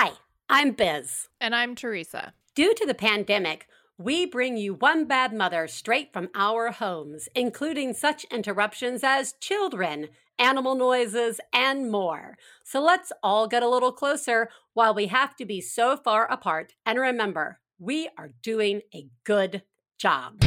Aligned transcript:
Hi, 0.00 0.12
I'm 0.48 0.70
Biz. 0.74 1.26
And 1.40 1.56
I'm 1.56 1.74
Theresa. 1.74 2.32
Due 2.54 2.72
to 2.72 2.86
the 2.86 2.94
pandemic, 2.94 3.66
we 3.98 4.26
bring 4.26 4.56
you 4.56 4.74
One 4.74 5.06
Bad 5.06 5.32
Mother 5.32 5.66
straight 5.66 6.12
from 6.12 6.28
our 6.36 6.70
homes, 6.70 7.28
including 7.34 7.94
such 7.94 8.22
interruptions 8.30 9.02
as 9.02 9.32
children, 9.40 10.06
animal 10.38 10.76
noises, 10.76 11.40
and 11.52 11.90
more. 11.90 12.38
So 12.62 12.80
let's 12.80 13.10
all 13.24 13.48
get 13.48 13.64
a 13.64 13.68
little 13.68 13.90
closer 13.90 14.50
while 14.72 14.94
we 14.94 15.08
have 15.08 15.34
to 15.34 15.44
be 15.44 15.60
so 15.60 15.96
far 15.96 16.30
apart. 16.30 16.74
And 16.86 17.00
remember, 17.00 17.58
we 17.80 18.08
are 18.16 18.30
doing 18.40 18.82
a 18.94 19.08
good 19.24 19.62
job. 19.98 20.38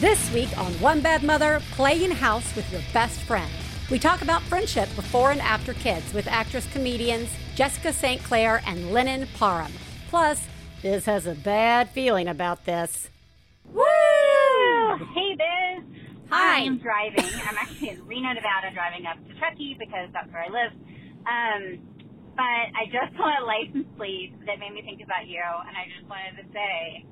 This 0.00 0.32
week 0.32 0.58
on 0.58 0.72
One 0.80 1.00
Bad 1.00 1.22
Mother, 1.22 1.62
playing 1.70 2.10
house 2.10 2.56
with 2.56 2.68
your 2.72 2.82
best 2.92 3.20
friend. 3.20 3.52
We 3.90 3.98
talk 3.98 4.22
about 4.22 4.42
friendship 4.42 4.88
before 4.94 5.32
and 5.32 5.40
after 5.40 5.74
kids 5.74 6.14
with 6.14 6.28
actress 6.28 6.64
comedians 6.72 7.28
Jessica 7.56 7.92
St. 7.92 8.22
Clair 8.22 8.62
and 8.64 8.92
Lennon 8.92 9.26
Parham. 9.34 9.72
Plus, 10.08 10.46
Biz 10.80 11.06
has 11.06 11.26
a 11.26 11.34
bad 11.34 11.90
feeling 11.90 12.28
about 12.28 12.64
this. 12.64 13.08
Woo! 13.72 13.82
Hey, 15.12 15.34
Biz. 15.34 15.84
Hi. 16.30 16.60
I'm 16.60 16.78
driving. 16.78 17.24
I'm 17.48 17.58
actually 17.58 17.90
in 17.90 18.06
Reno, 18.06 18.32
Nevada, 18.32 18.70
driving 18.72 19.06
up 19.06 19.16
to 19.26 19.34
Truckee 19.34 19.74
because 19.76 20.08
that's 20.12 20.30
where 20.32 20.44
I 20.44 20.48
live. 20.48 20.72
Um, 21.26 21.78
but 22.36 22.70
I 22.78 22.86
just 22.86 23.16
saw 23.16 23.26
a 23.26 23.44
license 23.44 23.88
plate 23.96 24.32
that 24.46 24.60
made 24.60 24.72
me 24.72 24.82
think 24.82 25.02
about 25.02 25.26
you, 25.26 25.42
and 25.42 25.76
I 25.76 25.90
just 25.98 26.08
wanted 26.08 26.40
to 26.40 26.46
say 26.52 27.04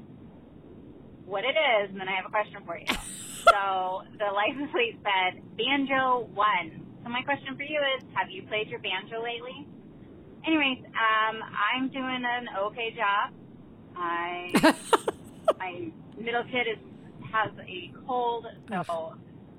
what 1.28 1.44
it 1.44 1.54
is, 1.54 1.90
and 1.90 2.00
then 2.00 2.08
I 2.08 2.16
have 2.16 2.26
a 2.26 2.30
question 2.30 2.64
for 2.64 2.78
you. 2.78 2.86
so 3.52 4.02
the 4.18 4.32
license 4.32 4.72
plate 4.72 4.98
said 5.04 5.42
Banjo 5.56 6.28
One. 6.34 6.86
So 7.04 7.10
my 7.10 7.22
question 7.22 7.56
for 7.56 7.62
you 7.62 7.80
is, 7.96 8.04
have 8.14 8.30
you 8.30 8.42
played 8.44 8.68
your 8.68 8.80
banjo 8.80 9.22
lately? 9.22 9.66
Anyways, 10.46 10.84
um, 10.88 11.40
I'm 11.44 11.88
doing 11.88 12.24
an 12.24 12.48
okay 12.68 12.96
job. 12.96 13.32
I 13.96 14.52
my 15.58 15.90
middle 16.18 16.44
kid 16.44 16.66
is 16.66 16.78
has 17.32 17.52
a 17.60 17.92
cold, 18.06 18.46
so 18.86 19.14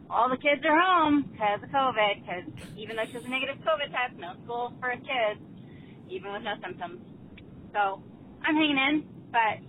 all 0.10 0.30
the 0.30 0.38
kids 0.38 0.62
are 0.66 0.80
home 0.80 1.30
because 1.32 1.62
of 1.62 1.70
COVID. 1.70 2.26
Because 2.26 2.44
even 2.78 2.96
though 2.96 3.06
she 3.06 3.14
has 3.14 3.26
a 3.26 3.30
negative 3.30 3.58
COVID 3.58 3.92
test, 3.92 4.18
no 4.18 4.34
school 4.44 4.74
for 4.80 4.92
kids, 4.92 5.40
even 6.10 6.34
with 6.34 6.42
no 6.42 6.56
symptoms. 6.64 7.02
So 7.74 8.02
I'm 8.44 8.56
hanging 8.56 8.78
in, 8.78 9.04
but 9.32 9.62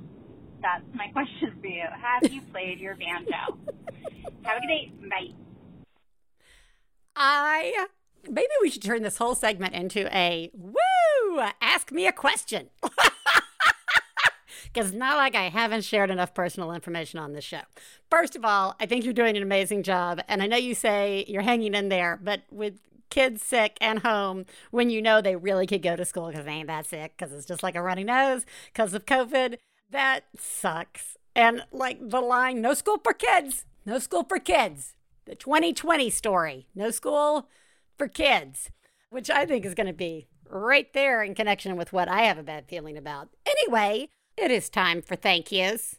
that's 0.60 0.84
my 0.94 1.08
question 1.08 1.56
for 1.60 1.66
you. 1.66 1.84
Have 1.90 2.32
you 2.32 2.40
played 2.52 2.80
your 2.80 2.96
banjo? 2.96 3.58
Have 4.42 4.58
a 4.58 4.60
good 4.60 4.66
day. 4.68 4.92
Bye. 5.08 5.34
I 7.16 7.86
maybe 8.28 8.48
we 8.60 8.70
should 8.70 8.82
turn 8.82 9.02
this 9.02 9.18
whole 9.18 9.34
segment 9.34 9.74
into 9.74 10.14
a 10.14 10.50
woo 10.54 11.40
ask 11.60 11.92
me 11.92 12.06
a 12.06 12.12
question. 12.12 12.70
Because 14.72 14.92
not 14.92 15.16
like 15.16 15.34
I 15.34 15.48
haven't 15.48 15.82
shared 15.82 16.10
enough 16.10 16.32
personal 16.32 16.72
information 16.72 17.18
on 17.18 17.32
this 17.32 17.44
show. 17.44 17.62
First 18.08 18.36
of 18.36 18.44
all, 18.44 18.76
I 18.78 18.86
think 18.86 19.04
you're 19.04 19.12
doing 19.12 19.36
an 19.36 19.42
amazing 19.42 19.82
job. 19.82 20.20
And 20.28 20.42
I 20.42 20.46
know 20.46 20.56
you 20.56 20.76
say 20.76 21.24
you're 21.26 21.42
hanging 21.42 21.74
in 21.74 21.88
there, 21.88 22.20
but 22.22 22.42
with 22.52 22.74
kids 23.10 23.42
sick 23.42 23.76
and 23.80 23.98
home 24.00 24.46
when 24.70 24.88
you 24.88 25.02
know 25.02 25.20
they 25.20 25.34
really 25.34 25.66
could 25.66 25.82
go 25.82 25.96
to 25.96 26.04
school 26.04 26.28
because 26.28 26.44
they 26.44 26.52
ain't 26.52 26.68
that 26.68 26.86
sick, 26.86 27.14
because 27.16 27.34
it's 27.34 27.46
just 27.46 27.64
like 27.64 27.74
a 27.74 27.82
runny 27.82 28.04
nose 28.04 28.46
because 28.72 28.94
of 28.94 29.06
COVID, 29.06 29.56
that 29.90 30.24
sucks. 30.38 31.16
And 31.34 31.64
like 31.72 31.98
the 32.00 32.20
line, 32.20 32.60
no 32.60 32.74
school 32.74 32.98
for 33.02 33.12
kids, 33.12 33.64
no 33.86 33.98
school 33.98 34.24
for 34.24 34.38
kids. 34.38 34.94
The 35.26 35.34
2020 35.34 36.10
story, 36.10 36.66
no 36.74 36.90
school 36.90 37.48
for 37.96 38.08
kids, 38.08 38.70
which 39.10 39.30
I 39.30 39.46
think 39.46 39.64
is 39.64 39.74
going 39.74 39.86
to 39.86 39.92
be 39.92 40.26
right 40.48 40.92
there 40.92 41.22
in 41.22 41.34
connection 41.34 41.76
with 41.76 41.92
what 41.92 42.08
I 42.08 42.22
have 42.22 42.38
a 42.38 42.42
bad 42.42 42.66
feeling 42.68 42.96
about. 42.96 43.28
Anyway, 43.46 44.08
it 44.36 44.50
is 44.50 44.68
time 44.68 45.02
for 45.02 45.14
thank 45.14 45.52
yous. 45.52 45.96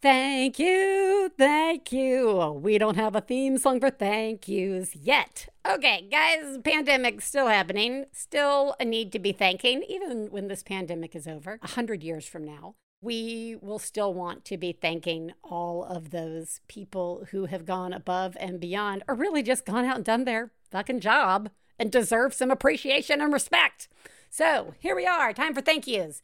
Thank 0.00 0.58
you, 0.60 1.30
thank 1.36 1.90
you. 1.92 2.60
We 2.62 2.78
don't 2.78 2.96
have 2.96 3.16
a 3.16 3.20
theme 3.20 3.58
song 3.58 3.80
for 3.80 3.90
thank 3.90 4.46
yous 4.46 4.94
yet. 4.94 5.48
Okay, 5.68 6.08
guys, 6.10 6.58
pandemic 6.64 7.20
still 7.20 7.48
happening. 7.48 8.06
Still 8.12 8.76
a 8.78 8.84
need 8.84 9.12
to 9.12 9.18
be 9.18 9.32
thanking, 9.32 9.82
even 9.88 10.28
when 10.30 10.48
this 10.48 10.62
pandemic 10.62 11.16
is 11.16 11.26
over, 11.26 11.58
a 11.62 11.68
hundred 11.68 12.02
years 12.02 12.26
from 12.26 12.44
now 12.44 12.74
we 13.00 13.56
will 13.60 13.78
still 13.78 14.12
want 14.12 14.44
to 14.46 14.56
be 14.56 14.72
thanking 14.72 15.32
all 15.44 15.84
of 15.84 16.10
those 16.10 16.60
people 16.68 17.26
who 17.30 17.46
have 17.46 17.64
gone 17.64 17.92
above 17.92 18.36
and 18.40 18.58
beyond 18.58 19.02
or 19.06 19.14
really 19.14 19.42
just 19.42 19.64
gone 19.64 19.84
out 19.84 19.96
and 19.96 20.04
done 20.04 20.24
their 20.24 20.50
fucking 20.70 21.00
job 21.00 21.50
and 21.78 21.92
deserve 21.92 22.34
some 22.34 22.50
appreciation 22.50 23.20
and 23.20 23.32
respect. 23.32 23.88
So 24.30 24.74
here 24.78 24.96
we 24.96 25.06
are, 25.06 25.32
time 25.32 25.54
for 25.54 25.60
thank 25.60 25.86
yous. 25.86 26.22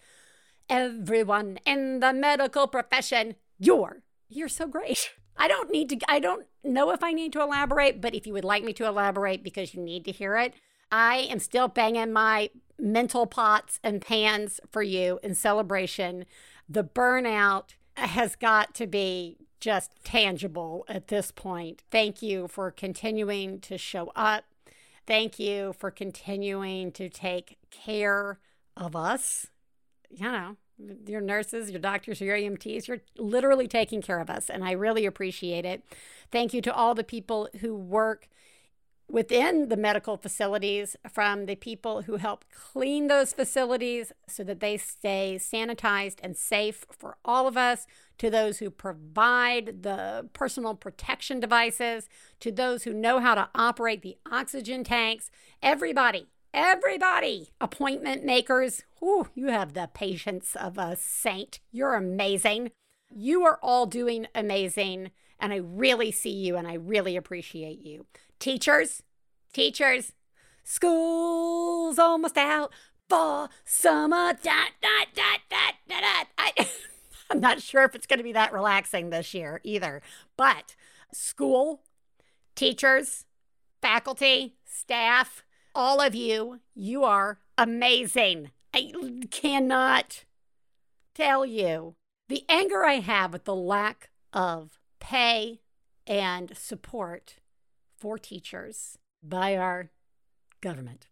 Everyone 0.68 1.58
in 1.64 2.00
the 2.00 2.12
medical 2.12 2.66
profession, 2.66 3.36
you're 3.58 4.02
you're 4.28 4.48
so 4.48 4.66
great. 4.66 5.12
I 5.36 5.46
don't 5.48 5.70
need 5.70 5.88
to 5.90 5.98
I 6.08 6.18
don't 6.18 6.46
know 6.64 6.90
if 6.90 7.02
I 7.02 7.12
need 7.12 7.32
to 7.34 7.42
elaborate, 7.42 8.00
but 8.00 8.14
if 8.14 8.26
you 8.26 8.32
would 8.32 8.44
like 8.44 8.64
me 8.64 8.72
to 8.74 8.86
elaborate 8.86 9.44
because 9.44 9.74
you 9.74 9.80
need 9.80 10.04
to 10.06 10.12
hear 10.12 10.36
it, 10.36 10.54
I 10.90 11.28
am 11.30 11.38
still 11.38 11.68
banging 11.68 12.12
my 12.12 12.50
mental 12.78 13.26
pots 13.26 13.78
and 13.84 14.00
pans 14.00 14.60
for 14.70 14.82
you 14.82 15.20
in 15.22 15.34
celebration 15.34 16.24
the 16.68 16.84
burnout 16.84 17.74
has 17.96 18.36
got 18.36 18.74
to 18.74 18.86
be 18.86 19.38
just 19.60 19.92
tangible 20.04 20.84
at 20.88 21.08
this 21.08 21.30
point. 21.30 21.82
Thank 21.90 22.22
you 22.22 22.48
for 22.48 22.70
continuing 22.70 23.60
to 23.60 23.78
show 23.78 24.12
up. 24.14 24.44
Thank 25.06 25.38
you 25.38 25.74
for 25.78 25.90
continuing 25.90 26.92
to 26.92 27.08
take 27.08 27.58
care 27.70 28.38
of 28.76 28.96
us. 28.96 29.46
You 30.10 30.30
know, 30.30 30.56
your 31.06 31.20
nurses, 31.20 31.70
your 31.70 31.80
doctors, 31.80 32.20
your 32.20 32.36
EMTs, 32.36 32.88
you're 32.88 33.00
literally 33.16 33.68
taking 33.68 34.02
care 34.02 34.20
of 34.20 34.30
us. 34.30 34.50
And 34.50 34.64
I 34.64 34.72
really 34.72 35.06
appreciate 35.06 35.64
it. 35.64 35.82
Thank 36.30 36.52
you 36.52 36.60
to 36.62 36.74
all 36.74 36.94
the 36.94 37.04
people 37.04 37.48
who 37.60 37.74
work 37.74 38.28
within 39.14 39.68
the 39.68 39.76
medical 39.76 40.16
facilities 40.16 40.96
from 41.08 41.46
the 41.46 41.54
people 41.54 42.02
who 42.02 42.16
help 42.16 42.44
clean 42.52 43.06
those 43.06 43.32
facilities 43.32 44.12
so 44.26 44.42
that 44.42 44.58
they 44.58 44.76
stay 44.76 45.36
sanitized 45.38 46.16
and 46.20 46.36
safe 46.36 46.84
for 46.90 47.16
all 47.24 47.46
of 47.46 47.56
us, 47.56 47.86
to 48.18 48.28
those 48.28 48.58
who 48.58 48.68
provide 48.70 49.84
the 49.84 50.28
personal 50.32 50.74
protection 50.74 51.38
devices, 51.38 52.08
to 52.40 52.50
those 52.50 52.82
who 52.82 52.92
know 52.92 53.20
how 53.20 53.36
to 53.36 53.48
operate 53.54 54.02
the 54.02 54.16
oxygen 54.32 54.82
tanks, 54.82 55.30
everybody. 55.62 56.26
Everybody, 56.52 57.50
appointment 57.60 58.24
makers, 58.24 58.82
whew, 58.98 59.28
you 59.34 59.46
have 59.46 59.74
the 59.74 59.88
patience 59.94 60.56
of 60.56 60.76
a 60.76 60.96
saint. 60.96 61.60
You're 61.70 61.94
amazing. 61.94 62.72
You 63.14 63.44
are 63.44 63.60
all 63.62 63.86
doing 63.86 64.26
amazing, 64.34 65.10
and 65.44 65.52
I 65.52 65.56
really 65.56 66.10
see 66.10 66.30
you 66.30 66.56
and 66.56 66.66
I 66.66 66.72
really 66.72 67.18
appreciate 67.18 67.84
you. 67.84 68.06
Teachers, 68.38 69.02
teachers, 69.52 70.14
school's 70.62 71.98
almost 71.98 72.38
out 72.38 72.72
for 73.10 73.50
summer. 73.62 74.32
Dot, 74.32 74.70
dot, 74.80 75.08
dot, 75.14 75.40
dot, 75.50 75.74
dot, 75.86 76.00
dot. 76.00 76.26
I, 76.38 76.66
I'm 77.30 77.40
not 77.40 77.60
sure 77.60 77.84
if 77.84 77.94
it's 77.94 78.06
going 78.06 78.20
to 78.20 78.24
be 78.24 78.32
that 78.32 78.54
relaxing 78.54 79.10
this 79.10 79.34
year 79.34 79.60
either. 79.64 80.00
But 80.38 80.76
school, 81.12 81.82
teachers, 82.54 83.26
faculty, 83.82 84.54
staff, 84.64 85.44
all 85.74 86.00
of 86.00 86.14
you, 86.14 86.60
you 86.74 87.04
are 87.04 87.40
amazing. 87.58 88.50
I 88.72 88.90
cannot 89.30 90.24
tell 91.14 91.44
you 91.44 91.96
the 92.30 92.44
anger 92.48 92.86
I 92.86 92.94
have 92.94 93.34
at 93.34 93.44
the 93.44 93.54
lack 93.54 94.08
of 94.32 94.78
pay 95.04 95.60
and 96.06 96.56
support 96.56 97.36
for 97.98 98.18
teachers 98.18 98.96
by 99.22 99.54
our 99.54 99.90
government 100.62 101.08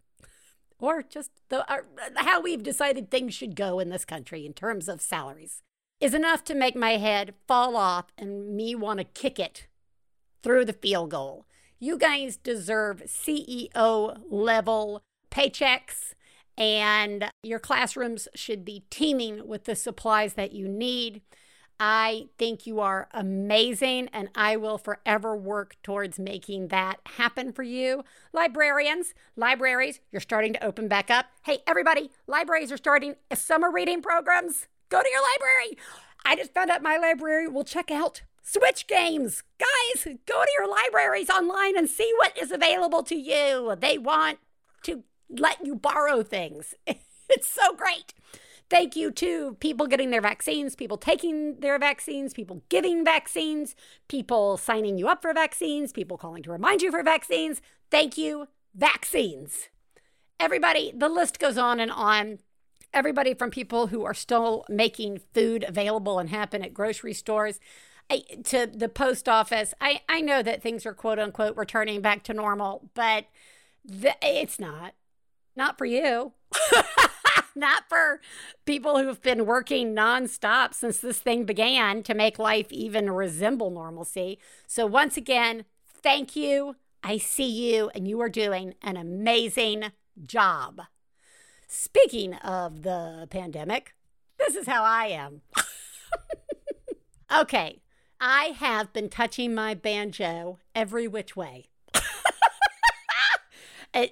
or 0.78 1.02
just 1.02 1.30
the, 1.50 1.70
our, 1.70 1.84
how 2.16 2.40
we've 2.40 2.62
decided 2.62 3.10
things 3.10 3.34
should 3.34 3.54
go 3.54 3.78
in 3.78 3.90
this 3.90 4.06
country 4.06 4.46
in 4.46 4.54
terms 4.54 4.88
of 4.88 5.02
salaries 5.02 5.62
is 6.00 6.14
enough 6.14 6.42
to 6.42 6.54
make 6.54 6.74
my 6.74 6.92
head 6.92 7.34
fall 7.46 7.76
off 7.76 8.06
and 8.16 8.56
me 8.56 8.74
want 8.74 8.98
to 8.98 9.04
kick 9.04 9.38
it 9.38 9.68
through 10.42 10.64
the 10.64 10.72
field 10.72 11.10
goal. 11.10 11.46
You 11.78 11.98
guys 11.98 12.38
deserve 12.38 13.02
CEO 13.06 14.16
level 14.30 15.02
paychecks, 15.30 16.14
and 16.56 17.30
your 17.42 17.58
classrooms 17.58 18.26
should 18.34 18.64
be 18.64 18.84
teeming 18.90 19.46
with 19.46 19.64
the 19.64 19.76
supplies 19.76 20.34
that 20.34 20.52
you 20.52 20.66
need. 20.66 21.22
I 21.84 22.28
think 22.38 22.64
you 22.64 22.78
are 22.78 23.08
amazing, 23.10 24.08
and 24.12 24.28
I 24.36 24.56
will 24.56 24.78
forever 24.78 25.36
work 25.36 25.74
towards 25.82 26.16
making 26.16 26.68
that 26.68 27.00
happen 27.16 27.52
for 27.52 27.64
you. 27.64 28.04
Librarians, 28.32 29.14
libraries, 29.34 29.98
you're 30.12 30.20
starting 30.20 30.52
to 30.52 30.64
open 30.64 30.86
back 30.86 31.10
up. 31.10 31.26
Hey, 31.42 31.58
everybody, 31.66 32.12
libraries 32.28 32.70
are 32.70 32.76
starting 32.76 33.16
summer 33.34 33.68
reading 33.68 34.00
programs. 34.00 34.68
Go 34.90 35.02
to 35.02 35.08
your 35.10 35.22
library. 35.22 35.76
I 36.24 36.36
just 36.36 36.54
found 36.54 36.70
out 36.70 36.84
my 36.84 36.98
library 36.98 37.48
will 37.48 37.64
check 37.64 37.90
out 37.90 38.22
Switch 38.44 38.86
games. 38.86 39.42
Guys, 39.58 40.04
go 40.04 40.40
to 40.40 40.52
your 40.56 40.68
libraries 40.68 41.30
online 41.30 41.76
and 41.76 41.90
see 41.90 42.12
what 42.18 42.38
is 42.40 42.52
available 42.52 43.02
to 43.02 43.16
you. 43.16 43.74
They 43.76 43.98
want 43.98 44.38
to 44.84 45.02
let 45.28 45.66
you 45.66 45.74
borrow 45.74 46.22
things. 46.22 46.76
It's 47.34 47.48
so 47.48 47.74
great. 47.74 48.12
Thank 48.72 48.96
you 48.96 49.10
to 49.10 49.58
people 49.60 49.86
getting 49.86 50.08
their 50.08 50.22
vaccines, 50.22 50.74
people 50.76 50.96
taking 50.96 51.60
their 51.60 51.78
vaccines, 51.78 52.32
people 52.32 52.62
giving 52.70 53.04
vaccines, 53.04 53.76
people 54.08 54.56
signing 54.56 54.96
you 54.96 55.08
up 55.08 55.20
for 55.20 55.34
vaccines, 55.34 55.92
people 55.92 56.16
calling 56.16 56.42
to 56.44 56.50
remind 56.50 56.80
you 56.80 56.90
for 56.90 57.02
vaccines. 57.02 57.60
Thank 57.90 58.16
you, 58.16 58.48
vaccines. 58.74 59.68
Everybody, 60.40 60.90
the 60.96 61.10
list 61.10 61.38
goes 61.38 61.58
on 61.58 61.80
and 61.80 61.90
on. 61.90 62.38
Everybody 62.94 63.34
from 63.34 63.50
people 63.50 63.88
who 63.88 64.06
are 64.06 64.14
still 64.14 64.64
making 64.70 65.20
food 65.34 65.66
available 65.68 66.18
and 66.18 66.30
happen 66.30 66.62
at 66.64 66.72
grocery 66.72 67.12
stores 67.12 67.60
I, 68.08 68.22
to 68.44 68.66
the 68.66 68.88
post 68.88 69.28
office. 69.28 69.74
I, 69.82 70.00
I 70.08 70.22
know 70.22 70.42
that 70.42 70.62
things 70.62 70.86
are 70.86 70.94
quote 70.94 71.18
unquote 71.18 71.58
returning 71.58 72.00
back 72.00 72.22
to 72.22 72.32
normal, 72.32 72.88
but 72.94 73.26
the, 73.84 74.14
it's 74.22 74.58
not. 74.58 74.94
Not 75.54 75.76
for 75.76 75.84
you. 75.84 76.32
not 77.56 77.84
for 77.88 78.20
people 78.64 78.98
who've 78.98 79.22
been 79.22 79.46
working 79.46 79.94
nonstop 79.94 80.74
since 80.74 80.98
this 80.98 81.18
thing 81.18 81.44
began 81.44 82.02
to 82.04 82.14
make 82.14 82.38
life 82.38 82.70
even 82.70 83.10
resemble 83.10 83.70
normalcy. 83.70 84.38
So, 84.66 84.86
once 84.86 85.16
again, 85.16 85.64
thank 85.86 86.36
you. 86.36 86.76
I 87.02 87.18
see 87.18 87.48
you, 87.48 87.90
and 87.94 88.06
you 88.06 88.20
are 88.20 88.28
doing 88.28 88.74
an 88.82 88.96
amazing 88.96 89.92
job. 90.24 90.82
Speaking 91.66 92.34
of 92.34 92.82
the 92.82 93.26
pandemic, 93.30 93.94
this 94.38 94.54
is 94.54 94.66
how 94.66 94.84
I 94.84 95.06
am. 95.06 95.40
okay, 97.40 97.80
I 98.20 98.54
have 98.58 98.92
been 98.92 99.08
touching 99.08 99.54
my 99.54 99.74
banjo 99.74 100.58
every 100.74 101.08
which 101.08 101.34
way. 101.34 101.66
I 103.94 104.10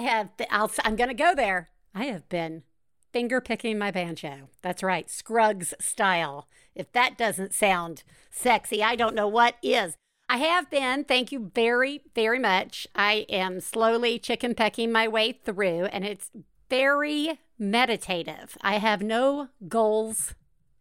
have, 0.00 0.30
I'll, 0.50 0.70
I'm 0.82 0.96
going 0.96 1.08
to 1.08 1.14
go 1.14 1.34
there. 1.34 1.68
I 1.94 2.04
have 2.06 2.28
been 2.28 2.64
finger 3.12 3.40
picking 3.40 3.78
my 3.78 3.90
banjo. 3.90 4.48
That's 4.62 4.82
right, 4.82 5.08
Scruggs 5.08 5.72
style. 5.78 6.48
If 6.74 6.90
that 6.92 7.16
doesn't 7.16 7.54
sound 7.54 8.02
sexy, 8.30 8.82
I 8.82 8.96
don't 8.96 9.14
know 9.14 9.28
what 9.28 9.54
is. 9.62 9.96
I 10.28 10.38
have 10.38 10.70
been, 10.70 11.04
thank 11.04 11.30
you 11.30 11.52
very, 11.54 12.02
very 12.14 12.38
much. 12.38 12.88
I 12.94 13.26
am 13.28 13.60
slowly 13.60 14.18
chicken 14.18 14.54
pecking 14.54 14.90
my 14.90 15.06
way 15.06 15.32
through, 15.44 15.84
and 15.86 16.04
it's 16.04 16.30
very 16.68 17.38
meditative. 17.58 18.56
I 18.60 18.78
have 18.78 19.02
no 19.02 19.48
goals 19.68 20.34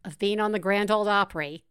of 0.03 0.17
being 0.17 0.39
on 0.39 0.53
the 0.53 0.59
Grand 0.59 0.89
Ole 0.89 1.07
Opry 1.07 1.63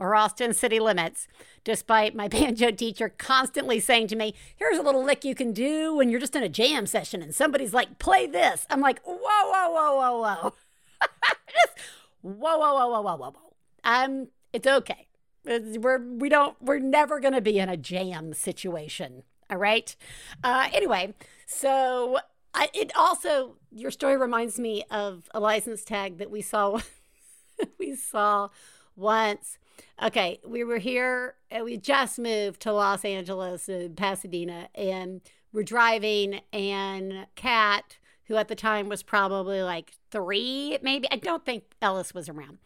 or 0.00 0.16
Austin 0.16 0.54
city 0.54 0.80
limits, 0.80 1.28
despite 1.62 2.16
my 2.16 2.26
banjo 2.36 2.72
teacher 2.72 3.10
constantly 3.10 3.78
saying 3.78 4.08
to 4.08 4.16
me, 4.16 4.34
Here's 4.56 4.78
a 4.78 4.82
little 4.82 5.04
lick 5.04 5.24
you 5.24 5.36
can 5.36 5.52
do 5.52 5.94
when 5.94 6.08
you're 6.08 6.18
just 6.18 6.34
in 6.34 6.42
a 6.42 6.48
jam 6.48 6.86
session 6.86 7.22
and 7.22 7.32
somebody's 7.32 7.74
like, 7.74 8.00
Play 8.00 8.26
this. 8.26 8.66
I'm 8.68 8.80
like, 8.80 9.00
Whoa, 9.04 9.16
whoa, 9.20 9.70
whoa, 9.70 9.96
whoa, 9.96 10.20
whoa. 10.20 10.54
just 11.52 11.78
whoa, 12.22 12.58
whoa, 12.58 12.74
whoa, 12.74 12.88
whoa, 12.88 13.02
whoa, 13.02 13.16
whoa, 13.16 13.30
whoa. 13.30 13.54
Um, 13.84 14.28
it's 14.52 14.66
okay. 14.66 15.06
We're 15.44 15.98
we 15.98 16.28
don't 16.28 16.56
we're 16.60 16.78
never 16.78 17.20
gonna 17.20 17.40
be 17.40 17.58
in 17.58 17.68
a 17.68 17.76
jam 17.76 18.34
situation. 18.34 19.22
All 19.48 19.56
right. 19.56 19.94
Uh, 20.44 20.68
anyway, 20.72 21.14
so 21.46 22.18
I, 22.52 22.68
it 22.74 22.92
also 22.96 23.56
your 23.70 23.90
story 23.90 24.16
reminds 24.16 24.58
me 24.58 24.84
of 24.90 25.30
a 25.32 25.40
license 25.40 25.82
tag 25.82 26.18
that 26.18 26.30
we 26.30 26.42
saw 26.42 26.80
we 27.78 27.96
saw 27.96 28.50
once 28.96 29.58
Okay, 30.02 30.40
we 30.46 30.64
were 30.64 30.78
here. 30.78 31.34
and 31.50 31.64
We 31.64 31.76
just 31.76 32.18
moved 32.18 32.60
to 32.62 32.72
Los 32.72 33.04
Angeles, 33.04 33.68
uh, 33.68 33.88
Pasadena, 33.94 34.68
and 34.74 35.20
we're 35.52 35.62
driving. 35.62 36.40
And 36.52 37.26
Kat, 37.34 37.98
who 38.24 38.36
at 38.36 38.48
the 38.48 38.54
time 38.54 38.88
was 38.88 39.02
probably 39.02 39.62
like 39.62 39.92
three, 40.10 40.78
maybe 40.82 41.08
I 41.10 41.16
don't 41.16 41.44
think 41.44 41.64
Ellis 41.82 42.14
was 42.14 42.28
around, 42.28 42.58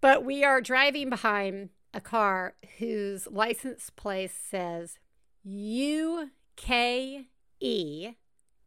but 0.00 0.24
we 0.24 0.44
are 0.44 0.60
driving 0.60 1.10
behind 1.10 1.70
a 1.94 2.00
car 2.00 2.54
whose 2.78 3.26
license 3.26 3.90
plate 3.90 4.30
says 4.30 4.98
U 5.44 6.30
K 6.56 7.26
E 7.60 8.12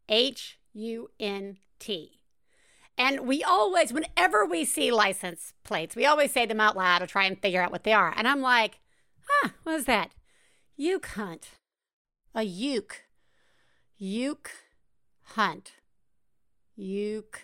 H 0.08 0.58
U 0.72 1.10
N 1.18 1.58
T. 1.78 2.20
And 2.98 3.26
we 3.26 3.42
always, 3.42 3.92
whenever 3.92 4.44
we 4.46 4.64
see 4.64 4.90
license 4.90 5.52
plates, 5.64 5.94
we 5.94 6.06
always 6.06 6.32
say 6.32 6.46
them 6.46 6.60
out 6.60 6.76
loud 6.76 7.00
to 7.00 7.06
try 7.06 7.24
and 7.24 7.40
figure 7.40 7.60
out 7.60 7.70
what 7.70 7.84
they 7.84 7.92
are. 7.92 8.12
And 8.16 8.26
I'm 8.26 8.40
like, 8.40 8.80
huh, 9.28 9.50
what 9.64 9.74
is 9.74 9.84
that? 9.84 10.10
Uke 10.76 11.06
hunt. 11.06 11.48
A 12.34 12.42
uke. 12.42 13.02
Uke 13.98 14.50
hunt. 15.22 15.72
Uke 16.74 17.42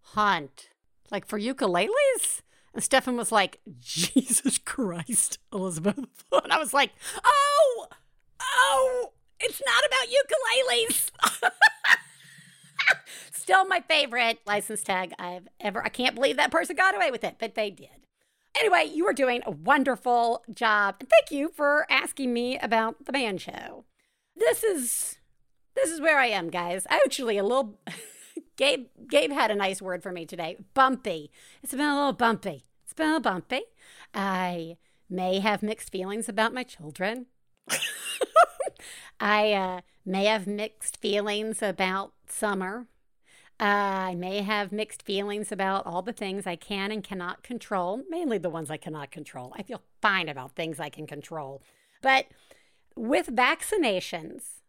hunt. 0.00 0.68
Like 1.10 1.26
for 1.26 1.38
ukuleles? 1.38 2.40
And 2.74 2.82
Stefan 2.82 3.16
was 3.16 3.30
like, 3.30 3.60
Jesus 3.78 4.58
Christ, 4.58 5.38
Elizabeth. 5.52 5.98
And 6.32 6.52
I 6.52 6.58
was 6.58 6.72
like, 6.72 6.90
oh, 7.24 7.86
oh, 8.40 9.12
it's 9.38 9.60
not 9.64 9.84
about 9.86 10.08
ukuleles. 10.08 11.10
Still 13.32 13.64
my 13.66 13.80
favorite 13.80 14.40
license 14.46 14.82
tag 14.82 15.12
I've 15.18 15.48
ever. 15.60 15.84
I 15.84 15.88
can't 15.88 16.14
believe 16.14 16.36
that 16.36 16.50
person 16.50 16.76
got 16.76 16.94
away 16.94 17.10
with 17.10 17.24
it, 17.24 17.36
but 17.38 17.54
they 17.54 17.70
did. 17.70 18.06
Anyway, 18.58 18.90
you 18.92 19.06
are 19.06 19.12
doing 19.12 19.42
a 19.44 19.50
wonderful 19.50 20.44
job. 20.52 21.00
Thank 21.00 21.30
you 21.30 21.50
for 21.54 21.86
asking 21.90 22.32
me 22.32 22.58
about 22.58 23.04
the 23.06 23.12
band 23.12 23.40
show. 23.40 23.84
This 24.36 24.62
is 24.62 25.18
this 25.74 25.90
is 25.90 26.00
where 26.00 26.18
I 26.18 26.26
am, 26.26 26.50
guys. 26.50 26.86
Actually, 26.88 27.38
a 27.38 27.42
little 27.42 27.80
Gabe 28.56 28.86
Gabe 29.08 29.32
had 29.32 29.50
a 29.50 29.54
nice 29.54 29.80
word 29.80 30.02
for 30.02 30.12
me 30.12 30.26
today. 30.26 30.56
Bumpy. 30.74 31.30
It's 31.62 31.72
been 31.72 31.80
a 31.80 31.96
little 31.96 32.12
bumpy. 32.12 32.66
It's 32.84 32.94
been 32.94 33.06
a 33.06 33.14
little 33.14 33.32
bumpy. 33.32 33.62
I 34.14 34.76
may 35.08 35.40
have 35.40 35.62
mixed 35.62 35.90
feelings 35.90 36.28
about 36.28 36.54
my 36.54 36.62
children. 36.62 37.26
I 39.20 39.52
uh, 39.52 39.80
may 40.04 40.24
have 40.24 40.46
mixed 40.46 40.96
feelings 40.96 41.62
about 41.62 42.12
summer. 42.28 42.86
Uh, 43.60 44.10
I 44.10 44.14
may 44.16 44.42
have 44.42 44.72
mixed 44.72 45.02
feelings 45.02 45.52
about 45.52 45.86
all 45.86 46.02
the 46.02 46.12
things 46.12 46.46
I 46.46 46.56
can 46.56 46.90
and 46.90 47.04
cannot 47.04 47.42
control, 47.42 48.02
mainly 48.08 48.38
the 48.38 48.50
ones 48.50 48.70
I 48.70 48.76
cannot 48.76 49.10
control. 49.12 49.52
I 49.56 49.62
feel 49.62 49.82
fine 50.00 50.28
about 50.28 50.56
things 50.56 50.80
I 50.80 50.88
can 50.88 51.06
control. 51.06 51.62
But 52.02 52.26
with 52.96 53.28
vaccinations 53.28 54.60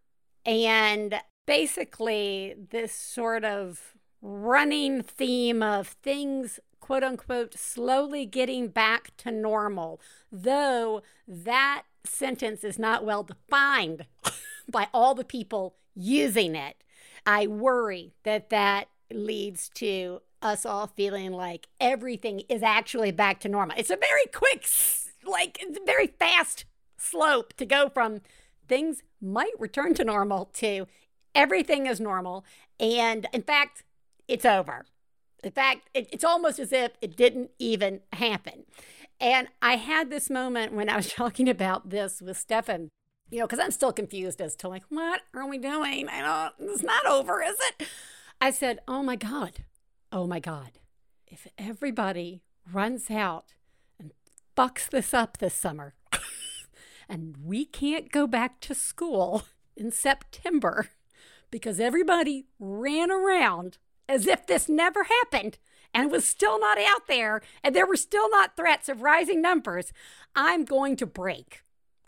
and 0.45 1.15
basically 1.45 2.55
this 2.69 2.93
sort 2.93 3.43
of 3.43 3.95
running 4.21 5.01
theme 5.01 5.63
of 5.63 5.87
things, 5.87 6.59
quote 6.79 7.03
unquote, 7.03 7.55
slowly 7.57 8.25
getting 8.25 8.67
back 8.67 9.15
to 9.17 9.31
normal, 9.31 9.99
though 10.31 11.01
that 11.27 11.83
sentence 12.05 12.63
is 12.63 12.79
not 12.79 13.05
well 13.05 13.23
defined 13.23 14.05
by 14.69 14.87
all 14.93 15.15
the 15.15 15.23
people 15.23 15.75
using 15.95 16.55
it. 16.55 16.77
I 17.25 17.47
worry 17.47 18.13
that 18.23 18.49
that 18.49 18.89
leads 19.11 19.69
to 19.75 20.21
us 20.41 20.65
all 20.65 20.87
feeling 20.87 21.31
like 21.31 21.67
everything 21.79 22.41
is 22.49 22.61
actually 22.61 23.11
back 23.11 23.39
to 23.41 23.49
normal. 23.49 23.77
It's 23.77 23.89
a 23.89 23.97
very 23.97 24.25
quick, 24.33 24.67
like, 25.25 25.57
it's 25.61 25.77
a 25.77 25.85
very 25.85 26.07
fast 26.07 26.65
slope 26.97 27.53
to 27.53 27.65
go 27.65 27.89
from 27.89 28.21
things 28.67 29.03
might 29.21 29.53
return 29.59 29.93
to 29.95 30.03
normal 30.03 30.45
to 30.53 30.87
everything 31.33 31.85
is 31.87 31.99
normal. 31.99 32.45
And 32.79 33.27
in 33.33 33.43
fact, 33.43 33.83
it's 34.27 34.45
over. 34.45 34.85
In 35.43 35.51
fact, 35.51 35.89
it, 35.93 36.07
it's 36.11 36.23
almost 36.23 36.59
as 36.59 36.71
if 36.71 36.91
it 37.01 37.15
didn't 37.15 37.51
even 37.59 38.01
happen. 38.13 38.63
And 39.23 39.47
I 39.61 39.77
had 39.77 40.09
this 40.09 40.29
moment 40.29 40.73
when 40.73 40.89
I 40.89 40.97
was 40.97 41.07
talking 41.13 41.47
about 41.47 41.89
this 41.89 42.21
with 42.21 42.37
Stefan, 42.37 42.89
you 43.31 43.39
know, 43.39 43.47
because 43.47 43.59
I'm 43.59 43.71
still 43.71 43.93
confused 43.93 44.41
as 44.41 44.55
to 44.57 44.67
like, 44.67 44.83
what 44.89 45.21
are 45.33 45.47
we 45.47 45.57
doing? 45.57 46.09
I 46.09 46.51
don't, 46.59 46.69
it's 46.69 46.83
not 46.83 47.05
over, 47.05 47.41
is 47.41 47.55
it? 47.57 47.87
I 48.41 48.51
said, 48.51 48.79
oh 48.85 49.01
my 49.01 49.15
God, 49.15 49.63
oh 50.11 50.27
my 50.27 50.41
God, 50.41 50.71
if 51.25 51.47
everybody 51.57 52.41
runs 52.69 53.09
out 53.09 53.53
and 53.97 54.11
fucks 54.57 54.89
this 54.89 55.13
up 55.13 55.37
this 55.37 55.53
summer 55.53 55.93
and 57.09 57.37
we 57.41 57.63
can't 57.63 58.11
go 58.11 58.27
back 58.27 58.59
to 58.59 58.75
school 58.75 59.43
in 59.77 59.89
September 59.89 60.89
because 61.49 61.79
everybody 61.79 62.47
ran 62.59 63.09
around 63.09 63.77
as 64.09 64.27
if 64.27 64.45
this 64.45 64.67
never 64.67 65.05
happened 65.05 65.59
and 65.93 66.11
was 66.11 66.25
still 66.25 66.59
not 66.59 66.77
out 66.77 67.07
there, 67.07 67.41
and 67.63 67.75
there 67.75 67.85
were 67.85 67.95
still 67.95 68.29
not 68.29 68.55
threats 68.55 68.89
of 68.89 69.01
rising 69.01 69.41
numbers, 69.41 69.93
I'm 70.35 70.65
going 70.65 70.95
to 70.97 71.05
break. 71.05 71.61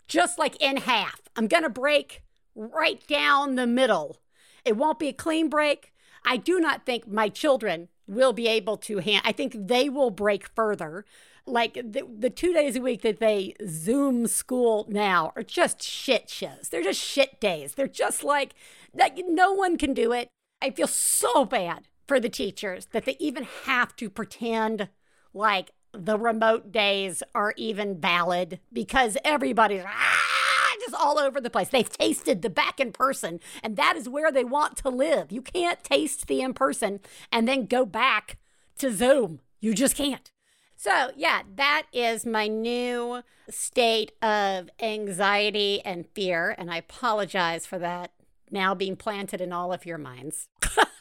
Just 0.08 0.38
like 0.38 0.60
in 0.60 0.78
half. 0.78 1.20
I'm 1.36 1.48
going 1.48 1.62
to 1.62 1.68
break 1.68 2.22
right 2.54 3.04
down 3.06 3.54
the 3.54 3.66
middle. 3.66 4.18
It 4.64 4.76
won't 4.76 4.98
be 4.98 5.08
a 5.08 5.12
clean 5.12 5.48
break. 5.48 5.92
I 6.24 6.36
do 6.36 6.58
not 6.58 6.84
think 6.84 7.06
my 7.06 7.28
children 7.28 7.88
will 8.08 8.32
be 8.32 8.46
able 8.48 8.76
to 8.76 8.98
hand 8.98 9.22
I 9.24 9.32
think 9.32 9.54
they 9.56 9.88
will 9.88 10.10
break 10.10 10.48
further. 10.54 11.04
like 11.46 11.74
the, 11.74 12.02
the 12.18 12.30
two 12.30 12.52
days 12.52 12.76
a 12.76 12.80
week 12.80 13.02
that 13.02 13.20
they 13.20 13.54
Zoom 13.66 14.26
school 14.26 14.86
now 14.88 15.32
are 15.36 15.42
just 15.42 15.82
shit 15.82 16.28
shows. 16.28 16.68
They're 16.70 16.82
just 16.82 17.00
shit 17.00 17.40
days. 17.40 17.74
They're 17.74 17.86
just 17.86 18.24
like, 18.24 18.54
like 18.94 19.20
no 19.26 19.52
one 19.52 19.78
can 19.78 19.94
do 19.94 20.12
it. 20.12 20.28
I 20.60 20.70
feel 20.70 20.88
so 20.88 21.44
bad 21.44 21.88
for 22.06 22.20
the 22.20 22.28
teachers 22.28 22.86
that 22.92 23.04
they 23.04 23.16
even 23.18 23.46
have 23.64 23.94
to 23.96 24.08
pretend 24.08 24.88
like 25.32 25.72
the 25.92 26.18
remote 26.18 26.72
days 26.72 27.22
are 27.34 27.54
even 27.56 28.00
valid 28.00 28.60
because 28.72 29.16
everybody's 29.24 29.84
ah, 29.86 30.76
just 30.80 30.94
all 30.94 31.18
over 31.18 31.40
the 31.40 31.50
place. 31.50 31.68
They've 31.68 31.88
tasted 31.88 32.42
the 32.42 32.50
back 32.50 32.80
in 32.80 32.92
person, 32.92 33.40
and 33.62 33.76
that 33.76 33.96
is 33.96 34.08
where 34.08 34.30
they 34.30 34.44
want 34.44 34.76
to 34.78 34.88
live. 34.88 35.32
You 35.32 35.42
can't 35.42 35.82
taste 35.82 36.26
the 36.26 36.40
in 36.40 36.54
person 36.54 37.00
and 37.32 37.48
then 37.48 37.66
go 37.66 37.84
back 37.84 38.38
to 38.78 38.92
Zoom. 38.92 39.40
You 39.60 39.74
just 39.74 39.96
can't. 39.96 40.30
So, 40.76 41.10
yeah, 41.16 41.42
that 41.56 41.84
is 41.92 42.26
my 42.26 42.48
new 42.48 43.22
state 43.48 44.12
of 44.20 44.68
anxiety 44.80 45.80
and 45.84 46.06
fear. 46.14 46.54
And 46.58 46.70
I 46.70 46.76
apologize 46.78 47.64
for 47.64 47.78
that 47.78 48.12
now 48.50 48.74
being 48.74 48.96
planted 48.96 49.40
in 49.40 49.52
all 49.52 49.72
of 49.72 49.86
your 49.86 49.98
minds. 49.98 50.48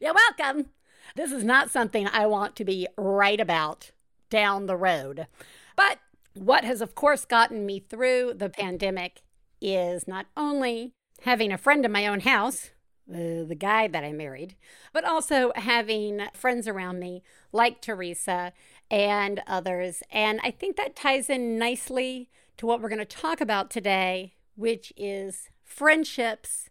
You're 0.00 0.14
welcome. 0.14 0.70
This 1.16 1.32
is 1.32 1.44
not 1.44 1.70
something 1.70 2.08
I 2.08 2.26
want 2.26 2.56
to 2.56 2.64
be 2.64 2.88
right 2.96 3.40
about 3.40 3.92
down 4.30 4.66
the 4.66 4.76
road. 4.76 5.26
But 5.76 5.98
what 6.34 6.64
has, 6.64 6.80
of 6.80 6.94
course, 6.94 7.24
gotten 7.24 7.64
me 7.64 7.78
through 7.78 8.34
the 8.34 8.48
pandemic 8.48 9.22
is 9.60 10.08
not 10.08 10.26
only 10.36 10.92
having 11.22 11.52
a 11.52 11.58
friend 11.58 11.84
in 11.84 11.92
my 11.92 12.06
own 12.06 12.20
house, 12.20 12.70
uh, 13.08 13.44
the 13.44 13.56
guy 13.58 13.86
that 13.86 14.02
I 14.02 14.12
married, 14.12 14.56
but 14.92 15.04
also 15.04 15.52
having 15.56 16.22
friends 16.32 16.66
around 16.66 16.98
me 16.98 17.22
like 17.52 17.80
Theresa 17.80 18.52
and 18.90 19.42
others. 19.46 20.02
And 20.10 20.40
I 20.42 20.50
think 20.50 20.76
that 20.76 20.96
ties 20.96 21.28
in 21.28 21.58
nicely 21.58 22.30
to 22.56 22.66
what 22.66 22.80
we're 22.80 22.88
going 22.88 22.98
to 22.98 23.04
talk 23.04 23.40
about 23.40 23.70
today, 23.70 24.34
which 24.56 24.92
is 24.96 25.50
friendships 25.62 26.70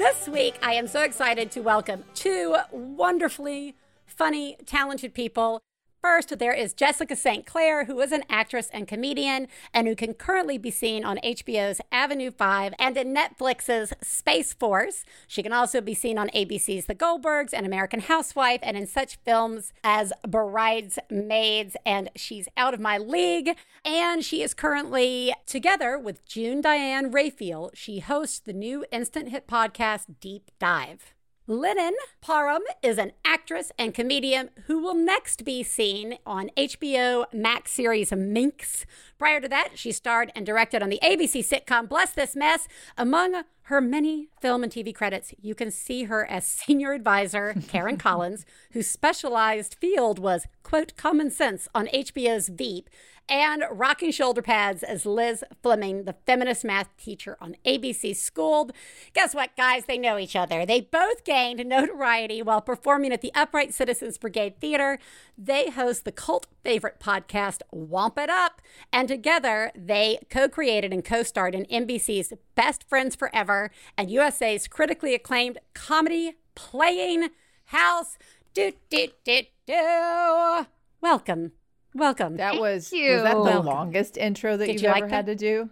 This 0.00 0.30
week, 0.30 0.54
I 0.62 0.72
am 0.72 0.86
so 0.86 1.02
excited 1.02 1.50
to 1.50 1.60
welcome 1.60 2.04
two 2.14 2.56
wonderfully 2.72 3.76
funny, 4.06 4.56
talented 4.64 5.12
people 5.12 5.60
First, 6.02 6.38
there 6.38 6.54
is 6.54 6.72
Jessica 6.72 7.14
St. 7.14 7.44
Clair, 7.44 7.84
who 7.84 8.00
is 8.00 8.10
an 8.10 8.24
actress 8.30 8.70
and 8.72 8.88
comedian 8.88 9.48
and 9.74 9.86
who 9.86 9.94
can 9.94 10.14
currently 10.14 10.56
be 10.56 10.70
seen 10.70 11.04
on 11.04 11.18
HBO's 11.18 11.78
Avenue 11.92 12.30
5 12.30 12.72
and 12.78 12.96
in 12.96 13.14
Netflix's 13.14 13.92
Space 14.02 14.54
Force. 14.54 15.04
She 15.28 15.42
can 15.42 15.52
also 15.52 15.82
be 15.82 15.92
seen 15.92 16.16
on 16.16 16.30
ABC's 16.30 16.86
The 16.86 16.94
Goldbergs 16.94 17.52
and 17.52 17.66
American 17.66 18.00
Housewife 18.00 18.60
and 18.62 18.78
in 18.78 18.86
such 18.86 19.18
films 19.26 19.74
as 19.84 20.10
Bridesmaids 20.26 21.76
and 21.84 22.08
She's 22.16 22.48
Out 22.56 22.72
of 22.72 22.80
My 22.80 22.96
League. 22.96 23.54
And 23.84 24.24
she 24.24 24.42
is 24.42 24.54
currently 24.54 25.34
together 25.44 25.98
with 25.98 26.24
June 26.24 26.62
Diane 26.62 27.10
Raphael. 27.10 27.72
She 27.74 27.98
hosts 27.98 28.38
the 28.38 28.54
new 28.54 28.86
instant 28.90 29.28
hit 29.28 29.46
podcast 29.46 30.06
Deep 30.18 30.50
Dive. 30.58 31.12
Lennon 31.50 31.96
Parham 32.20 32.62
is 32.80 32.96
an 32.96 33.10
actress 33.24 33.72
and 33.76 33.92
comedian 33.92 34.50
who 34.68 34.78
will 34.78 34.94
next 34.94 35.44
be 35.44 35.64
seen 35.64 36.16
on 36.24 36.48
HBO 36.56 37.24
Max 37.32 37.72
series 37.72 38.12
Minx. 38.12 38.86
Prior 39.18 39.40
to 39.40 39.48
that, 39.48 39.70
she 39.74 39.90
starred 39.90 40.30
and 40.36 40.46
directed 40.46 40.80
on 40.80 40.90
the 40.90 41.00
ABC 41.02 41.44
sitcom 41.44 41.88
Bless 41.88 42.12
This 42.12 42.36
Mess. 42.36 42.68
Among 42.96 43.42
her 43.62 43.80
many 43.80 44.28
film 44.40 44.62
and 44.62 44.70
TV 44.70 44.94
credits, 44.94 45.34
you 45.40 45.56
can 45.56 45.72
see 45.72 46.04
her 46.04 46.24
as 46.24 46.46
senior 46.46 46.92
advisor 46.92 47.52
Karen 47.68 47.96
Collins, 47.96 48.46
whose 48.70 48.86
specialized 48.86 49.74
field 49.80 50.20
was, 50.20 50.46
quote, 50.62 50.96
common 50.96 51.32
sense 51.32 51.66
on 51.74 51.88
HBO's 51.88 52.48
Veep, 52.48 52.88
and 53.30 53.62
rocking 53.70 54.10
shoulder 54.10 54.42
pads 54.42 54.82
as 54.82 55.06
Liz 55.06 55.44
Fleming, 55.62 56.04
the 56.04 56.16
feminist 56.26 56.64
math 56.64 56.88
teacher 56.96 57.38
on 57.40 57.54
ABC 57.64 58.14
Schooled. 58.14 58.72
Guess 59.14 59.36
what, 59.36 59.56
guys? 59.56 59.84
They 59.84 59.98
know 59.98 60.18
each 60.18 60.34
other. 60.34 60.66
They 60.66 60.80
both 60.80 61.22
gained 61.22 61.64
notoriety 61.64 62.42
while 62.42 62.60
performing 62.60 63.12
at 63.12 63.22
the 63.22 63.32
Upright 63.34 63.72
Citizens 63.72 64.18
Brigade 64.18 64.60
Theater. 64.60 64.98
They 65.38 65.70
host 65.70 66.04
the 66.04 66.12
cult 66.12 66.48
favorite 66.64 66.98
podcast, 66.98 67.60
Womp 67.72 68.18
It 68.18 68.28
Up, 68.28 68.60
and 68.92 69.06
together 69.06 69.70
they 69.76 70.18
co 70.28 70.48
created 70.48 70.92
and 70.92 71.04
co 71.04 71.22
starred 71.22 71.54
in 71.54 71.66
NBC's 71.66 72.32
Best 72.56 72.88
Friends 72.88 73.14
Forever 73.14 73.70
and 73.96 74.10
USA's 74.10 74.66
critically 74.66 75.14
acclaimed 75.14 75.58
comedy 75.72 76.34
Playing 76.56 77.28
House. 77.66 78.18
Do, 78.52 78.72
do, 78.90 79.06
do, 79.24 79.42
do. 79.66 80.66
Welcome 81.00 81.52
Welcome. 81.94 82.36
That 82.36 82.50
Thank 82.52 82.60
was 82.62 82.92
you. 82.92 83.12
was 83.14 83.22
that 83.22 83.34
the 83.34 83.40
Welcome. 83.40 83.66
longest 83.66 84.16
intro 84.16 84.56
that 84.56 84.66
Did 84.66 84.74
you've 84.74 84.82
you 84.82 84.88
ever 84.88 85.00
like 85.00 85.10
had 85.10 85.26
to 85.26 85.34
do? 85.34 85.70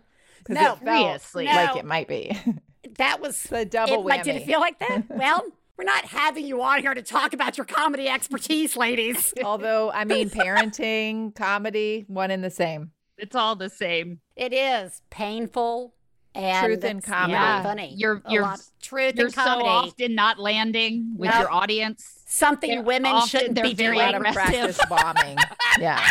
No, 0.49 0.61
it 0.75 0.79
felt 0.79 0.81
seriously. 0.85 1.45
like 1.47 1.75
No. 1.75 1.81
it 1.81 1.85
might 1.85 2.09
be. 2.09 2.37
That 2.97 3.21
was 3.21 3.41
the 3.45 3.65
double 3.65 3.95
it, 4.01 4.07
like, 4.07 4.23
did 4.25 4.37
it 4.37 4.47
feel 4.47 4.59
like 4.61 4.79
that? 4.81 5.03
well, 5.11 5.43
we're 5.77 5.85
not 5.85 6.05
having 6.07 6.45
you 6.47 6.61
on 6.63 6.81
here 6.81 6.95
to 6.95 7.03
talk 7.03 7.33
about 7.33 7.57
your 7.57 7.65
comedy 7.67 8.09
expertise, 8.09 8.77
ladies. 8.77 9.33
Although 9.45 9.91
I 9.93 10.05
mean, 10.05 10.31
parenting, 10.31 11.35
comedy, 11.35 12.05
one 12.09 12.31
and 12.33 12.43
the 12.43 12.51
same. 12.51 12.91
It's 13.17 13.37
all 13.37 13.55
the 13.57 13.69
same. 13.69 14.21
It 14.37 14.53
is 14.53 15.03
painful 15.11 15.95
and 16.35 16.65
Truth 16.67 16.85
and 16.85 17.03
comedy. 17.03 17.33
not 17.35 17.63
funny. 17.65 17.95
You're- 17.97 18.21
you're- 18.29 18.55
truth 18.83 19.15
You're 19.17 19.27
and 19.27 19.35
so 19.35 19.43
comedy. 19.45 19.69
often 19.69 20.15
not 20.15 20.39
landing 20.39 21.15
with 21.17 21.31
Nope. 21.31 21.41
your 21.41 21.53
audience. 21.53 22.18
Something 22.31 22.71
They're 22.71 22.83
women 22.83 23.13
often- 23.13 23.29
shouldn't 23.29 23.63
be 23.63 23.73
very 23.73 23.97
doing. 23.97 24.07
Out 24.07 24.15
of 24.15 24.21
aggressive. 24.21 24.77
practice 24.77 24.81
bombing. 24.89 25.39
Yeah. 25.81 26.07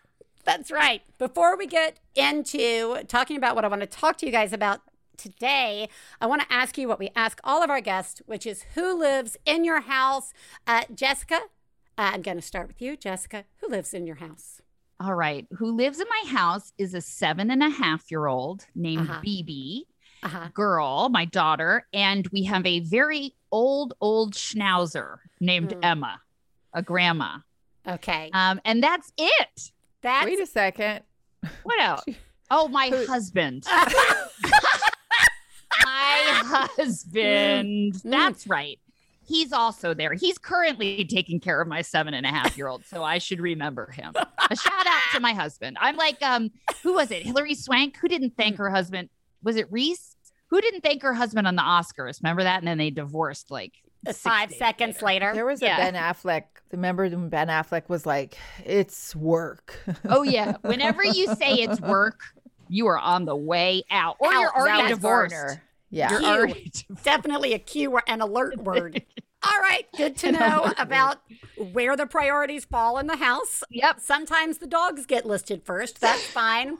That's 0.44 0.70
right. 0.70 1.00
Before 1.18 1.56
we 1.56 1.66
get 1.66 1.98
into 2.14 3.02
talking 3.08 3.36
about 3.38 3.54
what 3.54 3.64
I 3.64 3.68
want 3.68 3.80
to 3.80 3.86
talk 3.86 4.18
to 4.18 4.26
you 4.26 4.32
guys 4.32 4.52
about 4.52 4.80
today, 5.16 5.88
I 6.20 6.26
want 6.26 6.42
to 6.42 6.52
ask 6.52 6.76
you 6.76 6.88
what 6.88 6.98
we 6.98 7.08
ask 7.16 7.40
all 7.42 7.62
of 7.62 7.70
our 7.70 7.80
guests, 7.80 8.20
which 8.26 8.44
is 8.46 8.64
who 8.74 8.98
lives 8.98 9.36
in 9.46 9.64
your 9.64 9.80
house? 9.80 10.34
Uh, 10.66 10.82
Jessica, 10.94 11.36
uh, 11.96 12.10
I'm 12.12 12.22
going 12.22 12.36
to 12.38 12.42
start 12.42 12.66
with 12.68 12.82
you. 12.82 12.96
Jessica, 12.96 13.44
who 13.60 13.68
lives 13.68 13.94
in 13.94 14.06
your 14.06 14.16
house? 14.16 14.60
All 15.00 15.14
right. 15.14 15.46
Who 15.58 15.74
lives 15.74 16.00
in 16.00 16.06
my 16.08 16.30
house 16.32 16.72
is 16.76 16.92
a 16.92 17.00
seven 17.00 17.50
and 17.50 17.62
a 17.62 17.70
half 17.70 18.10
year 18.10 18.26
old 18.26 18.66
named 18.74 19.08
Uh-huh. 19.08 19.20
BB, 19.24 19.82
Uh 20.22 20.28
huh. 20.28 20.48
girl, 20.54 21.08
my 21.08 21.24
daughter. 21.24 21.86
And 21.92 22.26
we 22.28 22.44
have 22.44 22.64
a 22.66 22.80
very 22.80 23.34
old, 23.50 23.94
old 24.00 24.34
schnauzer 24.34 25.16
named 25.40 25.72
Hmm. 25.72 25.80
Emma, 25.82 26.20
a 26.72 26.82
grandma. 26.82 27.38
Okay. 27.86 28.30
Um, 28.32 28.60
and 28.64 28.82
that's 28.82 29.12
it. 29.18 29.70
That's 30.02 30.24
Wait 30.26 30.40
a 30.40 30.46
second. 30.46 31.00
What 31.64 31.80
else? 31.80 32.04
Oh, 32.54 32.68
my 32.68 32.90
Who- 32.90 33.06
husband. 33.06 33.64
my 35.84 36.42
husband. 36.76 37.94
Mm. 37.94 38.02
That's 38.04 38.46
right. 38.46 38.78
He's 39.26 39.52
also 39.52 39.94
there. 39.94 40.12
He's 40.14 40.36
currently 40.36 41.04
taking 41.06 41.40
care 41.40 41.60
of 41.62 41.68
my 41.68 41.80
seven 41.80 42.12
and 42.12 42.26
a 42.26 42.28
half 42.28 42.56
year 42.58 42.66
old, 42.68 42.84
so 42.84 43.02
I 43.02 43.18
should 43.18 43.40
remember 43.40 43.90
him. 43.92 44.12
A 44.16 44.56
shout 44.56 44.86
out 44.86 45.00
to 45.14 45.20
my 45.20 45.32
husband. 45.32 45.78
I'm 45.80 45.96
like, 45.96 46.20
um, 46.22 46.50
who 46.82 46.92
was 46.94 47.10
it? 47.10 47.22
Hilary 47.22 47.54
Swank, 47.54 47.96
who 47.96 48.08
didn't 48.08 48.36
thank 48.36 48.58
her 48.58 48.68
husband? 48.68 49.08
Was 49.42 49.56
it 49.56 49.70
Reese? 49.72 50.11
Who 50.52 50.60
didn't 50.60 50.82
thank 50.82 51.00
her 51.00 51.14
husband 51.14 51.46
on 51.46 51.56
the 51.56 51.62
Oscars? 51.62 52.22
Remember 52.22 52.42
that? 52.42 52.58
And 52.58 52.68
then 52.68 52.76
they 52.76 52.90
divorced 52.90 53.50
like 53.50 53.72
five 54.14 54.52
seconds 54.52 55.00
later. 55.00 55.32
There 55.34 55.46
was 55.46 55.62
Yeah. 55.62 55.76
a 55.76 55.90
Ben 55.90 55.94
Affleck. 55.94 56.42
Remember 56.72 57.08
when 57.08 57.30
Ben 57.30 57.48
Affleck 57.48 57.88
was 57.88 58.04
like, 58.04 58.36
"It's 58.62 59.16
work." 59.16 59.78
Oh 60.06 60.22
yeah. 60.22 60.56
Whenever 60.60 61.02
you 61.02 61.34
say 61.36 61.54
it's 61.54 61.80
work, 61.80 62.20
you 62.68 62.86
are 62.88 62.98
on 62.98 63.24
the 63.24 63.34
way 63.34 63.82
out, 63.90 64.16
or 64.20 64.28
Out. 64.28 64.40
you're 64.40 64.54
already 64.54 64.82
That's 64.82 64.94
divorced. 64.96 65.34
Garner. 65.34 65.62
Yeah. 65.88 66.10
You're 66.10 66.20
Cute. 66.20 66.30
already 66.30 66.72
Definitely 67.02 67.54
a 67.54 67.58
cue 67.58 67.90
or 67.90 68.02
an 68.06 68.20
alert 68.20 68.58
word. 68.58 69.02
All 69.44 69.58
right, 69.60 69.86
good 69.96 70.16
to 70.18 70.30
know 70.30 70.72
about 70.78 71.16
where 71.72 71.96
the 71.96 72.06
priorities 72.06 72.64
fall 72.64 72.98
in 72.98 73.08
the 73.08 73.16
house. 73.16 73.64
Yep. 73.70 73.98
Sometimes 73.98 74.58
the 74.58 74.68
dogs 74.68 75.04
get 75.04 75.26
listed 75.26 75.64
first. 75.64 76.00
That's 76.00 76.24
fine. 76.24 76.78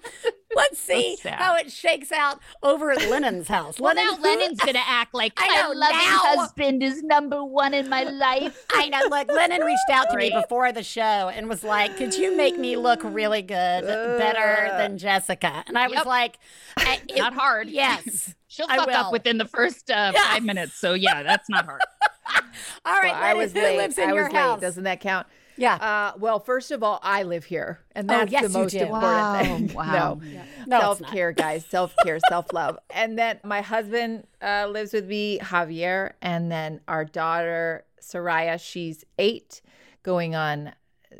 Let's 0.56 0.78
see 0.78 1.16
sad. 1.16 1.34
how 1.34 1.56
it 1.56 1.70
shakes 1.72 2.12
out 2.12 2.40
over 2.62 2.90
at 2.90 3.08
Lennon's 3.08 3.48
house. 3.48 3.80
Well, 3.80 3.94
now 3.94 4.10
Lennon- 4.12 4.22
Lennon's 4.40 4.60
gonna 4.60 4.80
act 4.84 5.14
like 5.14 5.32
I 5.36 5.48
my 5.48 5.54
know, 5.62 5.68
loving 5.78 5.96
now- 5.96 6.18
husband 6.36 6.82
is 6.82 7.02
number 7.02 7.42
one 7.44 7.74
in 7.74 7.88
my 7.88 8.04
life. 8.04 8.64
I 8.72 8.88
know. 8.88 9.00
Look, 9.10 9.28
Lennon 9.30 9.62
reached 9.62 9.90
out 9.90 10.10
to 10.10 10.16
me 10.16 10.30
before 10.30 10.72
the 10.72 10.82
show 10.82 11.02
and 11.02 11.48
was 11.48 11.62
like, 11.64 11.96
"Could 11.96 12.14
you 12.14 12.36
make 12.36 12.58
me 12.58 12.76
look 12.76 13.00
really 13.02 13.42
good, 13.42 13.84
better 13.86 14.68
than 14.76 14.98
Jessica?" 14.98 15.64
And 15.66 15.76
I 15.78 15.88
was 15.88 16.04
like, 16.06 16.38
I, 16.76 17.00
it- 17.08 17.16
Not 17.18 17.34
hard. 17.34 17.68
Yes. 17.68 18.34
She'll 18.48 18.66
I 18.68 18.76
fuck 18.76 18.88
up 18.88 19.12
within 19.12 19.38
the 19.38 19.46
first 19.46 19.90
uh, 19.90 20.12
Yeah. 20.14 20.22
five 20.22 20.42
minutes. 20.44 20.74
So 20.78 20.92
yeah, 20.92 21.22
that's 21.22 21.48
not 21.48 21.64
hard. 21.64 21.80
All 22.84 22.92
right, 23.00 23.12
Well, 23.12 23.14
I 23.14 23.20
Lennon, 23.28 23.38
was 23.38 23.52
who 23.52 23.60
late. 23.60 23.76
lives 23.78 23.98
in 23.98 24.10
I 24.10 24.12
your 24.14 24.24
was 24.24 24.32
house? 24.32 24.56
late. 24.56 24.60
Doesn't 24.66 24.84
that 24.84 25.00
count? 25.00 25.26
Yeah. 25.56 25.74
Uh, 25.74 26.18
well, 26.18 26.38
first 26.40 26.70
of 26.70 26.82
all, 26.82 26.98
I 27.02 27.22
live 27.24 27.44
here, 27.44 27.80
and 27.94 28.10
Oh, 28.10 28.14
that's 28.18 28.32
yes, 28.32 28.42
the 28.44 28.48
you 28.58 28.64
most 28.64 28.70
do. 28.72 28.78
important 28.80 29.02
Wow. 29.02 29.42
thing. 29.42 29.72
Wow. 29.74 29.92
No, 29.92 30.20
No, 30.66 30.76
it's 30.76 30.82
self 30.84 31.00
not. 31.02 31.12
care, 31.12 31.32
guys. 31.32 31.64
Self 31.66 31.94
care, 32.04 32.18
self 32.28 32.52
love. 32.52 32.78
And 32.90 33.18
then 33.18 33.38
my 33.44 33.60
husband 33.60 34.26
uh, 34.40 34.66
lives 34.70 34.92
with 34.92 35.06
me, 35.06 35.38
Javier, 35.40 36.12
and 36.22 36.50
then 36.50 36.80
our 36.88 37.04
daughter 37.04 37.84
Soraya. 38.00 38.58
She's 38.60 39.04
eight, 39.18 39.60
going 40.02 40.34
on 40.34 40.72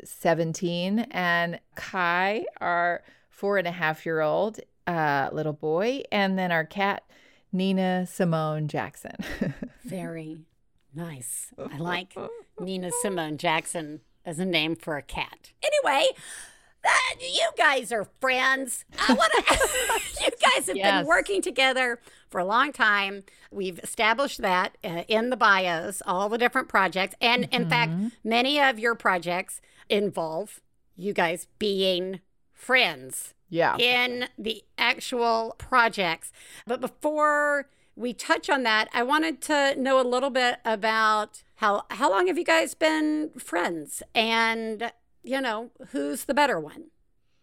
seventeen, 0.03 0.99
and 1.11 1.59
Kai, 1.75 2.45
our 2.59 3.03
four 3.29 3.57
and 3.57 3.67
a 3.67 3.71
half 3.71 4.05
year 4.05 4.21
old 4.21 4.59
uh, 4.87 5.29
little 5.31 5.53
boy, 5.53 6.03
and 6.11 6.37
then 6.37 6.51
our 6.51 6.65
cat 6.65 7.03
Nina 7.51 8.05
Simone 8.07 8.67
Jackson. 8.67 9.15
Very 9.83 10.41
nice. 10.93 11.53
I 11.57 11.77
like 11.77 12.15
Nina 12.59 12.89
Simone 13.01 13.37
Jackson 13.37 14.01
as 14.25 14.39
a 14.39 14.45
name 14.45 14.75
for 14.75 14.97
a 14.97 15.01
cat. 15.01 15.51
Anyway, 15.63 16.07
that, 16.83 17.15
you 17.21 17.49
guys 17.57 17.91
are 17.91 18.07
friends. 18.19 18.85
I 19.07 19.13
want 19.13 19.31
to. 19.33 19.59
you 20.23 20.29
guys 20.41 20.67
have 20.67 20.75
Yes. 20.75 20.99
been 20.99 21.07
working 21.07 21.41
together 21.41 21.99
for 22.29 22.39
a 22.39 22.45
long 22.45 22.71
time. 22.71 23.23
We've 23.51 23.79
established 23.79 24.41
that 24.41 24.77
uh, 24.83 25.03
in 25.07 25.29
the 25.29 25.37
bios, 25.37 26.01
all 26.05 26.29
the 26.29 26.37
different 26.37 26.67
projects, 26.67 27.15
and 27.21 27.47
in 27.51 27.69
fact, 27.69 27.93
many 28.23 28.59
of 28.59 28.79
your 28.79 28.95
projects 28.95 29.61
involve 29.89 30.59
you 30.95 31.13
guys 31.13 31.47
being 31.59 32.19
friends 32.51 33.33
yeah. 33.49 33.77
in 33.77 34.27
the 34.37 34.63
actual 34.77 35.55
projects. 35.57 36.31
But 36.65 36.81
before 36.81 37.67
we 37.95 38.13
touch 38.13 38.49
on 38.49 38.63
that, 38.63 38.89
I 38.93 39.03
wanted 39.03 39.41
to 39.43 39.75
know 39.79 39.99
a 40.01 40.07
little 40.07 40.29
bit 40.29 40.57
about 40.65 41.43
how 41.55 41.83
how 41.91 42.09
long 42.09 42.27
have 42.27 42.37
you 42.37 42.43
guys 42.45 42.73
been 42.73 43.29
friends 43.37 44.01
and 44.15 44.91
you 45.23 45.39
know, 45.39 45.71
who's 45.91 46.25
the 46.25 46.33
better 46.33 46.59
one? 46.59 46.85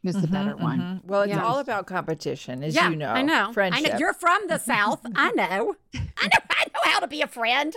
Who's 0.03 0.15
the 0.17 0.27
better 0.29 0.57
one? 0.57 0.79
Mhm. 0.81 1.05
Well, 1.05 1.23
it's 1.23 1.31
Yeah. 1.33 1.45
all 1.45 1.59
about 1.59 1.87
competition, 1.87 2.63
as 2.65 2.75
yeah, 2.75 2.89
you 2.91 2.97
know. 2.97 3.11
I 3.11 3.23
know. 3.23 3.53
Friendship. 3.53 3.87
I 3.87 3.91
know. 3.93 3.99
You're 3.99 4.15
from 4.15 4.49
the 4.49 4.59
South. 4.59 5.01
I 5.15 5.31
know. 5.33 5.77
I 5.95 6.27
know 6.27 6.39
I 6.51 6.65
know 6.75 6.81
how 6.85 7.01
to 7.01 7.07
be 7.07 7.23
a 7.23 7.27
friend. 7.27 7.75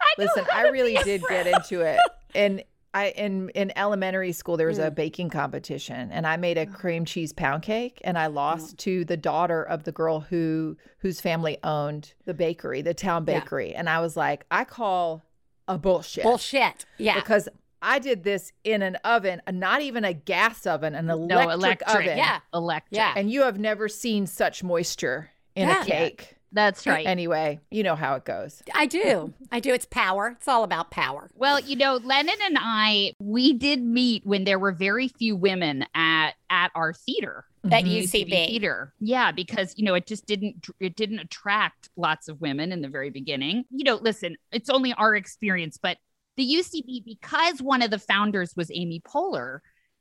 I 0.00 0.14
Listen, 0.18 0.44
I 0.52 0.68
really 0.68 0.94
did 1.04 1.20
friend. 1.22 1.44
get 1.46 1.54
into 1.54 1.80
it. 1.82 1.98
And 2.34 2.62
I 2.94 3.08
in 3.08 3.48
in 3.50 3.72
elementary 3.76 4.32
school 4.32 4.56
there 4.56 4.68
was 4.68 4.78
Mm. 4.78 4.86
a 4.86 4.90
baking 4.92 5.28
competition 5.30 6.10
and 6.12 6.26
I 6.26 6.36
made 6.36 6.56
a 6.56 6.64
cream 6.64 7.04
cheese 7.04 7.32
pound 7.32 7.62
cake 7.64 8.00
and 8.04 8.16
I 8.16 8.28
lost 8.28 8.78
to 8.78 9.04
the 9.04 9.16
daughter 9.16 9.62
of 9.62 9.82
the 9.84 9.92
girl 9.92 10.20
who 10.20 10.76
whose 10.98 11.20
family 11.20 11.58
owned 11.64 12.14
the 12.24 12.34
bakery, 12.34 12.80
the 12.82 12.94
town 12.94 13.24
Yeah. 13.26 13.40
bakery. 13.40 13.74
And 13.74 13.90
I 13.90 14.00
was 14.00 14.16
like, 14.16 14.46
I 14.50 14.64
call 14.64 15.24
a 15.66 15.76
bullshit. 15.76 16.22
Bullshit. 16.24 16.86
Yeah. 16.98 17.16
Because 17.16 17.48
I 17.82 17.98
did 17.98 18.22
this 18.24 18.52
in 18.62 18.80
an 18.80 18.96
oven, 19.04 19.42
not 19.50 19.82
even 19.82 20.04
a 20.04 20.14
gas 20.14 20.66
oven, 20.66 20.94
an 20.94 21.10
electric, 21.10 21.46
No, 21.48 21.50
electric. 21.52 21.90
oven. 21.96 22.16
Yeah. 22.16 22.38
Electric. 22.54 22.96
Yeah. 22.96 23.12
And 23.16 23.30
you 23.30 23.42
have 23.42 23.58
never 23.58 23.88
seen 23.88 24.26
such 24.26 24.62
moisture 24.62 25.30
in 25.54 25.68
Yeah. 25.68 25.82
a 25.82 25.84
cake. 25.84 26.36
That's 26.54 26.86
right. 26.86 27.04
Anyway, 27.04 27.60
you 27.70 27.82
know 27.82 27.96
how 27.96 28.14
it 28.14 28.24
goes. 28.24 28.62
I 28.72 28.86
do. 28.86 29.34
I 29.50 29.58
do. 29.58 29.74
It's 29.74 29.86
power. 29.86 30.36
It's 30.38 30.46
all 30.46 30.62
about 30.62 30.92
power. 30.92 31.28
Well, 31.34 31.58
you 31.58 31.74
know, 31.74 31.96
Lennon 31.96 32.36
and 32.44 32.56
I, 32.60 33.12
we 33.18 33.52
did 33.52 33.82
meet 33.82 34.24
when 34.24 34.44
there 34.44 34.58
were 34.58 34.70
very 34.70 35.08
few 35.08 35.34
women 35.34 35.84
at 35.94 36.34
at 36.48 36.70
our 36.74 36.94
theater. 36.94 37.44
At. 37.64 37.84
UCB. 37.84 38.28
theater. 38.28 38.92
Yeah, 39.00 39.32
because 39.32 39.74
you 39.76 39.84
know 39.84 39.94
it 39.94 40.06
just 40.06 40.26
didn't 40.26 40.66
it 40.78 40.96
didn't 40.96 41.18
attract 41.18 41.88
lots 41.96 42.28
of 42.28 42.40
women 42.40 42.70
in 42.72 42.82
the 42.82 42.88
very 42.88 43.10
beginning. 43.10 43.64
You 43.70 43.84
know, 43.84 43.96
listen, 43.96 44.36
it's 44.52 44.70
only 44.70 44.92
our 44.92 45.16
experience, 45.16 45.76
but 45.82 45.98
the 46.36 46.44
UCB 46.44 47.04
because 47.04 47.60
one 47.60 47.82
of 47.82 47.90
the 47.90 47.98
founders 47.98 48.54
was 48.56 48.70
Amy 48.72 49.00
Poehler, 49.00 49.58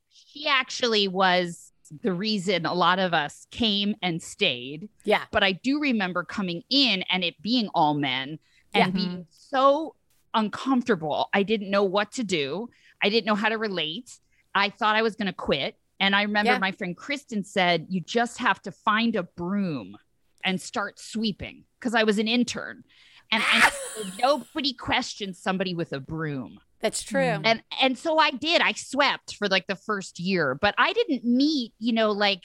she 0.10 0.48
actually 0.48 1.08
was 1.08 1.73
the 2.02 2.14
reason 2.14 2.66
a 2.66 2.74
lot 2.74 3.00
of 3.00 3.14
us 3.14 3.48
came 3.52 3.96
and 4.02 4.22
stayed. 4.22 4.90
Yeah. 5.04 5.24
But 5.32 5.44
I 5.44 5.54
do 5.54 5.80
remember 5.80 6.24
coming 6.24 6.64
in 6.70 7.04
and 7.10 7.24
it 7.24 7.42
being 7.42 7.70
all 7.74 7.94
men 7.94 8.40
Yeah. 8.74 8.86
and 8.86 8.94
being 8.94 9.10
mm-hmm. 9.10 9.22
so 9.30 9.96
uncomfortable. 10.34 11.30
I 11.34 11.44
didn't 11.44 11.70
know 11.70 11.84
what 11.84 12.12
to 12.14 12.24
do. 12.24 12.70
I 13.02 13.10
didn't 13.10 13.26
know 13.26 13.36
how 13.36 13.50
to 13.50 13.58
relate. 13.58 14.20
I 14.56 14.70
thought 14.70 14.96
I 14.96 15.02
was 15.02 15.16
going 15.16 15.28
to 15.28 15.34
quit. 15.34 15.78
And 16.00 16.16
I 16.16 16.24
remember 16.24 16.52
Yeah. 16.52 16.60
my 16.60 16.72
friend 16.72 16.96
Kristen 16.98 17.44
said, 17.44 17.88
You 17.90 18.02
just 18.02 18.40
have 18.40 18.62
to 18.64 18.72
find 18.72 19.16
a 19.16 19.24
broom 19.24 19.98
and 20.44 20.60
start 20.60 21.00
sweeping 21.00 21.64
because 21.80 21.96
I 21.96 22.04
was 22.04 22.20
an 22.20 22.28
intern. 22.28 22.84
And, 23.32 23.44
and 23.54 24.14
nobody 24.22 24.74
questions 24.74 25.40
somebody 25.40 25.74
with 25.74 25.94
a 25.94 26.00
broom. 26.00 26.60
That's 26.84 27.04
true. 27.04 27.40
And 27.44 27.64
and 27.82 27.98
so 27.98 28.20
I 28.20 28.32
did. 28.32 28.62
I 28.62 28.74
swept 28.74 29.36
for 29.38 29.48
like 29.50 29.68
the 29.68 29.76
first 29.76 30.20
year, 30.20 30.56
but 30.56 30.76
I 30.78 30.94
didn't 30.94 31.26
meet, 31.26 31.74
you 31.80 31.94
know, 31.94 32.12
like 32.12 32.44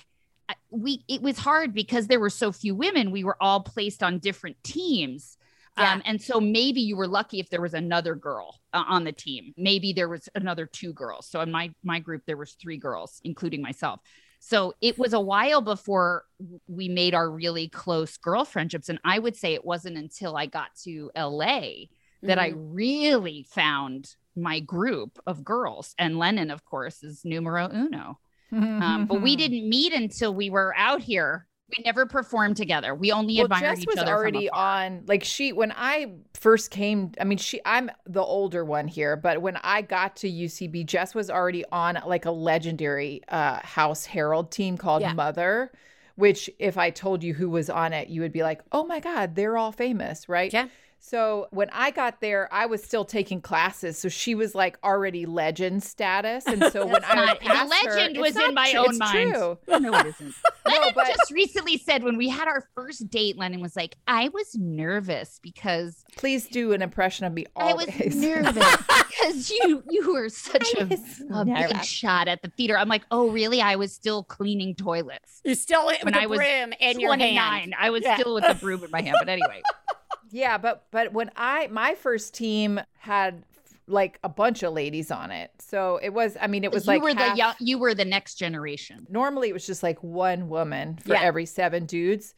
we 0.71 1.05
it 1.09 1.23
was 1.23 1.39
hard 1.39 1.75
because 1.75 2.07
there 2.09 2.21
were 2.21 2.31
so 2.31 2.53
few 2.53 2.75
women. 2.75 3.11
We 3.11 3.25
were 3.25 3.37
all 3.43 3.61
placed 3.63 4.03
on 4.03 4.21
different 4.21 4.57
teams. 4.65 5.37
Yeah. 5.77 5.95
Um, 5.95 6.03
and 6.05 6.23
so 6.23 6.41
maybe 6.41 6.81
you 6.83 6.97
were 6.97 7.09
lucky 7.09 7.41
if 7.41 7.51
there 7.51 7.63
was 7.63 7.75
another 7.75 8.17
girl 8.17 8.57
uh, 8.75 8.85
on 8.89 9.05
the 9.05 9.13
team. 9.13 9.55
Maybe 9.57 9.93
there 9.93 10.09
was 10.09 10.29
another 10.35 10.67
two 10.67 10.93
girls. 10.93 11.29
So 11.29 11.41
in 11.41 11.51
my 11.53 11.73
my 11.85 12.01
group 12.01 12.23
there 12.27 12.37
was 12.37 12.55
three 12.61 12.79
girls, 12.79 13.21
including 13.25 13.63
myself. 13.63 14.01
So 14.41 14.75
it 14.81 14.99
was 14.99 15.15
a 15.15 15.21
while 15.21 15.63
before 15.63 16.25
we 16.69 16.89
made 16.89 17.15
our 17.15 17.31
really 17.31 17.69
close 17.69 18.17
girl 18.19 18.45
friendships. 18.45 18.89
And 18.89 19.01
I 19.05 19.19
would 19.19 19.37
say 19.37 19.55
it 19.55 19.65
wasn't 19.65 19.99
until 19.99 20.37
I 20.37 20.47
got 20.47 20.69
to 20.85 21.11
LA 21.15 21.89
that 22.27 22.39
I 22.39 22.49
Mm-hmm. 22.49 22.57
really 22.57 23.47
found 23.51 24.15
my 24.39 24.61
group 24.61 25.19
of 25.27 25.45
girls. 25.45 25.95
And 25.99 26.19
Lennon, 26.19 26.51
of 26.51 26.65
course, 26.65 27.03
is 27.03 27.25
numero 27.25 27.69
uno. 27.73 28.19
Um, 28.53 29.07
but 29.07 29.21
we 29.21 29.37
didn't 29.43 29.69
meet 29.69 29.93
until 29.93 30.35
we 30.35 30.51
were 30.51 30.75
out 30.77 31.03
here. 31.03 31.47
We 31.77 31.85
never 31.85 32.07
performed 32.07 32.57
together. 32.57 32.95
We 32.95 33.13
only 33.13 33.37
well, 33.37 33.45
admired 33.45 33.77
Jess 33.77 33.81
each 33.81 33.87
was 33.89 33.99
other. 33.99 34.07
from 34.07 34.15
already 34.17 34.49
on. 34.49 35.03
Like 35.07 35.23
she, 35.23 35.53
when 35.53 35.71
I 35.77 36.15
first 36.33 36.71
came, 36.71 37.13
I 37.21 37.25
mean, 37.25 37.37
she, 37.37 37.61
I'm 37.67 37.91
the 38.07 38.23
older 38.23 38.65
one 38.65 38.89
here, 38.89 39.17
but 39.17 39.43
when 39.43 39.59
I 39.63 39.83
got 39.83 40.17
to 40.17 40.31
UCB, 40.31 40.87
Jess 40.87 41.15
was 41.15 41.29
already 41.29 41.67
on 41.71 41.99
like 42.07 42.25
a 42.25 42.31
legendary 42.31 43.21
uh, 43.29 43.61
House 43.63 44.07
Harold 44.07 44.51
team 44.51 44.79
called 44.79 45.03
Yeah. 45.03 45.13
Mother. 45.13 45.71
Which, 46.15 46.51
if 46.59 46.77
I 46.77 46.91
told 46.91 47.23
you 47.23 47.33
who 47.33 47.49
was 47.49 47.71
on 47.71 47.93
it, 47.93 48.09
you 48.09 48.23
would 48.23 48.33
be 48.33 48.43
like, 48.43 48.61
"Oh 48.73 48.85
my 48.85 48.99
God, 48.99 49.37
they're 49.37 49.57
all 49.57 49.71
famous, 49.71 50.29
right?" 50.29 50.53
Yeah. 50.53 50.67
So 51.01 51.47
when 51.53 51.69
I 51.73 51.91
got 51.91 52.21
there, 52.21 52.49
I 52.53 52.67
was 52.67 52.83
still 52.83 53.05
taking 53.05 53.41
classes, 53.41 53.97
so 53.97 54.09
she 54.09 54.35
was 54.35 54.55
like 54.55 54.79
already 54.85 55.25
legend 55.27 55.83
status, 55.83 56.45
and 56.47 56.63
so 56.73 56.85
when 56.87 57.03
I 57.05 57.15
not- 57.15 57.29
would 57.29 57.41
the 57.41 57.53
pass 57.55 57.73
her- 57.85 57.91
legend 57.91 58.19
was 58.19 58.37
in 58.37 58.53
my 58.53 58.71
true- 58.71 58.81
own 58.81 58.87
it's 58.91 58.99
mind. 58.99 59.33
true. 59.33 59.59
No, 59.69 59.95
it 59.95 60.07
isn't. 60.07 60.35
No, 60.69 60.75
Lennon 60.75 60.93
but 60.95 61.07
just 61.07 61.31
recently 61.31 61.79
said 61.79 62.03
when 62.03 62.19
we 62.19 62.29
had 62.29 62.47
our 62.47 62.69
first 62.75 63.09
date, 63.09 63.39
Lennon 63.39 63.63
was 63.63 63.75
like, 63.75 63.97
I 64.07 64.29
was 64.29 64.55
nervous 64.55 65.41
because 65.43 66.05
please 66.19 66.47
do 66.47 66.73
an 66.75 66.83
impression 66.83 67.25
of 67.25 67.33
me 67.33 67.47
I 67.57 67.71
always. 67.71 67.87
was 67.87 68.15
nervous 68.17 68.77
because 68.77 69.51
you 69.51 69.83
you 69.89 70.13
were 70.13 70.29
such 70.29 70.75
I 70.79 70.83
a, 70.83 70.87
was 70.87 71.23
a 71.33 71.45
big 71.47 71.83
shot 71.85 72.29
at 72.29 72.43
the 72.43 72.49
theater. 72.51 72.77
I'm 72.77 72.89
like, 72.89 73.05
oh 73.11 73.31
really? 73.31 73.63
I 73.63 73.77
was 73.77 73.95
still 73.95 74.25
cleaning 74.25 74.75
toilets. 74.75 75.41
You're 75.43 75.55
still 75.55 75.87
with 75.87 76.05
When 76.05 76.13
I 76.15 76.27
was 76.27 76.39
broom 76.39 76.75
in 76.81 77.01
your 77.01 77.11
29. 77.17 77.35
hand. 77.35 77.75
I 77.79 77.89
was 77.89 78.03
Yeah. 78.03 78.19
still 78.19 78.35
with 78.35 78.47
the 78.47 78.55
broom 78.55 78.85
in 78.85 78.91
my 78.91 79.01
hand. 79.01 79.17
But 79.21 79.31
anyway, 79.31 79.63
Yeah, 80.31 80.59
but 80.59 80.87
but 80.91 81.13
when 81.13 81.31
I 81.37 81.67
my 81.69 81.95
first 81.95 82.35
team 82.35 82.81
had 82.99 83.45
like 83.87 84.19
a 84.23 84.29
bunch 84.29 84.63
of 84.63 84.73
ladies 84.75 85.11
on 85.11 85.31
it, 85.31 85.51
so 85.59 85.99
it 86.03 86.11
was. 86.11 86.37
I 86.41 86.47
mean, 86.47 86.63
it 86.65 86.71
was 86.73 86.87
like 86.87 87.01
you 87.01 87.05
like 87.07 87.17
were 87.17 87.21
half- 87.23 87.33
the 87.35 87.39
young, 87.39 87.55
you 87.61 87.79
were 87.79 87.95
the 87.95 88.05
next 88.05 88.35
generation. 88.35 89.07
normally 89.09 89.49
it 89.49 89.53
was 89.53 89.67
just 89.67 89.83
like 89.83 90.03
one 90.03 90.49
woman 90.49 90.97
for 90.99 91.15
Yeah. 91.15 91.23
every 91.23 91.47
seven 91.47 91.87
dudes, 91.87 92.35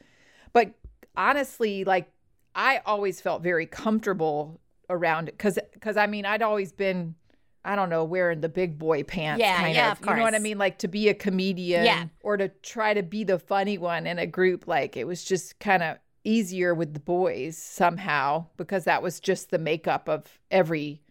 but 0.53 0.72
honestly, 1.16 1.85
like 1.85 2.11
I 2.55 2.81
always 2.87 3.20
felt 3.20 3.42
very 3.42 3.66
comfortable 3.66 4.61
around 4.88 5.29
it 5.29 5.37
because 5.37 5.59
because 5.72 5.96
I 5.96 6.07
mean 6.07 6.24
I'd 6.26 6.42
always 6.42 6.72
been. 6.72 7.14
I 7.62 7.76
don't 7.76 7.90
know, 7.90 8.05
wearing 8.05 8.40
the 8.40 8.48
big 8.48 8.79
boy 8.79 9.03
pants. 9.03 9.38
Yeah, 9.40 9.59
kind 9.59 9.74
yeah, 9.74 9.92
of. 9.92 10.00
of 10.00 10.07
You 10.09 10.16
know 10.16 10.22
what 10.22 10.35
I 10.35 10.38
mean? 10.38 10.57
Like 10.57 10.79
to 10.79 10.88
be 10.88 11.11
a 11.11 11.14
comedian 11.14 11.85
Yeah. 11.85 12.05
or 12.22 12.38
to 12.38 12.48
try 12.48 12.94
to 12.94 13.03
be 13.03 13.22
the 13.22 13.38
funny 13.38 13.76
one 13.76 14.07
in 14.07 14.18
a 14.18 14.26
group. 14.26 14.66
Like 14.66 14.96
it 14.96 15.07
was 15.07 15.22
just 15.22 15.59
kind 15.59 15.83
of 15.83 15.98
easier 16.24 16.74
with 16.74 16.94
the 16.94 17.00
boys 17.00 17.56
somehow 17.56 18.46
because 18.56 18.85
that 18.85 19.02
was 19.02 19.20
just 19.20 19.50
the 19.50 19.59
makeup 19.59 20.09
of 20.09 20.38
every 20.50 21.02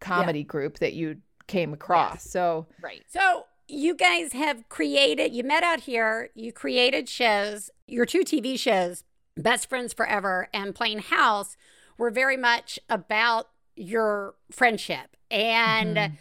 comedy 0.00 0.42
group 0.42 0.78
that 0.78 0.94
you 0.94 1.18
came 1.46 1.72
across. 1.72 2.24
So 2.24 2.66
Right. 2.80 3.02
So 3.08 3.46
you 3.68 3.94
guys 3.94 4.32
have 4.32 4.68
created, 4.68 5.32
you 5.32 5.44
met 5.44 5.62
out 5.62 5.80
here, 5.80 6.30
you 6.34 6.52
created 6.52 7.08
shows, 7.08 7.70
your 7.86 8.04
two 8.04 8.24
TV 8.24 8.58
shows, 8.58 9.04
Best 9.36 9.68
Friends 9.68 9.92
Forever 9.92 10.48
and 10.52 10.74
Playing 10.74 10.98
House, 10.98 11.56
were 11.96 12.10
very 12.10 12.36
much 12.36 12.78
about 12.88 13.48
your 13.76 14.34
friendship. 14.50 15.16
And 15.30 15.96
Mhm. 15.96 16.12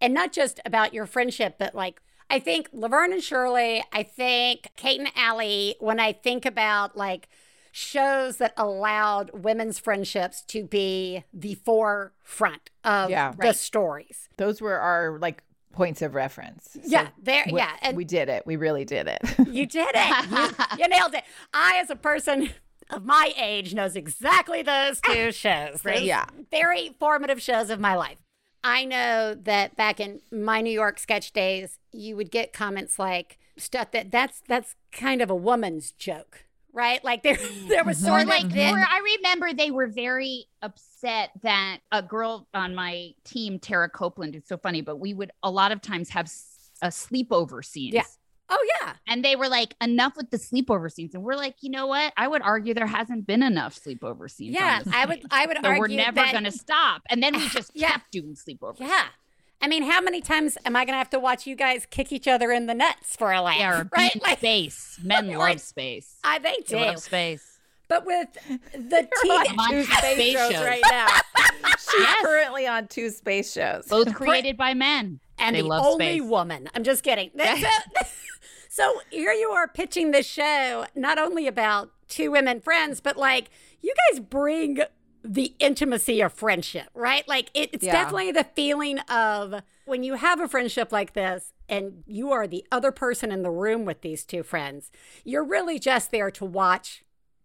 and 0.00 0.12
not 0.12 0.32
just 0.32 0.60
about 0.64 0.92
your 0.92 1.06
friendship, 1.06 1.56
but 1.58 1.74
like 1.74 2.00
I 2.30 2.38
think 2.38 2.68
Laverne 2.72 3.12
and 3.12 3.22
Shirley, 3.22 3.84
I 3.92 4.02
think 4.02 4.68
Kate 4.76 4.98
and 4.98 5.10
Allie, 5.14 5.76
when 5.78 6.00
I 6.00 6.12
think 6.12 6.46
about 6.46 6.96
like 6.96 7.28
shows 7.76 8.36
that 8.36 8.54
allowed 8.56 9.32
women's 9.32 9.80
friendships 9.80 10.42
to 10.42 10.62
be 10.62 11.24
the 11.32 11.54
forefront 11.56 12.70
of 12.84 13.10
Yeah. 13.10 13.32
the 13.32 13.36
Right. 13.48 13.56
stories. 13.56 14.28
those 14.36 14.60
were 14.60 14.78
our 14.78 15.18
like 15.18 15.42
points 15.72 16.00
of 16.00 16.14
reference. 16.14 16.70
So 16.74 16.80
yeah, 16.84 17.08
there 17.20 17.44
we- 17.50 17.58
yeah. 17.58 17.76
And 17.82 17.96
we 17.96 18.04
did 18.04 18.28
it. 18.28 18.46
We 18.46 18.54
really 18.54 18.84
did 18.84 19.08
it. 19.08 19.20
You 19.50 19.66
did 19.66 19.88
it. 19.92 20.30
You, 20.30 20.78
you 20.84 20.88
nailed 20.88 21.14
it. 21.14 21.24
I, 21.52 21.78
as 21.78 21.90
a 21.90 21.96
person 21.96 22.50
of 22.90 23.04
my 23.04 23.32
age, 23.36 23.74
knows 23.74 23.96
exactly 23.96 24.62
those 24.62 25.00
two 25.00 25.32
shows. 25.44 25.82
Those 25.82 26.02
Yeah. 26.02 26.26
Very 26.52 26.94
formative 27.00 27.42
shows 27.42 27.70
of 27.70 27.80
my 27.80 27.96
life. 27.96 28.18
I 28.62 28.84
know 28.84 29.34
that 29.34 29.74
back 29.74 29.98
in 29.98 30.20
my 30.30 30.60
New 30.60 30.70
York 30.72 31.00
sketch 31.00 31.32
days, 31.32 31.80
you 31.90 32.14
would 32.16 32.30
get 32.30 32.52
comments 32.52 32.98
like 33.00 33.38
stuff 33.56 33.90
that 33.90 34.12
that's 34.12 34.42
that's 34.46 34.76
kind 34.92 35.20
of 35.20 35.28
a 35.28 35.34
woman's 35.34 35.90
joke, 35.92 36.44
right? 36.74 37.02
Like 37.04 37.22
there 37.22 37.38
there 37.68 37.84
was 37.84 38.02
Or 38.02 38.06
sort 38.08 38.22
of 38.22 38.28
like, 38.28 38.48
this- 38.50 38.72
or 38.72 38.78
I 38.78 39.16
remember 39.18 39.52
they 39.54 39.70
were 39.70 39.86
very 39.86 40.44
upset 40.60 41.30
that 41.42 41.78
a 41.92 42.02
girl 42.02 42.46
on 42.52 42.74
my 42.74 43.12
team, 43.24 43.58
Tara 43.58 43.88
Copeland, 43.88 44.34
is 44.34 44.46
so 44.46 44.56
funny, 44.58 44.80
but 44.82 44.96
we 45.00 45.14
would 45.14 45.30
a 45.42 45.50
lot 45.50 45.72
of 45.72 45.80
times 45.80 46.10
have 46.10 46.30
a 46.82 46.88
sleepover 46.88 47.64
scenes. 47.64 47.94
Yeah. 47.94 48.02
oh 48.50 48.66
yeah, 48.80 48.94
And 49.06 49.24
they 49.24 49.36
were 49.36 49.48
like, 49.48 49.74
enough 49.80 50.16
with 50.16 50.30
the 50.30 50.36
sleepover 50.36 50.90
scenes. 50.92 51.14
And 51.14 51.22
we're 51.22 51.36
like, 51.36 51.54
you 51.62 51.70
know 51.70 51.86
what? 51.86 52.12
I 52.16 52.28
would 52.28 52.42
argue 52.42 52.74
there 52.74 52.86
hasn't 52.86 53.26
been 53.26 53.42
enough 53.42 53.78
sleepover 53.78 54.30
scenes. 54.30 54.54
yeah. 54.54 54.82
I 54.92 55.06
would. 55.06 55.22
I 55.30 55.46
would 55.46 55.56
So 55.62 55.68
argue 55.68 55.80
we're 55.80 55.88
never 56.04 56.16
that, 56.16 56.32
going 56.32 56.44
to 56.44 56.50
stop. 56.52 57.02
And 57.08 57.22
then 57.22 57.34
we 57.36 57.48
just 57.58 57.70
Yeah. 57.74 57.92
kept 57.92 58.10
doing 58.10 58.34
sleepovers. 58.34 58.80
Yeah. 58.80 59.04
I 59.64 59.66
mean, 59.66 59.82
how 59.84 60.02
many 60.02 60.20
times 60.20 60.58
am 60.66 60.76
I 60.76 60.84
going 60.84 60.92
to 60.92 60.98
have 60.98 61.08
to 61.10 61.18
watch 61.18 61.46
you 61.46 61.56
guys 61.56 61.86
kick 61.88 62.12
each 62.12 62.28
other 62.28 62.52
in 62.52 62.66
the 62.66 62.74
nuts 62.74 63.16
for 63.16 63.32
a 63.32 63.40
laugh? 63.40 63.58
Yeah, 63.58 63.84
right? 63.96 64.22
Like, 64.22 64.38
space. 64.38 65.00
Men 65.02 65.28
Like- 65.36 65.38
love 65.38 65.60
space. 65.62 66.16
I 66.22 66.38
they 66.38 66.56
do. 66.66 66.76
They 66.76 66.86
love 66.86 66.98
space. 66.98 67.58
But 67.88 68.04
with 68.04 68.28
the 68.74 69.08
on 69.30 69.46
TV, 69.46 69.58
on 69.58 69.70
two 69.70 69.84
space 69.84 70.14
space 70.14 70.32
shows 70.34 70.52
shows. 70.52 70.64
right 70.64 70.82
now. 70.90 71.06
She's 71.78 71.94
Yes. 72.00 72.22
currently 72.26 72.66
on 72.66 72.88
two 72.88 73.08
space 73.10 73.52
shows. 73.52 73.86
Both 73.88 74.14
created 74.14 74.56
by 74.58 74.74
men. 74.74 75.20
and 75.38 75.56
they 75.56 75.60
the 75.62 75.68
love 75.68 75.84
only 75.84 76.18
space. 76.18 76.22
woman. 76.30 76.68
I'm 76.74 76.84
just 76.84 77.02
kidding. 77.02 77.30
That's 77.34 77.62
so 78.68 79.00
here 79.10 79.32
you 79.32 79.48
are 79.50 79.68
pitching 79.68 80.10
this 80.10 80.26
show, 80.26 80.86
not 80.94 81.18
only 81.18 81.46
about 81.46 81.90
two 82.08 82.30
women 82.30 82.60
friends, 82.60 83.00
but 83.00 83.16
like 83.16 83.50
you 83.82 83.94
guys 84.10 84.20
bring 84.20 84.80
the 85.26 85.54
intimacy 85.58 86.20
of 86.20 86.32
friendship, 86.32 86.88
right? 86.94 87.26
Like 87.26 87.50
it, 87.54 87.70
it's 87.72 87.84
Yeah. 87.84 87.92
definitely 87.92 88.32
the 88.32 88.44
feeling 88.44 88.98
of 89.00 89.62
when 89.86 90.02
you 90.02 90.14
have 90.14 90.38
a 90.40 90.46
friendship 90.48 90.92
like 90.92 91.14
this 91.14 91.52
and 91.68 92.04
you 92.06 92.30
are 92.30 92.46
the 92.46 92.64
other 92.70 92.92
person 92.92 93.32
in 93.32 93.42
the 93.42 93.50
room 93.50 93.84
with 93.86 94.02
these 94.02 94.24
two 94.24 94.42
friends, 94.42 94.90
you're 95.24 95.44
really 95.44 95.78
just 95.78 96.10
there 96.10 96.30
to 96.32 96.44
watch 96.44 97.02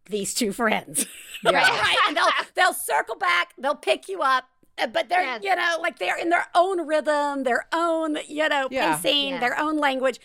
these 0.09 0.33
two 0.33 0.51
friends. 0.51 1.05
Yeah. 1.43 1.51
right? 1.79 1.95
And 2.07 2.17
they'll 2.17 2.25
they'll 2.55 2.73
circle 2.73 3.15
back, 3.15 3.53
they'll 3.57 3.75
pick 3.75 4.09
you 4.09 4.21
up, 4.21 4.43
uh, 4.77 4.87
but 4.87 5.07
they're 5.07 5.21
Yes. 5.23 5.41
you 5.43 5.55
know 5.55 5.77
like 5.81 5.99
they're 5.99 6.17
in 6.17 6.29
their 6.29 6.47
own 6.53 6.85
rhythm, 6.85 7.43
their 7.43 7.65
own 7.71 8.17
you 8.27 8.49
know 8.49 8.67
Yeah. 8.69 8.97
pacing, 8.97 9.29
Yes. 9.29 9.39
their 9.39 9.57
own 9.57 9.77
language. 9.77 10.19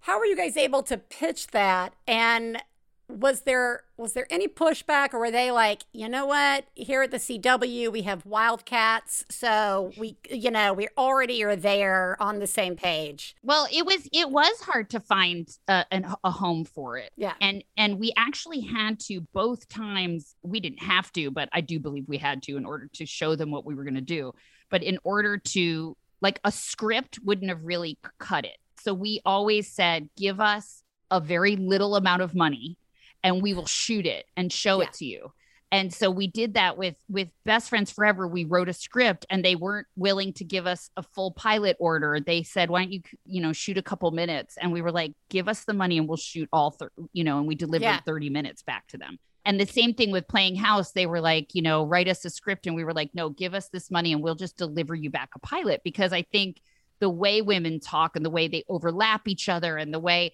How 0.00 0.18
were 0.18 0.24
you 0.24 0.36
guys 0.36 0.56
able 0.56 0.82
to 0.84 0.96
pitch 0.96 1.48
that? 1.48 1.92
And 2.06 2.62
was 3.08 3.42
there 3.42 3.84
was 3.96 4.12
there 4.12 4.26
any 4.30 4.48
pushback, 4.48 5.14
or 5.14 5.18
were 5.18 5.30
they 5.30 5.50
like, 5.50 5.84
you 5.92 6.08
know 6.08 6.26
what? 6.26 6.66
Here 6.74 7.02
at 7.02 7.10
the 7.10 7.16
CW, 7.16 7.90
we 7.90 8.02
have 8.02 8.26
Wildcats, 8.26 9.24
so 9.30 9.92
we 9.96 10.16
you 10.30 10.50
know 10.50 10.72
we 10.72 10.88
already 10.98 11.42
are 11.44 11.56
there 11.56 12.16
on 12.20 12.38
the 12.38 12.46
same 12.46 12.76
page. 12.76 13.34
Well, 13.42 13.66
it 13.72 13.86
was 13.86 14.08
it 14.12 14.30
was 14.30 14.60
hard 14.60 14.90
to 14.90 15.00
find 15.00 15.48
a, 15.68 15.84
an, 15.90 16.06
a 16.24 16.30
home 16.30 16.64
for 16.64 16.98
it. 16.98 17.12
Yeah. 17.16 17.34
and 17.40 17.62
and 17.76 17.98
we 17.98 18.12
actually 18.16 18.60
had 18.60 19.00
to 19.00 19.20
both 19.32 19.68
times. 19.68 20.34
We 20.42 20.60
didn't 20.60 20.82
have 20.82 21.12
to, 21.12 21.30
but 21.30 21.48
I 21.52 21.60
do 21.60 21.78
believe 21.78 22.04
we 22.08 22.18
had 22.18 22.42
to 22.44 22.56
in 22.56 22.64
order 22.64 22.88
to 22.94 23.06
show 23.06 23.36
them 23.36 23.50
what 23.50 23.64
we 23.64 23.74
were 23.74 23.84
going 23.84 23.94
to 23.94 24.00
do. 24.00 24.32
But 24.70 24.82
in 24.82 24.98
order 25.04 25.38
to 25.38 25.96
like 26.20 26.40
a 26.44 26.50
script 26.50 27.18
wouldn't 27.24 27.50
have 27.50 27.62
really 27.62 27.98
cut 28.18 28.44
it. 28.44 28.56
So 28.80 28.94
we 28.94 29.20
always 29.24 29.70
said, 29.70 30.08
give 30.16 30.40
us 30.40 30.82
a 31.10 31.20
very 31.20 31.56
little 31.56 31.96
amount 31.96 32.22
of 32.22 32.34
money, 32.34 32.78
and 33.22 33.42
we 33.42 33.54
will 33.54 33.66
shoot 33.66 34.06
it 34.06 34.26
and 34.36 34.52
show 34.52 34.80
Yeah. 34.80 34.88
it 34.88 34.92
to 34.94 35.04
you. 35.04 35.32
And 35.72 35.92
so 35.92 36.12
we 36.12 36.28
did 36.28 36.54
that 36.54 36.78
with 36.78 36.94
with 37.08 37.28
Best 37.44 37.68
Friends 37.68 37.90
Forever. 37.90 38.28
We 38.28 38.44
wrote 38.44 38.68
a 38.68 38.72
script 38.72 39.26
and 39.28 39.44
they 39.44 39.56
weren't 39.56 39.88
willing 39.96 40.32
to 40.34 40.44
give 40.44 40.64
us 40.64 40.90
a 40.96 41.02
full 41.02 41.32
pilot 41.32 41.76
order. 41.80 42.20
They 42.24 42.44
said, 42.44 42.70
"Why 42.70 42.82
don't 42.84 42.92
you, 42.92 43.02
you 43.24 43.40
know, 43.42 43.52
shoot 43.52 43.76
a 43.76 43.82
couple 43.82 44.08
minutes?" 44.12 44.56
And 44.60 44.72
we 44.72 44.80
were 44.80 44.92
like, 44.92 45.12
"Give 45.28 45.48
us 45.48 45.64
the 45.64 45.74
money 45.74 45.98
and 45.98 46.06
we'll 46.06 46.18
shoot 46.18 46.48
all, 46.52 46.70
thir-, 46.70 46.92
you 47.12 47.24
know." 47.24 47.38
And 47.38 47.48
we 47.48 47.56
delivered 47.56 47.84
Yeah. 47.84 48.00
30 48.00 48.30
minutes 48.30 48.62
back 48.62 48.86
to 48.88 48.96
them. 48.98 49.18
And 49.44 49.60
the 49.60 49.66
same 49.66 49.92
thing 49.92 50.12
with 50.12 50.28
Playing 50.28 50.54
House. 50.56 50.92
They 50.92 51.06
were 51.06 51.20
like, 51.20 51.54
you 51.54 51.62
know, 51.62 51.84
write 51.84 52.08
us 52.08 52.24
a 52.24 52.30
script 52.30 52.66
and 52.68 52.76
we 52.76 52.84
were 52.84 52.94
like, 52.94 53.12
"No, 53.12 53.28
give 53.30 53.52
us 53.52 53.68
this 53.68 53.90
money 53.90 54.12
and 54.12 54.22
we'll 54.22 54.34
just 54.36 54.56
deliver 54.56 54.94
you 54.94 55.10
back 55.10 55.30
a 55.34 55.40
pilot." 55.40 55.82
Because 55.82 56.12
I 56.12 56.22
think 56.22 56.60
the 57.00 57.10
way 57.10 57.42
women 57.42 57.80
talk 57.80 58.14
and 58.14 58.24
the 58.24 58.30
way 58.30 58.46
they 58.46 58.64
overlap 58.68 59.26
each 59.26 59.48
other 59.48 59.76
and 59.76 59.92
the 59.92 59.98
way 60.00 60.32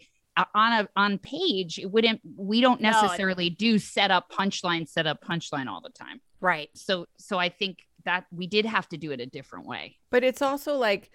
on 0.55 0.73
a 0.73 0.89
on 0.97 1.19
page 1.19 1.79
it 1.79 1.91
wouldn't 1.91 2.21
we 2.37 2.61
don't 2.61 2.81
No, 2.81 2.91
necessarily 2.91 3.51
do 3.51 3.79
set 3.79 4.11
up 4.11 4.31
punchline 4.31 4.89
set 4.89 5.07
up 5.07 5.23
punchline 5.23 5.67
all 5.67 5.81
the 5.81 5.91
time 5.91 6.21
Right. 6.41 6.71
so 6.75 7.07
so 7.19 7.39
i 7.39 7.49
think 7.49 7.87
that 8.05 8.25
we 8.33 8.47
did 8.47 8.65
have 8.67 8.89
to 8.89 8.97
do 8.97 9.13
it 9.13 9.21
a 9.21 9.27
different 9.27 9.67
way 9.67 9.97
But 10.11 10.25
it's 10.25 10.43
also 10.43 10.75
like 10.77 11.11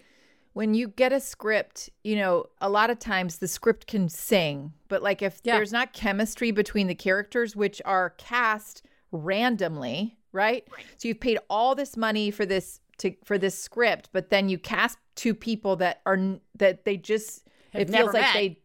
when 0.54 0.74
you 0.74 0.88
get 0.88 1.12
a 1.12 1.20
script, 1.20 1.88
you 2.02 2.16
know, 2.16 2.46
a 2.60 2.68
lot 2.68 2.90
of 2.90 2.98
times 2.98 3.38
the 3.38 3.46
script 3.46 3.86
can 3.86 4.08
sing, 4.08 4.72
but 4.88 5.02
like 5.04 5.22
if 5.22 5.40
Yeah. 5.44 5.54
there's 5.56 5.70
not 5.72 5.92
chemistry 5.92 6.50
between 6.50 6.88
the 6.88 6.96
characters, 6.96 7.54
which 7.54 7.80
are 7.84 8.10
cast 8.16 8.82
randomly, 9.12 10.16
right? 10.32 10.66
So 10.96 11.06
you've 11.08 11.20
paid 11.20 11.38
all 11.48 11.74
this 11.76 11.96
money 11.96 12.30
for 12.32 12.44
this 12.46 12.80
to 12.98 13.14
for 13.24 13.38
this 13.38 13.56
script, 13.56 14.08
but 14.12 14.30
then 14.30 14.48
you 14.48 14.58
cast 14.58 14.98
two 15.14 15.34
people 15.34 15.76
that 15.76 16.00
are 16.06 16.18
that 16.56 16.84
they 16.84 16.96
just 16.96 17.46
Have 17.72 17.82
it 17.82 17.90
feels 17.90 18.12
like 18.12 18.22
met. 18.22 18.34
they 18.34 18.58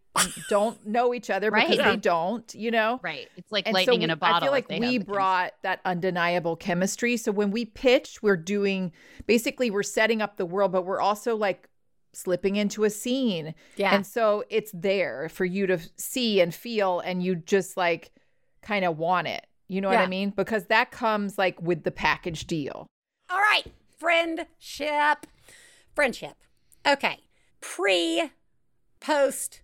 don't 0.50 0.86
know 0.86 1.14
each 1.14 1.30
other 1.30 1.50
Right. 1.50 1.68
because 1.68 1.84
Yeah. 1.84 1.92
they 1.92 1.98
don't, 1.98 2.54
you 2.54 2.72
know? 2.72 3.00
right 3.04 3.28
it's 3.36 3.52
like 3.52 3.66
And 3.68 3.74
lightning 3.74 4.02
so 4.02 4.04
in 4.04 4.10
a 4.12 4.16
bottle 4.16 4.36
I 4.38 4.40
feel 4.42 4.52
like 4.52 4.70
we 4.70 4.76
have 4.94 5.06
the 5.06 5.12
brought 5.12 5.54
that 5.64 5.82
undeniable 5.86 6.56
chemistry. 6.56 7.18
So 7.18 7.32
when 7.32 7.52
we 7.52 7.66
pitch, 7.66 8.22
we're 8.22 8.38
doing 8.38 8.92
basically 9.26 9.72
we're 9.72 9.84
setting 9.84 10.22
up 10.22 10.38
the 10.38 10.46
world, 10.46 10.72
but 10.72 10.84
we're 10.86 11.02
also 11.02 11.36
like 11.36 11.68
slipping 12.14 12.56
into 12.58 12.84
a 12.84 12.90
scene. 12.92 13.56
Yeah. 13.76 13.96
And 13.96 14.06
so 14.06 14.44
it's 14.50 14.72
there 14.74 15.30
for 15.30 15.46
you 15.46 15.66
to 15.68 15.80
see 15.98 16.42
and 16.42 16.54
feel 16.54 17.00
and 17.00 17.24
you 17.24 17.36
just 17.36 17.76
like 17.76 18.12
kind 18.62 18.86
of 18.86 18.98
want 19.00 19.28
it. 19.28 19.48
You 19.68 19.82
know 19.82 19.90
what 19.90 19.98
I 19.98 20.06
mean? 20.08 20.30
Because 20.30 20.66
that 20.66 20.92
comes 20.92 21.38
like 21.40 21.60
with 21.60 21.84
the 21.84 21.90
package 21.92 22.46
deal. 22.46 22.86
All 23.32 23.40
right, 23.40 23.64
friendship. 23.98 25.26
Friendship. 25.96 26.36
Okay. 26.86 27.18
Pre, 27.62 28.30
post 29.00 29.62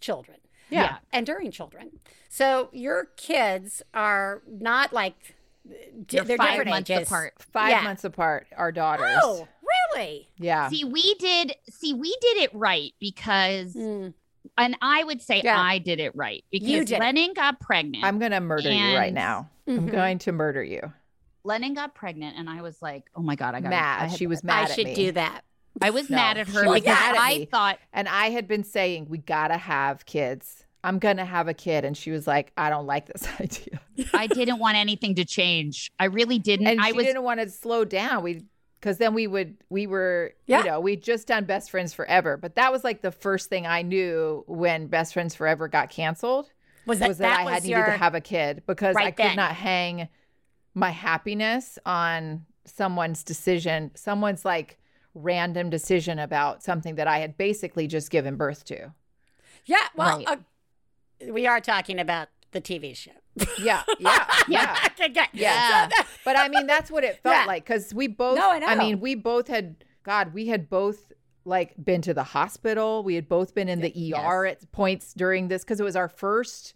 children. 0.00 0.38
Yeah. 0.70 0.98
And 1.12 1.24
during 1.26 1.50
children. 1.50 2.00
So 2.28 2.68
your 2.72 3.06
kids 3.16 3.82
are 3.94 4.42
not 4.48 4.92
like 4.92 5.14
di- 5.64 6.16
They're 6.18 6.24
they're 6.24 6.36
five 6.36 6.50
different 6.50 6.70
months 6.70 6.90
ages. 6.90 7.08
apart. 7.08 7.34
Five 7.38 7.70
Yeah. 7.70 7.82
months 7.82 8.04
apart, 8.04 8.46
our 8.56 8.72
daughters. 8.72 9.16
Oh, 9.22 9.46
really? 9.94 10.28
Yeah. 10.38 10.68
see 10.68 10.84
we 10.84 11.14
did 11.14 11.54
see 11.70 11.94
we 11.94 12.10
did 12.20 12.36
it 12.38 12.50
right 12.54 12.92
because 13.00 13.74
Mm. 13.74 14.12
and 14.58 14.76
i 14.82 15.02
would 15.04 15.22
say 15.22 15.40
Yeah. 15.42 15.60
i 15.60 15.78
did 15.78 16.00
it 16.00 16.14
right 16.14 16.44
because 16.50 16.68
You 16.68 16.84
did 16.84 16.98
lennon 17.00 17.32
got 17.34 17.60
pregnant 17.60 18.04
I'm 18.04 18.18
going 18.18 18.32
to 18.32 18.40
murder 18.40 18.70
you 18.70 18.96
right 18.96 19.06
And- 19.06 19.14
now. 19.14 19.48
I'm 19.66 19.88
Mhm. 19.88 19.92
going 19.92 20.18
to 20.20 20.32
murder 20.32 20.62
you. 20.62 20.92
lennon 21.44 21.74
got 21.74 21.94
pregnant 21.94 22.36
and 22.36 22.50
i 22.50 22.60
was 22.62 22.80
like 22.82 23.04
oh 23.16 23.22
my 23.22 23.36
god 23.36 23.54
i 23.54 23.60
got 23.60 23.70
Mad. 23.70 24.12
She 24.12 24.26
was 24.26 24.44
mad 24.44 24.58
I 24.68 24.70
at 24.70 24.70
should 24.76 24.86
me. 24.86 24.94
do 24.94 25.12
that. 25.12 25.42
I 25.82 25.90
was 25.90 26.08
No, 26.10 26.16
mad 26.16 26.38
at 26.38 26.48
her 26.48 26.62
because 26.62 26.84
mad 26.84 27.16
at 27.16 27.20
i 27.20 27.38
me. 27.38 27.44
thought 27.46 27.78
And 27.92 28.08
I 28.08 28.30
had 28.30 28.46
been 28.48 28.64
saying, 28.64 29.06
we 29.08 29.18
got 29.18 29.48
to 29.48 29.56
have 29.56 30.04
kids. 30.06 30.64
I'm 30.84 30.98
going 31.00 31.16
to 31.16 31.24
have 31.24 31.48
a 31.48 31.54
kid. 31.54 31.84
And 31.84 31.96
she 31.96 32.12
was 32.12 32.26
like, 32.28 32.52
I 32.56 32.70
don't 32.70 32.86
like 32.86 33.06
this 33.06 33.26
idea. 33.40 33.80
I 34.14 34.28
didn't 34.28 34.58
want 34.60 34.76
anything 34.76 35.16
to 35.16 35.24
change. 35.24 35.90
I 35.98 36.04
really 36.04 36.38
didn't. 36.38 36.68
And 36.68 36.80
I 36.80 36.86
she 36.88 36.92
was 36.92 37.06
didn't 37.06 37.24
want 37.24 37.40
to 37.40 37.48
slow 37.48 37.84
down. 37.84 38.22
We, 38.22 38.44
because 38.80 38.98
then 38.98 39.12
we 39.12 39.26
would, 39.26 39.56
we 39.68 39.88
were, 39.88 40.34
Yeah. 40.46 40.58
you 40.60 40.64
know, 40.66 40.80
we'd 40.80 41.02
just 41.02 41.26
done 41.26 41.44
Best 41.44 41.70
Friends 41.72 41.92
Forever. 41.92 42.36
But 42.36 42.54
that 42.54 42.70
was 42.70 42.84
like 42.84 43.02
the 43.02 43.10
first 43.10 43.48
thing 43.48 43.66
I 43.66 43.82
knew 43.82 44.44
when 44.46 44.86
Best 44.86 45.12
Friends 45.14 45.34
Forever 45.34 45.66
got 45.66 45.90
canceled. 45.90 46.50
Was 46.86 47.00
that- 47.00 47.08
was 47.08 47.18
that, 47.18 47.30
that 47.30 47.40
I 47.40 47.44
was 47.44 47.54
had 47.54 47.62
needed 47.64 47.76
your- 47.78 47.86
to 47.86 47.92
have 47.92 48.14
a 48.14 48.20
kid 48.20 48.62
because 48.66 48.94
I 48.94 49.10
could 49.10 49.26
then. 49.26 49.36
not 49.36 49.52
hang 49.56 50.08
my 50.74 50.90
happiness 50.90 51.78
on 51.84 52.44
someone's 52.64 53.24
decision, 53.24 53.90
someone's 53.96 54.44
like 54.44 54.78
random 55.16 55.70
decision 55.70 56.18
about 56.18 56.62
something 56.62 56.94
that 56.96 57.08
I 57.08 57.18
had 57.18 57.36
basically 57.38 57.86
just 57.86 58.10
given 58.10 58.36
birth 58.36 58.64
to. 58.66 58.92
Yeah, 59.64 59.78
well, 59.96 60.18
Right. 60.18 60.28
uh, 60.28 61.32
we 61.32 61.46
are 61.46 61.60
talking 61.60 61.98
about 61.98 62.28
the 62.52 62.60
TV 62.60 62.94
show. 62.94 63.10
Yeah, 63.58 63.82
yeah, 63.98 64.26
yeah. 64.48 64.78
okay, 64.86 65.08
good. 65.08 65.26
Yeah. 65.32 65.88
So 65.88 66.02
But 66.24 66.38
I 66.38 66.48
mean, 66.48 66.66
that's 66.66 66.90
what 66.90 67.02
it 67.04 67.18
felt 67.22 67.34
Yeah. 67.34 67.44
like 67.46 67.64
because 67.64 67.92
we 67.94 68.06
both. 68.06 68.36
No, 68.36 68.50
I 68.50 68.58
know. 68.58 68.66
I 68.66 68.74
mean, 68.76 69.00
we 69.00 69.14
both 69.14 69.48
had. 69.48 69.76
God, 70.04 70.32
we 70.34 70.46
had 70.46 70.68
both 70.70 71.12
like 71.44 71.74
been 71.82 72.00
to 72.02 72.14
the 72.14 72.22
hospital. 72.22 73.02
We 73.02 73.14
had 73.16 73.28
both 73.28 73.54
been 73.54 73.68
in 73.68 73.80
the 73.80 74.14
ER 74.14 74.46
at 74.46 74.70
points 74.70 75.12
during 75.14 75.48
this 75.48 75.64
because 75.64 75.80
it 75.80 75.84
was 75.84 75.96
our 75.96 76.08
first 76.08 76.74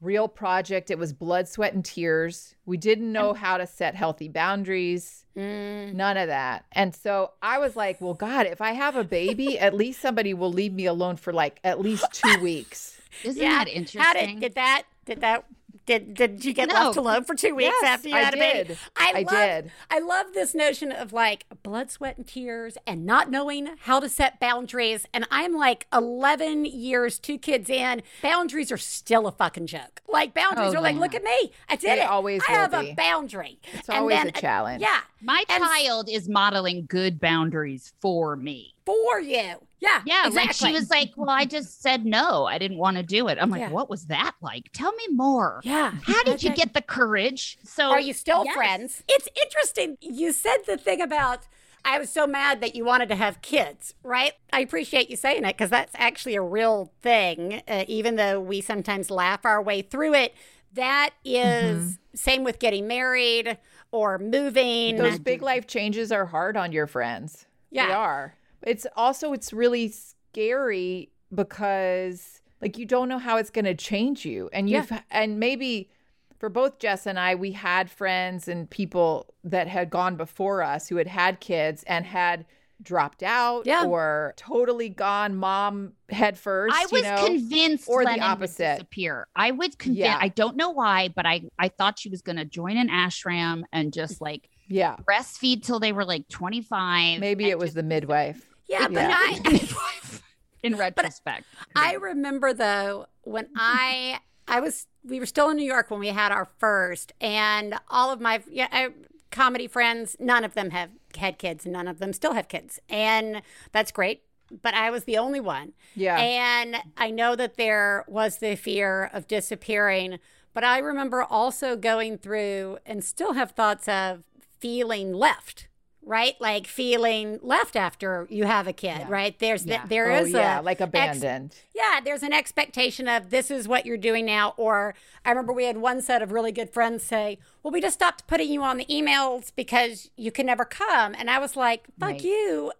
real 0.00 0.28
project. 0.28 0.90
It 0.90 0.98
was 0.98 1.12
blood, 1.12 1.48
sweat, 1.48 1.74
and 1.74 1.84
tears. 1.84 2.54
We 2.64 2.76
didn't 2.76 3.12
know 3.12 3.34
how 3.34 3.58
to 3.58 3.66
set 3.66 3.94
healthy 3.94 4.28
boundaries. 4.28 5.24
Mm, 5.36 5.94
None 5.94 6.16
of 6.16 6.28
that. 6.28 6.64
And 6.72 6.94
so 6.94 7.32
I 7.42 7.58
was 7.58 7.76
like, 7.76 8.00
well, 8.00 8.14
God, 8.14 8.46
if 8.46 8.60
I 8.60 8.72
have 8.72 8.96
a 8.96 9.04
baby, 9.04 9.58
at 9.58 9.74
least 9.74 10.00
somebody 10.00 10.34
will 10.34 10.52
leave 10.52 10.72
me 10.72 10.86
alone 10.86 11.16
for 11.16 11.32
like 11.32 11.60
at 11.64 11.80
least 11.80 12.06
two 12.12 12.38
weeks. 12.42 12.98
Isn't 13.24 13.42
yeah. 13.42 13.64
that 13.64 13.68
interesting? 13.68 14.02
How 14.02 14.12
did 14.12 14.40
did 14.40 14.54
that 14.54 14.82
did 15.04 15.20
that 15.20 15.44
did 15.90 16.14
did 16.14 16.44
you 16.44 16.52
get 16.52 16.68
No. 16.68 16.74
left 16.74 16.96
alone 16.96 17.24
for 17.24 17.34
two 17.34 17.54
weeks 17.54 17.74
Yes, 17.82 17.90
after 17.90 18.08
you 18.08 18.14
I 18.14 18.20
had 18.20 18.34
a 18.34 18.36
baby? 18.36 18.68
did. 18.68 18.78
I, 18.96 19.12
I 19.16 19.20
love, 19.22 19.28
did. 19.64 19.72
I 19.90 19.98
love 19.98 20.26
this 20.34 20.54
notion 20.54 20.92
of 20.92 21.12
like 21.12 21.46
blood, 21.62 21.90
sweat, 21.90 22.16
and 22.16 22.26
tears, 22.26 22.78
and 22.86 23.04
not 23.04 23.30
knowing 23.30 23.70
how 23.80 23.98
to 24.00 24.08
set 24.08 24.38
boundaries. 24.38 25.06
And 25.12 25.26
I'm 25.30 25.54
like 25.56 25.86
11 25.92 26.64
years, 26.64 27.18
two 27.18 27.38
kids 27.38 27.68
in. 27.68 28.02
Boundaries 28.22 28.70
are 28.70 28.76
still 28.78 29.26
a 29.26 29.32
fucking 29.32 29.66
joke. 29.66 30.00
Like 30.08 30.32
boundaries 30.32 30.72
Oh, 30.74 30.78
are 30.78 30.82
like, 30.82 30.96
look 30.96 31.14
at 31.14 31.24
me, 31.24 31.52
I 31.68 31.76
did 31.76 31.98
They 31.98 32.02
it. 32.02 32.08
always 32.08 32.40
I 32.48 32.52
will 32.52 32.58
have 32.70 32.80
be. 32.84 32.90
a 32.90 32.94
boundary. 32.94 33.58
It's 33.72 33.88
And 33.88 33.98
always 33.98 34.16
then- 34.18 34.28
a 34.28 34.32
challenge. 34.32 34.82
Yeah, 34.82 35.00
My 35.20 35.42
And- 35.48 35.62
child 35.62 36.08
is 36.08 36.28
modeling 36.28 36.86
good 36.88 37.20
boundaries 37.20 37.92
for 38.00 38.36
me. 38.36 38.74
for 38.86 39.20
you. 39.20 39.54
Yeah, 39.80 40.02
Yeah, 40.04 40.28
like 40.32 40.52
she 40.52 40.72
was 40.72 40.90
like, 40.90 41.12
"Well, 41.16 41.30
I 41.30 41.44
just 41.46 41.80
said 41.82 42.04
no. 42.04 42.44
I 42.44 42.58
didn't 42.58 42.76
want 42.78 42.98
to 42.98 43.02
do 43.02 43.28
it." 43.28 43.38
I'm 43.40 43.50
like, 43.50 43.60
Yeah. 43.60 43.70
"What 43.70 43.88
was 43.88 44.06
that 44.06 44.32
like? 44.42 44.70
Tell 44.72 44.92
me 44.92 45.08
more." 45.10 45.60
Yeah. 45.64 45.92
How 46.04 46.22
did 46.24 46.42
you 46.42 46.50
get 46.54 46.74
the 46.74 46.82
courage? 46.82 47.56
So 47.64 47.90
Are 47.90 48.00
you 48.00 48.12
still 48.12 48.44
Yes. 48.44 48.54
friends? 48.54 49.02
It's 49.08 49.28
interesting. 49.42 49.96
You 50.00 50.32
said 50.32 50.58
the 50.66 50.76
thing 50.76 51.00
about 51.00 51.40
I 51.82 51.98
was 51.98 52.10
so 52.10 52.26
mad 52.26 52.60
that 52.60 52.74
you 52.74 52.84
wanted 52.84 53.08
to 53.08 53.14
have 53.14 53.40
kids, 53.40 53.94
right? 54.02 54.32
I 54.52 54.60
appreciate 54.60 55.08
you 55.08 55.16
saying 55.16 55.44
it 55.44 55.56
because 55.56 55.70
that's 55.70 55.92
actually 55.94 56.34
a 56.34 56.42
real 56.42 56.92
thing. 57.00 57.62
Uh, 57.66 57.84
even 57.88 58.16
though 58.16 58.38
we 58.38 58.60
sometimes 58.60 59.10
laugh 59.10 59.46
our 59.46 59.62
way 59.62 59.80
through 59.80 60.12
it, 60.12 60.34
that 60.74 61.10
is- 61.24 61.98
same 62.14 62.44
with 62.44 62.58
getting 62.58 62.86
married 62.86 63.56
or 63.92 64.18
moving. 64.18 64.96
Those 64.98 65.18
big 65.18 65.40
life 65.40 65.66
changes 65.66 66.12
are 66.12 66.26
hard 66.26 66.54
on 66.56 66.70
your 66.70 66.86
friends. 66.86 67.46
Yeah. 67.70 67.86
They 67.86 67.92
are. 67.94 68.34
It's 68.62 68.86
also 68.96 69.32
it's 69.32 69.52
really 69.52 69.88
scary 69.88 71.10
because 71.34 72.40
like 72.60 72.78
you 72.78 72.86
don't 72.86 73.08
know 73.08 73.18
how 73.18 73.36
it's 73.36 73.50
going 73.50 73.64
to 73.64 73.74
change 73.74 74.24
you 74.24 74.48
and 74.52 74.68
you've 74.68 74.92
and 75.10 75.38
maybe 75.40 75.90
for 76.38 76.48
both 76.48 76.78
Jess 76.78 77.06
and 77.06 77.18
I 77.18 77.34
we 77.34 77.52
had 77.52 77.90
friends 77.90 78.48
and 78.48 78.68
people 78.68 79.32
that 79.44 79.66
had 79.68 79.90
gone 79.90 80.16
before 80.16 80.62
us 80.62 80.88
who 80.88 80.96
had 80.96 81.06
had 81.06 81.40
kids 81.40 81.82
and 81.86 82.04
had 82.04 82.46
dropped 82.82 83.22
out 83.22 83.66
Yeah. 83.66 83.84
or 83.84 84.32
totally 84.36 84.88
gone 84.88 85.36
mom 85.36 85.92
head 86.08 86.38
first 86.38 86.74
I 86.74 86.82
you 86.82 86.88
was 86.92 87.02
know? 87.02 87.26
convinced 87.26 87.86
or 87.88 88.00
the 88.04 88.10
Lennon 88.10 88.20
would 88.22 88.26
opposite. 88.32 88.74
disappear. 88.76 89.26
I 89.36 89.50
would 89.50 89.78
convince 89.78 89.98
Yeah. 89.98 90.18
I 90.18 90.28
don't 90.28 90.56
know 90.56 90.70
why, 90.70 91.08
but 91.08 91.26
I 91.26 91.42
I 91.58 91.68
thought 91.68 91.98
she 91.98 92.08
was 92.08 92.22
going 92.22 92.36
to 92.36 92.44
join 92.46 92.76
an 92.78 92.88
ashram 92.88 93.64
and 93.72 93.92
just 93.92 94.20
like 94.20 94.48
yeah 94.68 94.96
breastfeed 95.08 95.62
till 95.64 95.78
they 95.80 95.92
were 95.92 96.04
like 96.06 96.28
25. 96.28 97.20
maybe 97.20 97.50
it 97.50 97.58
was 97.58 97.68
just- 97.68 97.76
the 97.76 97.82
midwife 97.82 98.46
yeah, 98.70 98.88
but 98.88 98.94
Yeah. 98.94 99.14
I, 99.14 99.68
in 100.62 100.76
retrospect. 100.76 101.44
I 101.74 101.94
remember 101.94 102.52
though 102.52 103.06
when 103.22 103.48
I 103.56 104.20
I 104.46 104.60
was 104.60 104.86
we 105.04 105.18
were 105.18 105.26
still 105.26 105.50
in 105.50 105.56
New 105.56 105.64
York 105.64 105.90
when 105.90 106.00
we 106.00 106.08
had 106.08 106.32
our 106.32 106.48
first, 106.58 107.12
and 107.20 107.74
all 107.88 108.10
of 108.12 108.20
my 108.20 108.42
yeah 108.50 108.68
I, 108.70 108.90
comedy 109.30 109.66
friends, 109.66 110.16
none 110.20 110.44
of 110.44 110.54
them 110.54 110.70
have 110.70 110.90
had 111.16 111.38
kids, 111.38 111.64
and 111.64 111.72
none 111.72 111.88
of 111.88 111.98
them 111.98 112.12
still 112.12 112.34
have 112.34 112.48
kids, 112.48 112.78
and 112.88 113.42
that's 113.72 113.92
great. 113.92 114.22
But 114.62 114.74
I 114.74 114.90
was 114.90 115.04
the 115.04 115.16
only 115.18 115.40
one, 115.40 115.72
yeah 115.94 116.18
and 116.18 116.76
I 116.96 117.10
know 117.10 117.36
that 117.36 117.56
there 117.56 118.04
was 118.08 118.38
the 118.38 118.56
fear 118.56 119.10
of 119.12 119.26
disappearing. 119.26 120.18
But 120.52 120.64
I 120.64 120.78
remember 120.78 121.22
also 121.22 121.76
going 121.76 122.18
through 122.18 122.78
and 122.84 123.04
still 123.04 123.34
have 123.34 123.52
thoughts 123.52 123.86
of 123.86 124.24
feeling 124.58 125.12
left. 125.12 125.68
Right, 126.02 126.34
like 126.40 126.66
feeling 126.66 127.38
left 127.42 127.76
after 127.76 128.26
you 128.30 128.44
have 128.44 128.66
a 128.66 128.72
kid. 128.72 129.08
Right, 129.08 129.38
there's 129.38 129.64
Yeah. 129.66 129.82
the, 129.82 129.88
there 129.88 130.10
oh 130.10 130.22
is 130.22 130.30
yeah 130.32 130.60
a 130.60 130.62
like 130.62 130.80
ex- 130.80 130.88
abandoned 130.88 131.54
yeah, 131.80 132.00
there's 132.00 132.22
an 132.22 132.32
expectation 132.32 133.08
of 133.08 133.30
this 133.30 133.50
is 133.50 133.66
what 133.66 133.86
you're 133.86 133.96
doing 133.96 134.26
now. 134.26 134.54
Or 134.56 134.94
I 135.24 135.30
remember 135.30 135.52
we 135.52 135.64
had 135.64 135.78
one 135.78 136.02
set 136.02 136.20
of 136.20 136.30
really 136.32 136.52
good 136.52 136.70
friends 136.70 137.02
say, 137.02 137.38
Well, 137.62 137.72
we 137.72 137.80
just 137.80 137.94
stopped 137.94 138.26
putting 138.26 138.50
you 138.50 138.62
on 138.62 138.76
the 138.76 138.84
emails 138.86 139.50
because 139.54 140.10
you 140.16 140.30
can 140.30 140.46
never 140.46 140.64
come. 140.64 141.14
And 141.16 141.30
I 141.30 141.38
was 141.38 141.56
like, 141.56 141.86
Fuck 141.98 142.10
Right. 142.10 142.22
you. 142.22 142.72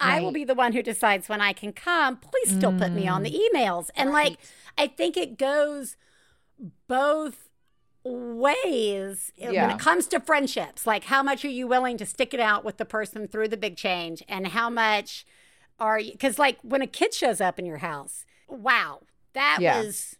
I 0.00 0.20
will 0.20 0.32
be 0.32 0.44
the 0.44 0.54
one 0.54 0.72
who 0.72 0.82
decides 0.82 1.28
when 1.28 1.40
I 1.40 1.52
can 1.52 1.72
come. 1.72 2.16
Please 2.16 2.56
still 2.56 2.72
put 2.72 2.90
me 2.90 3.06
on 3.06 3.22
the 3.22 3.30
mm. 3.30 3.40
emails. 3.54 3.90
And 3.94 4.10
like, 4.10 4.38
I 4.76 4.88
think 4.88 5.16
it 5.16 5.38
goes 5.38 5.96
both 6.88 7.47
ways 8.08 9.32
when 9.38 9.70
it 9.70 9.78
comes 9.78 10.06
to 10.08 10.20
friendships. 10.20 10.86
Like, 10.86 11.04
how 11.04 11.22
much 11.22 11.44
are 11.44 11.48
you 11.50 11.66
willing 11.66 11.96
to 11.98 12.06
stick 12.06 12.32
it 12.34 12.40
out 12.40 12.64
with 12.64 12.76
the 12.76 12.84
person 12.84 13.28
through 13.28 13.48
the 13.48 13.56
big 13.56 13.76
change? 13.76 14.22
And 14.28 14.48
how 14.48 14.70
much 14.70 15.24
are 15.80 15.98
you, 16.00 16.12
because 16.12 16.38
like 16.38 16.58
when 16.62 16.82
a 16.82 16.86
kid 16.86 17.14
shows 17.14 17.40
up 17.40 17.58
in 17.58 17.64
your 17.66 17.78
house, 17.78 18.24
wow, 18.48 19.00
that 19.34 19.58
Yeah. 19.60 19.80
was. 19.82 20.16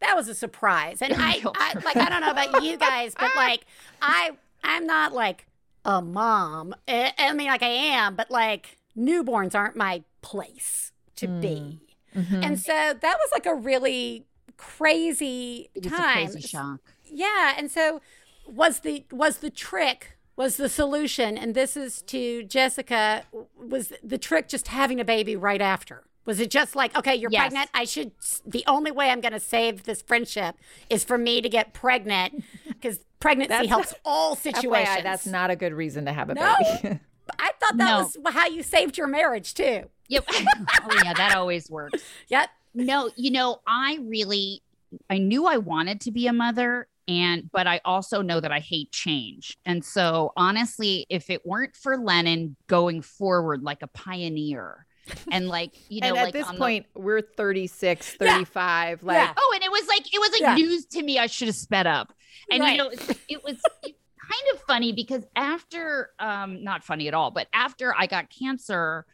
That 0.00 0.16
was 0.16 0.28
a 0.28 0.34
surprise, 0.34 1.00
and 1.00 1.14
I, 1.16 1.42
I 1.54 1.74
like 1.82 1.96
I 1.96 2.10
don't 2.10 2.20
know 2.20 2.30
about 2.32 2.62
you 2.62 2.76
guys, 2.76 3.14
but 3.18 3.30
like 3.36 3.64
I, 4.02 4.32
I'm 4.62 4.86
not 4.86 5.14
like 5.14 5.46
a 5.84 6.02
mom. 6.02 6.74
I, 6.86 7.12
I 7.16 7.32
mean, 7.32 7.46
like 7.46 7.62
I 7.62 7.68
am, 7.68 8.14
but 8.14 8.30
like 8.30 8.76
newborns 8.98 9.54
aren't 9.54 9.76
my 9.76 10.02
place 10.20 10.92
to 11.16 11.26
be. 11.28 11.80
Mm-hmm. 12.14 12.42
And 12.42 12.58
so 12.60 12.72
that 12.72 13.02
was 13.02 13.28
like 13.32 13.46
a 13.46 13.54
really 13.54 14.26
crazy 14.58 15.70
It 15.74 15.84
was 15.84 15.92
a 15.92 15.96
time. 15.96 16.26
crazy 16.26 16.40
shock. 16.42 16.80
Yeah, 17.14 17.54
and 17.56 17.70
so 17.70 18.00
was 18.46 18.80
the 18.80 19.04
was 19.10 19.38
the 19.38 19.50
trick 19.50 20.18
was 20.36 20.56
the 20.56 20.68
solution 20.68 21.38
and 21.38 21.54
this 21.54 21.76
is 21.76 22.02
to 22.02 22.42
Jessica 22.42 23.22
was 23.56 23.92
the 24.02 24.18
trick 24.18 24.48
just 24.48 24.68
having 24.68 24.98
a 25.00 25.04
baby 25.04 25.36
right 25.36 25.62
after. 25.62 26.04
Was 26.26 26.40
it 26.40 26.50
just 26.50 26.74
like, 26.74 26.96
okay, 26.96 27.14
you're 27.14 27.30
Yes. 27.30 27.42
pregnant? 27.42 27.70
I 27.72 27.84
should 27.84 28.12
the 28.44 28.64
only 28.66 28.90
way 28.90 29.10
I'm 29.10 29.20
going 29.20 29.32
to 29.32 29.40
save 29.40 29.84
this 29.84 30.02
friendship 30.02 30.56
is 30.90 31.04
for 31.04 31.16
me 31.18 31.40
to 31.40 31.48
get 31.48 31.72
pregnant 31.72 32.42
because 32.66 32.98
pregnancy 33.20 33.48
That's- 33.50 33.68
helps 33.68 33.94
all 34.04 34.34
situations. 34.50 34.98
FYI, 34.98 35.02
that's 35.02 35.26
not 35.26 35.50
a 35.50 35.56
good 35.56 35.72
reason 35.72 36.04
to 36.06 36.12
have 36.12 36.30
a 36.30 36.34
No. 36.34 36.54
baby. 36.82 37.00
I 37.38 37.50
thought 37.60 37.76
that 37.76 37.98
No. 37.98 37.98
was 38.22 38.34
how 38.34 38.46
you 38.48 38.62
saved 38.62 38.98
your 38.98 39.06
marriage 39.06 39.54
too. 39.54 39.84
Yep. 40.08 40.24
oh 40.28 41.00
yeah, 41.04 41.14
that 41.14 41.34
always 41.36 41.70
works. 41.70 42.02
Yep. 42.28 42.50
No, 42.74 43.10
you 43.16 43.30
know, 43.30 43.60
I 43.66 43.98
really 44.02 44.62
I 45.08 45.18
knew 45.18 45.46
I 45.46 45.56
wanted 45.58 46.00
to 46.02 46.10
be 46.10 46.26
a 46.26 46.32
mother 46.32 46.88
and 47.08 47.50
but 47.52 47.66
I 47.66 47.80
also 47.84 48.22
know 48.22 48.40
that 48.40 48.52
I 48.52 48.60
hate 48.60 48.92
change. 48.92 49.56
And 49.66 49.84
so 49.84 50.32
honestly, 50.36 51.06
if 51.10 51.30
it 51.30 51.44
weren't 51.46 51.76
for 51.76 51.96
Lennon 51.96 52.56
going 52.66 53.02
forward 53.02 53.62
like 53.62 53.82
a 53.82 53.86
pioneer 53.88 54.86
and 55.30 55.48
like, 55.48 55.72
you 55.90 56.00
know, 56.00 56.08
and 56.08 56.16
at 56.18 56.24
like 56.24 56.32
this 56.32 56.46
on 56.46 56.54
the- 56.54 56.58
point, 56.58 56.86
we're 56.94 57.20
36, 57.20 58.14
35. 58.16 59.02
Like, 59.02 59.16
Yeah. 59.16 59.32
Oh, 59.36 59.52
and 59.54 59.62
it 59.62 59.70
was 59.70 59.86
like 59.88 60.14
it 60.14 60.18
was 60.18 60.30
like 60.32 60.40
Yeah. 60.40 60.54
news 60.54 60.86
to 60.86 61.02
me. 61.02 61.18
I 61.18 61.26
should 61.26 61.48
have 61.48 61.56
sped 61.56 61.86
up. 61.86 62.12
And 62.50 62.60
Right. 62.60 62.72
you 62.72 62.78
know, 62.78 62.88
it, 62.88 63.18
it 63.28 63.44
was 63.44 63.56
it- 63.82 63.96
kind 64.26 64.54
of 64.54 64.60
funny 64.62 64.92
because 64.92 65.22
after 65.36 66.10
um 66.18 66.64
not 66.64 66.82
funny 66.82 67.08
at 67.08 67.14
all, 67.14 67.30
but 67.30 67.46
after 67.52 67.94
I 67.96 68.06
got 68.06 68.30
cancer, 68.30 69.04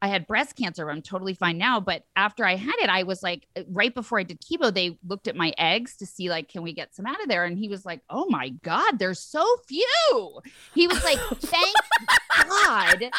I 0.00 0.08
had 0.08 0.26
breast 0.26 0.56
cancer. 0.56 0.90
I'm 0.90 1.02
totally 1.02 1.34
fine 1.34 1.58
now, 1.58 1.80
but 1.80 2.04
after 2.14 2.44
I 2.44 2.54
had 2.56 2.74
it, 2.78 2.88
I 2.88 3.02
was 3.02 3.22
like 3.22 3.46
uh, 3.56 3.62
right 3.68 3.94
before 3.94 4.18
I 4.18 4.22
did 4.22 4.40
chemo, 4.40 4.72
they 4.72 4.98
looked 5.06 5.28
at 5.28 5.36
my 5.36 5.52
eggs 5.58 5.96
to 5.96 6.06
see 6.06 6.30
like 6.30 6.48
can 6.48 6.62
we 6.62 6.72
get 6.72 6.94
some 6.94 7.06
out 7.06 7.20
of 7.20 7.28
there 7.28 7.44
and 7.44 7.58
he 7.58 7.68
was 7.68 7.84
like, 7.84 8.00
"Oh 8.08 8.26
my 8.28 8.50
god, 8.50 8.98
there's 8.98 9.20
so 9.20 9.44
few." 9.66 10.40
He 10.74 10.86
was 10.86 11.02
like, 11.04 11.18
"Thank 11.18 11.74
God 12.50 13.10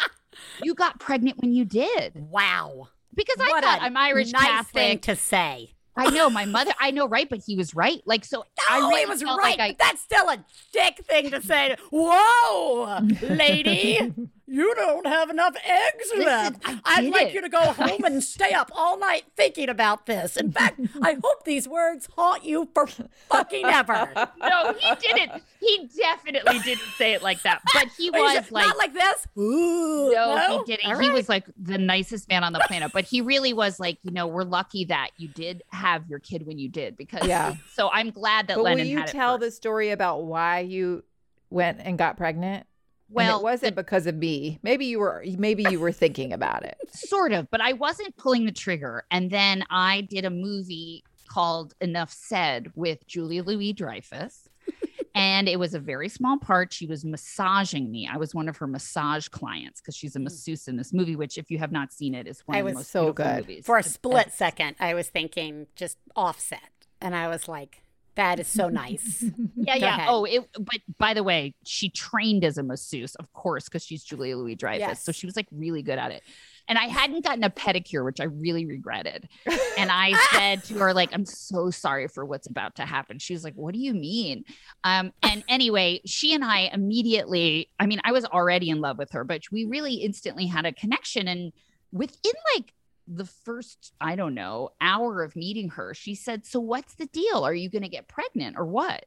you 0.62 0.74
got 0.74 0.98
pregnant 0.98 1.38
when 1.38 1.52
you 1.52 1.64
did." 1.64 2.12
Wow. 2.30 2.88
Because 3.14 3.36
I 3.40 3.60
thought 3.60 3.78
I'm 3.82 3.96
Irish 3.96 4.32
nice 4.32 4.44
Catholic. 4.44 4.72
thing 4.72 4.98
to 5.00 5.16
say. 5.16 5.74
I 5.96 6.10
know 6.10 6.30
my 6.30 6.44
mother. 6.46 6.72
I 6.78 6.92
know, 6.92 7.06
right? 7.06 7.28
But 7.28 7.40
he 7.44 7.56
was 7.56 7.74
right. 7.74 8.00
Like 8.06 8.24
so, 8.24 8.44
I 8.68 8.78
really 8.78 9.00
he 9.00 9.06
was 9.06 9.24
right. 9.24 9.58
Like 9.58 9.60
I, 9.60 9.76
that's 9.78 10.00
still 10.00 10.28
a 10.28 10.44
dick 10.72 11.04
thing 11.04 11.30
to 11.32 11.42
say. 11.42 11.76
Whoa, 11.90 13.00
lady, 13.22 14.12
You 14.52 14.74
don't 14.74 15.06
have 15.06 15.30
enough 15.30 15.54
eggs 15.64 16.10
Listen, 16.12 16.24
left. 16.26 16.62
I 16.64 16.80
I'd 16.84 17.04
like 17.12 17.28
it. 17.28 17.34
you 17.34 17.40
to 17.42 17.48
go 17.48 17.60
home 17.72 18.02
and 18.04 18.20
stay 18.22 18.52
up 18.52 18.68
all 18.74 18.98
night 18.98 19.22
thinking 19.36 19.68
about 19.68 20.06
this. 20.06 20.36
In 20.36 20.50
fact, 20.50 20.80
I 21.02 21.18
hope 21.22 21.44
these 21.44 21.68
words 21.68 22.08
haunt 22.16 22.44
you 22.44 22.68
for 22.74 22.88
fucking 23.28 23.64
ever. 23.64 24.12
No, 24.40 24.74
he 24.76 24.94
didn't. 24.96 25.42
He 25.60 25.88
definitely 25.96 26.58
didn't 26.60 26.82
say 26.96 27.12
it 27.12 27.22
like 27.22 27.42
that. 27.42 27.60
But 27.72 27.86
he 27.96 28.10
Are 28.10 28.18
you 28.18 28.24
was 28.24 28.32
sure- 28.32 28.44
like, 28.50 28.66
not 28.66 28.76
like 28.78 28.92
this. 28.94 29.26
Ooh, 29.38 30.10
no, 30.12 30.64
he 30.66 30.76
didn't. 30.76 30.92
All 30.92 30.98
He 30.98 31.10
was 31.10 31.28
like 31.28 31.44
the 31.56 31.78
nicest 31.78 32.28
man 32.28 32.42
on 32.42 32.52
the 32.52 32.60
planet. 32.66 32.90
But 32.92 33.04
he 33.04 33.20
really 33.20 33.52
was 33.52 33.78
like, 33.78 33.98
you 34.02 34.10
know, 34.10 34.26
we're 34.26 34.42
lucky 34.44 34.86
that 34.86 35.10
you 35.16 35.28
did 35.28 35.62
have 35.68 36.08
your 36.08 36.18
kid 36.18 36.46
when 36.46 36.58
you 36.58 36.68
did 36.68 36.96
because 36.96 37.26
Yeah. 37.28 37.54
So 37.74 37.88
I'm 37.92 38.10
glad 38.10 38.48
that 38.48 38.56
But 38.56 38.64
Lennon 38.64 38.78
will 38.80 38.86
you 38.86 38.98
had 38.98 39.08
it 39.08 39.12
tell 39.12 39.34
first. 39.38 39.40
the 39.42 39.50
story 39.52 39.90
about 39.90 40.24
why 40.24 40.60
you 40.60 41.04
went 41.50 41.78
and 41.80 41.96
got 41.96 42.16
pregnant? 42.16 42.66
Well, 43.10 43.36
and 43.36 43.40
it 43.40 43.44
wasn't 43.44 43.76
because 43.76 44.06
of 44.06 44.14
me. 44.14 44.58
Maybe 44.62 44.86
you 44.86 45.00
were. 45.00 45.24
Maybe 45.36 45.64
you 45.68 45.80
were 45.80 45.92
thinking 45.92 46.32
about 46.32 46.64
it. 46.64 46.78
sort 46.92 47.32
of, 47.32 47.50
but 47.50 47.60
I 47.60 47.72
wasn't 47.72 48.16
pulling 48.16 48.46
the 48.46 48.52
trigger. 48.52 49.04
And 49.10 49.30
then 49.30 49.64
I 49.70 50.02
did 50.02 50.24
a 50.24 50.30
movie 50.30 51.04
called 51.28 51.74
Enough 51.80 52.12
Said 52.12 52.72
with 52.74 53.06
Julia 53.06 53.42
Louis-Dreyfus. 53.42 54.48
and 55.14 55.48
it 55.48 55.58
was 55.58 55.74
a 55.74 55.80
very 55.80 56.08
small 56.08 56.38
part. 56.38 56.72
She 56.72 56.86
was 56.86 57.04
massaging 57.04 57.90
me. 57.90 58.08
I 58.10 58.16
was 58.16 58.34
one 58.34 58.48
of 58.48 58.56
her 58.58 58.66
massage 58.66 59.28
clients 59.28 59.80
because 59.80 59.96
she's 59.96 60.16
a 60.16 60.18
mm. 60.18 60.24
masseuse 60.24 60.68
in 60.68 60.76
this 60.76 60.92
movie, 60.92 61.16
which, 61.16 61.38
if 61.38 61.50
you 61.50 61.58
have 61.58 61.72
not 61.72 61.92
seen 61.92 62.14
it, 62.14 62.26
is 62.26 62.40
one 62.46 62.56
I 62.56 62.60
of 62.60 62.66
the 62.66 62.70
was 62.70 62.74
most 62.76 62.90
so 62.90 63.12
beautiful 63.12 63.24
good. 63.24 63.48
movies. 63.48 63.66
For 63.66 63.76
a 63.76 63.80
It's- 63.80 63.94
split 63.94 64.32
second, 64.32 64.76
I 64.78 64.94
was 64.94 65.08
thinking 65.08 65.66
just 65.74 65.98
offset. 66.14 66.70
And 67.00 67.14
I 67.14 67.28
was 67.28 67.48
like, 67.48 67.82
that 68.16 68.40
is 68.40 68.48
so 68.48 68.68
nice. 68.68 69.24
Yeah, 69.56 69.78
Go 69.78 69.86
yeah. 69.86 69.96
ahead. 69.96 70.06
Oh, 70.08 70.24
it. 70.24 70.48
But 70.54 70.80
by 70.98 71.12
the 71.12 71.22
way, 71.22 71.54
she 71.64 71.90
trained 71.90 72.44
as 72.44 72.56
a 72.56 72.62
masseuse, 72.62 73.14
of 73.16 73.30
course, 73.34 73.64
because 73.64 73.84
she's 73.84 74.02
Julia 74.02 74.36
Louis-Dreyfus. 74.36 74.80
Yes. 74.80 75.04
So 75.04 75.12
she 75.12 75.26
was 75.26 75.36
like 75.36 75.48
really 75.52 75.82
good 75.82 75.98
at 75.98 76.12
it. 76.12 76.22
And 76.66 76.78
I 76.78 76.84
hadn't 76.84 77.24
gotten 77.24 77.44
a 77.44 77.50
pedicure, 77.50 78.04
which 78.04 78.20
I 78.20 78.24
really 78.24 78.64
regretted. 78.64 79.28
And 79.76 79.90
I 79.90 80.12
said 80.32 80.64
to 80.64 80.78
her, 80.78 80.94
like, 80.94 81.10
I'm 81.12 81.26
so 81.26 81.70
sorry 81.70 82.08
for 82.08 82.24
what's 82.24 82.46
about 82.46 82.76
to 82.76 82.86
happen. 82.86 83.18
She 83.18 83.34
was 83.34 83.44
like, 83.44 83.54
What 83.54 83.74
do 83.74 83.80
you 83.80 83.92
mean? 83.92 84.44
Um, 84.84 85.12
and 85.22 85.44
anyway, 85.48 86.00
she 86.06 86.32
and 86.34 86.44
I 86.44 86.70
immediately, 86.72 87.68
I 87.78 87.86
mean, 87.86 88.00
I 88.04 88.12
was 88.12 88.24
already 88.24 88.70
in 88.70 88.80
love 88.80 88.98
with 88.98 89.10
her, 89.12 89.24
but 89.24 89.42
we 89.52 89.66
really 89.66 89.94
instantly 89.96 90.46
had 90.46 90.64
a 90.64 90.72
connection. 90.72 91.28
And 91.28 91.52
within 91.92 92.32
like 92.56 92.72
the 93.12 93.26
first, 93.26 93.92
I 94.00 94.16
don't 94.16 94.34
know, 94.34 94.70
hour 94.80 95.22
of 95.22 95.34
meeting 95.36 95.70
her, 95.70 95.94
she 95.94 96.14
said, 96.14 96.46
So 96.46 96.60
what's 96.60 96.94
the 96.94 97.06
deal? 97.06 97.44
Are 97.44 97.54
you 97.54 97.68
going 97.70 97.82
to 97.82 97.88
get 97.88 98.08
pregnant 98.08 98.56
or 98.58 98.64
what? 98.66 99.04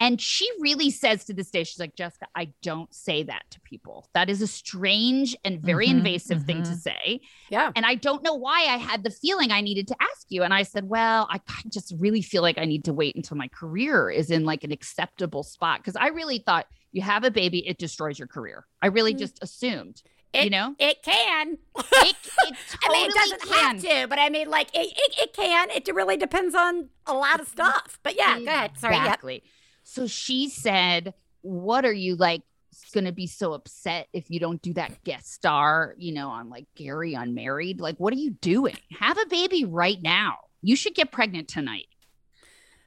And 0.00 0.20
she 0.20 0.48
really 0.60 0.90
says 0.90 1.24
to 1.24 1.34
this 1.34 1.50
day, 1.50 1.64
she's 1.64 1.80
like, 1.80 1.96
Jessica, 1.96 2.28
I 2.36 2.52
don't 2.62 2.94
say 2.94 3.24
that 3.24 3.42
to 3.50 3.60
people. 3.62 4.08
That 4.14 4.30
is 4.30 4.40
a 4.40 4.46
strange 4.46 5.34
and 5.44 5.60
very 5.60 5.88
Mhm, 5.88 5.90
invasive 5.90 6.44
thing 6.44 6.62
to 6.62 6.74
mhm. 6.74 6.76
say. 6.76 7.20
Yeah. 7.50 7.72
And 7.74 7.84
I 7.84 7.96
don't 7.96 8.22
know 8.22 8.34
why 8.34 8.60
I 8.68 8.76
had 8.76 9.02
the 9.02 9.10
feeling 9.10 9.50
I 9.50 9.60
needed 9.60 9.88
to 9.88 9.96
ask 10.00 10.26
you. 10.28 10.44
And 10.44 10.54
I 10.54 10.62
said, 10.62 10.84
Well, 10.88 11.26
I 11.30 11.40
just 11.68 11.94
really 11.98 12.22
feel 12.22 12.42
like 12.42 12.58
I 12.58 12.64
need 12.64 12.84
to 12.84 12.92
wait 12.92 13.16
until 13.16 13.36
my 13.36 13.48
career 13.48 14.08
is 14.08 14.30
in 14.30 14.44
like 14.44 14.62
an 14.62 14.70
acceptable 14.70 15.42
spot. 15.42 15.82
Cause 15.84 15.96
I 15.96 16.08
really 16.08 16.38
thought 16.38 16.66
you 16.92 17.02
have 17.02 17.24
a 17.24 17.30
baby, 17.30 17.66
it 17.66 17.78
destroys 17.78 18.18
your 18.20 18.28
career. 18.28 18.66
I 18.80 18.86
really 18.86 19.14
Mm. 19.14 19.18
just 19.18 19.42
assumed, 19.42 20.00
It, 20.32 20.44
you 20.44 20.50
know, 20.50 20.74
it 20.78 21.02
can. 21.02 21.58
it, 21.78 22.16
it 22.16 22.56
totally 22.70 22.78
I 22.82 22.92
mean, 22.92 23.10
it 23.10 23.14
doesn't 23.14 23.42
can. 23.42 23.78
have 23.78 23.82
to, 23.82 24.06
but 24.08 24.18
I 24.18 24.28
mean, 24.28 24.50
like, 24.50 24.68
it, 24.74 24.92
it, 24.94 25.14
it 25.22 25.32
can. 25.32 25.70
It 25.70 25.88
really 25.94 26.16
depends 26.16 26.54
on 26.54 26.90
a 27.06 27.14
lot 27.14 27.40
of 27.40 27.46
mm-hmm. 27.46 27.52
stuff. 27.52 27.98
But 28.02 28.16
yeah, 28.16 28.38
go 28.38 28.46
ahead. 28.46 28.78
Sorry. 28.78 28.94
Yep. 28.94 29.04
Exactly. 29.04 29.42
So 29.84 30.06
she 30.06 30.50
said, 30.50 31.14
What 31.40 31.86
are 31.86 31.92
you 31.92 32.16
like 32.16 32.42
going 32.92 33.06
to 33.06 33.12
be 33.12 33.26
so 33.26 33.54
upset 33.54 34.08
if 34.12 34.30
you 34.30 34.38
don't 34.38 34.60
do 34.60 34.74
that 34.74 35.02
guest 35.02 35.32
star, 35.32 35.94
you 35.96 36.12
know, 36.12 36.28
on 36.28 36.50
like 36.50 36.66
Gary 36.74 37.14
Unmarried? 37.14 37.80
Like, 37.80 37.96
what 37.96 38.12
are 38.12 38.18
you 38.18 38.30
doing? 38.30 38.76
Have 38.98 39.18
a 39.18 39.26
baby 39.26 39.64
right 39.64 40.00
now. 40.02 40.40
You 40.60 40.76
should 40.76 40.94
get 40.94 41.10
pregnant 41.10 41.48
tonight. 41.48 41.86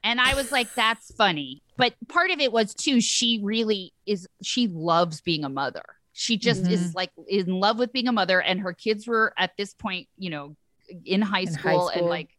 And 0.04 0.20
I 0.20 0.34
was 0.34 0.52
like, 0.52 0.72
That's 0.74 1.12
funny. 1.14 1.62
But 1.76 1.94
part 2.08 2.30
of 2.30 2.38
it 2.38 2.52
was 2.52 2.74
too, 2.74 3.00
she 3.00 3.40
really 3.42 3.92
is, 4.06 4.28
she 4.42 4.68
loves 4.68 5.20
being 5.20 5.44
a 5.44 5.48
mother. 5.48 5.84
She 6.12 6.36
just 6.36 6.66
is 6.66 6.88
mm-hmm. 6.88 6.96
like 6.96 7.10
in 7.26 7.46
love 7.46 7.78
with 7.78 7.92
being 7.92 8.08
a 8.08 8.12
mother. 8.12 8.40
And 8.40 8.60
her 8.60 8.72
kids 8.72 9.06
were 9.06 9.32
at 9.38 9.52
this 9.56 9.74
point, 9.74 10.08
you 10.16 10.30
know, 10.30 10.56
in 11.04 11.22
high, 11.22 11.40
In 11.40 11.46
high 11.48 11.52
school, 11.52 11.88
and 11.88 12.06
like, 12.06 12.30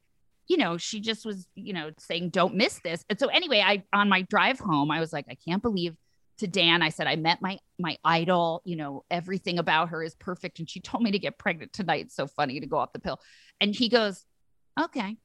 you 0.47 0.57
know, 0.57 0.77
she 0.77 0.99
just 0.99 1.25
was, 1.25 1.47
you 1.55 1.73
know, 1.73 1.91
saying, 1.97 2.29
don't 2.29 2.55
miss 2.55 2.79
this. 2.83 3.03
And 3.09 3.19
so 3.19 3.27
anyway, 3.27 3.63
I, 3.65 3.83
on 3.93 4.09
my 4.09 4.23
drive 4.23 4.59
home, 4.59 4.91
I 4.91 4.99
was 4.99 5.13
like, 5.13 5.25
I 5.29 5.35
can't 5.35 5.61
believe 5.61 5.95
to 6.39 6.47
Dan, 6.47 6.81
I 6.81 6.89
said, 6.89 7.07
I 7.07 7.15
met 7.15 7.41
my, 7.41 7.59
my 7.79 7.97
idol, 8.03 8.61
you 8.65 8.75
know, 8.75 9.05
everything 9.09 9.59
about 9.59 9.89
her 9.89 10.03
is 10.03 10.15
perfect. 10.15 10.59
And 10.59 10.69
she 10.69 10.79
told 10.79 11.03
me 11.03 11.11
to 11.11 11.19
get 11.19 11.37
pregnant 11.37 11.73
tonight. 11.73 12.05
It's 12.05 12.15
so 12.15 12.27
funny 12.27 12.59
to 12.59 12.65
go 12.65 12.77
off 12.77 12.91
the 12.91 12.99
pill. 12.99 13.19
And 13.61 13.73
he 13.73 13.87
goes, 13.89 14.25
okay. 14.79 15.17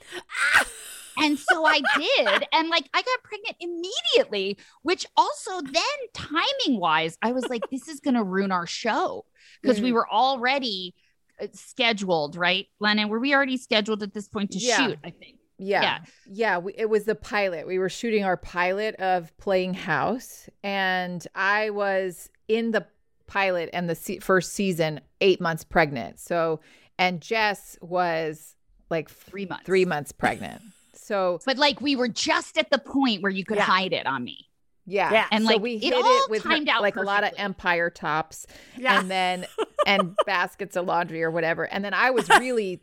And 1.18 1.38
so 1.38 1.64
I 1.66 1.80
did. 1.96 2.46
And 2.52 2.68
like 2.68 2.88
I 2.94 3.02
got 3.02 3.22
pregnant 3.22 3.56
immediately, 3.60 4.58
which 4.82 5.06
also 5.16 5.60
then 5.60 5.82
timing 6.12 6.80
wise, 6.80 7.16
I 7.22 7.32
was 7.32 7.44
like, 7.48 7.62
this 7.70 7.88
is 7.88 8.00
going 8.00 8.14
to 8.14 8.22
ruin 8.24 8.52
our 8.52 8.66
show 8.66 9.24
because 9.62 9.80
we 9.80 9.92
were 9.92 10.08
already 10.08 10.94
uh, 11.40 11.46
scheduled, 11.52 12.36
right? 12.36 12.66
Lennon, 12.80 13.08
were 13.08 13.18
we 13.20 13.34
already 13.34 13.56
scheduled 13.56 14.02
at 14.02 14.12
this 14.14 14.28
point 14.28 14.50
to 14.52 14.58
Yeah. 14.58 14.76
shoot? 14.76 14.98
I 15.04 15.10
think. 15.10 15.38
Yeah. 15.58 15.82
Yeah. 15.82 15.98
Yeah. 16.26 16.58
we, 16.58 16.74
it 16.76 16.90
was 16.90 17.04
the 17.04 17.14
pilot. 17.14 17.66
We 17.66 17.78
were 17.78 17.88
shooting 17.88 18.24
our 18.24 18.36
pilot 18.36 18.96
of 18.96 19.36
Playing 19.38 19.74
House, 19.74 20.48
and 20.64 21.24
I 21.34 21.70
was 21.70 22.28
in 22.48 22.72
the 22.72 22.86
pilot 23.26 23.70
and 23.72 23.88
the 23.88 23.94
se- 23.94 24.18
first 24.18 24.52
season 24.52 25.00
eight 25.20 25.40
months 25.40 25.62
pregnant. 25.64 26.18
So, 26.18 26.60
and 26.98 27.20
Jess 27.20 27.78
was 27.80 28.54
like 28.90 29.08
Three 29.08 29.46
months. 29.46 29.64
three 29.64 29.84
months 29.84 30.12
pregnant. 30.12 30.60
So, 31.04 31.38
But 31.44 31.58
like 31.58 31.80
we 31.80 31.96
were 31.96 32.08
just 32.08 32.56
at 32.56 32.70
the 32.70 32.78
point 32.78 33.22
where 33.22 33.30
you 33.32 33.44
could 33.44 33.58
Yeah. 33.58 33.64
hide 33.64 33.92
it 33.92 34.06
on 34.06 34.24
me. 34.24 34.48
yeah. 34.86 35.12
Yeah. 35.12 35.26
And, 35.30 35.44
so 35.44 35.52
like, 35.52 35.62
we 35.62 35.74
it 35.74 35.82
hit 35.84 35.94
all 35.94 36.24
it 36.24 36.30
with 36.30 36.42
timed 36.42 36.68
out 36.68 36.80
like 36.82 36.96
a 36.96 37.02
lot 37.02 37.24
of 37.24 37.32
empire 37.36 37.90
tops 37.90 38.46
Yeah. 38.76 38.98
and 39.00 39.10
then 39.10 39.46
and 39.86 40.16
baskets 40.26 40.76
of 40.76 40.86
laundry 40.86 41.22
or 41.22 41.30
whatever. 41.30 41.64
And 41.64 41.84
then 41.84 41.92
I 41.94 42.10
was 42.10 42.28
really 42.40 42.80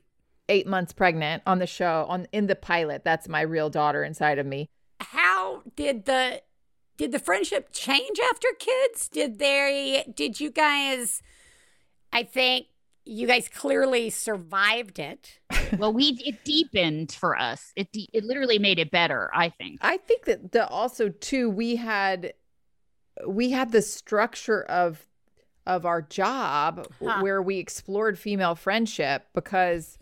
eight 0.49 0.67
months 0.67 0.93
pregnant 0.93 1.41
on 1.47 1.59
the 1.59 1.67
show 1.67 2.05
on 2.09 2.27
in 2.31 2.45
the 2.47 2.55
pilot. 2.55 3.03
That's 3.03 3.27
my 3.27 3.41
real 3.41 3.69
daughter 3.69 4.03
inside 4.03 4.37
of 4.39 4.45
me. 4.45 4.69
how 4.99 5.63
did 5.75 6.05
the 6.05 6.41
did 6.97 7.11
the 7.11 7.19
friendship 7.19 7.69
change 7.71 8.19
after 8.31 8.49
kids 8.59 9.07
did 9.07 9.39
they 9.39 10.03
did 10.15 10.39
you 10.39 10.51
guys 10.51 11.23
i 12.13 12.21
think 12.21 12.67
you 13.05 13.27
guys 13.27 13.47
clearly 13.49 14.09
survived 14.09 14.99
it 14.99 15.39
Well, 15.77 15.93
we 15.93 16.17
it 16.25 16.43
deepened 16.43 17.11
for 17.13 17.37
us. 17.39 17.71
It 17.77 17.91
de- 17.93 18.09
it 18.13 18.23
literally 18.25 18.59
made 18.59 18.77
it 18.77 18.91
better, 18.91 19.29
I 19.33 19.49
think. 19.49 19.79
I 19.81 19.97
think 19.97 20.25
that 20.25 20.51
the 20.51 20.67
also 20.67 21.07
too 21.09 21.49
we 21.49 21.77
had 21.77 22.33
we 23.25 23.51
had 23.51 23.71
the 23.71 23.81
structure 23.81 24.63
of 24.63 25.07
of 25.65 25.85
our 25.85 26.01
job 26.01 26.87
Huh. 27.01 27.19
where 27.21 27.41
we 27.41 27.57
explored 27.57 28.17
female 28.19 28.55
friendship 28.55 29.27
because 29.33 29.97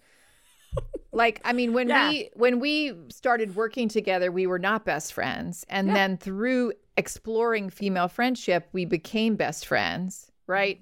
like 1.12 1.42
I 1.44 1.54
mean 1.54 1.74
when 1.74 1.90
Yeah. 1.90 2.10
we 2.10 2.30
when 2.34 2.60
we 2.60 2.94
started 3.10 3.56
working 3.56 3.90
together 3.90 4.32
we 4.32 4.48
were 4.48 4.60
not 4.60 4.86
best 4.86 5.14
friends 5.14 5.66
and 5.70 5.88
Yeah. 5.88 5.94
then 5.94 6.18
through 6.18 6.74
exploring 6.98 7.70
female 7.70 8.08
friendship 8.08 8.70
we 8.72 8.86
became 8.86 9.36
best 9.36 9.66
friends 9.66 10.32
right 10.48 10.82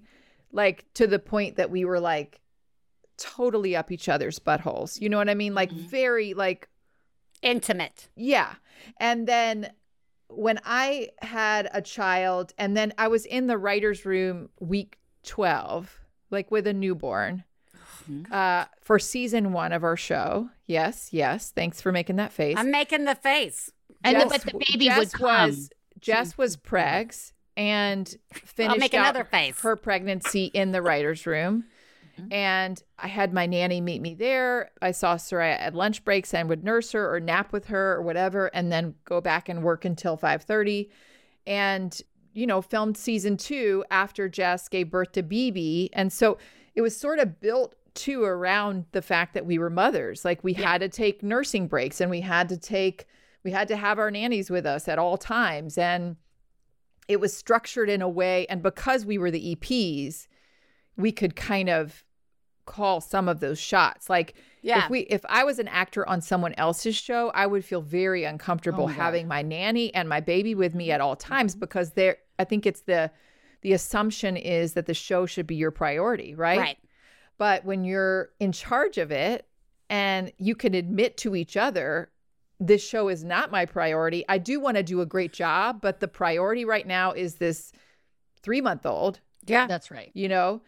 like 0.58 0.84
to 0.96 1.08
the 1.08 1.20
point 1.20 1.56
that 1.56 1.70
we 1.72 1.86
were 1.86 2.00
like 2.02 2.42
totally 3.18 3.76
up 3.76 3.92
each 3.92 4.10
other's 4.10 4.38
buttholes 4.40 5.00
you 5.02 5.08
know 5.10 5.18
what 5.18 5.30
I 5.30 5.34
mean 5.36 5.54
like 5.56 5.72
Mhm. 5.72 5.90
very 5.90 6.34
like 6.34 6.68
intimate 7.42 8.10
yeah. 8.16 8.56
And 9.00 9.28
then 9.28 9.72
when 10.30 10.60
I 10.66 11.10
had 11.22 11.70
a 11.74 11.82
child, 11.82 12.54
and 12.58 12.76
then 12.76 12.94
I 12.98 13.08
was 13.08 13.26
in 13.26 13.48
the 13.48 13.58
writer's 13.58 14.06
room 14.06 14.50
week 14.60 14.98
12, 15.24 16.00
like 16.30 16.52
with 16.52 16.68
a 16.68 16.74
newborn, 16.74 17.44
Mhm. 18.10 18.30
uh, 18.32 18.66
for 18.82 19.00
season 19.00 19.52
one 19.54 19.72
of 19.72 19.84
our 19.84 19.96
show. 19.98 20.50
Yes, 20.68 21.10
yes. 21.14 21.52
Thanks 21.52 21.82
for 21.82 21.92
making 21.92 22.18
that 22.18 22.32
face. 22.34 22.56
i'm 22.58 22.70
making 22.72 23.06
the 23.06 23.16
face 23.16 23.72
And 24.04 24.20
the, 24.22 24.26
but 24.28 24.42
the 24.42 24.58
baby 24.72 24.86
Jess 24.86 25.12
come. 25.14 25.50
was 25.50 25.70
Jess 26.00 26.38
was 26.38 26.58
pregs 26.58 27.32
and 27.58 28.16
finished 28.32 28.94
another 28.94 29.26
face. 29.26 29.60
her 29.62 29.76
pregnancy 29.76 30.46
in 30.46 30.72
the 30.72 30.82
writer's 30.82 31.26
room. 31.26 31.66
Mhm. 32.18 32.34
And 32.34 32.84
I 32.98 33.08
had 33.08 33.34
my 33.34 33.46
nanny 33.46 33.82
meet 33.82 34.02
me 34.02 34.14
there. 34.14 34.72
I 34.82 34.92
saw 34.92 35.16
Soraya 35.16 35.60
at 35.60 35.76
lunch 35.76 36.06
breaks 36.06 36.34
and 36.34 36.48
would 36.50 36.64
nurse 36.64 36.92
her 36.94 37.14
or 37.14 37.20
nap 37.20 37.52
with 37.52 37.66
her 37.66 37.94
or 37.96 38.02
whatever, 38.02 38.48
and 38.54 38.72
then 38.72 38.96
go 39.06 39.20
back 39.22 39.50
and 39.50 39.64
work 39.64 39.86
until 39.86 40.18
5:30. 40.18 40.90
And 41.46 42.00
you 42.34 42.46
know, 42.46 42.62
filmed 42.62 42.96
season 42.98 43.36
two 43.36 43.84
after 43.90 44.30
Jess 44.30 44.68
gave 44.68 44.92
birth 44.92 45.12
to 45.14 45.24
BB. 45.24 45.90
And 45.94 46.14
so 46.14 46.38
it 46.76 46.82
was 46.82 46.96
sort 46.96 47.18
of 47.18 47.40
built 47.40 47.74
to 47.96 48.24
around 48.24 48.86
the 48.92 49.02
fact 49.02 49.34
that 49.34 49.44
we 49.44 49.58
were 49.58 49.72
mothers. 49.72 50.24
Like 50.24 50.44
we 50.44 50.54
had 50.54 50.82
to 50.82 50.90
take 50.90 51.24
nursing 51.24 51.68
breaks 51.68 52.00
and 52.00 52.12
we 52.12 52.22
had 52.22 52.48
to 52.50 52.58
take 52.58 53.08
we 53.44 53.50
had 53.52 53.68
to 53.70 53.76
have 53.76 53.98
our 53.98 54.12
nannies 54.12 54.52
with 54.52 54.68
us 54.68 54.88
at 54.88 55.00
all 55.00 55.18
times. 55.18 55.80
And 55.80 56.18
it 57.08 57.20
was 57.20 57.36
structured 57.36 57.90
in 57.90 58.02
a 58.02 58.10
way 58.10 58.46
and 58.50 58.62
because 58.62 59.06
we 59.06 59.18
were 59.18 59.32
the 59.32 59.56
EPs, 59.56 60.28
we 60.96 61.12
could 61.12 61.36
kind 61.36 61.70
of 61.70 62.04
call 62.66 63.00
some 63.00 63.30
of 63.30 63.40
those 63.40 63.60
shots. 63.60 64.10
Like 64.10 64.36
Yeah. 64.62 64.84
if 64.86 64.90
we 64.90 65.00
if 65.02 65.26
I 65.30 65.44
was 65.44 65.58
an 65.58 65.70
actor 65.70 66.08
on 66.08 66.22
someone 66.22 66.54
else's 66.56 66.96
show, 66.96 67.30
I 67.30 67.48
would 67.48 67.64
feel 67.64 67.82
very 67.82 68.26
uncomfortable 68.26 68.84
Oh 68.84 68.88
my 68.88 68.94
God. 68.94 69.02
having 69.02 69.28
my 69.28 69.42
nanny 69.42 69.94
and 69.96 70.10
my 70.10 70.20
baby 70.20 70.54
with 70.54 70.76
me 70.76 70.92
at 70.92 71.02
all 71.02 71.16
mm-hmm. 71.16 71.34
times 71.34 71.56
because 71.56 71.92
there 71.92 72.18
I 72.38 72.44
think 72.44 72.66
it's 72.66 72.82
the 72.82 73.12
the 73.62 73.74
assumption 73.74 74.38
is 74.38 74.74
that 74.74 74.86
the 74.86 74.94
show 74.94 75.26
should 75.26 75.48
be 75.48 75.56
your 75.56 75.72
priority, 75.72 76.36
right? 76.36 76.60
Right. 76.60 76.78
But 77.38 77.66
when 77.66 77.84
you're 77.84 78.30
in 78.40 78.52
charge 78.52 78.98
of 78.98 79.12
it 79.12 79.48
and 79.90 80.32
you 80.38 80.56
can 80.56 80.74
admit 80.74 81.18
to 81.18 81.36
each 81.36 81.56
other, 81.58 82.10
this 82.60 82.86
show 82.86 83.08
is 83.08 83.24
not 83.24 83.52
my 83.52 83.66
priority. 83.66 84.26
I 84.28 84.38
do 84.40 84.60
want 84.60 84.78
to 84.78 84.84
do 84.84 85.02
a 85.02 85.06
great 85.06 85.32
job, 85.34 85.80
but 85.82 86.00
the 86.00 86.08
priority 86.08 86.66
right 86.66 86.88
now 86.88 87.12
is 87.12 87.36
this 87.36 87.72
three 88.42 88.62
month 88.62 88.86
old, 88.86 89.20
Yeah. 89.46 89.68
That's 89.68 89.92
right. 89.92 90.12
you 90.14 90.28
know, 90.28 90.62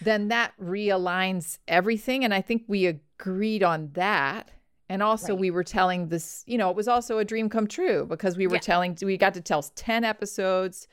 then 0.00 0.28
that 0.28 0.52
realigns 0.60 1.58
everything. 1.68 2.24
And 2.24 2.34
I 2.34 2.40
think 2.40 2.64
we 2.66 2.86
agreed 2.86 3.62
on 3.62 3.90
that. 3.94 4.50
And 4.88 5.02
also, 5.02 5.32
Right. 5.32 5.40
we 5.40 5.50
were 5.50 5.64
telling 5.64 6.08
this, 6.08 6.44
you 6.46 6.56
know, 6.58 6.70
it 6.70 6.76
was 6.76 6.88
also 6.88 7.18
a 7.18 7.24
dream 7.24 7.48
come 7.48 7.66
true 7.66 8.06
because 8.06 8.36
we 8.36 8.46
were 8.46 8.54
Yeah. 8.54 8.60
telling, 8.60 8.96
we 9.02 9.16
got 9.16 9.34
to 9.34 9.40
tell 9.40 9.62
10 9.62 10.04
episodes. 10.04 10.86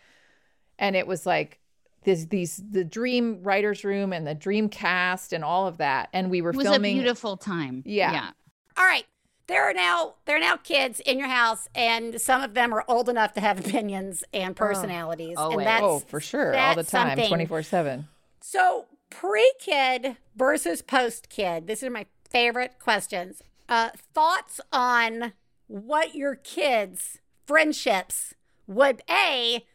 And 0.80 0.96
it 0.96 1.06
was 1.08 1.26
like, 1.26 1.60
this, 2.04 2.26
these, 2.26 2.62
the 2.70 2.84
dream 2.84 3.42
writers 3.44 3.84
room 3.86 4.12
and 4.12 4.28
the 4.28 4.34
dream 4.36 4.68
cast 4.68 5.32
and 5.32 5.44
all 5.44 5.68
of 5.68 5.78
that. 5.78 6.10
And 6.12 6.30
we 6.30 6.42
were 6.42 6.52
filming. 6.52 6.66
It 6.66 6.70
was 6.70 6.76
filming. 6.76 6.98
a 6.98 7.02
beautiful 7.02 7.38
time. 7.38 7.84
Yeah. 7.86 8.12
Yeah. 8.12 8.30
All 8.78 8.84
right. 8.86 9.06
There 9.48 9.70
are 9.70 9.74
now 9.74 10.16
there 10.26 10.38
are 10.38 10.40
now 10.40 10.56
kids 10.56 11.00
in 11.02 11.20
your 11.20 11.28
house, 11.28 11.68
and 11.76 12.20
some 12.22 12.42
of 12.42 12.54
them 12.54 12.74
are 12.74 12.86
old 12.88 13.10
enough 13.10 13.34
to 13.34 13.42
have 13.42 13.60
opinions 13.66 14.24
and 14.34 14.56
personalities. 14.56 15.36
and 15.38 15.60
that's 15.62 15.84
oh, 15.84 16.00
for 16.00 16.20
sure. 16.20 16.56
All 16.58 16.76
the 16.76 16.84
time, 16.84 17.10
something. 17.10 17.28
24 17.28 17.64
7. 17.64 18.08
So 18.42 18.86
pre-kid 19.10 20.18
versus 20.36 20.82
post-kid. 20.82 21.68
These 21.68 21.84
are 21.84 21.90
my 21.90 22.06
favorite 22.30 22.80
questions. 22.80 23.42
Uh, 23.70 23.90
thoughts 24.14 24.60
on 24.72 25.34
what 25.68 26.16
your 26.16 26.36
kids' 26.36 27.20
friendships 27.46 28.34
would 28.68 29.02
a 29.10 29.66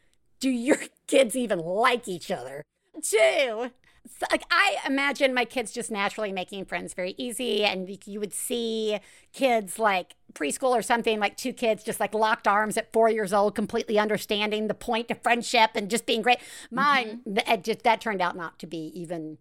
do 0.41 0.51
your 0.51 0.79
kids 1.07 1.37
even 1.37 1.59
like 1.59 2.09
each 2.09 2.31
other? 2.31 2.63
Two, 3.03 3.71
so, 4.19 4.27
like 4.31 4.43
I 4.51 4.77
imagine 4.87 5.35
my 5.35 5.45
kids 5.45 5.73
just 5.73 5.91
naturally 5.91 6.33
making 6.33 6.65
friends 6.65 6.95
very 6.95 7.15
easy, 7.19 7.65
and 7.65 7.89
you- 8.07 8.21
would 8.21 8.33
see 8.33 8.99
kids 9.33 9.79
like 9.79 10.15
preschool 10.33 10.71
or 10.71 10.83
something 10.83 11.19
like 11.21 11.37
two 11.37 11.53
kids 11.53 11.83
just 11.85 12.01
like 12.01 12.15
locked 12.15 12.47
arms 12.49 12.77
at 12.77 12.93
four 12.93 13.09
years 13.11 13.33
old, 13.33 13.55
completely 13.55 13.99
understanding 13.99 14.67
the 14.69 14.75
point 14.75 15.11
of 15.11 15.23
friendship 15.23 15.71
and 15.75 15.91
just 15.91 16.07
being 16.07 16.23
great. 16.23 16.39
Mine, 16.71 17.21
mm-hmm. 17.27 17.35
th- 17.35 17.49
it 17.49 17.65
just 17.65 17.83
that 17.83 18.01
turned 18.01 18.21
out 18.23 18.37
not 18.37 18.59
to 18.61 18.67
be 18.67 18.91
even 18.95 19.39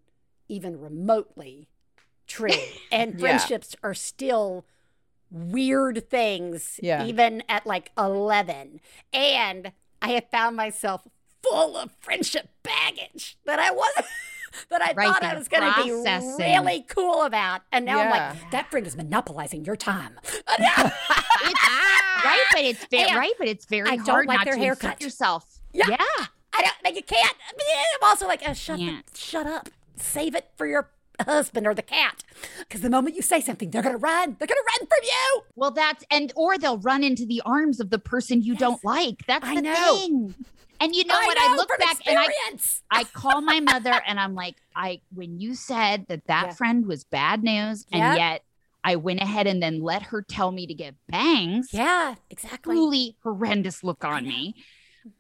even 0.50 0.80
remotely 0.80 1.68
true, 2.28 2.50
and 2.92 3.14
Yeah. 3.14 3.20
friendships 3.20 3.76
are 3.84 3.94
still 3.94 4.66
weird 5.30 6.10
things, 6.10 6.80
Yeah. 6.82 7.06
even 7.06 7.44
at 7.50 7.66
like 7.66 7.92
eleven, 7.98 8.80
and 9.14 9.72
I 10.02 10.10
have 10.10 10.30
found 10.32 10.56
myself 10.56 11.08
full 11.44 11.78
of 11.78 11.92
friendship 12.00 12.50
baggage 12.64 13.38
that 13.46 13.60
I 13.60 13.72
wasn't. 13.72 14.06
That 14.70 14.82
I 14.82 14.94
Right, 14.94 15.08
thought 15.08 15.24
I 15.24 15.36
was 15.36 15.48
going 15.48 15.64
to 15.64 15.84
be 15.84 15.92
really 15.92 16.84
cool 16.90 17.24
about, 17.24 17.62
and 17.72 17.86
now 17.86 18.00
I'm 18.00 18.10
like, 18.10 18.52
that 18.52 18.70
friend 18.72 18.86
is 18.88 18.96
monopolizing 18.96 19.66
your 19.66 19.76
time. 19.76 20.20
right, 20.60 20.92
but 22.52 22.62
it's 22.62 22.86
very 22.86 23.16
right, 23.16 23.34
but 23.38 23.48
it's 23.48 23.66
very 23.66 23.90
I 23.90 23.96
don't 23.98 24.06
hard 24.08 24.28
like 24.28 24.38
not 24.40 24.46
their 24.46 24.56
to 24.56 24.60
haircut. 24.60 25.02
yourself. 25.02 25.60
Yeah. 25.74 25.86
yeah. 25.90 25.98
I 26.54 26.62
don't 26.62 26.76
like 26.84 26.96
you 26.96 27.04
can't. 27.04 27.36
I 27.50 27.54
mean, 27.58 27.86
I'm 28.02 28.10
also 28.10 28.28
like, 28.28 28.48
uh, 28.48 28.54
shut, 28.54 28.80
the, 28.80 29.04
shut 29.16 29.46
up. 29.46 29.70
Save 29.98 30.36
it 30.36 30.50
for 30.56 30.66
your 30.66 30.90
husband 31.22 31.66
or 31.68 31.74
the 31.74 31.82
cat, 31.82 32.24
because 32.60 32.82
the 32.82 32.90
moment 32.90 33.16
you 33.16 33.22
say 33.22 33.42
something, 33.42 33.70
they're 33.72 33.82
gonna 33.84 33.98
run. 33.98 34.36
They're 34.40 34.48
gonna 34.48 34.60
run 34.80 34.88
from 34.88 35.00
you. 35.04 35.42
Well, 35.56 35.72
that's 35.72 36.04
and 36.10 36.32
or 36.36 36.58
they'll 36.58 36.78
run 36.80 37.04
into 37.04 37.26
the 37.26 37.42
arms 37.46 37.80
of 37.80 37.90
the 37.90 38.00
person 38.00 38.42
you 38.42 38.56
don't 38.56 38.84
like. 38.84 39.26
That's 39.28 39.46
I 39.48 39.56
the 39.56 39.62
know. 39.62 39.98
thing. 39.98 40.36
And 40.80 40.96
you 40.96 41.06
know 41.06 41.16
I 41.16 41.26
what? 41.26 41.38
know 41.38 41.54
I 41.54 41.56
look 41.56 41.70
back 41.80 41.98
and 42.06 42.18
I 42.20 42.26
experience. 42.26 42.84
I 42.92 43.04
call 43.04 43.42
my 43.42 43.60
mother 43.60 43.94
and 44.06 44.20
I'm 44.20 44.36
like, 44.36 44.56
I 44.76 45.02
when 45.14 45.40
you 45.40 45.56
said 45.56 46.06
that 46.10 46.26
that 46.28 46.48
Yeah. 46.48 46.54
friend 46.54 46.86
was 46.86 47.04
bad 47.04 47.44
news, 47.44 47.86
and 47.92 48.16
yet 48.16 48.44
I 48.84 48.96
went 48.96 49.22
ahead 49.22 49.48
and 49.48 49.62
then 49.62 49.82
let 49.82 50.04
her 50.04 50.22
tell 50.22 50.52
me 50.52 50.68
to 50.68 50.74
get 50.74 50.96
bangs. 51.10 51.70
yeah, 51.74 52.16
exactly. 52.30 52.76
Truly 52.76 53.18
horrendous 53.24 53.84
look 53.84 54.06
on 54.06 54.24
me. 54.24 54.56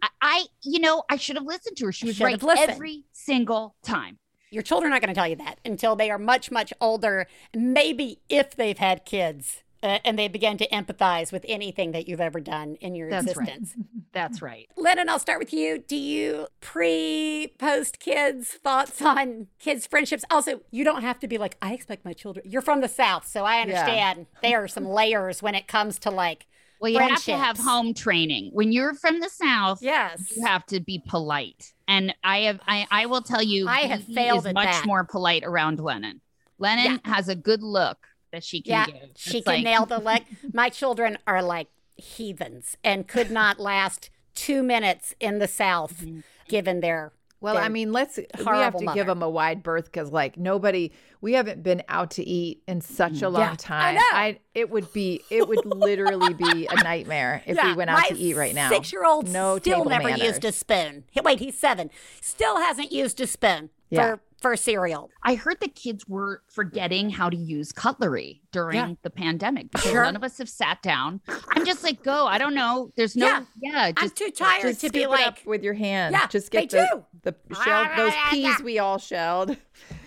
I, 0.01 0.09
I, 0.21 0.45
you 0.63 0.79
know, 0.79 1.03
I 1.09 1.15
should 1.17 1.37
have 1.37 1.45
listened 1.45 1.77
to 1.77 1.85
her. 1.85 1.91
She 1.91 2.07
was 2.07 2.19
right 2.19 2.41
every 2.57 3.05
single 3.13 3.75
time. 3.83 4.19
Your 4.51 4.63
children 4.63 4.91
aren't 4.93 5.03
going 5.03 5.13
to 5.13 5.19
tell 5.19 5.27
you 5.27 5.35
that 5.37 5.59
until 5.65 5.95
they 5.97 6.09
are 6.09 6.17
much, 6.17 6.51
much 6.51 6.71
older. 6.79 7.27
Maybe 7.53 8.19
if 8.29 8.55
they've 8.55 8.77
had 8.77 9.03
kids 9.05 9.63
uh, 9.83 9.99
and 10.03 10.17
they 10.17 10.27
begin 10.27 10.57
to 10.57 10.67
empathize 10.69 11.31
with 11.31 11.45
anything 11.47 11.91
that 11.91 12.07
you've 12.07 12.21
ever 12.21 12.39
done 12.39 12.75
in 12.81 12.95
your 12.95 13.09
That's 13.09 13.35
right. 13.35 13.47
existence. 13.49 13.75
That's 14.11 14.41
right. 14.41 14.67
Lennon, 14.75 15.09
I'll 15.09 15.19
start 15.19 15.39
with 15.39 15.53
you. 15.53 15.77
Do 15.77 15.95
you 15.95 16.47
pre, 16.61 17.53
post 17.59 17.99
kids 17.99 18.49
thoughts 18.49 19.01
on 19.01 19.47
kids' 19.59 19.85
friendships? 19.85 20.23
Also, 20.31 20.61
you 20.71 20.83
don't 20.83 21.03
have 21.03 21.19
to 21.19 21.27
be 21.27 21.37
like, 21.37 21.57
I 21.61 21.73
expect 21.73 22.05
my 22.05 22.13
children. 22.13 22.45
You're 22.49 22.61
from 22.61 22.81
the 22.81 22.87
South, 22.87 23.27
so 23.27 23.45
I 23.45 23.61
understand 23.61 24.25
there 24.41 24.63
are 24.63 24.67
some 24.67 24.85
layers 24.89 25.43
when 25.43 25.53
it 25.53 25.67
comes 25.67 25.99
to 25.99 26.09
like, 26.09 26.47
Well, 26.79 26.91
you 26.91 26.99
have 26.99 27.23
to 27.25 27.37
have 27.37 27.57
home 27.57 27.93
training. 27.93 28.49
When 28.53 28.71
you're 28.71 28.95
from 28.95 29.19
the 29.19 29.29
South, 29.29 29.79
yes. 29.81 30.35
you 30.35 30.45
have 30.45 30.65
to 30.67 30.79
be 30.79 31.03
polite. 31.07 31.73
And 31.87 32.15
I 32.23 32.39
have 32.39 32.59
I, 32.67 32.87
I 32.89 33.05
will 33.05 33.21
tell 33.21 33.43
you 33.43 33.67
I 33.67 33.81
have 33.81 34.03
failed 34.03 34.47
is 34.47 34.53
much 34.53 34.65
that. 34.65 34.85
more 34.85 35.03
polite 35.03 35.43
around 35.43 35.79
Lennon. 35.79 36.21
Lennon 36.59 36.99
has 37.05 37.29
a 37.29 37.35
good 37.35 37.61
look 37.61 38.07
that 38.31 38.43
she 38.43 38.61
can 38.61 38.71
Yeah, 38.71 38.85
give. 38.85 39.09
she 39.15 39.37
It's 39.39 39.45
can 39.45 39.55
like- 39.55 39.63
nail 39.63 39.85
the 39.85 39.99
leg. 40.09 40.23
My 40.53 40.69
children 40.69 41.17
are 41.27 41.41
like 41.43 41.67
heathens 41.95 42.77
and 42.83 43.07
could 43.07 43.31
not 43.31 43.59
last 43.59 44.09
two 44.35 44.63
minutes 44.63 45.15
in 45.19 45.39
the 45.39 45.47
South, 45.47 46.01
Mm-hmm. 46.01 46.19
given 46.47 46.79
their. 46.81 47.11
Well, 47.39 47.55
I 47.55 47.69
mean, 47.69 47.93
let's 47.93 48.17
we 48.17 48.25
have 48.45 48.75
to 48.77 48.83
mother. 48.83 48.95
give 48.97 49.05
them 49.05 49.21
a 49.21 49.29
wide 49.29 49.61
berth 49.61 49.85
because, 49.85 50.11
like, 50.11 50.37
nobody, 50.37 50.91
we 51.21 51.33
haven't 51.33 51.61
been 51.61 51.83
out 51.87 52.09
to 52.11 52.23
eat 52.27 52.63
in 52.67 52.81
such 52.81 53.21
a 53.21 53.29
long 53.29 53.41
Yeah, 53.41 53.51
I 53.51 53.55
time. 53.55 53.95
know. 54.33 54.39
it 54.55 54.71
would 54.71 54.91
be, 54.91 55.21
it 55.29 55.47
would 55.47 55.63
literally 55.63 56.33
be 56.33 56.65
a 56.65 56.75
nightmare 56.83 57.43
if 57.45 57.55
we 57.63 57.73
went 57.75 57.91
out 57.91 57.99
my 58.01 58.07
to 58.09 58.17
eat 58.17 58.35
right 58.35 58.55
now. 58.55 58.69
Six-year-old 58.69 59.29
no 59.29 59.59
still 59.59 59.85
never 59.85 60.05
manners. 60.09 60.23
used 60.23 60.45
a 60.45 60.51
spoon. 60.51 61.03
Wait, 61.23 61.37
he's 61.39 61.55
seven. 61.59 61.91
Still 62.21 62.57
hasn't 62.57 62.91
used 62.91 63.21
a 63.21 63.27
spoon 63.27 63.69
Yeah. 63.91 64.15
for 64.15 64.19
for 64.41 64.55
cereal. 64.55 65.09
I 65.23 65.35
heard 65.35 65.59
the 65.59 65.67
kids 65.67 66.07
were 66.07 66.43
forgetting 66.47 67.09
how 67.09 67.29
to 67.29 67.35
use 67.37 67.71
cutlery 67.71 68.41
during 68.51 68.75
Yeah. 68.77 68.93
the 69.01 69.09
pandemic 69.09 69.71
because 69.71 69.89
Sure. 69.89 70.03
none 70.03 70.15
of 70.15 70.23
us 70.23 70.37
have 70.37 70.49
sat 70.49 70.81
down. 70.83 71.21
I'm 71.49 71.65
just 71.65 71.83
like, 71.83 72.03
go. 72.03 72.27
I 72.27 72.37
don't 72.37 72.53
know. 72.53 72.91
There's 72.95 73.15
no, 73.15 73.25
Yeah. 73.25 73.41
yeah. 73.61 73.91
I'm 73.97 74.09
too 74.11 74.29
tired 74.29 74.61
Just 74.61 74.81
to 74.81 74.89
be 74.91 75.07
like, 75.07 75.41
with 75.45 75.63
your 75.63 75.73
hand. 75.73 76.13
Yeah, 76.13 76.27
just 76.27 76.51
get 76.51 76.69
do. 76.69 76.77
the 77.23 77.35
the 77.49 77.55
shelled 77.63 77.87
those 77.97 78.13
peas 78.29 78.43
yeah. 78.43 78.61
we 78.63 78.79
all 78.79 78.99
shelled. 78.99 79.57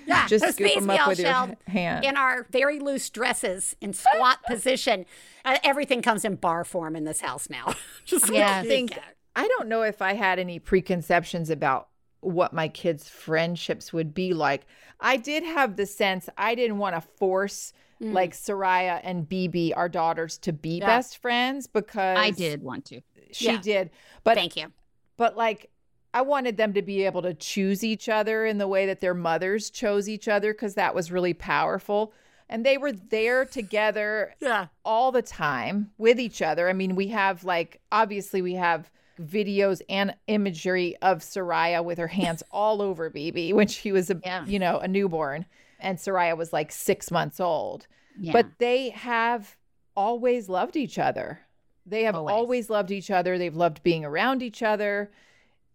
yeah, 0.07 0.27
just 0.29 0.45
those 0.45 0.55
scoop 0.55 0.67
peas 0.69 0.77
them 0.77 0.87
we 0.87 0.95
up 0.95 1.01
all 1.03 1.09
with 1.09 1.19
your 1.19 1.57
hand. 1.67 2.05
in 2.05 2.17
our 2.17 2.47
very 2.51 2.79
loose 2.79 3.11
dresses 3.11 3.75
in 3.81 3.93
squat 3.93 4.39
position. 4.47 5.07
Uh, 5.45 5.59
everything 5.65 6.03
comes 6.03 6.25
in 6.25 6.37
bar 6.37 6.65
form 6.65 6.95
in 6.97 7.05
this 7.05 7.21
house 7.21 7.51
now. 7.51 7.75
Just 8.05 8.27
so 8.27 8.33
Yes. 8.33 8.63
you 8.65 8.71
think. 8.71 8.99
I 9.37 9.47
don't 9.49 9.69
know 9.69 9.83
if 9.83 10.03
I 10.03 10.15
had 10.15 10.39
any 10.39 10.59
preconceptions 10.59 11.51
about 11.51 11.89
what 12.21 12.53
my 12.53 12.69
kids' 12.69 13.09
friendships 13.09 13.93
would 13.93 14.15
be 14.15 14.33
like. 14.35 14.67
I 15.01 15.17
did 15.17 15.43
have 15.43 15.77
the 15.77 15.87
sense 15.87 16.29
I 16.37 16.55
didn't 16.55 16.79
want 16.79 16.95
to 16.95 17.01
force 17.01 17.73
mm. 18.03 18.13
like 18.13 18.33
Soraya 18.35 19.01
and 19.03 19.29
BB, 19.29 19.73
our 19.77 19.89
daughters, 19.89 20.39
to 20.39 20.53
be 20.53 20.79
Yeah. 20.79 20.87
best 20.87 21.19
friends 21.19 21.67
because 21.67 22.19
I 22.19 22.31
did 22.31 22.63
want 22.63 22.85
to. 22.87 23.01
She 23.33 23.47
Yeah. 23.47 23.61
did, 23.61 23.91
but 24.25 24.37
Thank 24.37 24.57
you. 24.57 24.73
but 25.17 25.37
like 25.37 25.71
I 26.13 26.23
wanted 26.23 26.57
them 26.57 26.73
to 26.73 26.83
be 26.83 27.05
able 27.07 27.23
to 27.23 27.35
choose 27.35 27.85
each 27.85 28.09
other 28.09 28.45
in 28.45 28.59
the 28.59 28.67
way 28.67 28.85
that 28.87 29.01
their 29.01 29.15
mothers 29.15 29.71
chose 29.71 30.09
each 30.09 30.27
other 30.27 30.53
because 30.53 30.75
that 30.75 30.93
was 30.95 31.13
really 31.13 31.35
powerful. 31.35 32.13
And 32.49 32.67
they 32.67 32.77
were 32.77 32.91
there 32.91 33.45
together 33.45 34.35
Yeah. 34.41 34.67
all 34.85 35.13
the 35.13 35.23
time 35.23 35.93
with 35.99 36.19
each 36.19 36.43
other. 36.43 36.69
I 36.69 36.73
mean, 36.73 36.97
we 36.97 37.09
have 37.09 37.45
like 37.45 37.81
obviously 37.93 38.43
we 38.43 38.55
have 38.55 38.91
videos 39.21 39.83
and 39.89 40.15
imagery 40.27 40.97
of 41.03 41.19
Soraya 41.19 41.85
with 41.85 41.99
her 41.99 42.09
hands 42.09 42.43
all 42.51 42.81
over 42.83 43.11
BB 43.11 43.53
when 43.55 43.69
she 43.69 43.93
was 43.93 44.11
a 44.11 44.21
Yeah. 44.25 44.45
you 44.47 44.59
know 44.59 44.79
a 44.79 44.89
newborn, 44.89 45.47
and 45.79 45.99
Soraya 45.99 46.37
was 46.37 46.53
like 46.53 46.73
six 46.73 47.11
months 47.11 47.41
old. 47.41 47.87
Yeah. 48.19 48.33
But 48.33 48.47
they 48.59 48.91
have 48.91 49.57
always 49.97 50.49
loved 50.49 50.77
each 50.77 50.99
other. 50.99 51.41
They 51.87 52.03
have 52.05 52.15
Always. 52.15 52.33
always. 52.35 52.71
loved 52.71 52.91
each 52.91 53.11
other. 53.11 53.39
They've 53.39 53.57
loved 53.57 53.83
being 53.83 54.05
around 54.05 54.43
each 54.43 54.63
other. 54.63 55.11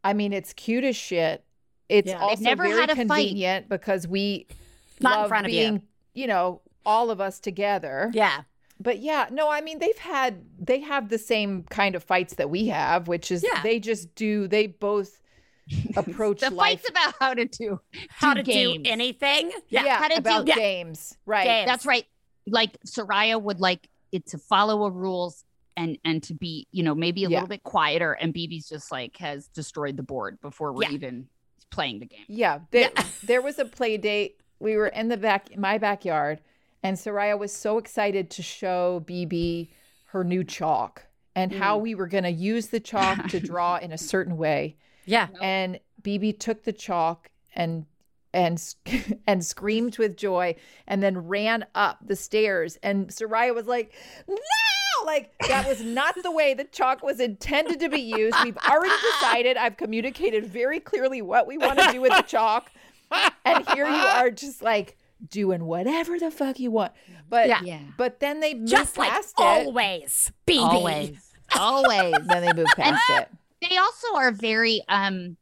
I 0.03 0.13
mean, 0.13 0.31
it's 0.33 0.53
cute 0.53 0.83
as 0.83 0.95
shit. 0.95 1.43
It's 1.89 2.09
Yeah. 2.09 2.19
Also 2.19 2.43
never 2.43 2.63
very 2.63 2.79
had 2.79 2.89
a 2.89 2.95
fight. 2.95 3.07
convenient 3.07 3.69
because 3.69 4.07
we 4.07 4.45
Not 5.01 5.13
in 5.13 5.19
love 5.21 5.27
front 5.29 5.45
of 5.47 5.51
you. 5.51 5.59
being, 5.59 5.81
you 6.13 6.27
know, 6.27 6.61
all 6.85 7.09
of 7.09 7.19
us 7.19 7.39
together. 7.39 8.11
Yeah. 8.13 8.41
But 8.79 8.99
yeah, 8.99 9.27
no, 9.31 9.49
I 9.49 9.61
mean 9.61 9.79
they've 9.79 9.97
had 9.97 10.43
they 10.59 10.79
have 10.81 11.09
the 11.09 11.17
same 11.17 11.63
kind 11.63 11.95
of 11.95 12.03
fights 12.03 12.35
that 12.35 12.49
we 12.49 12.67
have, 12.67 13.07
which 13.07 13.31
is 13.31 13.43
Yeah. 13.43 13.61
they 13.63 13.79
just 13.79 14.13
do 14.15 14.47
they 14.47 14.67
both 14.67 15.21
approach 15.97 16.41
The 16.41 16.49
life 16.51 16.81
fight's 16.81 16.89
about 16.89 17.15
how 17.19 17.33
to 17.33 17.45
do 17.45 17.79
How 18.09 18.33
do 18.33 18.43
to 18.43 18.51
games. 18.51 18.83
do 18.83 18.89
anything? 18.91 19.51
yeah, 19.69 19.97
how 19.97 20.07
to 20.07 20.15
do- 20.15 20.19
about 20.19 20.47
Yeah. 20.47 20.55
games. 20.55 21.17
Right. 21.25 21.45
Games. 21.45 21.67
That's 21.67 21.85
right. 21.85 22.05
Like 22.47 22.77
Soraya 22.85 23.41
would 23.41 23.59
like 23.59 23.89
it 24.11 24.27
to 24.27 24.37
follow 24.37 24.85
a 24.85 24.91
rules 24.91 25.43
and 25.77 25.97
and 26.05 26.21
to 26.23 26.33
be, 26.33 26.67
you 26.71 26.83
know, 26.83 26.93
maybe 26.95 27.25
a 27.25 27.29
Yeah. 27.29 27.37
little 27.37 27.47
bit 27.49 27.63
quieter. 27.63 28.13
And 28.13 28.33
BB's 28.33 28.69
just 28.69 28.91
like 28.91 29.17
has 29.17 29.47
destroyed 29.47 29.97
the 29.97 30.03
board 30.03 30.39
before 30.41 30.71
we're 30.71 30.83
Yeah. 30.83 30.91
even 30.91 31.27
playing 31.71 31.99
the 31.99 32.05
game. 32.05 32.25
Yeah, 32.27 32.59
there, 32.71 32.91
there 33.23 33.41
was 33.41 33.57
a 33.59 33.65
play 33.65 33.97
date. 33.97 34.39
We 34.59 34.77
were 34.77 34.87
in 34.87 35.09
the 35.09 35.17
back, 35.17 35.57
my 35.57 35.77
backyard, 35.77 36.39
and 36.85 36.97
Soraya 36.97 37.37
was 37.37 37.51
so 37.51 37.79
excited 37.79 38.29
to 38.29 38.43
show 38.43 39.03
BB 39.07 39.69
her 40.09 40.23
new 40.23 40.43
chalk 40.43 41.07
and 41.35 41.51
how 41.51 41.79
mm. 41.79 41.81
we 41.81 41.95
were 41.95 42.05
going 42.05 42.25
to 42.25 42.31
use 42.31 42.67
the 42.67 42.79
chalk 42.79 43.27
to 43.29 43.39
draw 43.51 43.77
in 43.77 43.91
a 43.91 43.97
certain 43.97 44.37
way. 44.37 44.77
Yeah. 45.05 45.27
And 45.41 45.79
BB 46.03 46.39
took 46.39 46.63
the 46.63 46.73
chalk 46.73 47.31
and 47.55 47.87
and 48.35 48.61
and 49.27 49.43
screamed 49.43 49.97
with 49.97 50.15
joy, 50.15 50.55
and 50.87 51.01
then 51.01 51.27
ran 51.27 51.65
up 51.73 51.99
the 52.05 52.15
stairs. 52.15 52.77
And 52.83 53.07
Soraya 53.07 53.55
was 53.55 53.65
like, 53.65 53.93
"No!" 54.27 54.35
Like 55.05 55.33
that 55.47 55.67
was 55.67 55.81
not 55.81 56.15
the 56.21 56.31
way 56.31 56.53
the 56.53 56.65
chalk 56.65 57.01
was 57.01 57.19
intended 57.19 57.79
to 57.79 57.89
be 57.89 58.01
used. 58.01 58.35
We've 58.43 58.57
already 58.57 58.95
decided. 59.13 59.57
I've 59.57 59.77
communicated 59.77 60.47
very 60.47 60.79
clearly 60.79 61.21
what 61.21 61.47
we 61.47 61.57
want 61.57 61.79
to 61.79 61.91
do 61.91 62.01
with 62.01 62.11
the 62.15 62.23
chalk, 62.23 62.71
and 63.43 63.67
here 63.69 63.87
you 63.87 63.93
are, 63.93 64.29
just 64.29 64.61
like 64.61 64.97
doing 65.29 65.65
whatever 65.65 66.19
the 66.19 66.31
fuck 66.31 66.59
you 66.59 66.71
want. 66.71 66.93
But 67.29 67.47
Yeah. 67.47 67.61
Yeah. 67.63 67.79
but 67.97 68.19
then 68.19 68.39
they 68.39 68.53
moved 68.53 68.69
Just 68.69 68.97
like 68.97 69.09
past 69.11 69.33
it. 69.39 69.43
always, 69.43 70.31
BB. 70.47 70.59
Always. 70.59 71.31
Always. 71.57 72.13
Then 72.25 72.41
they 72.43 72.53
move 72.53 72.67
past 72.75 73.03
it. 73.09 73.29
they 73.67 73.77
also 73.77 74.15
are 74.15 74.31
very 74.31 74.81
um 74.89 75.37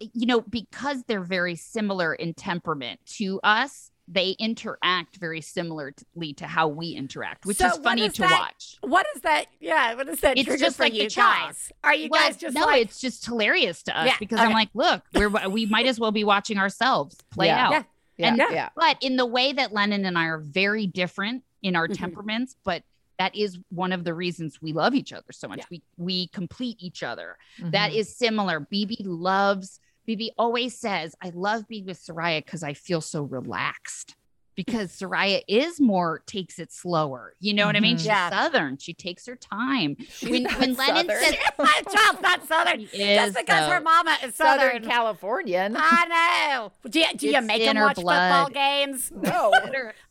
you 0.00 0.26
know 0.26 0.40
because 0.42 1.04
they're 1.04 1.20
very 1.22 1.54
similar 1.56 2.12
in 2.14 2.34
temperament 2.34 3.00
to 3.06 3.40
us 3.42 3.90
they 4.06 4.30
interact 4.38 5.16
very 5.16 5.40
similarly 5.40 6.34
to 6.36 6.46
how 6.46 6.68
we 6.68 6.88
interact 6.90 7.46
which 7.46 7.56
So 7.56 7.68
is 7.68 7.78
funny 7.78 8.02
is 8.02 8.12
to 8.14 8.22
that- 8.22 8.30
watch 8.38 8.76
What 8.82 9.06
is 9.16 9.22
that? 9.22 9.46
Yeah, 9.60 9.94
what 9.94 10.08
is 10.08 10.20
that 10.20 10.36
It's 10.36 10.58
just 10.60 10.76
for 10.76 10.82
like 10.82 10.92
the 10.92 11.04
you 11.04 11.08
chalk. 11.08 11.38
guys? 11.46 11.72
Are 11.82 11.94
you 11.94 12.08
well, 12.10 12.20
guys 12.20 12.36
just 12.36 12.54
no 12.54 12.66
like 12.66 12.82
it's 12.82 13.00
just 13.00 13.24
hilarious 13.24 13.82
to 13.84 13.98
us 13.98 14.06
Yeah, 14.08 14.16
because 14.18 14.40
i'm 14.40 14.52
like 14.52 14.68
look 14.74 15.02
we're 15.14 15.30
we 15.48 15.64
might 15.66 15.86
as 15.86 15.98
well 15.98 16.12
be 16.12 16.24
watching 16.24 16.58
ourselves 16.58 17.16
play 17.30 17.46
Yeah. 17.46 17.68
out 17.70 17.84
Yeah. 18.16 18.28
And- 18.28 18.36
yeah. 18.38 18.68
but 18.76 18.96
in 19.00 19.16
the 19.16 19.26
way 19.26 19.52
that 19.52 19.72
lennon 19.72 20.04
and 20.04 20.16
i 20.18 20.26
are 20.26 20.38
very 20.38 20.86
different 20.86 21.42
in 21.62 21.74
our 21.76 21.88
Mhm. 21.88 21.96
temperaments 21.98 22.56
but 22.64 22.82
that 23.18 23.34
is 23.36 23.58
one 23.70 23.92
of 23.92 24.04
the 24.04 24.12
reasons 24.14 24.60
we 24.60 24.72
love 24.72 24.94
each 24.94 25.12
other 25.12 25.30
so 25.32 25.46
much 25.48 25.58
Yeah. 25.58 25.64
we 25.70 25.82
we 25.96 26.26
complete 26.28 26.76
each 26.80 27.02
other 27.02 27.36
That 27.60 27.92
Mhm. 27.92 27.96
is 27.96 28.16
similar. 28.16 28.60
BB 28.60 28.96
loves, 29.04 29.80
BB 30.06 30.30
always 30.36 30.76
says, 30.78 31.14
I 31.22 31.30
love 31.30 31.66
being 31.68 31.86
with 31.86 31.98
Soraya 31.98 32.44
because 32.44 32.62
I 32.62 32.74
feel 32.74 33.00
so 33.00 33.22
relaxed. 33.22 34.16
Because 34.54 34.92
Soraya 34.92 35.42
is 35.48 35.80
more, 35.80 36.22
takes 36.26 36.58
it 36.58 36.72
slower. 36.72 37.34
You 37.40 37.54
know 37.54 37.66
what 37.66 37.76
I 37.76 37.80
mean? 37.80 37.96
Mhm. 37.96 37.98
She's 37.98 38.06
Yeah. 38.06 38.30
Southern. 38.30 38.78
She 38.78 38.94
takes 38.94 39.26
her 39.26 39.36
time. 39.36 39.96
She's 40.10 40.30
when 40.30 40.42
not 40.44 40.58
when 40.60 40.74
Lennon 40.74 41.06
Southern. 41.08 41.20
says, 41.22 41.34
my 41.58 41.82
child's 41.92 42.20
not 42.22 42.46
southern 42.46 42.80
She 42.92 42.98
just 43.14 43.28
is, 43.30 43.34
because 43.36 43.68
her 43.72 43.80
mama 43.80 44.16
is 44.24 44.34
Southern 44.34 44.70
southern. 44.74 44.84
Californian. 44.88 45.74
I 45.78 46.06
know. 46.54 46.72
Do 46.88 47.00
you, 47.00 47.06
do 47.16 47.28
you 47.28 47.40
make 47.40 47.60
in 47.60 47.66
them 47.66 47.76
her 47.76 47.84
watch 47.86 47.96
football 47.96 48.48
games? 48.50 49.10
no, 49.14 49.52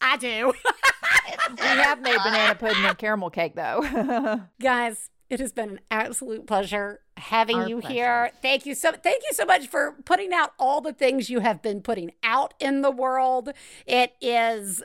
I 0.01 0.17
do. 0.17 0.53
we 1.51 1.65
have 1.65 2.01
made 2.01 2.17
banana 2.23 2.55
pudding 2.55 2.83
and 2.85 2.97
caramel 2.97 3.29
cake 3.29 3.55
though. 3.55 4.41
Guys, 4.61 5.09
it 5.29 5.39
has 5.39 5.51
been 5.53 5.69
an 5.69 5.79
absolute 5.89 6.45
pleasure 6.47 6.99
having 7.17 7.57
Our 7.57 7.69
you 7.69 7.79
pleasure. 7.79 7.93
here. 7.93 8.31
Thank 8.41 8.65
you 8.65 8.75
so 8.75 8.91
thank 8.91 9.23
you 9.23 9.33
so 9.33 9.45
much 9.45 9.67
for 9.67 9.95
putting 10.05 10.33
out 10.33 10.53
all 10.59 10.81
the 10.81 10.93
things 10.93 11.29
you 11.29 11.39
have 11.39 11.61
been 11.61 11.81
putting 11.81 12.11
out 12.23 12.53
in 12.59 12.81
the 12.81 12.91
world. 12.91 13.49
It 13.85 14.13
is 14.21 14.83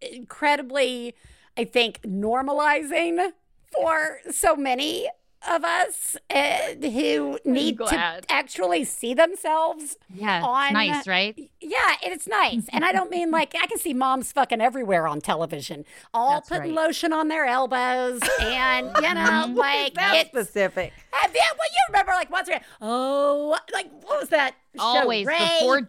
incredibly 0.00 1.14
I 1.56 1.64
think 1.64 2.02
normalizing 2.02 3.32
for 3.72 4.20
so 4.30 4.56
many 4.56 5.08
of 5.48 5.64
us 5.64 6.16
uh, 6.30 6.74
who 6.80 7.38
need 7.44 7.78
to 7.78 8.22
actually 8.28 8.84
see 8.84 9.14
themselves 9.14 9.96
Yeah, 10.14 10.38
it's 10.38 10.46
On- 10.46 10.72
nice, 10.72 11.06
right? 11.06 11.38
Yeah, 11.60 11.78
it's 12.02 12.26
nice. 12.26 12.64
And 12.72 12.84
I 12.84 12.92
don't 12.92 13.10
mean 13.10 13.30
like 13.30 13.54
I 13.60 13.66
can 13.66 13.78
see 13.78 13.94
moms 13.94 14.32
fucking 14.32 14.60
everywhere 14.60 15.06
on 15.06 15.20
television, 15.20 15.84
all 16.14 16.34
That's 16.34 16.48
putting 16.48 16.74
right. 16.74 16.86
lotion 16.86 17.12
on 17.12 17.28
their 17.28 17.46
elbows, 17.46 18.20
and 18.40 18.90
you 19.02 19.14
know, 19.14 19.52
like 19.54 19.94
That's 19.94 20.20
it's. 20.22 20.28
specific. 20.30 20.92
I 21.12 21.26
mean, 21.28 21.36
well, 21.58 21.68
you 21.70 21.78
remember 21.90 22.12
like 22.12 22.30
once, 22.30 22.48
we- 22.48 22.56
oh, 22.80 23.56
like 23.72 23.90
what 24.04 24.20
was 24.20 24.28
that? 24.30 24.54
show? 24.76 24.82
Always 24.82 25.26
Ray? 25.26 25.38
before 25.60 25.88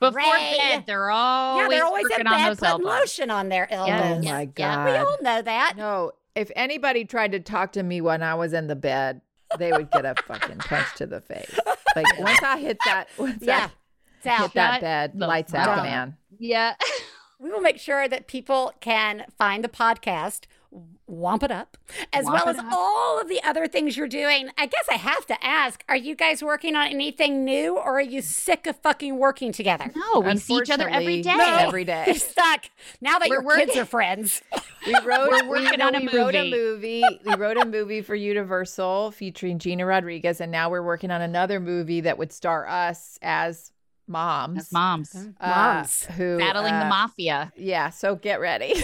before 0.00 0.20
Ray. 0.34 0.56
bed, 0.58 0.84
they're 0.86 1.10
always 1.10 1.62
yeah, 1.62 1.68
they're 1.68 1.84
always 1.84 2.04
in 2.06 2.10
working 2.10 2.24
bed 2.24 2.58
putting 2.58 2.64
elbows. 2.68 2.84
lotion 2.86 3.30
on 3.30 3.48
their 3.48 3.68
Oh 3.70 3.84
elbows. 3.86 4.24
Yes, 4.24 4.32
my 4.32 4.40
yeah. 4.40 4.44
god. 4.46 4.84
We 4.86 4.96
all 4.96 5.16
know 5.22 5.40
that. 5.42 5.74
No, 5.76 6.12
if 6.34 6.50
anybody 6.56 7.04
tried 7.04 7.32
to 7.32 7.40
talk 7.40 7.72
to 7.72 7.82
me 7.82 8.00
when 8.00 8.22
I 8.22 8.34
was 8.34 8.52
in 8.52 8.66
the 8.66 8.76
bed, 8.76 9.20
they 9.58 9.70
would 9.72 9.90
get 9.90 10.04
a 10.04 10.14
fucking 10.26 10.58
punch 10.58 10.86
to 10.96 11.06
the 11.06 11.20
face. 11.20 11.58
Like 11.94 12.18
once 12.18 12.42
I 12.42 12.58
hit 12.58 12.78
that, 12.86 13.08
once 13.18 13.38
Yeah, 13.40 13.68
it's 14.18 14.26
I 14.26 14.30
out. 14.30 14.40
hit 14.42 14.52
that 14.54 14.72
Shut 14.74 14.80
bed, 14.80 15.12
the 15.14 15.26
lights 15.26 15.54
out, 15.54 15.78
up. 15.78 15.84
man. 15.84 16.16
Yeah. 16.38 16.74
We 17.40 17.50
will 17.50 17.60
make 17.60 17.78
sure 17.78 18.08
that 18.08 18.26
people 18.26 18.72
can 18.80 19.24
find 19.36 19.62
the 19.62 19.68
podcast, 19.68 20.42
Womp 21.10 21.42
It 21.42 21.50
Up, 21.50 21.76
as 22.12 22.24
Womp 22.24 22.32
well 22.32 22.48
as 22.48 22.58
Up. 22.58 22.64
all 22.72 23.20
of 23.20 23.28
the 23.28 23.42
other 23.42 23.66
things 23.66 23.96
you're 23.96 24.08
doing. 24.08 24.48
I 24.56 24.66
guess 24.66 24.84
I 24.90 24.94
have 24.94 25.26
to 25.26 25.44
ask 25.44 25.84
are 25.88 25.96
you 25.96 26.14
guys 26.14 26.42
working 26.42 26.76
on 26.76 26.86
anything 26.86 27.44
new 27.44 27.76
or 27.76 27.98
are 27.98 28.00
you 28.00 28.22
sick 28.22 28.66
of 28.66 28.76
fucking 28.76 29.18
working 29.18 29.52
together? 29.52 29.90
No, 29.94 30.20
we 30.20 30.36
see 30.38 30.54
each 30.54 30.70
other 30.70 30.88
every 30.88 31.20
day. 31.20 31.30
Unfortunately, 31.30 31.64
Every 31.64 31.84
You're 32.06 32.14
stuck. 32.14 32.64
Now 33.00 33.18
that 33.18 33.28
We're 33.28 33.42
your 33.42 33.56
kids 33.66 33.76
are 33.76 33.84
friends. 33.84 34.42
We 34.86 34.92
wrote, 35.02 35.30
We're 35.30 35.48
working 35.48 35.78
no, 35.78 35.86
on 35.86 35.94
a 35.94 36.00
we 36.00 36.08
wrote 36.08 36.34
a 36.34 36.50
movie. 36.50 37.00
movie. 37.00 37.20
We 37.24 37.34
wrote 37.36 37.56
a 37.56 37.64
movie 37.64 38.02
for 38.02 38.14
Universal 38.14 39.12
featuring 39.12 39.58
Gina 39.58 39.86
Rodriguez, 39.86 40.42
and 40.42 40.52
now 40.52 40.68
we're 40.68 40.82
working 40.82 41.10
on 41.10 41.22
another 41.22 41.58
movie 41.58 42.02
that 42.02 42.18
would 42.18 42.32
star 42.34 42.68
us 42.68 43.18
as 43.22 43.72
moms. 44.06 44.58
As 44.58 44.72
moms 44.72 45.14
uh, 45.40 45.48
Moms. 45.48 46.04
who 46.04 46.36
battling 46.36 46.74
the 46.74 46.84
uh, 46.84 46.88
mafia. 46.90 47.50
Yeah, 47.56 47.88
so 47.88 48.14
get 48.14 48.40
ready. 48.40 48.74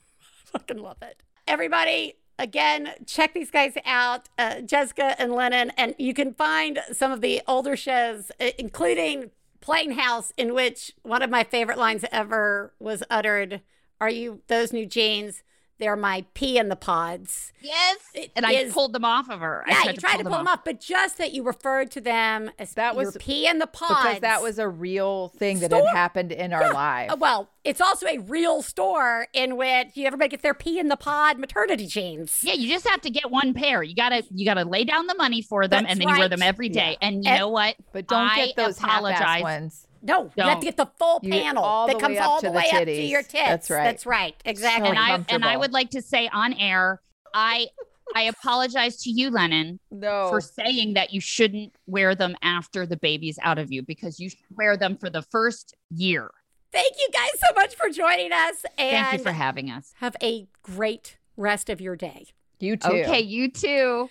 fucking 0.46 0.78
love 0.78 0.96
it. 1.02 1.22
Everybody, 1.50 2.14
again, 2.38 2.92
check 3.06 3.34
these 3.34 3.50
guys 3.50 3.74
out, 3.84 4.28
uh, 4.38 4.60
Jessica 4.60 5.20
and 5.20 5.32
Lennon, 5.32 5.72
and 5.76 5.96
you 5.98 6.14
can 6.14 6.32
find 6.32 6.78
some 6.92 7.10
of 7.10 7.22
the 7.22 7.42
older 7.48 7.76
shows, 7.76 8.30
including 8.56 9.32
Playing 9.60 9.90
House, 9.98 10.32
in 10.36 10.54
which 10.54 10.92
one 11.02 11.22
of 11.22 11.28
my 11.28 11.42
favorite 11.42 11.76
lines 11.76 12.04
ever 12.12 12.72
was 12.78 13.02
uttered 13.10 13.62
Are 14.00 14.08
you 14.08 14.42
those 14.46 14.72
new 14.72 14.86
jeans? 14.86 15.42
They're 15.80 15.96
my 15.96 16.24
pee 16.34 16.58
in 16.58 16.68
the 16.68 16.76
pods. 16.76 17.52
Yes. 17.62 17.96
It 18.14 18.30
and 18.36 18.46
I 18.46 18.52
is- 18.52 18.72
pulled 18.72 18.92
them 18.92 19.04
off 19.04 19.28
of 19.30 19.40
her. 19.40 19.64
I 19.66 19.70
Yeah, 19.70 19.90
you 19.92 19.96
tried 19.96 20.18
to 20.18 20.22
pull 20.24 20.32
them 20.32 20.46
off. 20.46 20.58
off, 20.60 20.64
but 20.64 20.80
just 20.80 21.18
that 21.18 21.32
you 21.32 21.42
referred 21.42 21.90
to 21.92 22.00
them 22.00 22.50
as 22.58 22.74
That 22.74 22.94
your 22.94 23.06
was- 23.06 23.16
pee 23.18 23.46
in 23.48 23.58
the 23.58 23.66
pods. 23.66 24.02
because 24.02 24.20
that 24.20 24.42
was 24.42 24.58
a 24.58 24.68
real 24.68 25.28
thing 25.28 25.58
that 25.60 25.72
had 25.72 25.86
happened 25.88 26.32
in 26.32 26.52
our 26.52 26.72
lives. 26.72 27.12
Uh, 27.12 27.16
well, 27.18 27.48
it's 27.64 27.80
also 27.80 28.06
a 28.06 28.18
real 28.18 28.62
store 28.62 29.26
in 29.32 29.56
which 29.56 29.88
you 29.94 30.06
everybody 30.06 30.28
gets 30.28 30.42
their 30.42 30.54
pee 30.54 30.78
in 30.78 30.88
the 30.88 30.96
pod 30.96 31.38
maternity 31.38 31.86
jeans. 31.86 32.40
Yeah, 32.42 32.54
you 32.54 32.68
just 32.68 32.86
have 32.86 33.00
to 33.00 33.10
get 33.10 33.30
one 33.30 33.52
pair. 33.54 33.82
You 33.82 33.94
gotta 33.94 34.22
you 34.30 34.44
gotta 34.44 34.64
lay 34.64 34.84
down 34.84 35.06
the 35.06 35.14
money 35.16 35.42
for 35.42 35.66
them, 35.66 35.84
That's 35.84 35.92
and 35.92 36.00
then 36.00 36.08
you 36.08 36.18
wear 36.18 36.28
them 36.28 36.42
every 36.42 36.68
day. 36.68 36.96
And 37.00 37.24
you 37.24 37.30
And- 37.30 37.40
know 37.40 37.48
what? 37.48 37.76
But 37.92 38.06
don't 38.06 38.18
I 38.30 38.46
get 38.46 38.56
those 38.56 38.78
half-ass 38.78 38.96
apologize. 38.98 39.42
ones. 39.42 39.86
No, 40.02 40.30
you 40.36 40.42
have 40.44 40.60
to 40.60 40.64
get 40.64 40.76
the 40.76 40.90
full 40.98 41.20
You 41.22 41.30
panel 41.32 41.62
all 41.62 41.86
that 41.86 41.94
the 41.94 42.00
comes 42.00 42.14
way 42.14 42.18
up 42.18 42.28
all 42.28 42.40
to 42.40 42.46
the 42.46 42.52
the 42.52 42.56
way 42.56 42.70
up 42.72 42.84
to 42.84 42.92
your 43.02 43.22
tits. 43.22 43.32
That's 43.32 43.70
right. 43.70 43.84
That's 43.84 44.06
right. 44.06 44.34
Exactly. 44.44 44.88
And 44.88 44.98
I 44.98 45.24
and 45.28 45.44
I 45.44 45.56
would 45.56 45.72
like 45.72 45.90
to 45.90 46.02
say 46.02 46.28
on 46.32 46.52
air, 46.54 47.00
I 47.34 47.66
I 48.14 48.22
apologize 48.22 49.02
to 49.02 49.10
you, 49.10 49.30
Lennon, 49.30 49.78
No. 49.90 50.28
for 50.30 50.40
saying 50.40 50.94
that 50.94 51.12
you 51.12 51.20
shouldn't 51.20 51.72
wear 51.86 52.14
them 52.16 52.34
after 52.42 52.84
the 52.86 52.96
baby's 52.96 53.38
out 53.42 53.58
of 53.58 53.70
you 53.70 53.82
because 53.82 54.18
you 54.18 54.30
should 54.30 54.38
wear 54.56 54.76
them 54.76 54.96
for 54.96 55.10
the 55.10 55.22
first 55.22 55.74
year. 55.90 56.30
Thank 56.72 56.94
you 56.98 57.08
guys 57.12 57.30
so 57.38 57.54
much 57.54 57.74
for 57.76 57.88
joining 57.88 58.32
us, 58.32 58.64
and 58.78 59.06
Thank 59.06 59.12
you 59.12 59.18
for 59.24 59.32
having 59.32 59.70
us. 59.70 59.92
have 59.98 60.16
a 60.22 60.46
great 60.62 61.18
rest 61.36 61.68
of 61.70 61.80
your 61.80 61.94
day. 61.96 62.26
you 62.58 62.76
too. 62.76 62.88
Okay, 62.88 63.20
you 63.20 63.50
too. 63.50 64.10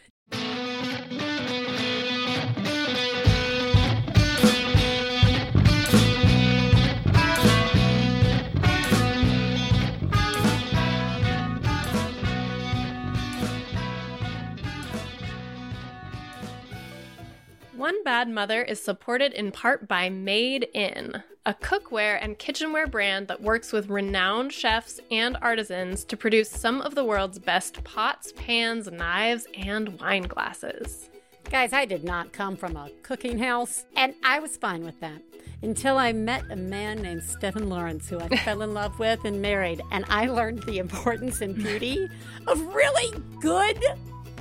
Mother 18.28 18.62
is 18.62 18.84
supported 18.84 19.32
in 19.34 19.52
part 19.52 19.88
by 19.88 20.10
Made 20.10 20.68
In, 20.74 21.24
a 21.46 21.54
cookware 21.54 22.18
and 22.22 22.38
kitchenware 22.38 22.88
brand 22.88 23.28
that 23.28 23.42
works 23.42 23.72
with 23.72 23.90
renowned 23.90 24.52
chefs 24.52 25.00
and 25.10 25.38
artisans 25.42 26.04
to 26.06 26.18
produce 26.18 26.50
some 26.50 26.82
of 26.82 26.96
the 26.96 27.04
world's 27.04 27.40
best 27.40 27.84
pots, 27.84 28.34
pans, 28.36 28.92
knives, 28.92 29.48
and 29.56 30.00
wine 30.00 30.24
glasses. 30.24 31.10
Guys, 31.50 31.72
I 31.72 31.86
did 31.86 32.04
not 32.04 32.34
come 32.34 32.58
from 32.58 32.76
a 32.76 32.90
cooking 33.04 33.40
house, 33.40 33.86
and 33.96 34.14
I 34.24 34.40
was 34.40 34.58
fine 34.58 34.84
with 34.84 35.00
that 35.00 35.22
until 35.62 35.98
I 35.98 36.14
met 36.14 36.44
a 36.52 36.56
man 36.56 37.02
named 37.02 37.24
Stephen 37.24 37.70
Lawrence, 37.70 38.10
who 38.10 38.20
I 38.20 38.28
fell 38.44 38.62
in 38.62 38.74
love 38.74 39.00
with 39.00 39.26
and 39.26 39.42
married, 39.42 39.82
and 39.92 40.06
I 40.10 40.28
learned 40.28 40.64
the 40.64 40.78
importance 40.78 41.42
and 41.42 41.56
beauty 41.56 42.10
of 42.48 42.62
really 42.74 43.18
good 43.40 43.82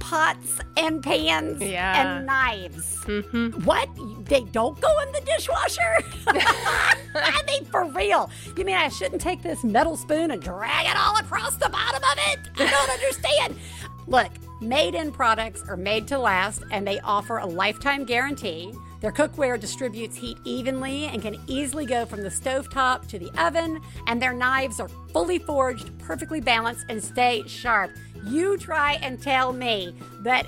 pots 0.01 0.59
and 0.77 1.03
pans 1.03 1.61
Yeah. 1.63 2.17
and 2.19 2.27
knives. 2.27 2.97
Mm-hmm. 3.05 3.65
What? 3.65 3.89
They 4.27 4.43
don't 4.45 4.81
go 4.81 4.89
in 5.01 5.13
the 5.13 5.21
dishwasher? 5.21 6.03
I 6.27 7.43
mean, 7.47 7.65
for 7.67 7.85
real. 7.87 8.31
You 8.57 8.65
mean 8.65 8.77
I 8.77 8.89
shouldn't 8.89 9.21
take 9.21 9.43
this 9.43 9.65
metal 9.65 9.97
spoon 9.97 10.31
and 10.31 10.43
drag 10.43 10.87
it 10.87 10.97
all 10.97 11.17
across 11.17 11.57
the 11.57 11.69
bottom 11.69 12.03
of 12.03 12.19
it? 12.33 12.39
I 12.57 12.71
don't 12.71 12.91
understand. 12.91 13.57
Look, 14.07 14.31
made 14.61 14.95
in 14.95 15.13
products 15.13 15.63
are 15.69 15.77
made 15.77 16.09
to 16.09 16.19
last 16.19 16.63
and 16.71 16.87
they 16.87 16.99
offer 17.01 17.39
a 17.39 17.47
lifetime 17.47 18.05
guarantee. 18.05 18.73
Their 19.01 19.13
cookware 19.13 19.61
distributes 19.61 20.17
heat 20.17 20.39
evenly 20.45 21.05
and 21.05 21.23
can 21.23 21.37
easily 21.47 21.87
go 21.87 22.05
from 22.05 22.23
the 22.23 22.29
stovetop 22.31 23.07
to 23.09 23.19
the 23.19 23.31
oven, 23.41 23.81
and 24.09 24.21
their 24.21 24.33
knives 24.33 24.81
are 24.81 24.89
fully 25.13 25.39
forged, 25.39 25.97
perfectly 26.01 26.41
balanced, 26.41 26.85
and 26.89 27.01
stay 27.03 27.45
sharp. 27.47 27.93
You 28.29 28.59
try 28.59 28.95
and 28.95 29.23
tell 29.23 29.53
me 29.53 29.95
that 30.21 30.47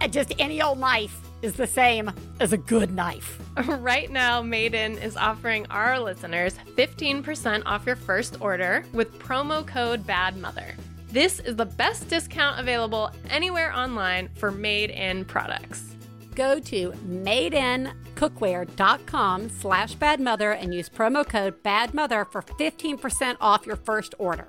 uh, 0.00 0.08
just 0.08 0.32
any 0.38 0.62
old 0.62 0.78
knife 0.78 1.20
is 1.42 1.54
the 1.54 1.66
same 1.66 2.10
as 2.40 2.52
a 2.52 2.56
good 2.56 2.94
knife. 2.94 3.42
Right 3.66 4.10
now, 4.10 4.42
Made 4.42 4.74
In 4.74 4.98
is 4.98 5.16
offering 5.16 5.66
our 5.70 5.98
listeners 5.98 6.56
15% 6.76 7.62
off 7.64 7.86
your 7.86 7.96
first 7.96 8.38
order 8.40 8.84
with 8.92 9.18
promo 9.18 9.66
code 9.66 10.06
BADMOTHER. 10.06 10.74
This 11.10 11.40
is 11.40 11.56
the 11.56 11.64
best 11.64 12.08
discount 12.08 12.60
available 12.60 13.10
anywhere 13.30 13.74
online 13.74 14.28
for 14.34 14.50
made 14.50 14.90
in 14.90 15.24
products. 15.24 15.94
Go 16.34 16.60
to 16.60 16.90
madeincookware.com 17.08 19.48
slash 19.48 19.96
badmother 19.96 20.54
and 20.60 20.74
use 20.74 20.90
promo 20.90 21.26
code 21.26 21.62
badmother 21.62 22.30
for 22.30 22.42
15% 22.42 23.38
off 23.40 23.66
your 23.66 23.76
first 23.76 24.14
order. 24.18 24.48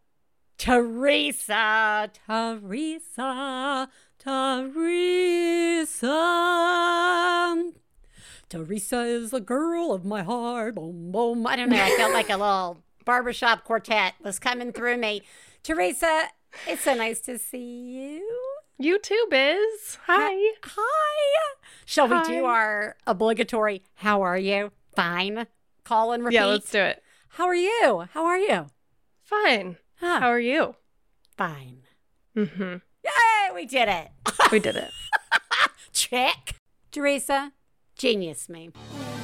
Theresa, 0.61 2.11
Theresa, 2.27 3.89
Theresa. 4.19 4.83
Theresa 8.47 9.01
is 9.01 9.31
the 9.31 9.39
girl 9.39 9.91
of 9.91 10.05
my 10.05 10.21
heart. 10.21 10.75
Boom, 10.75 11.11
boom. 11.11 11.47
I 11.47 11.55
don't 11.55 11.69
know. 11.71 11.81
I 11.81 11.89
felt 11.97 12.13
like 12.13 12.29
a 12.29 12.37
little 12.37 12.83
barbershop 13.05 13.63
quartet 13.63 14.13
was 14.23 14.37
coming 14.37 14.71
through 14.71 14.97
me. 14.97 15.23
Theresa, 15.63 16.27
it's 16.67 16.83
so 16.83 16.93
nice 16.93 17.21
to 17.21 17.39
see 17.39 18.19
you. 18.19 18.51
You 18.77 18.99
too, 18.99 19.25
Biz. 19.31 19.97
Hi. 20.05 20.53
Hi. 20.61 21.55
Shall 21.87 22.07
we 22.07 22.21
do 22.21 22.45
our 22.45 22.97
obligatory 23.07 23.81
how 23.95 24.21
are 24.21 24.37
you? 24.37 24.71
Fine. 24.95 25.47
Call 25.85 26.11
and 26.11 26.23
repeat. 26.23 26.35
Yeah, 26.35 26.45
let's 26.45 26.69
do 26.69 26.81
it. 26.81 27.01
How 27.29 27.47
are 27.47 27.55
you? 27.55 28.03
How 28.13 28.25
are 28.25 28.37
you? 28.37 28.67
Fine. 29.23 29.77
Huh. 30.01 30.19
How 30.19 30.29
are 30.29 30.39
you? 30.39 30.73
Fine. 31.37 31.83
Mm-hmm. 32.35 32.77
Yay, 33.03 33.53
we 33.53 33.67
did 33.67 33.87
it. 33.87 34.09
We 34.51 34.57
did 34.57 34.75
it. 34.75 34.89
Check. 35.93 36.55
Theresa, 36.91 37.51
genius 37.95 38.49
me. 38.49 38.71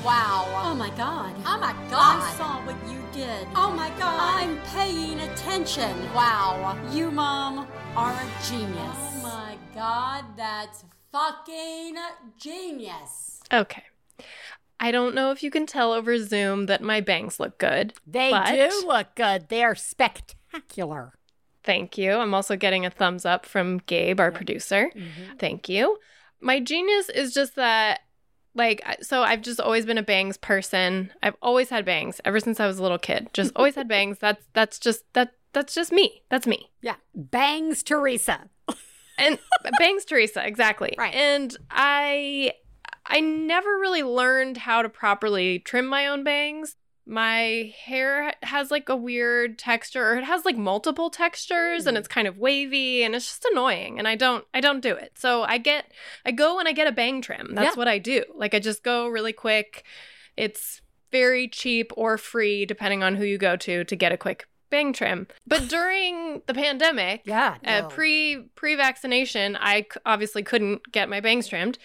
Wow. 0.05 0.45
Oh 0.63 0.75
my 0.75 0.91
god. 0.91 1.33
Oh 1.47 1.57
my 1.57 1.73
God. 1.89 2.19
I 2.19 2.19
god. 2.19 2.37
saw 2.37 2.65
what 2.67 2.75
you 2.87 3.01
did. 3.11 3.47
Oh 3.55 3.71
my 3.71 3.89
god. 3.97 4.19
I'm 4.19 4.59
paying 4.65 5.19
attention. 5.19 5.97
Wow. 6.13 6.77
You, 6.91 7.09
Mom, 7.09 7.67
are 7.95 8.11
a 8.13 8.47
genius. 8.47 8.77
Oh 8.77 9.19
my 9.23 9.57
god, 9.73 10.25
that's 10.37 10.85
fucking 11.11 11.95
genius. 12.37 13.41
Okay. 13.51 13.83
I 14.79 14.91
don't 14.91 15.15
know 15.15 15.31
if 15.31 15.41
you 15.41 15.49
can 15.49 15.65
tell 15.65 15.91
over 15.91 16.19
Zoom 16.23 16.67
that 16.67 16.83
my 16.83 17.01
bangs 17.01 17.39
look 17.39 17.57
good. 17.57 17.95
They 18.05 18.29
do 18.29 18.83
look 18.85 19.15
good. 19.15 19.49
They're 19.49 19.73
spectacular. 19.73 20.36
Thank 21.63 21.97
you. 21.97 22.13
I'm 22.13 22.33
also 22.33 22.55
getting 22.55 22.85
a 22.85 22.89
thumbs 22.89 23.25
up 23.25 23.45
from 23.45 23.79
Gabe, 23.79 24.19
our 24.19 24.31
producer. 24.31 24.89
Mm-hmm. 24.95 25.35
Thank 25.37 25.67
you. 25.67 25.97
My 26.39 26.59
genius 26.59 27.09
is 27.09 27.33
just 27.33 27.55
that, 27.55 28.01
like, 28.55 28.81
so 29.01 29.23
I've 29.23 29.41
just 29.41 29.59
always 29.59 29.85
been 29.85 29.97
a 29.97 30.03
bangs 30.03 30.37
person. 30.37 31.11
I've 31.21 31.35
always 31.41 31.69
had 31.69 31.83
bangs 31.83 32.21
ever 32.23 32.39
since 32.39 32.59
I 32.59 32.67
was 32.67 32.79
a 32.79 32.81
little 32.83 32.97
kid. 32.97 33.29
Just 33.33 33.51
always 33.55 33.75
had 33.75 33.87
bangs. 33.87 34.17
That's 34.19 34.45
that's 34.53 34.79
just 34.79 35.03
that 35.13 35.33
that's 35.53 35.73
just 35.75 35.91
me. 35.91 36.21
That's 36.29 36.47
me. 36.47 36.69
Yeah. 36.81 36.95
Bangs 37.15 37.83
Theresa. 37.83 38.49
and 39.19 39.39
bangs 39.79 40.05
theresa 40.05 40.45
exactly 40.45 40.93
Right. 40.95 41.11
and 41.15 41.57
i 41.71 42.51
i 43.03 43.19
never 43.19 43.67
really 43.79 44.03
learned 44.03 44.57
how 44.57 44.83
to 44.83 44.89
properly 44.89 45.57
trim 45.57 45.87
my 45.87 46.05
own 46.05 46.23
bangs 46.23 46.75
my 47.07 47.73
hair 47.85 48.33
has 48.43 48.69
like 48.69 48.89
a 48.89 48.95
weird 48.95 49.57
texture 49.57 50.11
or 50.11 50.15
it 50.17 50.23
has 50.25 50.43
like 50.45 50.57
multiple 50.57 51.09
textures 51.09 51.87
and 51.87 51.97
it's 51.97 52.07
kind 52.07 52.27
of 52.27 52.37
wavy 52.37 53.01
and 53.03 53.15
it's 53.15 53.27
just 53.27 53.45
annoying 53.51 53.97
and 53.97 54.07
i 54.07 54.15
don't 54.15 54.45
i 54.53 54.59
don't 54.59 54.81
do 54.81 54.93
it. 54.95 55.13
So 55.15 55.43
i 55.43 55.57
get 55.57 55.91
i 56.25 56.31
go 56.31 56.59
and 56.59 56.67
i 56.67 56.73
get 56.73 56.87
a 56.87 56.91
bang 56.91 57.21
trim. 57.21 57.55
That's 57.55 57.75
Yeah. 57.75 57.79
what 57.79 57.87
i 57.87 57.97
do. 57.97 58.23
Like 58.35 58.53
i 58.53 58.59
just 58.59 58.83
go 58.83 59.07
really 59.07 59.33
quick. 59.33 59.83
It's 60.35 60.81
very 61.11 61.47
cheap 61.47 61.91
or 61.95 62.17
free 62.17 62.65
depending 62.65 63.01
on 63.03 63.15
who 63.15 63.23
you 63.23 63.37
go 63.37 63.55
to 63.55 63.83
to 63.85 63.95
get 63.95 64.11
a 64.11 64.17
quick 64.17 64.45
bang 64.69 64.91
trim. 64.91 65.27
But 65.47 65.69
during 65.69 66.41
the 66.45 66.53
pandemic 66.53 67.21
Yeah. 67.25 67.55
uh, 67.65 67.87
pre 67.87 68.49
pre 68.55 68.75
vaccination, 68.75 69.55
I 69.55 69.83
c- 69.83 70.01
obviously 70.05 70.43
couldn't 70.43 70.91
get 70.91 71.07
my 71.07 71.21
bangs 71.21 71.47
trimmed, 71.47 71.77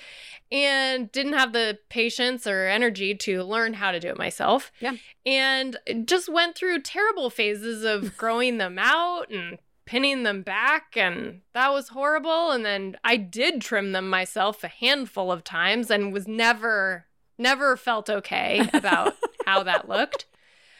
and 0.52 1.10
didn't 1.10 1.32
have 1.32 1.54
the 1.54 1.78
patience 1.88 2.46
or 2.46 2.68
energy 2.68 3.14
to 3.14 3.42
learn 3.42 3.72
how 3.72 3.90
to 3.90 3.98
do 3.98 4.08
it 4.08 4.18
myself. 4.18 4.70
Yeah. 4.80 4.96
and 5.24 5.78
just 6.04 6.28
went 6.28 6.54
through 6.54 6.82
terrible 6.82 7.30
phases 7.30 7.84
of 7.84 8.16
growing 8.18 8.58
them 8.58 8.78
out 8.78 9.30
and 9.30 9.58
pinning 9.86 10.22
them 10.22 10.42
back, 10.42 10.96
and 10.96 11.40
that 11.54 11.72
was 11.72 11.88
horrible. 11.88 12.50
And 12.50 12.64
then 12.64 12.96
I 13.02 13.16
did 13.16 13.62
trim 13.62 13.92
them 13.92 14.08
myself 14.08 14.62
a 14.62 14.68
handful 14.68 15.32
of 15.32 15.42
times, 15.42 15.90
and 15.90 16.12
was 16.12 16.28
never 16.28 17.06
never 17.38 17.76
felt 17.76 18.10
okay 18.10 18.68
about 18.74 19.16
how 19.46 19.62
that 19.62 19.88
looked. 19.88 20.26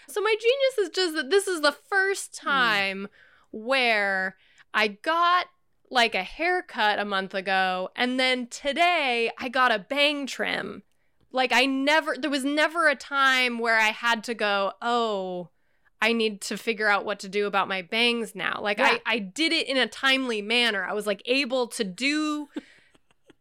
So 0.07 0.21
my 0.21 0.35
genius 0.39 0.91
is 0.91 0.95
just 0.95 1.15
that 1.15 1.31
this 1.31 1.49
is 1.49 1.63
the 1.63 1.73
first 1.73 2.39
hmm. 2.41 2.49
time 2.49 3.09
where 3.51 4.37
I 4.75 4.89
got 4.89 5.47
like 5.93 6.15
a 6.15 6.23
haircut 6.23 6.99
a 6.99 7.05
month 7.05 7.35
ago 7.35 7.91
and 7.95 8.19
then 8.19 8.47
today 8.47 9.31
I 9.39 9.49
got 9.51 9.71
a 9.71 9.79
bang 9.79 10.27
trim. 10.27 10.83
Like 11.31 11.53
I 11.53 11.67
never 11.67 12.17
there 12.19 12.31
was 12.31 12.45
never 12.45 12.89
a 12.89 12.97
time 12.97 13.59
where 13.59 13.77
I 13.79 13.89
had 13.91 14.25
to 14.25 14.35
go, 14.35 14.73
"Oh, 14.81 15.51
I 16.01 16.13
need 16.13 16.41
to 16.43 16.57
figure 16.57 16.89
out 16.89 17.05
what 17.05 17.21
to 17.21 17.29
do 17.29 17.47
about 17.47 17.69
my 17.69 17.83
bangs 17.83 18.35
now." 18.35 18.61
Like 18.63 18.79
Yeah. 18.79 18.99
I 19.07 19.15
I 19.15 19.19
did 19.19 19.53
it 19.53 19.67
in 19.69 19.77
a 19.77 19.87
timely 19.87 20.41
manner. 20.43 20.83
I 20.85 20.93
was 20.95 21.07
like 21.07 21.23
able 21.27 21.67
to 21.69 21.85
do 21.85 22.49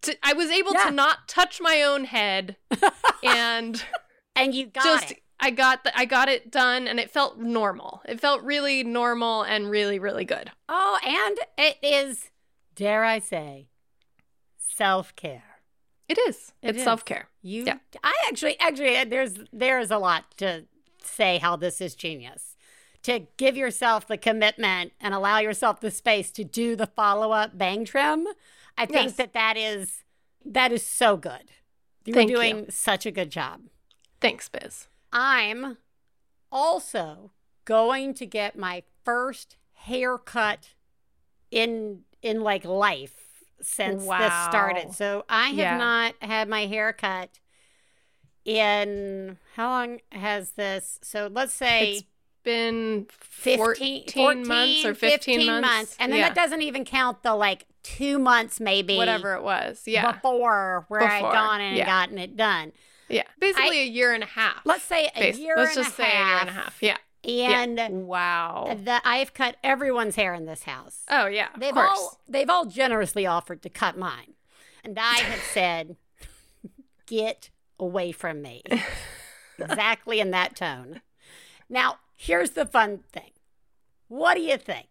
to, 0.04 0.16
I 0.24 0.34
was 0.34 0.50
able 0.50 0.74
Yeah. 0.74 0.86
to 0.86 0.92
not 0.92 1.28
touch 1.28 1.62
my 1.62 1.84
own 1.84 2.04
head 2.06 2.58
and 3.24 3.84
and 4.36 4.54
you 4.56 4.68
got 4.68 4.84
just 4.84 5.12
it. 5.12 5.22
I 5.40 5.50
got 5.52 5.84
the, 5.84 5.98
I 5.98 6.06
got 6.06 6.30
it 6.30 6.52
done 6.52 6.88
and 6.88 7.00
it 7.00 7.10
felt 7.12 7.40
normal. 7.40 8.02
It 8.08 8.20
felt 8.20 8.44
really 8.44 8.84
normal 8.84 9.42
and 9.44 9.70
really 9.70 10.00
really 10.00 10.26
good. 10.26 10.52
Oh, 10.70 10.98
and 11.06 11.38
it 11.58 11.78
is, 11.84 12.30
dare 12.76 13.04
I 13.04 13.20
say, 13.20 13.68
self 14.58 15.16
care. 15.16 15.44
It 16.08 16.18
is. 16.28 16.52
It 16.62 16.70
it's 16.72 16.80
is. 16.80 16.84
self-care. 16.84 17.30
You, 17.42 17.64
Yeah. 17.66 17.78
I 18.04 18.14
actually, 18.28 18.60
actually, 18.60 19.02
there's 19.06 19.36
there 19.54 19.80
is 19.80 19.92
a 19.92 19.98
lot 19.98 20.26
to 20.38 20.66
say 21.02 21.38
how 21.38 21.56
this 21.56 21.80
is 21.80 21.96
genius. 21.96 22.58
To 23.04 23.28
give 23.38 23.56
yourself 23.56 24.08
the 24.08 24.18
commitment 24.18 24.92
and 25.00 25.14
allow 25.14 25.40
yourself 25.40 25.80
the 25.80 25.90
space 25.90 26.30
to 26.32 26.44
do 26.44 26.76
the 26.76 26.86
follow 26.88 27.32
up 27.32 27.58
bang 27.58 27.86
trim, 27.86 28.28
I 28.78 28.86
think 28.86 29.08
Yes. 29.08 29.16
that 29.16 29.34
that 29.34 29.56
is 29.58 30.04
that 30.44 30.72
is 30.74 30.86
so 30.86 31.16
good. 31.18 31.52
You're 32.04 32.16
Thank 32.16 32.30
you. 32.32 32.36
doing 32.36 32.66
such 32.70 33.06
a 33.06 33.12
good 33.12 33.30
job. 33.32 33.62
Thanks, 34.20 34.50
Biz. 34.50 34.88
I'm 35.14 35.78
also 36.52 37.32
going 37.64 38.14
to 38.16 38.26
get 38.26 38.58
my 38.58 38.84
first 39.06 39.56
haircut 39.74 40.74
in 41.52 42.02
in 42.22 42.42
like 42.42 42.66
life 42.66 43.16
since 43.62 44.02
this 44.04 44.34
started. 44.46 44.94
So 44.94 45.26
I 45.30 45.48
have 45.50 45.56
Yeah. 45.58 45.78
not 45.78 46.16
had 46.22 46.48
my 46.50 46.66
hair 46.66 46.94
cut 46.94 47.30
in 48.46 49.38
how 49.56 49.70
long 49.70 50.00
has 50.12 50.52
this? 50.52 51.00
So 51.04 51.30
let's 51.32 51.54
say 51.54 51.92
It's 51.94 52.04
been 52.44 53.08
15, 53.12 53.58
14 54.08 54.48
months 54.48 54.86
or 54.86 54.96
15, 54.96 55.62
months. 55.62 55.96
And 56.00 56.12
then 56.12 56.20
yeah. 56.20 56.30
that 56.30 56.36
doesn't 56.36 56.62
even 56.62 56.86
count 56.86 57.22
the 57.24 57.36
like 57.36 57.66
two 57.84 58.18
months 58.20 58.60
maybe 58.60 58.98
whatever 58.98 59.36
it 59.36 59.44
was. 59.44 59.84
Yeah. 59.86 60.12
before 60.12 60.86
where 60.88 61.02
I'd 61.04 61.20
Before, 61.20 61.32
gone 61.34 61.62
in 61.62 61.68
and 61.70 61.78
yeah. 61.78 61.86
gotten 61.86 62.18
it 62.18 62.36
done. 62.36 62.72
yeah. 63.10 63.24
Basically 63.40 63.82
a 63.82 63.86
year 63.86 64.14
and 64.14 64.24
a 64.24 64.28
half. 64.28 64.62
Let's 64.66 64.84
say 64.84 65.10
a 65.16 65.34
year 65.34 65.56
Let's 65.58 65.76
just 65.76 65.96
say 65.96 66.04
half. 66.04 66.14
a 66.14 66.28
year 66.30 66.38
and 66.42 66.50
a 66.50 66.54
half. 66.54 66.78
Yeah. 66.82 66.98
And 67.24 67.78
yeah. 67.78 67.90
wow. 67.90 68.76
that 68.84 69.04
I've 69.06 69.34
cut 69.34 69.58
everyone's 69.64 70.16
hair 70.16 70.34
in 70.34 70.46
this 70.46 70.64
house. 70.64 71.02
Oh 71.10 71.28
yeah. 71.28 71.50
they've 71.58 71.70
of 71.70 71.76
course. 71.76 71.90
all 71.92 72.20
they've 72.28 72.50
all 72.50 72.66
generously 72.66 73.26
offered 73.26 73.62
to 73.64 73.70
cut 73.70 73.98
mine. 73.98 74.34
And 74.84 74.98
I 74.98 75.20
have 75.20 75.40
said, 75.54 75.98
get 77.06 77.50
away 77.80 78.12
from 78.12 78.42
me. 78.42 78.64
exactly 79.60 80.20
in 80.20 80.32
that 80.32 80.56
tone. 80.56 81.02
Now, 81.70 82.00
here's 82.18 82.52
the 82.52 82.66
fun 82.66 83.00
thing. 83.12 83.32
What 84.08 84.36
do 84.36 84.42
you 84.42 84.58
think? 84.58 84.88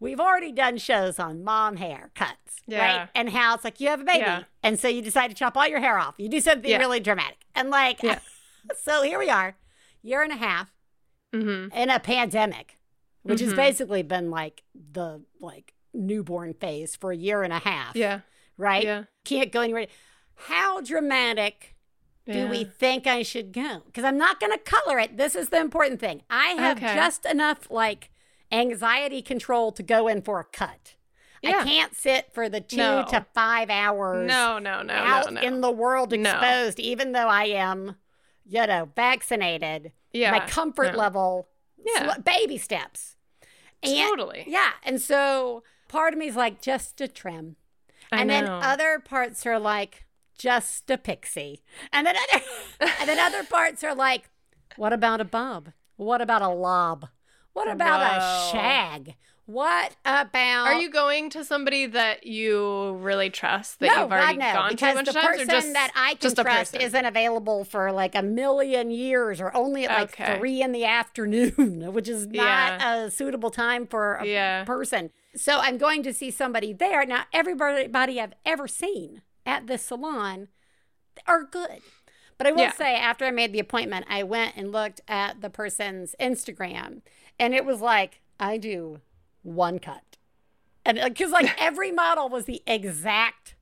We've 0.00 0.20
already 0.20 0.50
done 0.52 0.78
shows 0.78 1.18
on 1.18 1.44
mom 1.44 1.76
hair 1.76 2.10
cuts, 2.14 2.56
Yeah. 2.66 2.78
right? 3.00 3.08
And 3.14 3.30
how 3.30 3.54
it's 3.54 3.64
like 3.64 3.80
you 3.80 3.88
have 3.88 4.00
a 4.00 4.04
baby, 4.04 4.20
Yeah. 4.20 4.44
and 4.62 4.80
so 4.80 4.88
you 4.88 5.02
decide 5.02 5.28
to 5.28 5.34
chop 5.34 5.56
all 5.56 5.68
your 5.68 5.80
hair 5.80 5.98
off. 5.98 6.14
You 6.18 6.28
do 6.28 6.40
something 6.40 6.70
Yeah. 6.70 6.78
really 6.78 7.00
dramatic, 7.00 7.44
and 7.54 7.70
like, 7.70 8.02
Yeah. 8.02 8.18
so 8.82 9.02
here 9.02 9.18
we 9.18 9.28
are, 9.30 9.56
year 10.02 10.22
and 10.22 10.32
a 10.32 10.36
half 10.36 10.70
Mhm. 11.32 11.72
in 11.74 11.90
a 11.90 12.00
pandemic, 12.00 12.78
which 13.22 13.40
has 13.40 13.52
Mhm. 13.52 13.56
basically 13.56 14.02
been 14.02 14.30
like 14.30 14.62
the 14.74 15.22
like 15.40 15.74
newborn 15.92 16.54
phase 16.54 16.96
for 16.96 17.12
a 17.12 17.16
year 17.16 17.42
and 17.42 17.52
a 17.52 17.58
half, 17.58 17.94
Yeah. 17.96 18.20
right? 18.56 18.84
Yeah. 18.84 19.04
Can't 19.24 19.50
go 19.52 19.60
anywhere. 19.60 19.86
How 20.34 20.80
dramatic 20.80 21.74
do 22.26 22.46
we 22.46 22.62
think 22.64 23.06
I 23.08 23.22
should 23.22 23.52
go? 23.52 23.82
Because 23.86 24.04
I'm 24.04 24.16
not 24.16 24.38
going 24.38 24.52
to 24.52 24.58
color 24.58 25.00
it. 25.00 25.16
This 25.16 25.34
is 25.34 25.48
the 25.48 25.58
important 25.58 25.98
thing. 26.00 26.22
I 26.30 26.50
have 26.50 26.76
Okay. 26.76 26.94
just 26.94 27.26
enough 27.26 27.68
like 27.70 28.10
anxiety 28.52 29.20
control 29.20 29.72
to 29.72 29.82
go 29.82 30.06
in 30.06 30.22
for 30.22 30.38
a 30.40 30.44
cut. 30.44 30.94
I 31.42 31.52
can't 31.64 31.96
sit 31.96 32.32
for 32.34 32.48
the 32.48 32.60
two 32.60 32.76
No. 32.76 33.04
to 33.10 33.26
five 33.34 33.70
hours 33.70 34.28
No, 34.28 34.58
no, 34.58 34.82
no, 34.82 34.92
out 34.94 35.32
no, 35.32 35.40
no. 35.40 35.46
in 35.46 35.60
the 35.62 35.70
world 35.70 36.12
exposed, 36.12 36.78
even 36.78 37.12
though 37.12 37.28
I 37.28 37.44
am, 37.46 37.96
you 38.46 38.66
know, 38.66 38.90
vaccinated. 38.94 39.92
Yeah. 40.12 40.30
My 40.30 40.40
comfort 40.40 40.92
no. 40.92 40.98
level, 40.98 41.48
Yeah. 41.84 42.14
sl- 42.14 42.20
baby 42.22 42.58
steps. 42.58 43.16
And 43.82 43.96
Totally. 43.96 44.44
yeah, 44.46 44.72
and 44.82 45.00
so 45.00 45.62
part 45.88 46.12
of 46.12 46.18
me 46.18 46.26
is 46.28 46.36
like 46.36 46.60
just 46.60 47.00
a 47.00 47.08
trim, 47.08 47.56
I 48.12 48.20
and 48.20 48.28
then 48.28 48.46
other 48.46 48.98
parts 48.98 49.46
are 49.46 49.58
like 49.58 50.04
just 50.36 50.90
a 50.90 50.98
pixie, 50.98 51.62
and 51.92 52.06
then 52.06 52.14
other 52.16 52.44
and 53.00 53.08
then 53.08 53.18
other 53.18 53.42
parts 53.44 53.82
are 53.82 53.94
like, 53.94 54.28
what 54.76 54.92
about 54.92 55.20
a 55.20 55.24
bob? 55.24 55.72
What 55.96 56.20
about 56.20 56.42
a 56.42 56.48
lob? 56.48 57.08
What 57.54 57.70
about 57.70 58.02
a 58.02 58.50
shag? 58.52 59.16
What 59.50 59.96
about? 60.04 60.66
Are 60.66 60.80
you 60.80 60.90
going 60.90 61.28
to 61.30 61.44
somebody 61.44 61.86
that 61.86 62.24
you 62.26 62.92
really 63.00 63.30
trust 63.30 63.80
that 63.80 63.90
no, 63.90 64.02
you've 64.02 64.12
already 64.12 64.36
God, 64.36 64.38
no, 64.38 64.52
gone 64.52 64.76
to 64.76 64.90
a 64.90 64.94
bunch 64.94 65.06
the 65.06 65.10
of 65.10 65.16
times, 65.16 65.36
person 65.38 65.48
just 65.50 65.72
that 65.72 65.92
I 65.96 66.10
can 66.10 66.18
just 66.20 66.36
trust 66.36 66.72
person? 66.74 66.86
isn't 66.86 67.04
available 67.04 67.64
for 67.64 67.90
like 67.90 68.14
a 68.14 68.22
million 68.22 68.90
years, 68.92 69.40
or 69.40 69.54
only 69.56 69.84
at 69.86 69.90
like 69.90 70.12
Okay. 70.12 70.38
three 70.38 70.62
in 70.62 70.70
the 70.70 70.84
afternoon, 70.84 71.92
which 71.92 72.08
is 72.08 72.28
not 72.28 72.80
a 72.80 73.10
suitable 73.10 73.50
time 73.50 73.86
for 73.86 74.16
a 74.16 74.26
Yeah. 74.26 74.64
person. 74.64 75.10
So 75.34 75.58
I'm 75.58 75.78
going 75.78 76.02
to 76.04 76.12
see 76.12 76.30
somebody 76.30 76.72
there. 76.72 77.04
Now, 77.04 77.24
everybody 77.32 78.20
I've 78.20 78.34
ever 78.46 78.68
seen 78.68 79.22
at 79.44 79.66
this 79.66 79.82
salon 79.82 80.48
are 81.26 81.42
good. 81.42 81.82
But 82.38 82.46
I 82.46 82.52
will 82.52 82.60
Yeah. 82.60 82.72
say, 82.72 82.94
after 82.94 83.24
I 83.26 83.30
made 83.32 83.52
the 83.52 83.58
appointment, 83.58 84.06
I 84.08 84.22
went 84.22 84.56
and 84.56 84.72
looked 84.72 85.00
at 85.08 85.40
the 85.40 85.50
person's 85.50 86.14
Instagram, 86.20 87.02
and 87.38 87.52
it 87.54 87.64
was 87.64 87.80
like, 87.80 88.20
I 88.38 88.56
do 88.56 89.00
one 89.42 89.78
cut. 89.78 90.16
And 90.84 90.98
because, 91.02 91.30
like, 91.30 91.54
every 91.62 91.92
model 91.92 92.28
was 92.28 92.44
the 92.46 92.62
exact 92.66 93.54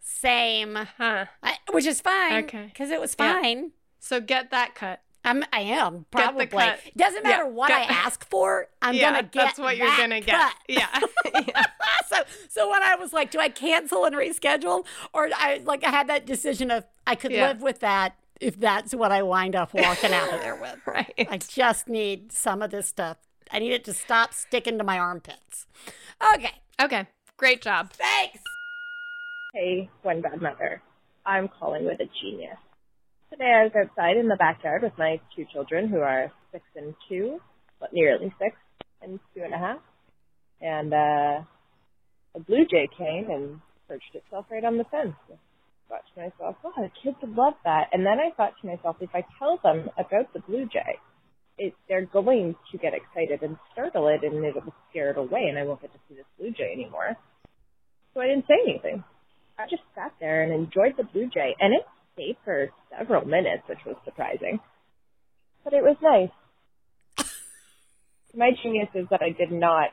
same, 0.00 0.74
Huh. 0.96 1.26
I, 1.42 1.56
which 1.70 1.86
is 1.86 2.00
fine. 2.00 2.44
Okay. 2.44 2.64
Because 2.66 2.90
it 2.90 3.00
was 3.00 3.14
Yeah. 3.18 3.40
fine. 3.40 3.72
So 3.98 4.20
get 4.20 4.50
that 4.50 4.74
cut. 4.74 5.00
I'm, 5.24 5.44
I 5.52 5.60
am 5.60 6.06
probably. 6.10 6.46
cut. 6.46 6.80
Doesn't 6.96 7.22
matter 7.22 7.44
Yeah, 7.44 7.50
what 7.50 7.70
I 7.70 7.82
ask 7.82 8.28
for. 8.28 8.66
I'm 8.80 8.94
yeah, 8.94 9.10
gonna 9.12 9.22
get. 9.22 9.32
that's 9.32 9.58
what 9.58 9.76
you're 9.76 9.86
that 9.86 9.98
gonna 9.98 10.20
get. 10.20 10.52
Yeah. 10.68 10.88
yeah. 11.32 11.64
so 12.08 12.16
so 12.48 12.68
when 12.68 12.82
I 12.82 12.96
was 12.96 13.12
like, 13.12 13.30
do 13.30 13.38
I 13.38 13.48
cancel 13.48 14.04
and 14.04 14.16
reschedule, 14.16 14.84
or 15.12 15.28
I 15.36 15.60
like 15.64 15.84
I 15.84 15.90
had 15.90 16.08
that 16.08 16.26
decision 16.26 16.72
of 16.72 16.84
I 17.06 17.14
could 17.14 17.30
Yeah. 17.30 17.46
live 17.48 17.62
with 17.62 17.78
that 17.80 18.16
if 18.40 18.58
that's 18.58 18.92
what 18.96 19.12
I 19.12 19.22
wind 19.22 19.54
up 19.54 19.72
walking 19.72 20.12
out 20.12 20.32
of 20.34 20.40
there 20.40 20.56
with. 20.56 20.78
Right. 20.84 21.14
I 21.30 21.38
just 21.38 21.88
need 21.88 22.32
some 22.32 22.60
of 22.60 22.72
this 22.72 22.88
stuff. 22.88 23.18
I 23.52 23.58
need 23.58 23.72
it 23.72 23.84
to 23.84 23.92
stop 23.92 24.32
sticking 24.34 24.78
to 24.78 24.84
my 24.84 24.98
armpits. 24.98 25.66
Okay, 26.34 26.52
Okay. 26.80 27.06
Great 27.36 27.60
job. 27.62 27.90
thanks. 27.92 28.40
Hey, 29.52 29.90
one 30.02 30.22
bad 30.22 30.40
mother. 30.40 30.80
I'm 31.26 31.48
calling 31.48 31.84
with 31.84 32.00
a 32.00 32.08
genius. 32.20 32.56
Today 33.30 33.44
I 33.60 33.62
was 33.64 33.72
outside 33.76 34.16
in 34.16 34.28
the 34.28 34.36
backyard 34.36 34.82
with 34.82 34.92
my 34.98 35.20
two 35.36 35.44
children 35.52 35.88
who 35.88 35.98
are 36.00 36.32
six 36.52 36.64
and 36.76 36.94
two, 37.08 37.40
but 37.80 37.92
nearly 37.92 38.32
six 38.38 38.56
and 39.02 39.18
two 39.34 39.42
and 39.42 39.52
a 39.54 39.58
half. 39.58 39.78
And 40.60 40.92
uh 40.94 41.44
a 42.34 42.40
blue 42.46 42.64
jay 42.70 42.88
came 42.96 43.28
and 43.30 43.60
perched 43.88 44.14
itself 44.14 44.46
right 44.50 44.64
on 44.64 44.78
the 44.78 44.84
fence. 44.84 45.14
I 45.30 45.36
thought 45.88 46.04
to 46.14 46.20
myself, 46.20 46.56
oh, 46.64 46.72
the 46.76 46.90
kids 47.02 47.16
would 47.22 47.36
love 47.36 47.54
that. 47.64 47.88
And 47.92 48.06
then 48.06 48.18
I 48.18 48.30
thought 48.36 48.54
to 48.62 48.66
myself, 48.66 48.96
if 49.00 49.10
I 49.14 49.24
tell 49.38 49.58
them 49.62 49.90
about 49.98 50.32
the 50.32 50.40
blue 50.40 50.66
jay, 50.66 50.96
it, 51.62 51.74
they're 51.88 52.06
going 52.06 52.54
to 52.70 52.78
get 52.78 52.92
excited 52.94 53.42
and 53.42 53.56
startle 53.72 54.08
it 54.08 54.24
and 54.24 54.44
it'll 54.44 54.74
scare 54.90 55.10
it 55.10 55.18
away 55.18 55.46
and 55.48 55.58
I 55.58 55.64
won't 55.64 55.80
get 55.80 55.92
to 55.92 55.98
see 56.08 56.14
this 56.14 56.24
blue 56.38 56.50
jay 56.50 56.72
anymore. 56.72 57.16
So 58.14 58.20
I 58.20 58.26
didn't 58.26 58.46
say 58.46 58.54
anything. 58.68 59.04
I 59.58 59.64
just 59.70 59.82
sat 59.94 60.12
there 60.20 60.42
and 60.42 60.52
enjoyed 60.52 60.94
the 60.96 61.04
blue 61.04 61.28
jay, 61.32 61.54
and 61.60 61.72
it 61.72 61.82
stayed 62.14 62.36
for 62.44 62.70
several 62.96 63.24
minutes, 63.26 63.62
which 63.68 63.78
was 63.86 63.96
surprising. 64.04 64.60
But 65.64 65.72
it 65.72 65.82
was 65.82 65.96
nice. 66.02 66.30
My 68.34 68.50
genius 68.62 68.88
is 68.94 69.06
that 69.10 69.20
I 69.22 69.30
did 69.30 69.52
not 69.52 69.90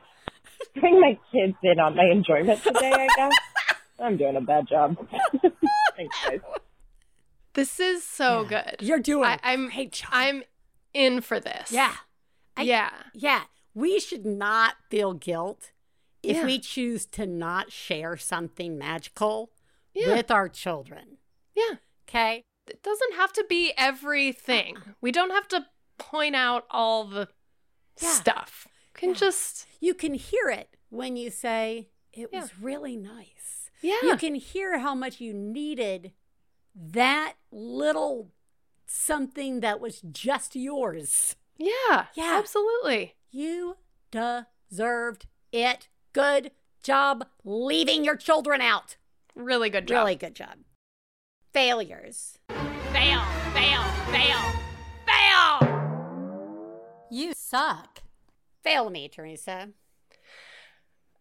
bring 0.74 1.00
my 1.00 1.18
kids 1.30 1.56
in 1.62 1.78
on 1.78 1.94
my 1.94 2.04
enjoyment 2.10 2.62
today, 2.62 2.92
I 2.92 3.08
guess. 3.16 3.32
I'm 4.00 4.16
doing 4.16 4.36
a 4.36 4.40
bad 4.40 4.66
job. 4.66 4.96
Thanks, 5.96 6.16
guys. 6.26 6.40
This 7.52 7.78
is 7.78 8.02
so 8.02 8.46
good. 8.48 8.76
You're 8.80 9.00
doing 9.00 9.24
I, 9.24 9.38
I'm 9.42 9.68
great 9.68 9.92
job. 9.92 10.08
I'm 10.12 10.42
in 10.94 11.20
for 11.20 11.38
this. 11.40 11.70
yeah, 11.72 11.94
I- 12.56 12.62
yeah. 12.62 12.90
yeah. 13.14 13.44
We 13.74 14.00
should 14.00 14.26
not 14.26 14.74
feel 14.90 15.12
guilt 15.14 15.72
if 16.22 16.36
Yeah. 16.38 16.44
we 16.44 16.58
choose 16.58 17.06
to 17.06 17.26
not 17.26 17.70
share 17.72 18.16
something 18.16 18.76
magical 18.76 19.52
Yeah. 19.94 20.14
with 20.16 20.30
our 20.30 20.48
children. 20.48 21.18
Yeah. 21.54 21.76
Okay. 22.08 22.44
It 22.66 22.82
doesn't 22.82 23.14
have 23.14 23.32
to 23.34 23.44
be 23.48 23.72
everything. 23.76 24.76
Uh-uh. 24.76 24.92
We 25.00 25.12
don't 25.12 25.30
have 25.30 25.48
to 25.48 25.66
point 25.98 26.34
out 26.36 26.66
all 26.70 27.04
the 27.04 27.28
Yeah. 28.00 28.12
stuff. 28.12 28.66
Can 28.94 29.10
Yeah. 29.10 29.14
just 29.16 29.66
You 29.80 29.94
can 29.94 30.14
hear 30.14 30.48
it 30.50 30.76
when 30.90 31.16
you 31.16 31.30
say, 31.30 31.88
it 32.12 32.30
was 32.32 32.58
really 32.60 32.96
nice. 32.96 33.70
yeah. 33.80 33.96
You 34.02 34.16
can 34.16 34.34
hear 34.34 34.78
how 34.80 34.94
much 34.94 35.20
you 35.20 35.32
needed 35.32 36.12
that 36.74 37.34
little 37.50 38.30
something 38.92 39.60
that 39.60 39.80
was 39.80 40.00
just 40.10 40.56
yours. 40.56 41.36
yeah. 41.56 42.06
Yeah. 42.14 42.36
Absolutely. 42.38 43.14
You 43.30 43.76
deserved 44.10 45.26
it. 45.52 45.88
Good 46.12 46.50
job 46.82 47.26
leaving 47.44 48.04
your 48.04 48.16
children 48.16 48.60
out. 48.60 48.96
Really 49.36 49.70
good 49.70 49.86
job. 49.86 49.98
Really 49.98 50.16
good 50.16 50.34
job. 50.34 50.56
Failures. 51.52 52.38
Fail, 52.92 53.22
fail, 53.54 53.82
fail. 54.10 54.38
Fail! 55.06 55.58
You 57.10 57.32
suck. 57.34 58.02
Fail 58.62 58.90
me, 58.90 59.08
Theresa. 59.08 59.70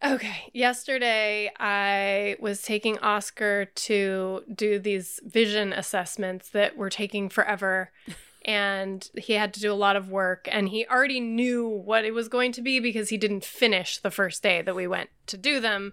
Okay. 0.03 0.49
Yesterday, 0.53 1.51
I 1.59 2.37
was 2.39 2.61
taking 2.61 2.97
Oscar 2.99 3.65
to 3.65 4.43
do 4.53 4.79
these 4.79 5.19
vision 5.25 5.73
assessments 5.73 6.49
that 6.49 6.77
were 6.77 6.89
taking 6.89 7.29
forever. 7.29 7.91
And 8.45 9.07
he 9.15 9.33
had 9.33 9.53
to 9.55 9.59
do 9.59 9.71
a 9.71 9.75
lot 9.75 9.97
of 9.97 10.09
work. 10.09 10.47
And 10.49 10.69
he 10.69 10.87
already 10.87 11.19
knew 11.19 11.67
what 11.67 12.05
it 12.05 12.13
was 12.13 12.29
going 12.29 12.53
to 12.53 12.61
be 12.61 12.79
because 12.79 13.09
he 13.09 13.17
didn't 13.17 13.43
finish 13.43 13.97
the 13.97 14.09
first 14.09 14.41
day 14.41 14.61
that 14.61 14.75
we 14.75 14.87
went 14.87 15.09
to 15.27 15.37
do 15.37 15.59
them. 15.59 15.91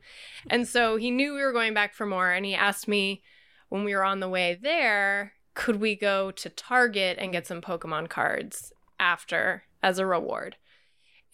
And 0.49 0.67
so 0.67 0.97
he 0.97 1.11
knew 1.11 1.35
we 1.35 1.43
were 1.43 1.53
going 1.53 1.75
back 1.75 1.93
for 1.93 2.07
more. 2.07 2.31
And 2.31 2.47
he 2.47 2.55
asked 2.55 2.87
me 2.87 3.25
when 3.69 3.83
we 3.83 3.95
were 3.95 4.05
on 4.05 4.21
the 4.21 4.29
way 4.29 4.57
there, 4.63 5.33
could 5.55 5.81
we 5.81 5.97
go 5.97 6.31
to 6.31 6.49
Target 6.49 7.19
and 7.21 7.33
get 7.33 7.49
some 7.49 7.61
Pokemon 7.61 8.09
cards 8.09 8.73
after 8.99 9.65
as 9.83 9.99
a 9.99 10.07
reward. 10.07 10.57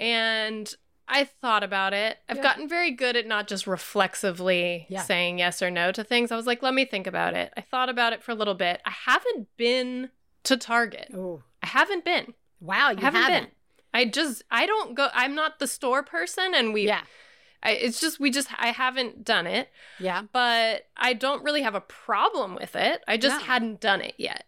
And 0.01 0.75
I 1.13 1.25
thought 1.25 1.63
about 1.63 1.93
it. 1.93 2.19
I've 2.29 2.39
Yeah. 2.39 2.43
gotten 2.43 2.69
very 2.69 2.91
good 2.91 3.17
at 3.17 3.27
not 3.27 3.47
just 3.47 3.67
reflexively 3.67 4.87
Yeah. 4.89 5.03
saying 5.03 5.39
yes 5.39 5.63
or 5.63 5.71
no 5.71 5.93
to 5.93 6.03
things. 6.03 6.33
I 6.33 6.37
was 6.37 6.47
like, 6.47 6.63
let 6.63 6.75
me 6.75 6.85
think 6.85 7.07
about 7.07 7.35
it. 7.35 7.53
I 7.57 7.61
thought 7.61 7.89
about 7.89 8.13
it 8.13 8.23
for 8.23 8.33
a 8.33 8.35
little 8.35 8.55
bit. 8.55 8.81
I 8.85 8.91
haven't 8.91 9.49
been 9.57 10.11
to 10.45 10.57
Target. 10.57 11.11
Oh, 11.15 11.43
I 11.63 11.67
haven't 11.69 12.05
been. 12.05 12.35
wow, 12.61 12.91
you 12.91 12.99
I 12.99 13.01
haven't, 13.03 13.23
haven't. 13.23 13.43
been. 13.45 13.53
I 13.95 14.05
just 14.07 14.43
I 14.51 14.67
don't 14.67 14.95
go 14.95 15.09
I'm 15.13 15.35
not 15.35 15.59
the 15.59 15.67
store 15.67 16.03
person 16.03 16.55
and 16.55 16.73
we 16.73 16.87
Yeah, 16.87 17.03
I, 17.63 17.73
it's 17.73 18.01
just 18.01 18.19
we 18.19 18.31
just 18.31 18.49
I 18.59 18.69
haven't 18.69 19.23
done 19.25 19.47
it, 19.47 19.69
yeah. 20.01 20.23
but 20.33 20.87
I 20.97 21.13
don't 21.13 21.45
really 21.45 21.63
have 21.63 21.75
a 21.75 21.81
problem 21.81 22.55
with 22.55 22.75
it. 22.75 23.03
I 23.07 23.17
just 23.19 23.39
No. 23.41 23.45
hadn't 23.45 23.81
done 23.81 24.01
it 24.01 24.15
yet. 24.17 24.47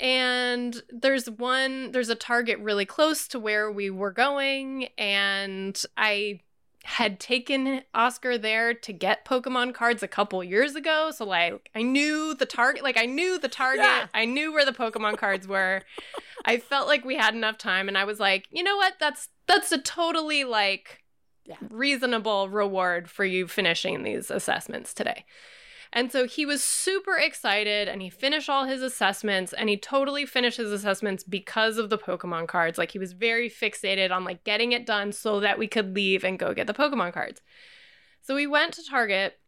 And 0.00 0.82
there's 0.88 1.28
one 1.28 1.92
there's 1.92 2.08
a 2.08 2.14
Target 2.14 2.58
really 2.58 2.86
close 2.86 3.28
to 3.28 3.38
where 3.38 3.70
we 3.70 3.90
were 3.90 4.12
going 4.12 4.88
and 4.98 5.80
I 5.96 6.40
had 6.84 7.20
taken 7.20 7.82
Oscar 7.92 8.38
there 8.38 8.72
to 8.72 8.92
get 8.92 9.26
Pokemon 9.26 9.74
cards 9.74 10.02
a 10.02 10.08
couple 10.08 10.42
years 10.42 10.74
ago, 10.74 11.10
so 11.14 11.26
like 11.26 11.68
I 11.74 11.82
knew 11.82 12.34
the 12.34 12.46
target 12.46 12.82
like 12.82 12.96
I 12.96 13.04
knew 13.04 13.38
the 13.38 13.48
target, 13.48 13.84
Yeah. 13.84 14.06
I 14.14 14.24
knew 14.24 14.50
where 14.52 14.64
the 14.64 14.72
Pokemon 14.72 15.18
cards 15.18 15.46
were. 15.46 15.82
I 16.46 16.56
felt 16.56 16.88
like 16.88 17.04
we 17.04 17.16
had 17.16 17.34
enough 17.34 17.58
time 17.58 17.86
and 17.86 17.98
I 17.98 18.04
was 18.04 18.18
like, 18.18 18.46
"You 18.50 18.62
know 18.62 18.76
what? 18.78 18.94
That's 18.98 19.28
that's 19.46 19.70
a 19.72 19.78
totally 19.78 20.44
like 20.44 21.02
Yeah. 21.44 21.56
reasonable 21.68 22.48
reward 22.48 23.10
for 23.10 23.26
you 23.26 23.46
finishing 23.46 24.02
these 24.02 24.30
assessments 24.30 24.94
today. 24.94 25.26
And 25.92 26.12
so 26.12 26.24
he 26.26 26.46
was 26.46 26.62
super 26.62 27.16
excited 27.16 27.88
and 27.88 28.00
he 28.00 28.10
finished 28.10 28.48
all 28.48 28.64
his 28.64 28.80
assessments 28.80 29.52
and 29.52 29.68
he 29.68 29.76
totally 29.76 30.24
finished 30.24 30.56
his 30.58 30.70
assessments 30.70 31.24
because 31.24 31.78
of 31.78 31.90
the 31.90 31.98
Pokemon 31.98 32.46
cards. 32.46 32.78
Like 32.78 32.92
he 32.92 32.98
was 33.00 33.12
very 33.12 33.50
fixated 33.50 34.12
on 34.12 34.22
like 34.24 34.44
getting 34.44 34.70
it 34.72 34.86
done 34.86 35.10
so 35.12 35.40
that 35.40 35.58
we 35.58 35.66
could 35.66 35.94
leave 35.94 36.22
and 36.24 36.38
go 36.38 36.54
get 36.54 36.68
the 36.68 36.74
Pokemon 36.74 37.12
cards. 37.12 37.40
So 38.22 38.36
we 38.36 38.46
went 38.46 38.74
to 38.74 38.84
Target 38.88 39.38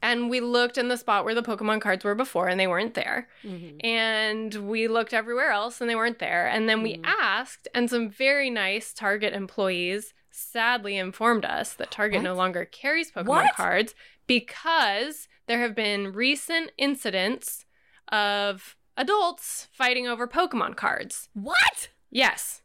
and 0.00 0.30
we 0.30 0.40
looked 0.40 0.78
in 0.78 0.88
the 0.88 0.96
spot 0.96 1.24
where 1.26 1.34
the 1.34 1.42
Pokemon 1.42 1.80
cards 1.82 2.04
were 2.04 2.14
before 2.14 2.48
and 2.48 2.58
they 2.58 2.66
weren't 2.66 2.94
there 2.94 3.28
Mhm. 3.44 3.84
and 3.84 4.54
we 4.68 4.88
looked 4.88 5.12
everywhere 5.12 5.50
else 5.50 5.80
and 5.80 5.90
they 5.90 5.94
weren't 5.94 6.18
there. 6.20 6.46
And 6.48 6.68
then 6.68 6.82
we 6.82 6.96
Mhm. 6.96 7.04
asked, 7.04 7.68
and 7.74 7.88
some 7.90 8.08
very 8.08 8.48
nice 8.48 8.92
Target 8.94 9.34
employees 9.34 10.14
sadly 10.30 10.96
informed 10.96 11.44
us 11.44 11.74
that 11.74 11.90
Target 11.90 12.22
no 12.22 12.34
longer 12.34 12.64
carries 12.64 13.12
Pokemon 13.12 13.26
What? 13.26 13.54
cards 13.54 13.94
because 14.26 15.28
there 15.46 15.60
have 15.60 15.74
been 15.74 16.12
recent 16.12 16.70
incidents 16.78 17.64
of 18.10 18.76
adults 18.96 19.68
fighting 19.72 20.06
over 20.06 20.26
Pokemon 20.26 20.76
cards. 20.76 21.28
What? 21.34 21.90
Yes. 22.10 22.62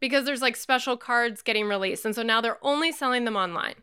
Because 0.00 0.24
there's 0.24 0.42
like 0.42 0.56
special 0.56 0.96
cards 0.96 1.42
getting 1.42 1.66
released. 1.66 2.04
And 2.04 2.14
so 2.14 2.22
now 2.22 2.40
they're 2.40 2.58
only 2.62 2.92
selling 2.92 3.24
them 3.24 3.36
online. 3.36 3.74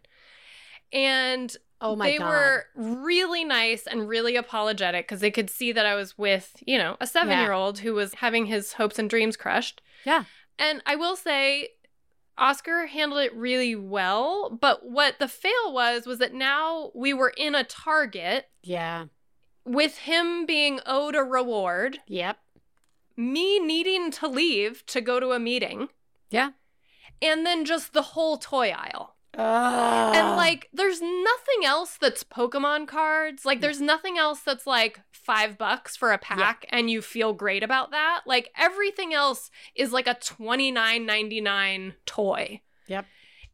And 0.92 1.56
Oh 1.80 1.96
my 1.96 2.10
they 2.10 2.18
god. 2.18 2.30
were 2.30 2.66
really 2.76 3.44
nice 3.44 3.86
and 3.86 4.10
really 4.10 4.36
apologetic 4.36 5.08
because 5.08 5.22
they 5.22 5.30
could 5.30 5.50
see 5.50 5.72
that 5.74 5.86
I 5.86 5.94
was 5.94 6.18
with, 6.18 6.56
you 6.66 6.78
know, 6.78 6.98
a 7.00 7.06
seven 7.06 7.38
year 7.38 7.52
old 7.52 7.80
who 7.80 7.94
was 7.94 8.16
having 8.16 8.48
his 8.48 8.74
hopes 8.74 8.98
and 8.98 9.08
dreams 9.10 9.38
crushed. 9.38 9.82
Yeah. 10.06 10.24
And 10.58 10.82
I 10.88 10.96
will 10.96 11.16
say, 11.16 11.70
Oscar 12.38 12.86
handled 12.86 13.22
it 13.24 13.36
really 13.36 13.76
well. 13.76 14.50
But 14.50 14.86
what 14.90 15.20
the 15.20 15.28
fail 15.28 15.74
was, 15.74 16.06
was 16.06 16.20
that 16.20 16.34
now 16.34 16.92
we 16.94 17.14
were 17.14 17.34
in 17.36 17.56
a 17.56 17.64
target 17.64 18.50
Yeah. 18.64 19.06
with 19.66 20.00
him 20.00 20.46
being 20.46 20.80
owed 20.86 21.16
a 21.16 21.24
reward, 21.24 22.00
Yep. 22.08 22.40
me 23.16 23.60
needing 23.60 24.12
to 24.12 24.28
leave 24.28 24.86
to 24.88 25.02
go 25.02 25.20
to 25.20 25.32
a 25.32 25.40
meeting, 25.40 25.90
Yeah. 26.30 26.52
and 27.22 27.46
then 27.46 27.66
just 27.66 27.94
the 27.94 28.02
whole 28.14 28.38
toy 28.38 28.70
aisle. 28.70 29.17
Uh, 29.38 30.12
And 30.16 30.36
like, 30.36 30.68
there's 30.74 31.00
nothing 31.02 31.66
else 31.66 31.98
that's 32.00 32.24
Pokemon 32.24 32.88
cards. 32.88 33.46
Like, 33.46 33.62
there's 33.62 33.80
nothing 33.80 34.18
else 34.18 34.40
that's 34.40 34.66
like 34.66 35.00
five 35.12 35.58
bucks 35.58 35.96
for 35.96 36.12
a 36.12 36.18
pack, 36.18 36.66
and 36.70 36.90
you 36.90 37.02
feel 37.02 37.34
great 37.34 37.62
about 37.62 37.92
that. 37.92 38.22
Like, 38.26 38.50
everything 38.58 39.14
else 39.14 39.52
is 39.76 39.92
like 39.92 40.08
a 40.08 40.16
twenty 40.16 40.72
nine 40.72 41.06
ninety 41.06 41.40
nine 41.40 41.94
toy. 42.06 42.62
Yep. 42.88 43.06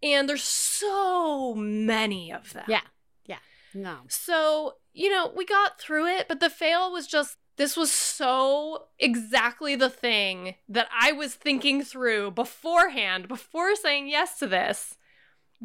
And 0.01 0.29
there's 0.29 0.43
so 0.43 1.53
many 1.55 2.31
of 2.31 2.53
them. 2.53 2.65
Yeah. 2.67 2.81
Yeah. 3.25 3.39
No. 3.73 3.99
So, 4.07 4.75
you 4.93 5.09
know, 5.09 5.31
we 5.35 5.45
got 5.45 5.79
through 5.79 6.07
it, 6.07 6.27
but 6.27 6.39
the 6.39 6.49
fail 6.49 6.91
was 6.91 7.07
just 7.07 7.37
this 7.55 7.77
was 7.77 7.91
so 7.91 8.85
exactly 8.99 9.75
the 9.75 9.89
thing 9.89 10.55
that 10.67 10.87
I 10.97 11.11
was 11.11 11.35
thinking 11.35 11.83
through 11.83 12.31
beforehand, 12.31 13.27
before 13.27 13.75
saying 13.75 14.07
yes 14.07 14.39
to 14.39 14.47
this, 14.47 14.97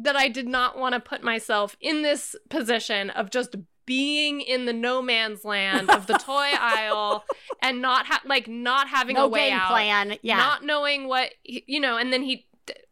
that 0.01 0.15
I 0.15 0.27
did 0.27 0.47
not 0.47 0.77
want 0.77 0.93
to 0.93 0.99
put 0.99 1.23
myself 1.23 1.75
in 1.81 2.01
this 2.01 2.35
position 2.49 3.09
of 3.09 3.29
just 3.29 3.55
being 3.85 4.39
in 4.41 4.65
the 4.65 4.73
no 4.73 5.01
man's 5.01 5.43
land 5.43 5.89
of 5.89 6.05
the 6.07 6.13
toy 6.13 6.51
aisle 6.59 7.23
and 7.61 7.81
not 7.81 8.05
ha- 8.05 8.21
like 8.25 8.47
not 8.47 8.87
having 8.87 9.15
no 9.15 9.25
a 9.25 9.27
way 9.27 9.51
out 9.51 9.67
plan. 9.69 10.15
Yeah. 10.21 10.37
not 10.37 10.63
knowing 10.63 11.07
what 11.07 11.31
you 11.43 11.79
know 11.79 11.97
and 11.97 12.13
then 12.13 12.21
he 12.21 12.45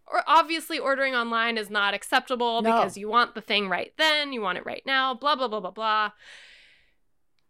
or 0.08 0.24
obviously 0.26 0.80
ordering 0.80 1.14
online 1.14 1.58
is 1.58 1.70
not 1.70 1.94
acceptable 1.94 2.62
No. 2.64 2.72
because 2.72 2.98
you 2.98 3.08
want 3.10 3.36
the 3.36 3.42
thing 3.42 3.70
right 3.70 3.94
then 3.98 4.34
you 4.34 4.42
want 4.42 4.58
it 4.58 4.66
right 4.66 4.82
now 4.88 5.14
blah 5.14 5.36
blah 5.36 5.48
blah 5.48 5.60
blah 5.60 5.70
blah 5.72 6.12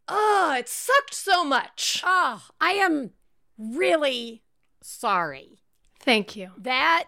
oh 0.10 0.56
it 0.58 0.68
sucked 0.68 1.14
so 1.14 1.44
much 1.46 2.02
oh, 2.06 2.44
I 2.60 2.72
am 2.72 3.12
really 3.58 4.44
sorry. 4.82 5.60
thank 6.02 6.36
you 6.36 6.52
That 6.58 7.06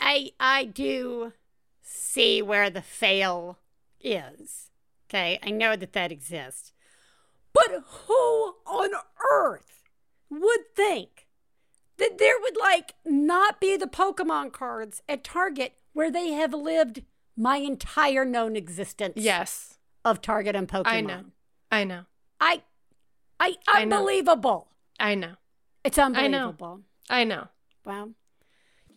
I 0.00 0.30
I 0.40 0.64
do 0.64 1.32
see 2.14 2.40
where 2.42 2.70
the 2.70 2.82
fail 2.82 3.58
is. 4.00 4.70
Okay, 5.10 5.38
I 5.42 5.50
know 5.50 5.76
that 5.76 5.92
that 5.92 6.12
exists. 6.12 6.72
But 7.52 7.82
who 8.06 8.54
on 8.66 8.90
earth 9.32 9.82
would 10.30 10.74
think 10.74 11.26
that 11.98 12.18
there 12.18 12.38
would 12.40 12.56
like 12.60 12.94
not 13.04 13.60
be 13.60 13.76
the 13.76 13.86
Pokemon 13.86 14.52
cards 14.52 15.02
at 15.08 15.22
Target 15.24 15.74
where 15.92 16.10
they 16.10 16.28
have 16.32 16.52
lived 16.52 17.02
my 17.36 17.56
entire 17.58 18.24
known 18.24 18.56
existence 18.56 19.14
yes 19.16 19.78
of 20.04 20.20
Target 20.20 20.54
and 20.56 20.68
Pokemon? 20.68 20.86
i 20.86 21.00
know 21.00 21.22
i 21.70 21.84
know 21.84 22.02
I 22.40 22.62
I 23.40 23.56
I 23.68 23.84
know. 23.84 23.96
unbelievable. 23.98 24.68
i 25.00 25.14
know 25.14 25.34
It's 25.84 25.98
unbelievable. 25.98 26.80
i 27.10 27.22
know 27.24 27.48
Well, 27.84 28.10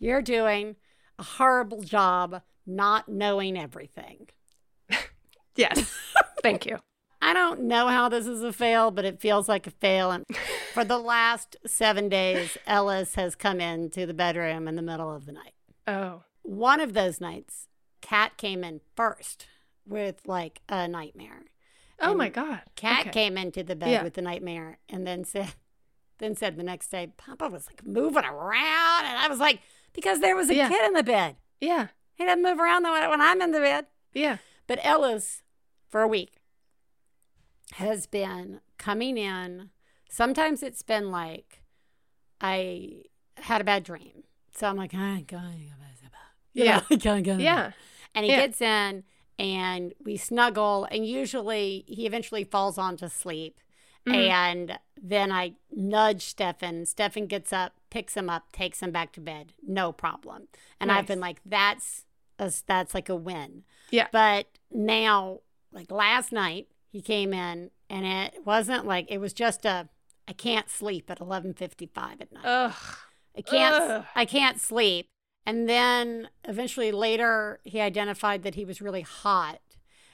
you're 0.00 0.22
doing 0.22 0.76
a 1.18 1.22
horrible 1.22 1.82
job 1.82 2.42
not 2.68 3.08
knowing 3.08 3.58
everything. 3.58 4.28
yes 5.56 5.96
thank 6.42 6.66
you 6.66 6.78
I 7.20 7.32
don't 7.32 7.62
know 7.62 7.88
how 7.88 8.08
this 8.08 8.28
is 8.28 8.44
a 8.44 8.52
fail, 8.52 8.92
but 8.92 9.04
it 9.04 9.20
feels 9.20 9.48
like 9.48 9.66
a 9.66 9.72
fail. 9.72 10.12
And 10.12 10.24
for 10.72 10.84
the 10.84 10.98
last 10.98 11.56
seven 11.66 12.08
days, 12.08 12.56
Ellis 12.64 13.16
has 13.16 13.34
come 13.34 13.60
into 13.60 14.06
the 14.06 14.14
bedroom 14.14 14.68
in 14.68 14.76
the 14.76 14.82
middle 14.82 15.12
of 15.12 15.26
the 15.26 15.32
night. 15.32 15.54
oh 15.88 16.22
One 16.42 16.78
of 16.78 16.92
those 16.94 17.20
nights, 17.20 17.66
Kat 18.02 18.36
came 18.36 18.62
in 18.62 18.80
first 18.94 19.46
with 19.84 20.20
like 20.26 20.60
a 20.68 20.86
nightmare. 20.86 21.42
oh 22.00 22.10
And 22.10 22.18
my 22.18 22.28
god 22.28 22.60
Kat 22.76 23.00
Okay. 23.00 23.10
came 23.10 23.36
into 23.36 23.64
the 23.64 23.74
bed 23.74 23.90
Yeah. 23.90 24.02
with 24.04 24.14
the 24.14 24.22
nightmare 24.22 24.78
and 24.88 25.04
then 25.04 25.24
said, 25.24 25.54
then 26.18 26.36
said 26.36 26.56
the 26.56 26.62
next 26.62 26.86
day, 26.88 27.08
Papa 27.16 27.48
was 27.48 27.66
like 27.66 27.84
moving 27.84 28.24
around. 28.24 29.06
And 29.06 29.18
I 29.18 29.26
was 29.28 29.40
like, 29.40 29.58
because 29.92 30.20
there 30.20 30.36
was 30.36 30.50
a 30.50 30.54
Yeah. 30.54 30.68
kid 30.68 30.86
in 30.86 30.92
the 30.92 31.02
bed. 31.02 31.34
yeah 31.60 31.88
He 32.18 32.24
doesn't 32.26 32.42
move 32.42 32.58
around 32.60 32.82
though 32.82 33.08
when 33.10 33.20
I'm 33.20 33.40
in 33.40 33.52
the 33.52 33.60
bed. 33.60 33.86
yeah 34.12 34.38
But 34.66 34.80
Ellis 34.82 35.42
for 35.88 36.02
a 36.02 36.08
week, 36.08 36.34
has 37.74 38.06
been 38.06 38.60
coming 38.76 39.16
in. 39.16 39.70
Sometimes 40.10 40.62
it's 40.62 40.82
been 40.82 41.10
like, 41.10 41.62
I 42.40 43.02
had 43.36 43.60
a 43.60 43.64
bad 43.64 43.84
dream. 43.84 44.24
So 44.56 44.66
I'm 44.66 44.76
like, 44.76 44.94
I'm 44.94 45.24
go, 45.24 45.40
Yeah. 46.52 46.82
yeah, 46.90 47.36
yeah 47.38 47.72
And 48.14 48.24
he 48.24 48.32
Yeah. 48.32 48.40
gets 48.40 48.60
in 48.60 49.04
and 49.38 49.94
we 50.04 50.16
snuggle. 50.16 50.86
And 50.90 51.06
usually 51.06 51.84
he 51.86 52.06
eventually 52.06 52.44
falls 52.44 52.78
on 52.78 52.96
to 52.98 53.08
sleep. 53.08 53.60
Mhm. 54.06 54.14
And 54.30 54.78
then 55.00 55.30
I 55.30 55.52
nudge 55.70 56.22
Stefan. 56.22 56.86
Stefan 56.86 57.26
gets 57.26 57.52
up, 57.52 57.74
picks 57.90 58.14
him 58.16 58.28
up, 58.28 58.50
takes 58.52 58.82
him 58.82 58.90
back 58.90 59.12
to 59.12 59.20
bed. 59.20 59.52
No 59.62 59.92
problem. 59.92 60.48
And 60.80 60.90
I've 60.90 61.06
been 61.06 61.20
like, 61.20 61.40
that's 61.46 62.04
a, 62.38 62.52
that's 62.66 62.94
like 62.94 63.08
a 63.08 63.16
win. 63.16 63.64
Yeah. 63.90 64.08
But 64.12 64.46
now, 64.70 65.40
like 65.72 65.90
last 65.90 66.32
night, 66.32 66.68
he 66.90 67.00
came 67.00 67.32
in 67.32 67.70
and 67.90 68.06
it 68.06 68.44
wasn't 68.44 68.86
like 68.86 69.06
it 69.10 69.18
was 69.18 69.32
just 69.32 69.64
a 69.64 69.88
I 70.26 70.32
can't 70.32 70.68
sleep 70.68 71.10
at 71.10 71.20
eleven 71.20 71.54
fifty 71.54 71.86
five 71.86 72.20
at 72.20 72.32
night. 72.32 72.44
ugh 72.44 72.74
I 73.36 73.42
can't 73.42 73.74
ugh. 73.90 74.04
I 74.14 74.24
can't 74.24 74.60
sleep. 74.60 75.06
And 75.46 75.68
then 75.68 76.28
eventually 76.44 76.92
later 76.92 77.60
he 77.64 77.80
identified 77.80 78.42
that 78.42 78.54
he 78.54 78.64
was 78.64 78.82
really 78.82 79.02
hot. 79.02 79.60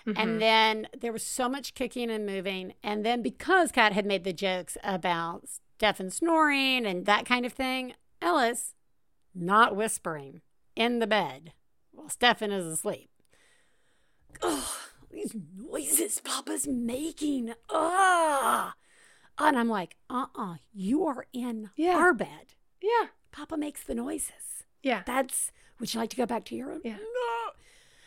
Mhm. 0.07 0.15
And 0.19 0.43
then 0.43 0.89
there 0.97 1.13
was 1.13 1.25
so 1.25 1.49
much 1.49 1.75
kicking 1.75 2.11
and 2.11 2.27
moving. 2.27 2.75
And 2.83 3.05
then 3.05 3.23
because 3.23 3.73
Kat 3.73 3.93
had 3.93 4.07
made 4.07 4.23
the 4.25 4.33
jokes 4.33 4.77
about 4.85 5.49
Stefan 5.79 6.11
snoring 6.11 6.87
and 6.87 7.07
that 7.07 7.27
kind 7.27 7.45
of 7.47 7.53
thing, 7.53 7.95
Ellis 8.23 8.75
not 9.35 9.75
whispering, 9.75 10.43
in 10.77 10.99
the 11.01 11.07
bed 11.07 11.53
while 11.95 12.09
Stefan 12.09 12.51
is 12.53 12.65
asleep. 12.67 13.11
Oh, 14.43 14.77
these 15.11 15.35
noises 15.57 16.21
Papa's 16.21 16.67
making. 16.67 17.55
Ah. 17.71 18.75
And 19.39 19.59
I'm 19.59 19.69
like, 19.69 19.97
uh 20.11 20.27
uh 20.37 20.57
you 20.73 21.05
are 21.07 21.27
in 21.33 21.71
Yeah. 21.77 21.97
our 21.97 22.13
bed. 22.15 22.55
Yeah. 22.83 23.09
Papa 23.33 23.57
makes 23.57 23.83
the 23.83 23.95
noises. 23.95 24.65
Yeah. 24.83 25.03
That's, 25.07 25.51
would 25.81 25.93
you 25.93 25.99
like 26.01 26.11
to 26.11 26.17
go 26.17 26.27
back 26.27 26.45
to 26.47 26.55
your 26.55 26.69
room? 26.69 26.81
Yeah. 26.85 26.97
No. 26.99 27.53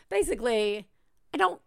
Basically, 0.10 0.88
I 1.34 1.38
don't, 1.38 1.60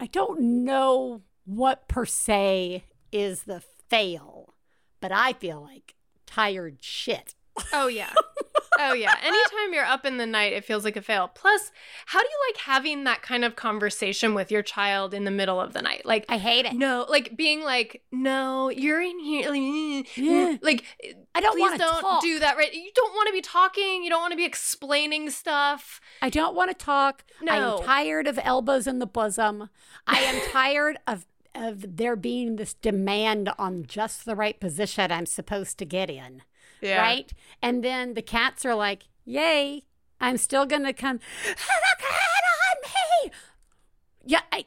I 0.00 0.06
don't 0.06 0.40
know 0.64 1.22
what 1.44 1.86
per 1.86 2.04
se 2.06 2.84
is 3.12 3.42
the 3.44 3.62
fail, 3.88 4.54
but 5.00 5.12
I 5.12 5.32
feel 5.34 5.60
like 5.60 5.94
tired 6.26 6.78
shit. 6.80 7.34
Oh 7.72 7.86
yeah. 7.86 8.12
Oh 8.90 8.92
yeah. 8.94 9.14
Anytime 9.22 9.72
you're 9.72 9.84
up 9.84 10.04
in 10.04 10.16
the 10.18 10.26
night, 10.26 10.52
it 10.52 10.64
feels 10.64 10.84
like 10.84 10.96
a 10.96 11.02
fail. 11.02 11.28
Plus, 11.34 11.70
how 12.06 12.20
do 12.20 12.26
you 12.28 12.38
like 12.50 12.60
having 12.62 13.04
that 13.04 13.22
kind 13.22 13.44
of 13.44 13.56
conversation 13.56 14.34
with 14.34 14.50
your 14.50 14.62
child 14.62 15.14
in 15.14 15.24
the 15.24 15.30
middle 15.30 15.60
of 15.60 15.72
the 15.72 15.82
night? 15.82 16.04
Like 16.04 16.24
I 16.28 16.38
hate 16.38 16.66
it. 16.66 16.74
no, 16.74 17.06
like 17.08 17.36
being 17.36 17.62
like, 17.62 18.02
no, 18.10 18.68
you're 18.70 19.00
in 19.00 19.18
here. 19.18 19.50
Like, 19.50 20.16
Yeah. 20.16 20.56
like 20.62 20.84
I 21.34 21.40
don't 21.40 21.52
please 21.52 21.60
want 21.60 21.72
to 21.74 21.78
don't 21.78 22.00
talk. 22.00 22.22
do 22.22 22.38
that. 22.40 22.56
Right? 22.56 22.72
You 22.72 22.90
don't 22.94 23.14
want 23.14 23.28
to 23.28 23.32
be 23.32 23.40
talking. 23.42 24.02
You 24.04 24.10
don't 24.10 24.20
want 24.20 24.32
to 24.32 24.36
be 24.36 24.44
explaining 24.44 25.30
stuff. 25.30 26.00
I 26.20 26.30
don't 26.30 26.54
want 26.54 26.70
to 26.70 26.74
talk. 26.84 27.24
No. 27.40 27.52
I 27.52 27.56
am 27.78 27.84
tired 27.84 28.26
of 28.26 28.38
elbows 28.42 28.86
in 28.86 28.98
the 28.98 29.06
bosom. 29.06 29.68
I 30.06 30.18
am 30.18 30.40
tired 30.52 30.98
of 31.06 31.26
of 31.54 31.96
there 31.98 32.16
being 32.16 32.56
this 32.56 32.72
demand 32.72 33.50
on 33.58 33.84
just 33.86 34.24
the 34.24 34.34
right 34.34 34.58
position 34.58 35.12
I'm 35.12 35.26
supposed 35.26 35.76
to 35.80 35.84
get 35.84 36.08
in. 36.08 36.40
Right? 36.82 37.32
And 37.62 37.84
then 37.84 38.14
the 38.14 38.22
cats 38.22 38.64
are 38.64 38.74
like, 38.74 39.04
"Yay, 39.24 39.84
I'm 40.20 40.36
still 40.36 40.66
going 40.66 40.84
to 40.84 40.92
come 40.92 41.16
a 41.16 41.54
cat 41.54 42.44
on 42.60 42.90
me." 43.24 43.32
Yeah, 44.24 44.40
I 44.52 44.66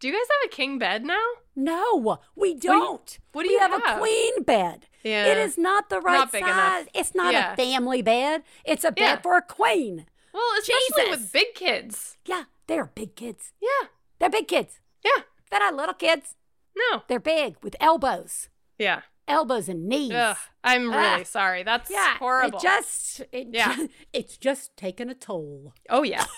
Do 0.00 0.08
you 0.08 0.14
guys 0.14 0.20
have 0.42 0.50
a 0.52 0.54
king 0.54 0.78
bed 0.78 1.04
now? 1.04 1.26
no, 1.56 2.20
we 2.36 2.54
don't. 2.54 3.18
what 3.32 3.42
do 3.42 3.48
we 3.48 3.54
you 3.54 3.58
have, 3.60 3.72
a 3.72 3.80
have? 3.84 3.98
queen 3.98 4.42
bed. 4.44 4.86
Yeah. 5.02 5.26
It 5.26 5.38
is 5.38 5.58
not 5.58 5.90
the 5.90 6.00
right 6.00 6.18
Not 6.18 6.32
big 6.32 6.42
enough. 6.42 6.54
size. 6.56 6.86
It's 6.94 7.14
not 7.14 7.32
Yeah. 7.32 7.52
a 7.52 7.56
family 7.56 8.00
bed. 8.02 8.42
It's 8.64 8.84
a 8.84 8.92
bed 8.92 9.00
Yeah. 9.18 9.20
for 9.20 9.36
a 9.36 9.42
queen. 9.42 10.06
Well, 10.32 10.42
especially 10.60 11.04
Jesus. 11.04 11.10
with 11.22 11.32
big 11.32 11.54
kids. 11.54 12.16
Yeah, 12.26 12.44
they're 12.68 12.84
big 12.86 13.16
kids. 13.16 13.52
Yeah. 13.60 13.88
They're 14.18 14.30
big 14.30 14.46
kids. 14.48 14.80
Yeah. 15.04 15.22
They're 15.50 15.60
not 15.60 15.74
little 15.74 15.94
kids. 15.94 16.36
No. 16.76 17.02
They're 17.08 17.18
big 17.20 17.56
with 17.62 17.74
elbows, 17.80 18.48
Yeah. 18.78 19.02
Elbows 19.28 19.68
and 19.68 19.86
knees. 19.88 20.12
Ugh. 20.12 20.36
I'm 20.64 20.90
really 20.90 21.20
Ah. 21.20 21.24
sorry. 21.24 21.62
That's 21.62 21.90
yeah, 21.90 22.16
horrible. 22.18 22.58
It 22.58 22.62
just, 22.62 23.20
it 23.32 23.48
Yeah. 23.50 23.74
ju- 23.76 23.88
it's 24.12 24.36
just 24.38 24.76
taken 24.76 25.08
a 25.10 25.14
toll. 25.14 25.72
oh 25.90 26.02
yeah. 26.02 26.24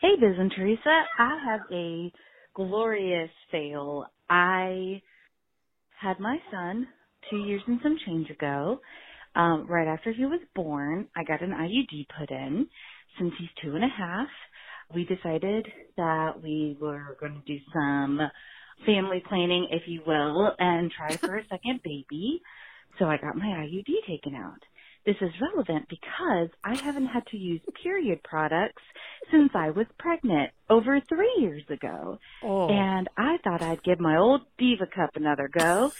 Hey, 0.00 0.16
Biz 0.18 0.36
and 0.38 0.50
Theresa. 0.56 1.02
I 1.18 1.38
have 1.46 1.60
a 1.70 2.10
glorious 2.54 3.28
fail. 3.52 4.06
I 4.30 5.02
had 6.00 6.18
my 6.18 6.38
son 6.50 6.88
two 7.28 7.36
years 7.44 7.60
and 7.66 7.80
some 7.82 7.98
change 8.06 8.30
ago. 8.30 8.80
Um, 9.34 9.66
right 9.68 9.86
after 9.86 10.10
he 10.12 10.24
was 10.24 10.40
born, 10.54 11.08
I 11.14 11.22
got 11.24 11.42
an 11.42 11.50
IUD 11.52 12.06
put 12.18 12.30
in. 12.30 12.66
Since 13.18 13.34
he's 13.38 13.50
two 13.62 13.74
and 13.76 13.84
a 13.84 13.88
half, 13.88 14.28
we 14.94 15.04
decided 15.04 15.68
that 15.98 16.42
we 16.42 16.78
were 16.80 17.18
going 17.20 17.34
to 17.34 17.52
do 17.52 17.60
some 17.74 18.20
family 18.86 19.22
planning, 19.28 19.68
if 19.70 19.82
you 19.86 20.02
will, 20.06 20.52
and 20.58 20.90
try 20.90 21.16
for 21.16 21.36
a 21.36 21.46
second 21.48 21.80
baby. 21.82 22.42
So 22.98 23.06
I 23.06 23.16
got 23.16 23.36
my 23.36 23.46
IUD 23.46 23.86
taken 24.06 24.34
out. 24.34 24.58
This 25.06 25.16
is 25.22 25.30
relevant 25.40 25.88
because 25.88 26.48
I 26.62 26.74
haven't 26.76 27.06
had 27.06 27.26
to 27.28 27.38
use 27.38 27.62
period 27.82 28.22
products 28.22 28.82
since 29.30 29.50
I 29.54 29.70
was 29.70 29.86
pregnant 29.98 30.50
over 30.68 31.00
three 31.00 31.36
years 31.38 31.62
ago. 31.70 32.18
Oh, 32.42 32.68
And 32.68 33.08
I 33.16 33.38
thought 33.42 33.62
I'd 33.62 33.82
give 33.82 33.98
my 33.98 34.18
old 34.18 34.42
Diva 34.58 34.86
Cup 34.86 35.16
another 35.16 35.48
go. 35.48 35.92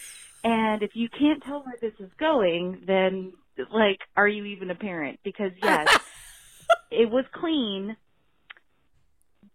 And 0.43 0.83
if 0.83 0.91
you 0.93 1.09
can't 1.09 1.41
tell 1.43 1.63
where 1.63 1.77
this 1.81 1.93
is 1.99 2.11
going, 2.19 2.83
then 2.85 3.33
like, 3.71 3.99
are 4.15 4.27
you 4.27 4.45
even 4.45 4.69
a 4.69 4.75
parent? 4.75 5.19
Because 5.23 5.51
yes, 5.61 5.99
it 6.91 7.09
was 7.09 7.25
clean, 7.33 7.95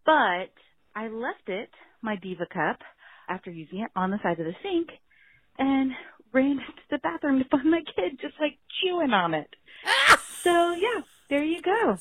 but 0.05 0.51
I 0.95 1.09
left 1.09 1.49
it, 1.49 1.71
my 2.03 2.17
Diva 2.17 2.47
Cup, 2.47 2.81
after 3.29 3.51
using 3.51 3.81
it 3.81 3.91
on 3.97 4.11
the 4.11 4.19
side 4.23 4.39
of 4.41 4.47
the 4.47 4.55
sink 4.63 4.89
and 5.59 5.93
ran 6.33 6.57
to 6.57 6.63
the 6.91 6.99
bathroom 6.99 7.39
to 7.39 7.45
find 7.51 7.71
my 7.71 7.83
kid 7.97 8.19
just 8.21 8.35
like 8.41 8.59
chewing 8.83 9.13
on 9.13 9.35
it. 9.35 9.49
So 10.43 10.73
yeah, 10.73 11.03
there 11.29 11.45
you 11.45 11.63
go. 11.63 11.99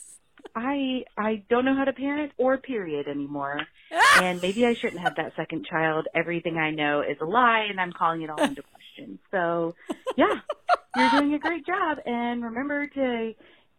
I 0.55 1.03
I 1.17 1.43
don't 1.49 1.65
know 1.65 1.76
how 1.76 1.86
to 1.86 1.93
parent 1.93 2.32
or 2.38 2.57
period 2.57 3.07
anymore. 3.07 3.61
And 4.21 4.41
maybe 4.41 4.65
I 4.65 4.73
shouldn't 4.73 5.01
have 5.01 5.15
that 5.15 5.34
second 5.36 5.65
child. 5.65 6.07
Everything 6.13 6.57
I 6.57 6.71
know 6.71 7.01
is 7.01 7.17
a 7.21 7.26
lie 7.26 7.67
and 7.69 7.80
I'm 7.80 7.91
calling 7.91 8.21
it 8.21 8.30
all 8.30 8.41
into 8.41 8.61
question. 8.95 9.19
So 9.32 9.76
yeah, 10.15 10.39
you're 10.95 11.09
doing 11.09 11.34
a 11.34 11.39
great 11.39 11.65
job 11.65 11.97
and 12.05 12.43
remember 12.43 12.88
to 12.88 13.34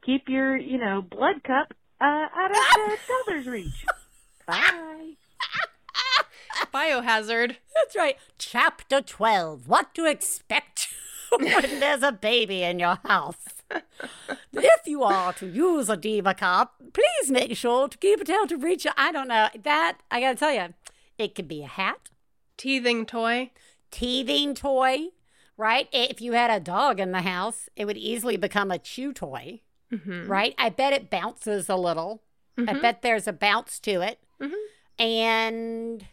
keep 0.04 0.28
your, 0.28 0.56
you 0.56 0.78
know, 0.78 1.02
blood 1.02 1.42
cup 1.44 1.72
uh, 2.00 2.04
out 2.04 2.50
of 2.50 2.56
the 2.74 2.96
toddler's 3.06 3.46
reach. 3.46 3.84
Bye. 4.46 5.12
Biohazard. 6.74 7.56
that's 7.74 7.96
right. 7.96 8.16
Chapter 8.38 9.00
12 9.00 9.68
What 9.68 9.94
to 9.94 10.04
Expect 10.06 10.88
When 11.38 11.80
There's 11.80 12.02
a 12.02 12.12
Baby 12.12 12.62
in 12.62 12.78
Your 12.78 12.98
House. 13.04 13.36
if 14.52 14.86
you 14.86 15.02
are 15.02 15.32
to 15.34 15.46
use 15.46 15.88
a 15.88 15.96
Diva 15.96 16.34
Cup, 16.34 16.80
please 16.92 17.30
make 17.30 17.56
sure 17.56 17.88
to 17.88 17.98
keep 17.98 18.20
it 18.20 18.30
out 18.30 18.52
of 18.52 18.62
reach. 18.62 18.86
I 18.96 19.10
don't 19.12 19.28
know. 19.28 19.48
That, 19.64 19.98
I 20.10 20.20
gotta 20.20 20.36
tell 20.36 20.52
you, 20.52 20.74
it 21.18 21.34
could 21.34 21.48
be 21.48 21.62
a 21.62 21.66
hat. 21.66 22.10
Teething 22.56 23.04
toy. 23.06 23.50
teething 23.90 24.54
toy, 24.54 25.08
right? 25.56 25.88
If 25.92 26.20
you 26.20 26.32
had 26.32 26.50
a 26.50 26.60
dog 26.60 27.00
in 27.00 27.12
the 27.12 27.22
house, 27.22 27.68
it 27.76 27.84
would 27.86 27.96
easily 27.98 28.36
become 28.36 28.70
a 28.70 28.78
chew 28.78 29.12
toy, 29.12 29.60
Mm-hmm. 29.92 30.26
right? 30.28 30.54
I 30.58 30.68
bet 30.70 30.92
it 30.92 31.10
bounces 31.10 31.68
a 31.68 31.76
little. 31.76 32.22
I 32.58 32.72
bet 32.72 33.02
there's 33.02 33.28
a 33.28 33.32
bounce 33.32 33.78
to 33.80 34.00
it. 34.00 34.18
Mhm. 34.40 34.54
And 34.98 36.06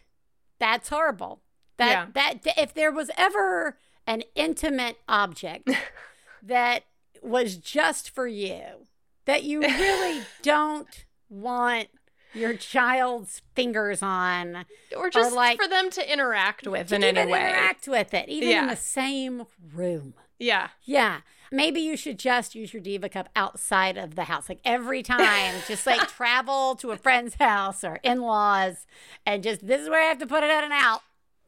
that's 0.58 0.88
horrible. 0.88 1.40
That 1.76 2.14
that 2.14 2.34
if 2.56 2.72
there 2.74 2.92
was 2.92 3.10
ever 3.16 3.76
an 4.06 4.22
intimate 4.34 4.98
object 5.08 5.68
that 6.42 6.84
was 7.22 7.56
just 7.56 8.10
for 8.10 8.26
you, 8.26 8.86
that 9.24 9.42
you 9.44 9.60
really 9.60 10.22
don't 10.42 11.04
want 11.28 11.88
your 12.32 12.54
child's 12.54 13.42
fingers 13.54 14.02
on, 14.02 14.66
Or 14.96 15.08
just 15.10 15.34
like- 15.34 15.60
for 15.60 15.68
them 15.68 15.90
to 15.90 16.12
interact 16.12 16.66
with 16.66 16.92
in 16.92 17.02
any 17.04 17.30
way. 17.30 17.40
interact 17.48 17.86
with 17.88 18.12
it, 18.12 18.28
even 18.28 18.48
in 18.58 18.66
the 18.66 18.76
same 18.76 19.44
room. 19.72 20.14
Yeah. 20.38 20.68
Yeah. 20.82 21.20
Maybe 21.54 21.80
you 21.80 21.96
should 21.96 22.18
just 22.18 22.54
use 22.54 22.72
your 22.74 22.82
Diva 22.82 23.08
Cup 23.08 23.28
outside 23.36 23.96
of 23.96 24.16
the 24.16 24.24
house. 24.24 24.48
Like 24.48 24.58
every 24.64 25.02
time, 25.02 25.54
just 25.68 25.86
like 25.86 26.08
travel 26.08 26.74
to 26.76 26.90
a 26.90 26.96
friend's 26.96 27.36
house 27.36 27.84
or 27.84 28.00
in 28.02 28.20
laws 28.20 28.86
and 29.24 29.42
just, 29.42 29.66
this 29.66 29.80
is 29.80 29.88
where 29.88 30.02
I 30.02 30.06
have 30.06 30.18
to 30.18 30.26
put 30.26 30.42
it 30.42 30.50
in 30.50 30.64
and 30.64 30.72
out. 30.72 31.02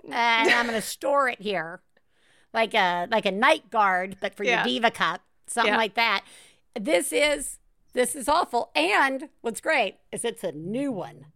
And 0.04 0.50
I'm 0.50 0.66
going 0.66 0.80
to 0.80 0.86
store 0.86 1.28
it 1.28 1.40
here. 1.40 1.80
Like 2.54 2.72
a 2.74 3.06
like 3.10 3.26
a 3.26 3.32
night 3.32 3.70
guard, 3.70 4.16
but 4.20 4.34
for 4.34 4.44
Yeah. 4.44 4.56
your 4.58 4.64
Diva 4.64 4.90
Cup, 4.90 5.20
something 5.46 5.72
Yeah. 5.74 5.76
like 5.76 5.94
that. 5.94 6.22
This 6.78 7.12
is 7.12 7.58
this 7.92 8.14
is 8.14 8.28
awful. 8.28 8.70
And 8.74 9.28
what's 9.40 9.60
great 9.60 9.96
is 10.12 10.24
it's 10.24 10.44
a 10.44 10.52
new 10.52 10.92
one. 10.92 11.26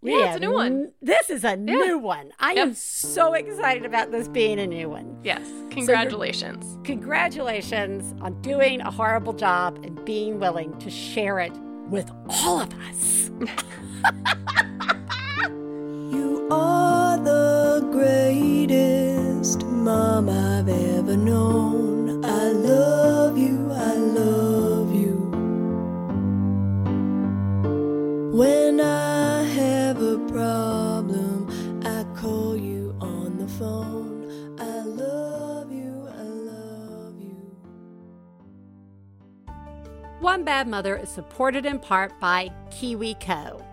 We 0.00 0.12
Yeah, 0.12 0.26
it's 0.28 0.36
a 0.36 0.40
new 0.40 0.52
one. 0.54 0.66
n- 0.72 0.92
This 1.02 1.28
is 1.28 1.42
a 1.44 1.56
new 1.56 1.98
one. 1.98 2.30
I 2.38 2.52
am 2.52 2.74
so 2.74 3.34
excited 3.34 3.84
about 3.84 4.12
this 4.12 4.28
being 4.28 4.60
a 4.60 4.66
new 4.66 4.88
one. 4.88 5.18
Yes. 5.24 5.42
Congratulations. 5.70 6.78
Congratulations 6.84 8.14
on 8.22 8.40
doing 8.42 8.80
a 8.80 8.90
horrible 8.90 9.32
job 9.32 9.80
and 9.84 10.02
being 10.04 10.38
willing 10.38 10.76
to 10.78 10.88
share 10.90 11.40
it 11.40 11.52
with 11.90 12.10
all 12.28 12.60
of 12.60 12.72
us. 12.90 13.30
You 16.10 16.48
are 16.50 17.18
the 17.18 17.86
greatest 17.92 19.64
mom 19.66 20.28
I've 20.30 20.68
ever 20.68 21.16
known. 21.16 22.24
I 22.24 22.44
love 22.52 23.36
you, 23.36 23.70
I 23.72 23.94
love 23.94 24.94
you. 24.94 25.16
When 28.32 28.80
I 28.80 29.07
One 40.20 40.42
Bad 40.42 40.66
Mother 40.66 40.96
is 40.96 41.08
supported 41.08 41.64
in 41.64 41.78
part 41.78 42.18
by 42.18 42.50
KiwiCo. 42.70 43.64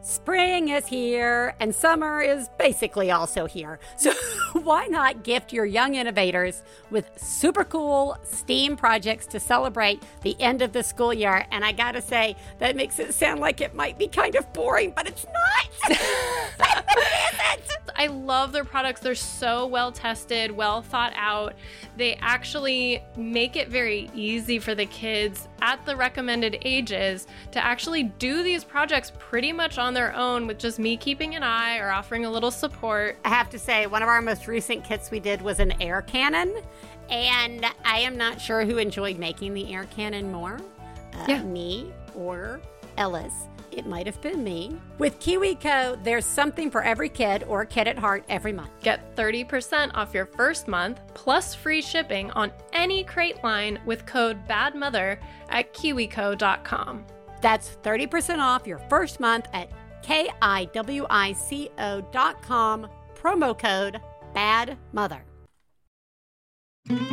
Spring 0.00 0.70
is 0.70 0.86
here 0.86 1.54
and 1.60 1.74
summer 1.74 2.22
is 2.22 2.48
basically 2.58 3.10
also 3.10 3.44
here. 3.44 3.78
So 3.96 4.10
why 4.54 4.86
not 4.86 5.22
gift 5.22 5.52
your 5.52 5.66
young 5.66 5.94
innovators 5.96 6.62
with 6.90 7.10
super 7.16 7.62
cool 7.62 8.16
STEAM 8.24 8.76
projects 8.76 9.26
to 9.26 9.38
celebrate 9.38 10.02
the 10.22 10.34
end 10.40 10.62
of 10.62 10.72
the 10.72 10.82
school 10.82 11.12
year? 11.12 11.44
And 11.50 11.62
I 11.62 11.72
gotta 11.72 12.00
say, 12.00 12.36
that 12.58 12.74
makes 12.74 12.98
it 12.98 13.12
sound 13.12 13.40
like 13.40 13.60
it 13.60 13.74
might 13.74 13.98
be 13.98 14.08
kind 14.08 14.34
of 14.34 14.50
boring, 14.54 14.94
but 14.96 15.06
it's 15.06 15.26
not. 15.26 15.98
I 17.94 18.06
love 18.06 18.50
their 18.50 18.64
products. 18.64 19.00
They're 19.02 19.14
so 19.14 19.66
well 19.66 19.92
tested, 19.92 20.50
well 20.50 20.82
thought 20.82 21.12
out. 21.14 21.54
They 21.96 22.14
actually 22.14 23.04
make 23.16 23.56
it 23.56 23.68
very 23.68 24.10
easy 24.14 24.58
for 24.58 24.74
the 24.74 24.86
kids 24.86 25.46
at 25.62 25.82
the 25.86 25.96
recommended 25.96 26.58
ages 26.62 27.26
to 27.52 27.64
actually 27.64 28.02
do 28.02 28.42
these 28.42 28.64
projects 28.64 29.12
pretty 29.18 29.52
much 29.52 29.78
on 29.78 29.94
their 29.94 30.14
own 30.14 30.46
with 30.46 30.58
just 30.58 30.78
me 30.78 30.96
keeping 30.96 31.34
an 31.36 31.42
eye 31.42 31.78
or 31.78 31.90
offering 31.90 32.26
a 32.26 32.30
little 32.30 32.50
support. 32.50 33.16
I 33.24 33.28
have 33.30 33.48
to 33.50 33.58
say, 33.58 33.86
one 33.86 34.02
of 34.02 34.08
our 34.08 34.20
most 34.20 34.46
recent 34.48 34.84
kits 34.84 35.10
we 35.10 35.20
did 35.20 35.40
was 35.40 35.60
an 35.60 35.72
air 35.80 36.02
cannon. 36.02 36.54
And 37.08 37.64
I 37.84 37.98
am 38.00 38.16
not 38.16 38.40
sure 38.40 38.64
who 38.64 38.78
enjoyed 38.78 39.18
making 39.18 39.54
the 39.54 39.72
air 39.72 39.84
cannon 39.96 40.30
more 40.32 40.60
uh, 41.14 41.24
Yeah. 41.28 41.42
me 41.42 41.92
or 42.14 42.60
Ellis. 42.98 43.32
It 43.72 43.86
might 43.86 44.06
have 44.06 44.20
been 44.20 44.44
me. 44.44 44.76
With 44.98 45.18
KiwiCo, 45.18 46.04
there's 46.04 46.26
something 46.26 46.70
for 46.70 46.82
every 46.82 47.08
kid 47.08 47.44
or 47.48 47.64
kid 47.64 47.88
at 47.88 47.98
heart 47.98 48.22
every 48.28 48.52
month. 48.52 48.70
Get 48.82 49.16
30% 49.16 49.92
off 49.94 50.12
your 50.12 50.26
first 50.26 50.68
month 50.68 51.00
plus 51.14 51.54
free 51.54 51.80
shipping 51.80 52.30
on 52.32 52.52
any 52.74 53.02
crate 53.02 53.42
line 53.42 53.80
with 53.86 54.04
code 54.04 54.46
BADMOTHER 54.46 55.18
at 55.48 55.72
kiwico.com. 55.72 57.06
That's 57.40 57.78
30% 57.82 58.38
off 58.38 58.66
your 58.66 58.78
first 58.90 59.20
month 59.20 59.48
at 59.54 59.70
K-I-W-I-C-O.com, 60.02 60.68
promo 63.14 63.58
code 63.58 64.00
BAD 64.34 64.76
MOTHER. 64.92 65.24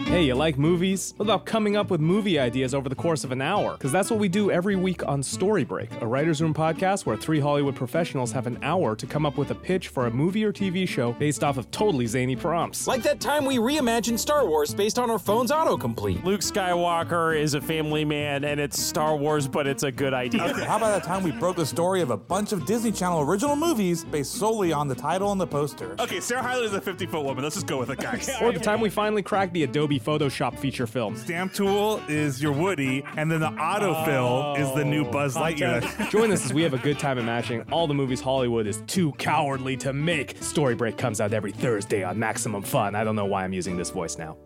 Hey, 0.09 0.23
you 0.23 0.33
like 0.33 0.57
movies? 0.57 1.13
What 1.17 1.25
about 1.25 1.45
coming 1.45 1.77
up 1.77 1.91
with 1.91 2.01
movie 2.01 2.39
ideas 2.39 2.73
over 2.73 2.89
the 2.89 2.95
course 2.95 3.23
of 3.23 3.31
an 3.31 3.39
hour? 3.39 3.73
Because 3.73 3.91
that's 3.91 4.09
what 4.09 4.19
we 4.19 4.27
do 4.27 4.49
every 4.49 4.75
week 4.75 5.07
on 5.07 5.21
Story 5.21 5.63
Break, 5.63 5.89
a 6.01 6.07
writer's 6.07 6.41
room 6.41 6.55
podcast 6.55 7.05
where 7.05 7.15
three 7.15 7.39
Hollywood 7.39 7.75
professionals 7.75 8.31
have 8.31 8.47
an 8.47 8.57
hour 8.63 8.95
to 8.95 9.05
come 9.05 9.27
up 9.27 9.37
with 9.37 9.51
a 9.51 9.55
pitch 9.55 9.89
for 9.89 10.07
a 10.07 10.11
movie 10.11 10.43
or 10.43 10.51
TV 10.51 10.87
show 10.87 11.11
based 11.13 11.43
off 11.43 11.57
of 11.57 11.69
totally 11.69 12.07
zany 12.07 12.35
prompts. 12.35 12.87
Like 12.87 13.03
that 13.03 13.19
time 13.19 13.45
we 13.45 13.57
reimagined 13.59 14.17
Star 14.17 14.47
Wars 14.47 14.73
based 14.73 14.97
on 14.97 15.11
our 15.11 15.19
phone's 15.19 15.51
autocomplete. 15.51 16.23
Luke 16.23 16.41
Skywalker 16.41 17.39
is 17.39 17.53
a 17.53 17.61
family 17.61 18.03
man 18.03 18.45
and 18.45 18.59
it's 18.59 18.81
Star 18.81 19.15
Wars, 19.15 19.47
but 19.47 19.67
it's 19.67 19.83
a 19.83 19.91
good 19.91 20.15
idea. 20.15 20.45
Okay, 20.45 20.65
how 20.65 20.77
about 20.77 20.99
that 20.99 21.03
time 21.03 21.21
we 21.23 21.31
broke 21.31 21.57
the 21.57 21.65
story 21.65 22.01
of 22.01 22.09
a 22.09 22.17
bunch 22.17 22.51
of 22.53 22.65
Disney 22.65 22.91
Channel 22.91 23.21
original 23.21 23.55
movies 23.55 24.03
based 24.03 24.33
solely 24.33 24.73
on 24.73 24.87
the 24.87 24.95
title 24.95 25.31
and 25.31 25.39
the 25.39 25.47
poster? 25.47 25.95
Okay, 25.99 26.19
Sarah 26.19 26.41
Hyland 26.41 26.65
is 26.65 26.73
a 26.73 26.81
50 26.81 27.05
foot 27.05 27.23
woman. 27.23 27.43
Let's 27.43 27.55
just 27.55 27.67
go 27.67 27.77
with 27.77 27.91
it, 27.91 27.99
guys. 27.99 28.27
Or 28.41 28.51
the 28.51 28.59
time 28.59 28.81
we 28.81 28.89
finally 28.89 29.21
cracked 29.21 29.53
the 29.53 29.58
Adobe 29.63 29.99
Photoshop 29.99 30.57
feature 30.57 30.87
film. 30.87 31.15
Stamp 31.15 31.53
tool 31.53 32.01
is 32.07 32.41
your 32.41 32.51
Woody, 32.51 33.03
and 33.17 33.31
then 33.31 33.39
the 33.39 33.49
autofill 33.51 34.57
is 34.59 34.73
the 34.75 34.85
new 34.85 35.03
Buzz 35.05 35.35
Lightyear. 35.35 36.09
Join 36.09 36.31
us 36.31 36.45
as 36.45 36.53
we 36.53 36.63
have 36.63 36.73
a 36.73 36.79
good 36.79 36.99
time 36.99 37.17
imagining 37.17 37.61
all 37.71 37.87
the 37.87 37.93
movies 37.93 38.21
Hollywood 38.21 38.67
is 38.67 38.81
too 38.87 39.11
cowardly 39.13 39.77
to 39.77 39.93
make. 39.93 40.41
Story 40.41 40.75
Break 40.75 40.97
comes 40.97 41.21
out 41.21 41.33
every 41.33 41.51
Thursday 41.51 42.03
on 42.03 42.19
Maximum 42.19 42.63
Fun. 42.63 42.95
I 42.95 43.03
don't 43.03 43.15
know 43.15 43.25
why 43.25 43.43
I'm 43.43 43.53
using 43.53 43.77
this 43.77 43.89
voice 43.89 44.17
now. 44.17 44.37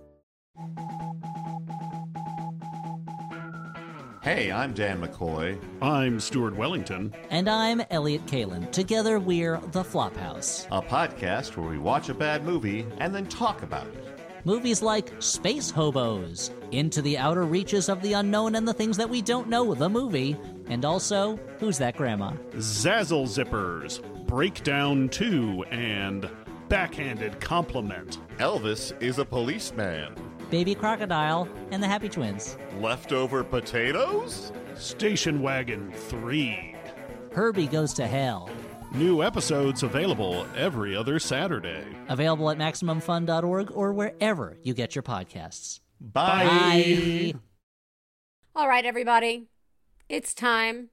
Hey, 4.24 4.54
I'm 4.54 4.74
Dan 4.74 5.02
McCoy. 5.02 5.60
I'm 5.82 6.18
Stuart 6.18 6.56
Wellington. 6.56 7.14
And 7.30 7.50
I'm 7.50 7.82
Elliott 7.90 8.26
Kalan. 8.26 8.72
Together 8.72 9.20
we're 9.20 9.58
The 9.74 9.84
Flophouse, 9.84 10.66
a 10.72 10.82
podcast 10.82 11.58
where 11.58 11.70
we 11.70 11.78
watch 11.78 12.08
a 12.08 12.14
bad 12.14 12.46
movie 12.46 12.86
and 13.00 13.14
then 13.14 13.26
talk 13.28 13.64
about 13.64 13.86
it. 13.88 14.03
Movies 14.46 14.82
like 14.82 15.10
Space 15.20 15.70
Hobos, 15.72 16.52
Into 16.72 17.02
the 17.02 17.18
Outer 17.18 17.44
Reaches 17.44 17.88
of 17.88 18.02
the 18.02 18.14
Unknown 18.14 18.56
and 18.56 18.68
the 18.68 18.74
Things 18.74 18.98
That 18.98 19.10
We 19.10 19.22
Don't 19.22 19.48
Know, 19.48 19.74
the 19.74 19.88
movie, 19.88 20.38
and 20.68 20.84
also 20.84 21.40
Who's 21.60 21.78
That 21.78 21.96
Grandma? 21.96 22.34
Zazzle 22.56 23.26
Zippers, 23.26 24.02
Breakdown 24.28 25.08
2, 25.08 25.64
and 25.72 26.30
Backhanded 26.68 27.40
Compliment. 27.40 28.20
Elvis 28.40 29.02
is 29.02 29.18
a 29.18 29.24
policeman. 29.24 30.14
Baby 30.50 30.76
Crocodile 30.76 31.48
and 31.72 31.82
the 31.82 31.88
Happy 31.88 32.10
Twins. 32.10 32.58
Leftover 32.82 33.46
potatoes? 33.46 34.52
Station 34.76 35.42
Wagon 35.42 35.94
3. 35.94 36.76
Herbie 37.32 37.68
Goes 37.68 37.94
to 37.94 38.08
Hell. 38.08 38.50
New 38.94 39.24
episodes 39.24 39.82
available 39.82 40.46
every 40.56 40.96
other 40.96 41.18
Saturday. 41.18 41.84
Available 42.10 42.52
at 42.52 42.60
MaximumFun.org 42.60 43.72
or 43.72 43.92
wherever 43.92 44.58
you 44.62 44.76
get 44.76 44.94
your 44.94 45.02
podcasts. 45.02 45.80
Bye. 46.00 46.46
Bye. 46.46 47.34
All 48.56 48.68
right, 48.68 48.86
everybody. 48.86 49.48
It's 50.10 50.36
time 50.36 50.90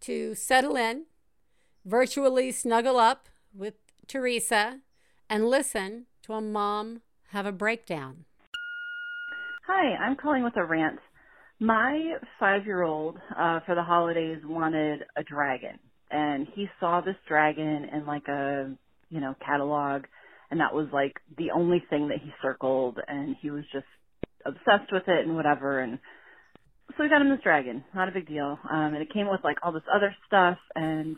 to 0.00 0.34
settle 0.34 0.76
in, 0.76 1.06
virtually 1.86 2.52
snuggle 2.52 2.98
up 2.98 3.28
with 3.54 3.74
Theresa, 4.06 4.80
and 5.30 5.48
listen 5.48 6.06
to 6.24 6.34
a 6.34 6.42
mom 6.42 7.00
have 7.28 7.46
a 7.46 7.52
breakdown. 7.52 8.24
Hi, 9.66 9.94
I'm 9.94 10.16
calling 10.16 10.42
with 10.42 10.56
a 10.56 10.64
rant. 10.64 10.98
My 11.58 12.16
five 12.38 12.66
year 12.66 12.82
old 12.82 13.18
uh, 13.38 13.60
for 13.64 13.74
the 13.74 13.82
holidays 13.82 14.40
wanted 14.44 15.04
a 15.16 15.22
dragon, 15.22 15.78
and 16.10 16.46
he 16.54 16.68
saw 16.78 17.00
this 17.00 17.16
dragon 17.28 17.88
in 17.92 18.06
like 18.06 18.28
a 18.28 18.72
you 19.10 19.20
know 19.20 19.34
catalog, 19.44 20.04
and 20.50 20.60
that 20.60 20.74
was 20.74 20.88
like 20.92 21.14
the 21.38 21.50
only 21.52 21.82
thing 21.90 22.08
that 22.08 22.18
he 22.22 22.30
circled, 22.42 22.98
and 23.06 23.36
he 23.40 23.50
was 23.50 23.64
just 23.72 23.86
obsessed 24.44 24.92
with 24.92 25.04
it 25.06 25.26
and 25.26 25.36
whatever, 25.36 25.80
and 25.80 25.98
so 26.96 27.04
we 27.04 27.08
got 27.08 27.22
him 27.22 27.30
this 27.30 27.42
dragon. 27.42 27.84
Not 27.94 28.08
a 28.08 28.12
big 28.12 28.26
deal, 28.26 28.58
um, 28.70 28.94
and 28.94 29.02
it 29.02 29.12
came 29.12 29.30
with 29.30 29.40
like 29.44 29.58
all 29.62 29.72
this 29.72 29.82
other 29.94 30.14
stuff, 30.26 30.58
and 30.74 31.16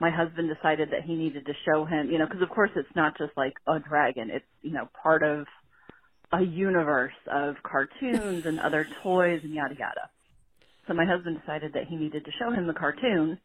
my 0.00 0.10
husband 0.10 0.50
decided 0.54 0.90
that 0.92 1.02
he 1.04 1.14
needed 1.14 1.44
to 1.46 1.52
show 1.66 1.84
him, 1.84 2.10
you 2.10 2.18
know, 2.18 2.26
because 2.26 2.42
of 2.42 2.48
course 2.48 2.70
it's 2.74 2.88
not 2.96 3.18
just 3.18 3.32
like 3.36 3.54
a 3.66 3.78
dragon; 3.78 4.30
it's 4.30 4.46
you 4.62 4.72
know 4.72 4.88
part 5.02 5.22
of 5.22 5.46
a 6.32 6.42
universe 6.42 7.12
of 7.30 7.56
cartoons 7.62 8.46
and 8.46 8.60
other 8.60 8.86
toys 9.02 9.40
and 9.42 9.52
yada 9.52 9.74
yada. 9.78 10.08
So 10.86 10.94
my 10.94 11.04
husband 11.04 11.38
decided 11.40 11.72
that 11.74 11.86
he 11.88 11.96
needed 11.96 12.24
to 12.24 12.30
show 12.38 12.50
him 12.50 12.66
the 12.66 12.72
cartoon. 12.72 13.38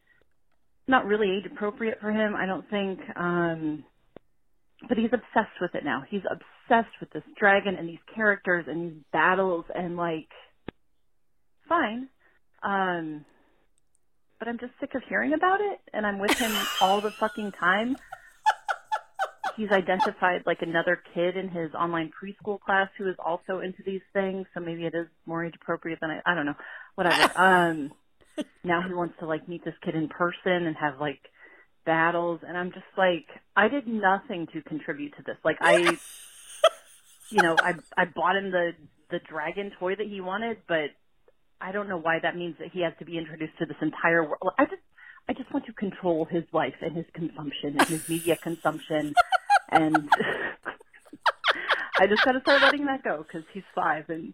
Not 0.87 1.05
really 1.05 1.31
age 1.31 1.51
appropriate 1.51 1.99
for 1.99 2.11
him, 2.11 2.35
I 2.35 2.45
don't 2.45 2.69
think. 2.69 2.99
Um 3.15 3.83
but 4.87 4.97
he's 4.97 5.13
obsessed 5.13 5.59
with 5.61 5.73
it 5.73 5.83
now. 5.83 6.03
He's 6.09 6.21
obsessed 6.29 6.93
with 6.99 7.09
this 7.11 7.23
dragon 7.39 7.75
and 7.75 7.87
these 7.87 8.03
characters 8.13 8.65
and 8.67 8.91
these 8.91 9.01
battles 9.11 9.65
and 9.73 9.97
like 9.97 10.29
fine. 11.67 12.09
Um 12.63 13.25
but 14.39 14.47
I'm 14.47 14.59
just 14.59 14.73
sick 14.79 14.93
of 14.95 15.01
hearing 15.07 15.33
about 15.33 15.61
it 15.61 15.79
and 15.93 16.05
I'm 16.05 16.19
with 16.19 16.37
him 16.37 16.51
all 16.81 17.01
the 17.01 17.11
fucking 17.11 17.53
time 17.53 17.95
he's 19.55 19.71
identified 19.71 20.43
like 20.45 20.61
another 20.61 21.01
kid 21.13 21.37
in 21.37 21.49
his 21.49 21.73
online 21.73 22.11
preschool 22.11 22.59
class 22.59 22.89
who 22.97 23.07
is 23.09 23.15
also 23.23 23.59
into 23.59 23.81
these 23.85 24.01
things, 24.13 24.45
so 24.53 24.59
maybe 24.59 24.85
it 24.85 24.93
is 24.95 25.07
more 25.25 25.45
age 25.45 25.55
appropriate 25.61 25.99
than 26.01 26.11
I 26.11 26.21
I 26.25 26.35
don't 26.35 26.45
know. 26.45 26.55
Whatever. 26.95 27.31
um 27.39 27.91
now 28.63 28.81
he 28.87 28.93
wants 28.93 29.15
to 29.19 29.25
like 29.25 29.47
meet 29.47 29.63
this 29.63 29.75
kid 29.83 29.95
in 29.95 30.07
person 30.07 30.65
and 30.65 30.75
have 30.75 30.99
like 30.99 31.19
battles 31.85 32.41
and 32.47 32.57
I'm 32.57 32.71
just 32.71 32.85
like 32.97 33.25
I 33.55 33.67
did 33.67 33.87
nothing 33.87 34.47
to 34.53 34.61
contribute 34.61 35.15
to 35.17 35.23
this. 35.25 35.37
Like 35.43 35.57
I 35.61 35.77
you 37.29 37.41
know, 37.41 37.55
I 37.59 37.73
I 37.97 38.05
bought 38.05 38.35
him 38.35 38.51
the 38.51 38.71
the 39.11 39.19
dragon 39.29 39.71
toy 39.79 39.95
that 39.95 40.07
he 40.07 40.21
wanted, 40.21 40.57
but 40.67 40.89
I 41.61 41.71
don't 41.71 41.87
know 41.87 41.97
why 41.97 42.19
that 42.21 42.35
means 42.35 42.55
that 42.59 42.69
he 42.71 42.81
has 42.81 42.93
to 42.99 43.05
be 43.05 43.17
introduced 43.17 43.57
to 43.59 43.65
this 43.65 43.77
entire 43.81 44.23
world. 44.23 44.53
I 44.57 44.65
just 44.65 44.81
I 45.29 45.33
just 45.33 45.51
want 45.53 45.65
to 45.65 45.73
control 45.73 46.25
his 46.25 46.43
life 46.51 46.75
and 46.81 46.95
his 46.95 47.05
consumption 47.13 47.77
and 47.79 47.87
his 47.87 48.07
media 48.09 48.35
consumption 48.35 49.13
and 49.71 50.09
I 51.97 52.07
just 52.07 52.23
got 52.25 52.33
to 52.33 52.41
start 52.41 52.61
letting 52.61 52.85
that 52.85 53.03
go 53.03 53.23
because 53.23 53.47
he's 53.53 53.63
five 53.73 54.09
and 54.09 54.33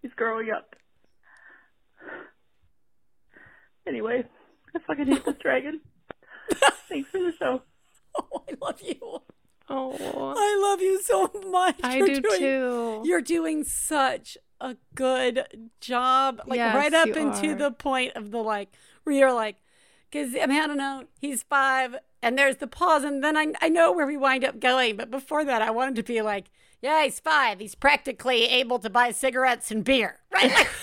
he's 0.00 0.12
growing 0.16 0.50
up. 0.50 0.74
Anyway, 3.86 4.24
I 4.74 4.78
fucking 4.86 5.06
hate 5.06 5.24
this 5.24 5.34
dragon. 5.40 5.80
Thanks 6.88 7.10
for 7.10 7.18
the 7.18 7.32
show. 7.38 7.62
Oh, 8.16 8.44
I 8.48 8.54
love 8.60 8.80
you. 8.82 9.18
Oh, 9.68 10.34
I 10.36 10.60
love 10.70 10.80
you 10.82 11.00
so 11.02 11.30
much. 11.50 11.76
I 11.82 11.96
You're 11.96 12.06
do 12.08 12.20
doing- 12.20 12.38
too. 12.40 13.02
You're 13.04 13.20
doing 13.22 13.64
such 13.64 14.36
a 14.60 14.76
good 14.94 15.46
job. 15.80 16.42
Like 16.46 16.58
Yes, 16.58 16.74
right 16.74 16.92
up 16.94 17.08
you 17.08 17.14
into 17.14 17.52
are. 17.52 17.54
the 17.56 17.70
point 17.70 18.12
of 18.14 18.30
the 18.30 18.38
like 18.38 18.68
where 19.04 19.14
you're 19.16 19.32
like, 19.32 19.56
because 20.10 20.34
I 20.40 20.46
mean 20.46 20.60
I 20.62 20.66
don't 20.66 20.76
know, 20.76 21.04
he's 21.20 21.42
five, 21.42 21.96
and 22.22 22.36
there's 22.38 22.58
the 22.58 22.66
pause, 22.66 23.02
and 23.02 23.24
then 23.24 23.36
I 23.36 23.52
I 23.62 23.68
know 23.68 23.90
where 23.92 24.06
we 24.06 24.16
wind 24.16 24.44
up 24.44 24.60
going, 24.60 24.96
but 24.96 25.10
before 25.10 25.44
that 25.44 25.62
I 25.62 25.70
wanted 25.70 25.96
to 25.96 26.02
be 26.02 26.20
like, 26.22 26.50
yeah, 26.82 27.02
he's 27.04 27.18
five, 27.18 27.58
he's 27.60 27.74
practically 27.74 28.44
able 28.44 28.78
to 28.80 28.90
buy 28.90 29.10
cigarettes 29.10 29.70
and 29.70 29.82
beer, 29.84 30.20
right? 30.32 30.66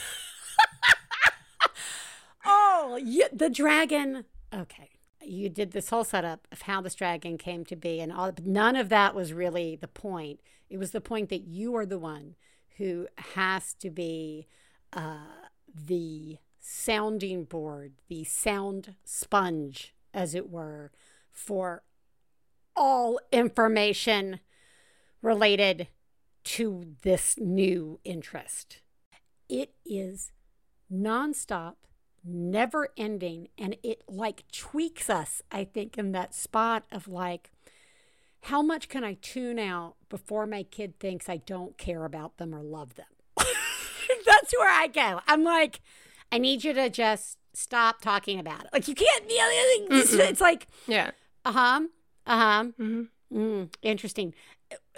yeah, 2.97 3.27
the 3.31 3.49
dragon. 3.49 4.25
Okay. 4.53 4.89
you 5.21 5.49
did 5.49 5.71
this 5.71 5.89
whole 5.89 6.03
setup 6.03 6.47
of 6.51 6.63
how 6.63 6.81
this 6.81 6.95
dragon 6.95 7.37
came 7.37 7.65
to 7.65 7.75
be, 7.75 7.99
and 7.99 8.11
all. 8.11 8.31
None 8.43 8.75
of 8.75 8.89
that 8.89 9.13
was 9.15 9.33
really 9.33 9.75
the 9.75 9.87
point. 9.87 10.39
It 10.69 10.77
was 10.77 10.91
the 10.91 11.01
point 11.01 11.29
that 11.29 11.47
you 11.47 11.75
are 11.75 11.85
the 11.85 11.99
one 11.99 12.35
who 12.77 13.07
has 13.17 13.73
to 13.75 13.89
be 13.89 14.47
uh, 14.93 15.47
the 15.73 16.37
sounding 16.59 17.43
board, 17.43 17.93
the 18.07 18.23
sound 18.23 18.95
sponge, 19.03 19.93
as 20.13 20.33
it 20.35 20.49
were, 20.49 20.91
for 21.31 21.83
all 22.75 23.19
information 23.31 24.39
related 25.21 25.87
to 26.43 26.95
this 27.01 27.35
new 27.37 27.99
interest. 28.03 28.81
It 29.49 29.73
is 29.85 30.31
nonstop, 30.91 31.75
never 32.29 32.89
ending, 32.97 33.49
and 33.57 33.75
it 33.83 34.03
like 34.07 34.43
tweaks 34.51 35.09
us, 35.09 35.41
I 35.51 35.63
think, 35.63 35.97
in 35.97 36.11
that 36.13 36.33
spot 36.33 36.83
of 36.91 37.07
like, 37.07 37.51
how 38.43 38.61
much 38.61 38.87
can 38.89 39.03
I 39.03 39.15
tune 39.21 39.59
out 39.59 39.95
before 40.09 40.45
my 40.47 40.63
kid 40.63 40.99
thinks 40.99 41.27
I 41.27 41.37
don't 41.37 41.77
care 41.77 42.05
about 42.05 42.37
them 42.37 42.53
or 42.55 42.61
love 42.63 42.95
them? 42.95 43.05
That's 44.25 44.53
where 44.57 44.69
I 44.71 44.87
go. 44.87 45.21
I'm 45.27 45.43
like, 45.43 45.81
I 46.31 46.37
need 46.37 46.63
you 46.63 46.73
to 46.73 46.89
just 46.89 47.37
stop 47.53 48.01
talking 48.01 48.39
about 48.39 48.63
it. 48.65 48.69
Like 48.71 48.87
you 48.87 48.95
can't. 48.95 49.23
It's, 49.27 50.11
Mm-mm. 50.15 50.19
it's 50.29 50.41
like, 50.41 50.67
Yeah. 50.87 51.11
uh 51.45 51.51
huh, 51.51 51.81
uh 52.25 52.37
huh. 52.37 52.63
Mm, 53.33 53.69
interesting. 53.81 54.33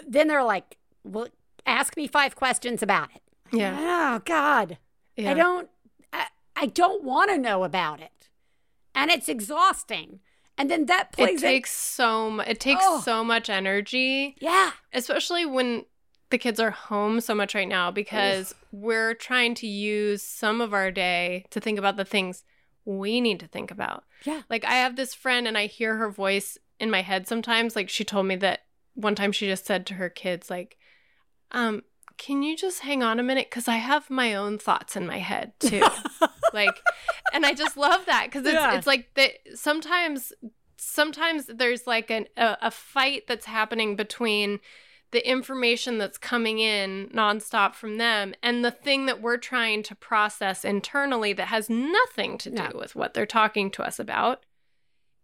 Then 0.06 0.28
they're 0.28 0.44
like, 0.44 0.76
well, 1.04 1.28
ask 1.66 1.96
me 1.96 2.06
five 2.06 2.36
questions 2.36 2.82
about 2.82 3.08
it. 3.14 3.22
Yeah. 3.52 3.76
Oh 4.16 4.18
God, 4.24 4.78
Yeah. 5.16 5.30
I 5.30 5.34
don't. 5.34 5.68
I, 6.56 6.66
don't 6.66 7.02
want 7.04 7.30
to 7.30 7.38
know 7.38 7.64
about 7.64 8.00
it, 8.00 8.28
and 8.94 9.10
it's 9.10 9.28
exhausting. 9.28 10.20
And 10.58 10.70
then 10.70 10.86
that 10.86 11.08
It 11.12 11.16
plays. 11.16 11.42
in- 11.42 11.48
takes 11.48 11.72
so 11.72 12.30
mu- 12.30 12.42
it 12.46 12.60
takes 12.60 12.82
Oh. 12.84 13.00
so 13.00 13.24
much 13.24 13.48
energy. 13.48 14.36
Yeah. 14.40 14.72
Especially 14.92 15.46
when 15.46 15.86
the 16.30 16.36
kids 16.38 16.60
are 16.60 16.70
home 16.70 17.20
so 17.20 17.34
much 17.34 17.54
right 17.54 17.66
now 17.68 17.90
because 17.90 18.54
we're 18.70 19.14
trying 19.14 19.54
to 19.56 19.66
use 19.66 20.22
some 20.22 20.60
of 20.60 20.72
our 20.74 20.90
day 20.90 21.46
to 21.50 21.60
think 21.60 21.78
about 21.78 21.96
the 21.96 22.04
things 22.04 22.44
we 22.84 23.20
need 23.20 23.40
to 23.40 23.46
think 23.46 23.70
about. 23.70 24.04
Yeah. 24.24 24.42
Like 24.50 24.64
I 24.66 24.74
have 24.74 24.96
this 24.96 25.14
friend 25.14 25.48
and 25.48 25.56
I 25.56 25.66
hear 25.66 25.96
her 25.96 26.10
voice 26.10 26.58
in 26.78 26.90
my 26.90 27.00
head 27.02 27.26
sometimes. 27.26 27.74
Like 27.74 27.88
she 27.88 28.04
told 28.04 28.26
me 28.26 28.36
that 28.36 28.60
one 28.94 29.14
time 29.14 29.32
she 29.32 29.46
just 29.46 29.64
said 29.66 29.86
to 29.86 29.94
her 29.94 30.10
kids 30.10 30.50
like 30.50 30.76
um 31.50 31.82
can 32.18 32.42
you 32.42 32.54
just 32.56 32.80
hang 32.80 33.02
on 33.02 33.18
a 33.18 33.22
minute 33.22 33.50
cuz 33.50 33.68
I 33.68 33.76
have 33.76 34.10
my 34.10 34.34
own 34.34 34.58
thoughts 34.58 34.96
in 34.96 35.06
my 35.06 35.18
head 35.18 35.52
too. 35.58 35.82
like 36.54 36.80
and 37.32 37.44
I 37.46 37.54
just 37.54 37.76
love 37.76 38.06
that 38.06 38.30
cuz 38.30 38.44
it's 38.44 38.54
Yeah. 38.54 38.76
it's 38.76 38.86
like 38.86 39.12
that 39.14 39.32
sometimes 39.54 40.32
sometimes 40.76 41.46
there's 41.46 41.86
like 41.86 42.10
an, 42.10 42.26
a, 42.36 42.56
a 42.62 42.70
fight 42.70 43.26
that's 43.28 43.46
happening 43.46 43.94
between 43.96 44.58
the 45.12 45.28
information 45.28 45.98
that's 45.98 46.16
coming 46.18 46.58
in 46.58 47.08
nonstop 47.14 47.74
from 47.74 47.98
them 47.98 48.34
and 48.42 48.64
the 48.64 48.70
thing 48.70 49.06
that 49.06 49.20
we're 49.20 49.36
trying 49.36 49.82
to 49.82 49.94
process 49.94 50.64
internally 50.64 51.32
that 51.34 51.48
has 51.48 51.68
nothing 51.68 52.38
to 52.38 52.48
do 52.50 52.56
No. 52.56 52.70
with 52.74 52.96
what 52.96 53.12
they're 53.14 53.26
talking 53.26 53.70
to 53.72 53.82
us 53.82 53.98
about. 53.98 54.44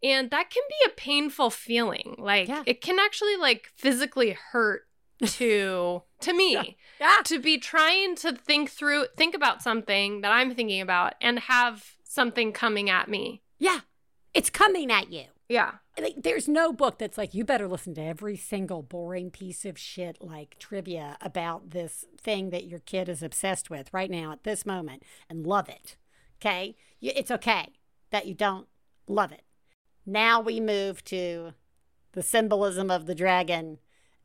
And 0.03 0.31
that 0.31 0.51
can 0.51 0.63
be 0.69 0.87
a 0.87 0.95
painful 0.95 1.51
feeling. 1.51 2.15
Like 2.19 2.49
it 2.67 2.81
can 2.83 2.99
actually 2.99 3.37
like 3.37 3.71
physically 3.77 4.37
hurt 4.53 4.87
to 5.27 6.03
to 6.21 6.33
me 6.37 6.77
Yeah. 7.01 7.17
to 7.25 7.39
be 7.39 7.59
trying 7.59 8.17
to 8.17 8.33
think 8.33 8.71
through 8.71 9.07
think 9.17 9.35
about 9.35 9.63
something 9.63 10.21
that 10.23 10.33
I'm 10.33 10.55
thinking 10.55 10.81
about 10.81 11.15
and 11.21 11.39
have 11.41 11.95
something 12.05 12.53
coming 12.53 12.89
at 12.91 13.09
me. 13.09 13.43
Yeah. 13.59 13.81
It's 14.35 14.51
coming 14.51 14.91
at 14.93 15.11
you. 15.13 15.25
Yeah. 15.49 15.73
Like, 16.01 16.17
there's 16.23 16.47
no 16.47 16.73
book 16.73 16.99
that's 16.99 17.19
like, 17.19 17.35
you 17.35 17.45
better 17.45 17.67
listen 17.67 17.95
to 17.95 18.03
every 18.03 18.37
single 18.37 18.83
boring 18.83 19.31
piece 19.31 19.65
of 19.65 19.79
shit 19.79 20.19
like 20.21 20.59
trivia 20.59 21.17
about 21.21 21.71
this 21.71 22.05
thing 22.21 22.51
that 22.51 22.67
your 22.67 22.79
kid 22.81 23.09
is 23.09 23.23
obsessed 23.23 23.69
with 23.71 23.93
right 23.93 24.11
now 24.11 24.31
at 24.33 24.45
this 24.45 24.65
moment 24.67 25.03
and 25.29 25.47
love 25.47 25.69
it. 25.69 25.97
Okay? 26.41 26.77
You- 27.01 27.13
It's 27.17 27.31
okay 27.31 27.69
that 28.11 28.27
you 28.27 28.35
don't 28.35 28.69
love 29.09 29.33
it. 29.33 29.43
Now 30.07 30.41
we 30.41 30.61
move 30.61 31.03
to 31.07 31.53
the 32.13 32.23
symbolism 32.23 32.91
of 32.91 33.07
the 33.07 33.15
dragon 33.15 33.79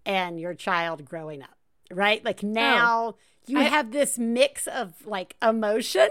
and 0.05 0.39
your 0.39 0.53
child 0.53 1.05
growing 1.05 1.41
up, 1.41 1.57
right? 1.91 2.23
Like 2.23 2.41
oh, 2.43 2.47
now 2.47 3.15
you 3.45 3.59
I- 3.59 3.63
have 3.63 3.91
this 3.91 4.17
mix 4.17 4.67
of 4.67 5.05
like 5.05 5.35
emotion 5.41 6.09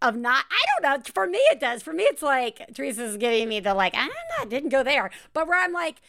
of 0.00 0.16
not 0.16 0.44
I 0.50 0.64
don't 0.80 0.98
know. 0.98 1.10
For 1.14 1.26
me 1.26 1.38
it 1.50 1.60
does. 1.60 1.82
For 1.82 1.92
me 1.92 2.04
it's 2.04 2.22
like 2.22 2.66
Theresa's 2.74 3.16
giving 3.16 3.48
me 3.48 3.60
the 3.60 3.74
like, 3.74 3.94
ah, 3.96 4.02
I'm 4.02 4.10
not 4.38 4.48
didn't 4.48 4.70
go 4.70 4.82
there. 4.82 5.10
But 5.32 5.46
where 5.46 5.62
I'm 5.62 5.72
like, 5.72 6.00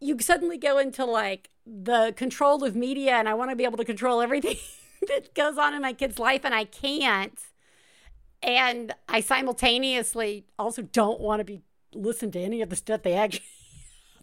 you 0.00 0.18
suddenly 0.20 0.58
go 0.58 0.78
into 0.78 1.04
like 1.04 1.50
the 1.66 2.12
control 2.16 2.64
of 2.64 2.74
media 2.76 3.12
and 3.12 3.28
I 3.28 3.34
want 3.34 3.50
to 3.50 3.56
be 3.56 3.64
able 3.64 3.78
to 3.78 3.84
control 3.84 4.20
everything 4.20 4.56
that 5.08 5.34
goes 5.34 5.56
on 5.58 5.74
in 5.74 5.82
my 5.82 5.92
kid's 5.92 6.18
life 6.18 6.44
and 6.44 6.54
I 6.54 6.64
can't. 6.64 7.38
And 8.42 8.94
I 9.08 9.20
simultaneously 9.20 10.46
also 10.58 10.82
don't 10.82 11.20
want 11.20 11.40
to 11.40 11.44
be 11.44 11.62
listen 11.94 12.30
to 12.30 12.38
any 12.38 12.62
of 12.62 12.70
the 12.70 12.76
stuff 12.76 13.02
they 13.02 13.14
actually 13.14 13.44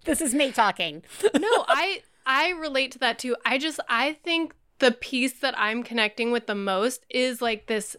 This 0.06 0.22
is 0.22 0.34
me 0.34 0.52
talking. 0.52 1.04
no, 1.34 1.66
I 1.68 2.02
I 2.26 2.50
relate 2.52 2.92
to 2.94 3.00
that 3.00 3.20
too. 3.20 3.36
I 3.46 3.58
just 3.58 3.80
I 3.90 4.14
think 4.24 4.54
the 4.80 4.92
piece 4.92 5.40
that 5.40 5.58
I'm 5.58 5.84
connecting 5.84 6.32
with 6.32 6.46
the 6.48 6.56
most 6.56 7.06
is 7.10 7.42
like 7.42 7.68
this 7.68 7.96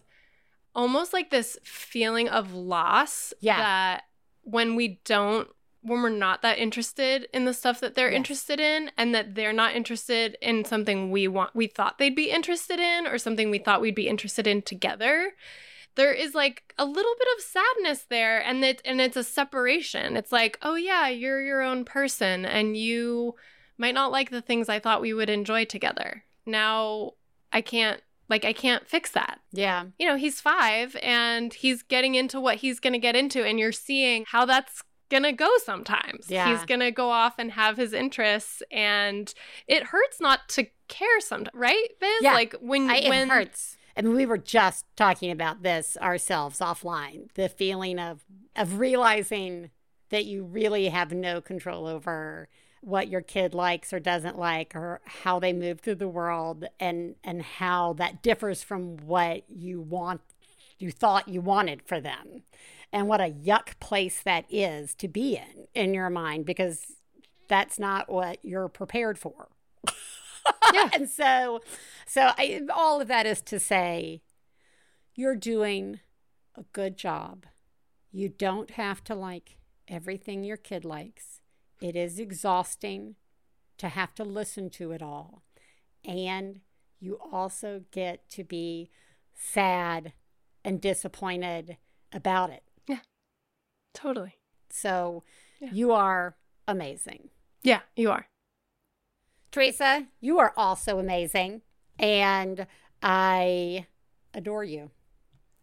almost 0.75 1.13
like 1.13 1.31
this 1.31 1.59
feeling 1.65 2.29
of 2.29 2.53
loss 2.55 3.33
Yeah. 3.41 3.57
that 3.59 4.03
when 4.43 4.77
we 4.77 5.01
don't 5.05 5.49
when 5.83 6.03
we're 6.03 6.09
not 6.11 6.43
that 6.43 6.59
interested 6.59 7.29
in 7.33 7.45
the 7.45 7.55
stuff 7.55 7.81
that 7.81 7.95
they're 7.95 8.11
Yes. 8.11 8.17
interested 8.17 8.61
interested 8.61 8.85
in 8.85 8.91
and 8.99 9.15
that 9.15 9.35
they're 9.35 9.53
not 9.53 9.75
interested 9.75 10.37
in 10.43 10.65
something 10.65 11.11
we 11.11 11.27
want 11.29 11.55
we 11.55 11.67
thought 11.67 11.99
they'd 11.99 12.15
be 12.17 12.31
interested 12.31 12.79
in 12.81 13.07
or 13.07 13.17
something 13.19 13.51
we 13.51 13.59
thought 13.59 13.81
we'd 13.81 13.95
be 13.95 14.09
interested 14.09 14.47
in 14.47 14.61
together 14.63 15.33
there 15.99 16.13
is 16.13 16.35
like 16.35 16.73
a 16.79 16.85
little 16.87 17.15
bit 17.19 17.29
of 17.37 17.43
sadness 17.45 18.07
there 18.09 18.39
and 18.39 18.65
it 18.65 18.81
and 18.85 19.01
it's 19.01 19.17
a 19.17 19.25
separation 19.25 20.17
it's 20.17 20.33
like 20.33 20.59
oh 20.63 20.75
yeah 20.77 21.09
you're 21.09 21.43
your 21.43 21.61
own 21.61 21.85
person 21.85 22.47
and 22.47 22.77
you 22.77 23.35
might 23.77 23.95
not 23.95 24.11
like 24.13 24.31
the 24.31 24.41
things 24.41 24.69
i 24.69 24.79
thought 24.79 25.01
we 25.03 25.13
would 25.13 25.29
enjoy 25.29 25.65
together 25.65 26.25
now 26.47 27.11
i 27.53 27.61
can't 27.61 28.01
like 28.29 28.45
i 28.45 28.53
can't 28.53 28.87
fix 28.87 29.11
that 29.11 29.41
Yeah. 29.53 29.85
you 29.99 30.07
know 30.07 30.17
he's 30.17 30.41
five 30.41 30.97
and 31.03 31.53
he's 31.53 31.83
getting 31.83 32.15
into 32.15 32.41
what 32.41 32.57
he's 32.57 32.81
gonna 32.81 32.99
get 32.99 33.17
into 33.17 33.45
and 33.45 33.59
you're 33.59 33.73
seeing 33.73 34.25
how 34.29 34.45
that's 34.47 34.83
gonna 35.11 35.33
go 35.33 35.49
sometimes 35.65 36.27
Yeah. 36.31 36.51
he's 36.55 36.65
gonna 36.67 36.91
go 36.91 37.09
off 37.11 37.35
and 37.39 37.53
have 37.53 37.77
his 37.79 37.93
interests 37.93 38.63
and 38.71 39.33
it 39.67 39.85
hurts 39.85 40.21
not 40.21 40.49
to 40.51 40.67
care 40.89 41.21
sometimes 41.21 41.55
right 41.55 41.89
biz 42.01 42.11
Yeah. 42.23 42.35
like 42.35 42.55
when 42.61 42.91
I, 42.91 43.09
when 43.09 43.29
it 43.29 43.33
hurts. 43.33 43.77
Mean, 44.03 44.15
we 44.15 44.27
were 44.27 44.39
just 44.39 44.85
talking 44.97 45.31
about 45.31 45.63
this 45.63 45.97
ourselves 46.01 46.61
offline. 46.61 47.33
The 47.35 47.49
feeling 47.49 47.99
of 47.99 48.25
of 48.55 48.79
realizing 48.79 49.71
that 50.11 50.25
you 50.25 50.45
really 50.45 50.89
have 50.89 51.13
no 51.13 51.41
control 51.41 51.87
over 51.87 52.49
what 52.81 53.09
your 53.09 53.21
kid 53.21 53.55
likes 53.55 53.93
or 53.93 53.99
doesn't 53.99 54.39
like, 54.39 54.75
or 54.75 55.01
how 55.05 55.39
they 55.39 55.53
move 55.53 55.81
through 55.81 55.97
the 55.97 56.09
world, 56.09 56.67
and 56.79 57.17
and 57.25 57.43
how 57.43 57.93
that 57.95 58.23
differs 58.23 58.63
from 58.63 58.97
what 58.99 59.43
you 59.49 59.81
want, 59.81 60.21
you 60.79 60.91
thought 60.91 61.29
you 61.29 61.41
wanted 61.41 61.83
for 61.83 62.01
them, 62.01 62.43
and 62.93 63.09
what 63.09 63.21
a 63.21 63.31
yuck 63.31 63.79
place 63.81 64.21
that 64.23 64.45
is 64.49 64.95
to 64.95 65.09
be 65.09 65.37
in 65.37 65.67
in 65.75 65.95
your 65.95 66.11
mind 66.11 66.47
because 66.47 66.93
that's 67.49 67.79
not 67.79 68.09
what 68.09 68.39
you're 68.43 68.69
prepared 68.69 69.19
for. 69.19 69.49
yeah. 70.75 70.91
and 70.93 71.09
so, 71.09 71.61
so 72.07 72.31
I, 72.37 72.61
all 72.75 73.01
of 73.01 73.09
that 73.09 73.27
is 73.27 73.41
to 73.43 73.59
say, 73.61 74.23
you're 75.15 75.37
doing 75.37 76.01
a 76.57 76.63
good 76.73 76.97
job. 76.97 77.47
You 78.11 78.29
don't 78.29 78.71
have 78.73 79.03
to 79.05 79.15
like 79.15 79.57
everything 79.87 80.45
your 80.45 80.57
kid 80.57 80.85
likes. 80.85 81.41
It 81.81 81.95
is 81.97 82.19
exhausting 82.19 83.17
to 83.79 83.89
have 83.89 84.15
to 84.17 84.25
listen 84.25 84.71
to 84.71 84.93
it 84.93 85.03
all. 85.03 85.43
And 86.05 86.61
you 87.01 87.19
also 87.33 87.83
get 87.93 88.29
to 88.31 88.45
be 88.45 88.91
sad 89.35 90.13
and 90.65 90.81
disappointed 90.81 91.77
about 92.13 92.51
it. 92.51 92.63
Yeah, 92.89 92.99
totally 93.95 94.37
So 94.71 95.23
Yeah. 95.61 95.71
you 95.73 95.93
are 95.93 96.37
amazing. 96.67 97.31
yeah 97.63 97.81
you 97.97 98.11
are 98.11 98.27
Theresa, 99.51 100.07
you 100.21 100.39
are 100.39 100.53
also 100.57 100.99
amazing. 100.99 101.63
And 101.99 102.67
I 103.03 103.87
adore 104.35 104.65
you. 104.65 104.91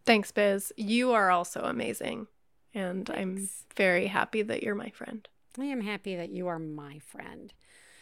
Thanks, 0.05 0.31
Biz. 0.31 0.73
You 0.77 1.11
are 1.11 1.31
also 1.31 1.61
amazing. 1.61 2.27
And 2.73 3.09
I'm 3.09 3.49
very 3.75 4.07
happy 4.07 4.41
that 4.41 4.63
you're 4.63 4.75
my 4.75 4.89
friend. 4.89 5.27
I 5.57 5.65
am 5.65 5.81
happy 5.81 6.15
that 6.15 6.29
you 6.29 6.47
are 6.47 6.59
my 6.59 6.99
friend. 6.99 7.53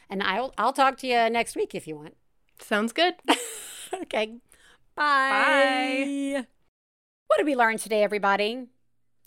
And 0.10 0.24
I'll 0.24 0.54
I'll 0.58 0.74
talk 0.74 0.98
to 0.98 1.08
you 1.08 1.30
next 1.30 1.56
week 1.56 1.76
if 1.76 1.88
you 1.88 1.96
want. 1.96 2.16
Sounds 2.60 2.92
good. 2.92 3.16
okay. 3.94 4.38
Bye. 4.96 6.46
What 7.28 7.38
did 7.38 7.46
we 7.46 7.56
learn 7.56 7.78
today, 7.78 8.04
everybody? 8.04 8.68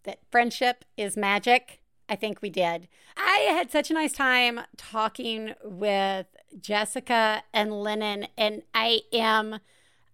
That 0.05 0.21
friendship 0.31 0.85
is 0.97 1.17
magic 1.17 1.81
I 2.09 2.17
think 2.17 2.41
we 2.41 2.51
did. 2.51 2.89
I 3.17 3.49
had 3.51 3.71
such 3.71 3.91
a 3.91 3.95
nice 3.95 4.13
time 4.13 4.61
talking 4.77 5.55
with 5.65 6.27
Jessica 6.61 7.43
and 7.53 7.73
Lennon, 7.73 8.29
and 8.37 8.63
I 8.75 9.01
am, 9.13 9.61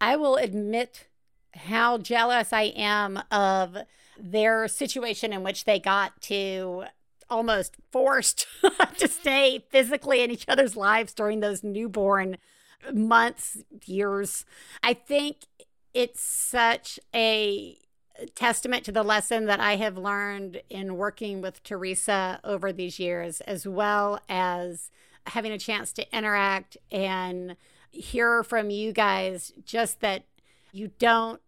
I 0.01 0.17
will 0.17 0.37
admit 0.37 1.09
how 1.55 1.99
jealous 1.99 2.53
I 2.53 2.73
am 2.77 3.23
of 3.31 3.77
their 4.19 4.69
situation 4.69 5.33
in 5.33 5.43
which 5.43 5.65
they 5.65 5.79
got 5.79 6.21
to 6.23 6.85
almost 7.29 7.77
forced 7.91 8.47
to 8.99 9.09
stay 9.09 9.65
physically 9.71 10.23
in 10.23 10.31
each 10.31 10.45
other's 10.49 10.77
lives 10.77 11.15
during 11.15 11.41
those 11.41 11.63
newborn 11.63 12.37
months, 12.93 13.59
years. 13.85 14.45
I 14.83 14.95
think 14.95 15.37
it's 15.95 16.21
such 16.21 16.99
a 17.15 17.79
testament 18.35 18.85
to 18.85 18.93
the 18.93 19.03
lesson 19.03 19.47
that 19.47 19.61
I 19.61 19.77
have 19.77 19.97
learned 19.97 20.63
in 20.71 20.97
working 20.97 21.41
with 21.41 21.63
Theresa 21.63 22.41
over 22.45 22.73
these 22.73 22.99
years, 22.99 23.41
as 23.43 23.67
well 23.67 24.21
as 24.29 24.91
having 25.27 25.53
a 25.53 25.59
chance 25.59 25.93
to 25.93 26.17
interact 26.17 26.77
and 26.91 27.57
hear 27.91 28.43
from 28.43 28.71
you 28.71 28.93
guys 28.93 29.53
just 29.65 30.01
that 30.01 30.25
you 30.73 30.91
don't 30.99 31.41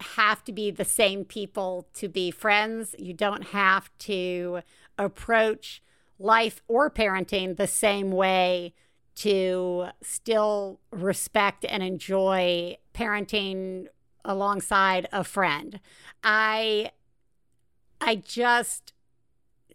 have 0.00 0.44
to 0.44 0.52
be 0.52 0.70
the 0.70 0.84
same 0.84 1.24
people 1.24 1.86
to 1.94 2.08
be 2.08 2.30
friends. 2.30 2.94
You 2.98 3.14
don't 3.14 3.48
have 3.48 3.90
to 4.00 4.60
approach 4.98 5.82
life 6.18 6.62
or 6.68 6.90
parenting 6.90 7.56
the 7.56 7.66
same 7.66 8.10
way 8.10 8.74
to 9.16 9.86
still 10.02 10.80
respect 10.90 11.64
and 11.68 11.82
enjoy 11.82 12.76
parenting 12.92 13.86
alongside 14.24 15.08
a 15.12 15.24
friend. 15.24 15.80
I 16.22 16.90
I 18.00 18.16
just 18.16 18.92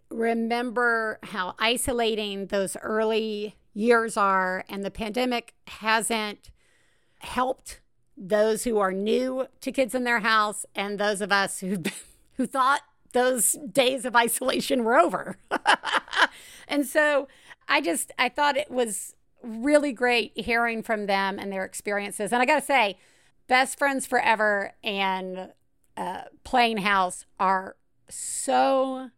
remember 0.10 1.20
how 1.24 1.56
isolating 1.60 2.48
those 2.48 2.76
early 2.82 3.56
years 3.74 4.18
are 4.18 4.66
and 4.68 4.84
the 4.84 4.92
pandemic 4.92 5.54
hasn't 5.68 6.50
helped 7.20 7.80
those 8.18 8.64
who 8.64 8.80
are 8.80 8.92
new 8.92 9.48
to 9.62 9.72
kids 9.72 9.96
in 9.96 10.04
their 10.04 10.20
house 10.20 10.66
and 10.76 11.00
those 11.00 11.22
of 11.22 11.32
us 11.32 11.60
who 11.60 11.78
who 12.38 12.46
thought 12.46 12.82
those 13.12 13.58
days 13.72 14.06
of 14.06 14.16
isolation 14.16 14.84
were 14.84 14.98
over. 14.98 15.38
and 16.68 16.86
so 16.86 17.28
I 17.68 17.82
just 17.82 18.12
I 18.18 18.30
thought 18.30 18.58
it 18.58 18.72
was 18.72 19.16
really 19.44 19.94
great 19.94 20.32
hearing 20.36 20.84
from 20.84 21.06
them 21.06 21.40
and 21.40 21.52
their 21.52 21.64
experiences. 21.64 22.34
And 22.34 22.42
I 22.42 22.46
got 22.46 22.60
to 22.60 22.66
say, 22.66 22.98
Best 23.50 23.80
Friends 23.80 24.06
Forever 24.06 24.74
and 24.84 25.54
uh, 25.98 26.22
Playing 26.44 26.78
House 26.78 27.26
are 27.40 27.76
so 28.08 29.10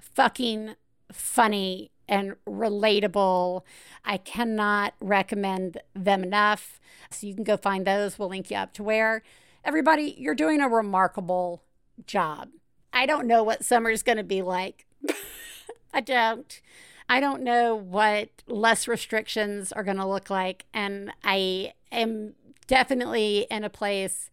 fucking 0.00 0.76
funny 1.12 1.90
and 2.08 2.36
relatable. 2.48 3.62
I 4.04 4.18
cannot 4.18 4.94
recommend 5.00 5.78
them 5.94 6.22
enough. 6.22 6.78
So 7.10 7.26
you 7.26 7.34
can 7.34 7.42
go 7.42 7.56
find 7.56 7.84
those. 7.84 8.20
We'll 8.20 8.28
link 8.28 8.52
you 8.52 8.56
up 8.56 8.72
to 8.74 8.84
where. 8.84 9.24
Everybody, 9.64 10.14
you're 10.16 10.36
doing 10.36 10.60
a 10.60 10.68
remarkable 10.68 11.64
job. 12.06 12.50
I 12.92 13.04
don't 13.04 13.26
know 13.26 13.42
what 13.42 13.64
summer's 13.64 14.04
going 14.04 14.18
to 14.18 14.22
be 14.22 14.42
like. 14.42 14.86
I 15.92 16.00
don't. 16.00 16.60
I 17.08 17.18
don't 17.18 17.42
know 17.42 17.74
what 17.74 18.28
less 18.46 18.86
restrictions 18.86 19.72
are 19.72 19.82
going 19.82 19.96
to 19.96 20.06
look 20.06 20.30
like. 20.30 20.66
And 20.72 21.10
I 21.24 21.72
am 21.90 22.34
definitely 22.66 23.46
in 23.50 23.64
a 23.64 23.70
place 23.70 24.30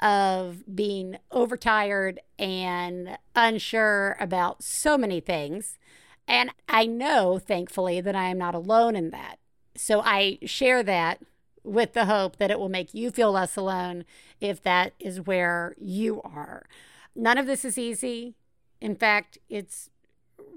of 0.00 0.64
being 0.74 1.18
overtired 1.30 2.20
and 2.38 3.16
unsure 3.36 4.16
about 4.18 4.62
so 4.62 4.98
many 4.98 5.20
things. 5.20 5.78
And 6.26 6.50
I 6.68 6.86
know, 6.86 7.38
thankfully, 7.38 8.00
that 8.00 8.16
I 8.16 8.24
am 8.24 8.38
not 8.38 8.54
alone 8.54 8.96
in 8.96 9.10
that. 9.10 9.38
So 9.76 10.00
I 10.00 10.38
share 10.44 10.82
that 10.82 11.20
with 11.64 11.92
the 11.92 12.06
hope 12.06 12.36
that 12.36 12.50
it 12.50 12.58
will 12.58 12.68
make 12.68 12.92
you 12.94 13.10
feel 13.10 13.32
less 13.32 13.56
alone 13.56 14.04
if 14.40 14.62
that 14.62 14.92
is 14.98 15.20
where 15.20 15.74
you 15.78 16.20
are. 16.22 16.66
None 17.14 17.38
of 17.38 17.46
this 17.46 17.64
is 17.64 17.78
easy. 17.78 18.34
In 18.80 18.96
fact, 18.96 19.38
it's 19.48 19.88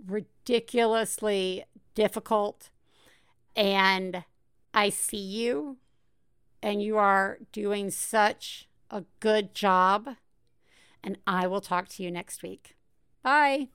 ridiculously 0.07 1.65
difficult. 1.93 2.69
And 3.55 4.23
I 4.73 4.89
see 4.89 5.17
you, 5.17 5.77
and 6.61 6.81
you 6.81 6.97
are 6.97 7.39
doing 7.51 7.89
such 7.89 8.67
a 8.89 9.03
good 9.19 9.53
job. 9.53 10.15
And 11.03 11.17
I 11.27 11.47
will 11.47 11.61
talk 11.61 11.87
to 11.89 12.03
you 12.03 12.09
next 12.11 12.41
week. 12.43 12.75
Bye. 13.23 13.69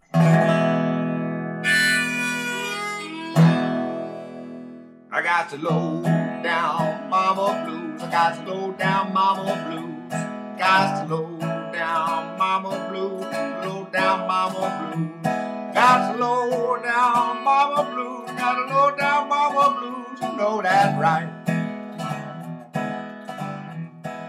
I 5.12 5.22
got 5.22 5.50
to 5.50 5.56
low 5.56 6.02
down 6.42 7.10
mama 7.10 7.64
blues. 7.66 8.02
I 8.02 8.10
got 8.10 8.46
to 8.46 8.52
low 8.52 8.72
down 8.72 9.12
mama 9.12 9.66
blues. 9.68 10.12
Got 10.58 11.08
to 11.08 11.14
low 11.14 11.38
down 11.72 12.38
mama 12.38 12.88
blues. 12.90 13.22
Low 13.22 13.88
down 13.92 14.28
mama 14.28 14.94
blues. 14.94 15.74
Got 15.74 16.12
to 16.12 16.18
low 16.18 16.76
down 16.82 17.44
mama 17.44 17.90
blues. 17.92 18.38
Got 18.38 18.54
to 18.54 18.74
low 18.74 18.96
down 18.96 19.28
mama 19.28 19.80
blues. 19.80 20.20
You 20.22 20.36
know 20.36 20.62
that's 20.62 20.98
right. 21.00 21.39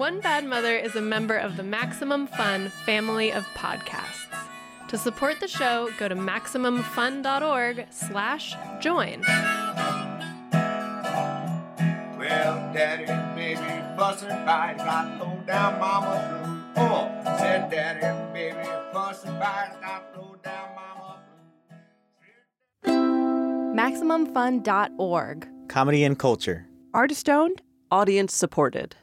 One 0.00 0.20
Bad 0.20 0.46
Mother 0.46 0.74
is 0.74 0.96
a 0.96 1.02
member 1.02 1.36
of 1.36 1.58
the 1.58 1.62
Maximum 1.62 2.26
Fun 2.26 2.70
family 2.70 3.34
of 3.34 3.44
podcasts. 3.48 4.34
To 4.88 4.96
support 4.96 5.40
the 5.40 5.46
show, 5.46 5.90
go 5.98 6.08
to 6.08 6.14
MaximumFun.org 6.14 7.86
slash 7.90 8.56
join. 8.80 9.20
Well, 12.16 12.72
daddy 12.72 13.04
and 13.04 13.36
baby 13.36 13.60
fussing 13.98 14.30
fight, 14.30 14.78
got 14.78 15.20
low 15.20 15.38
down 15.46 15.78
mama 15.78 16.64
blue. 16.74 16.82
Oh, 16.82 17.10
said 17.36 17.70
daddy 17.70 18.02
and 18.02 18.32
baby 18.32 18.66
fussing 18.94 19.38
fight, 19.38 19.76
got 19.82 20.16
low 20.16 20.34
down 20.42 20.76
mama 20.76 21.20
MaximumFun.org. 23.76 25.48
Comedy 25.68 26.04
and 26.04 26.18
culture. 26.18 26.66
Artist 26.94 27.28
owned, 27.28 27.60
audience 27.90 28.34
supported. 28.34 28.96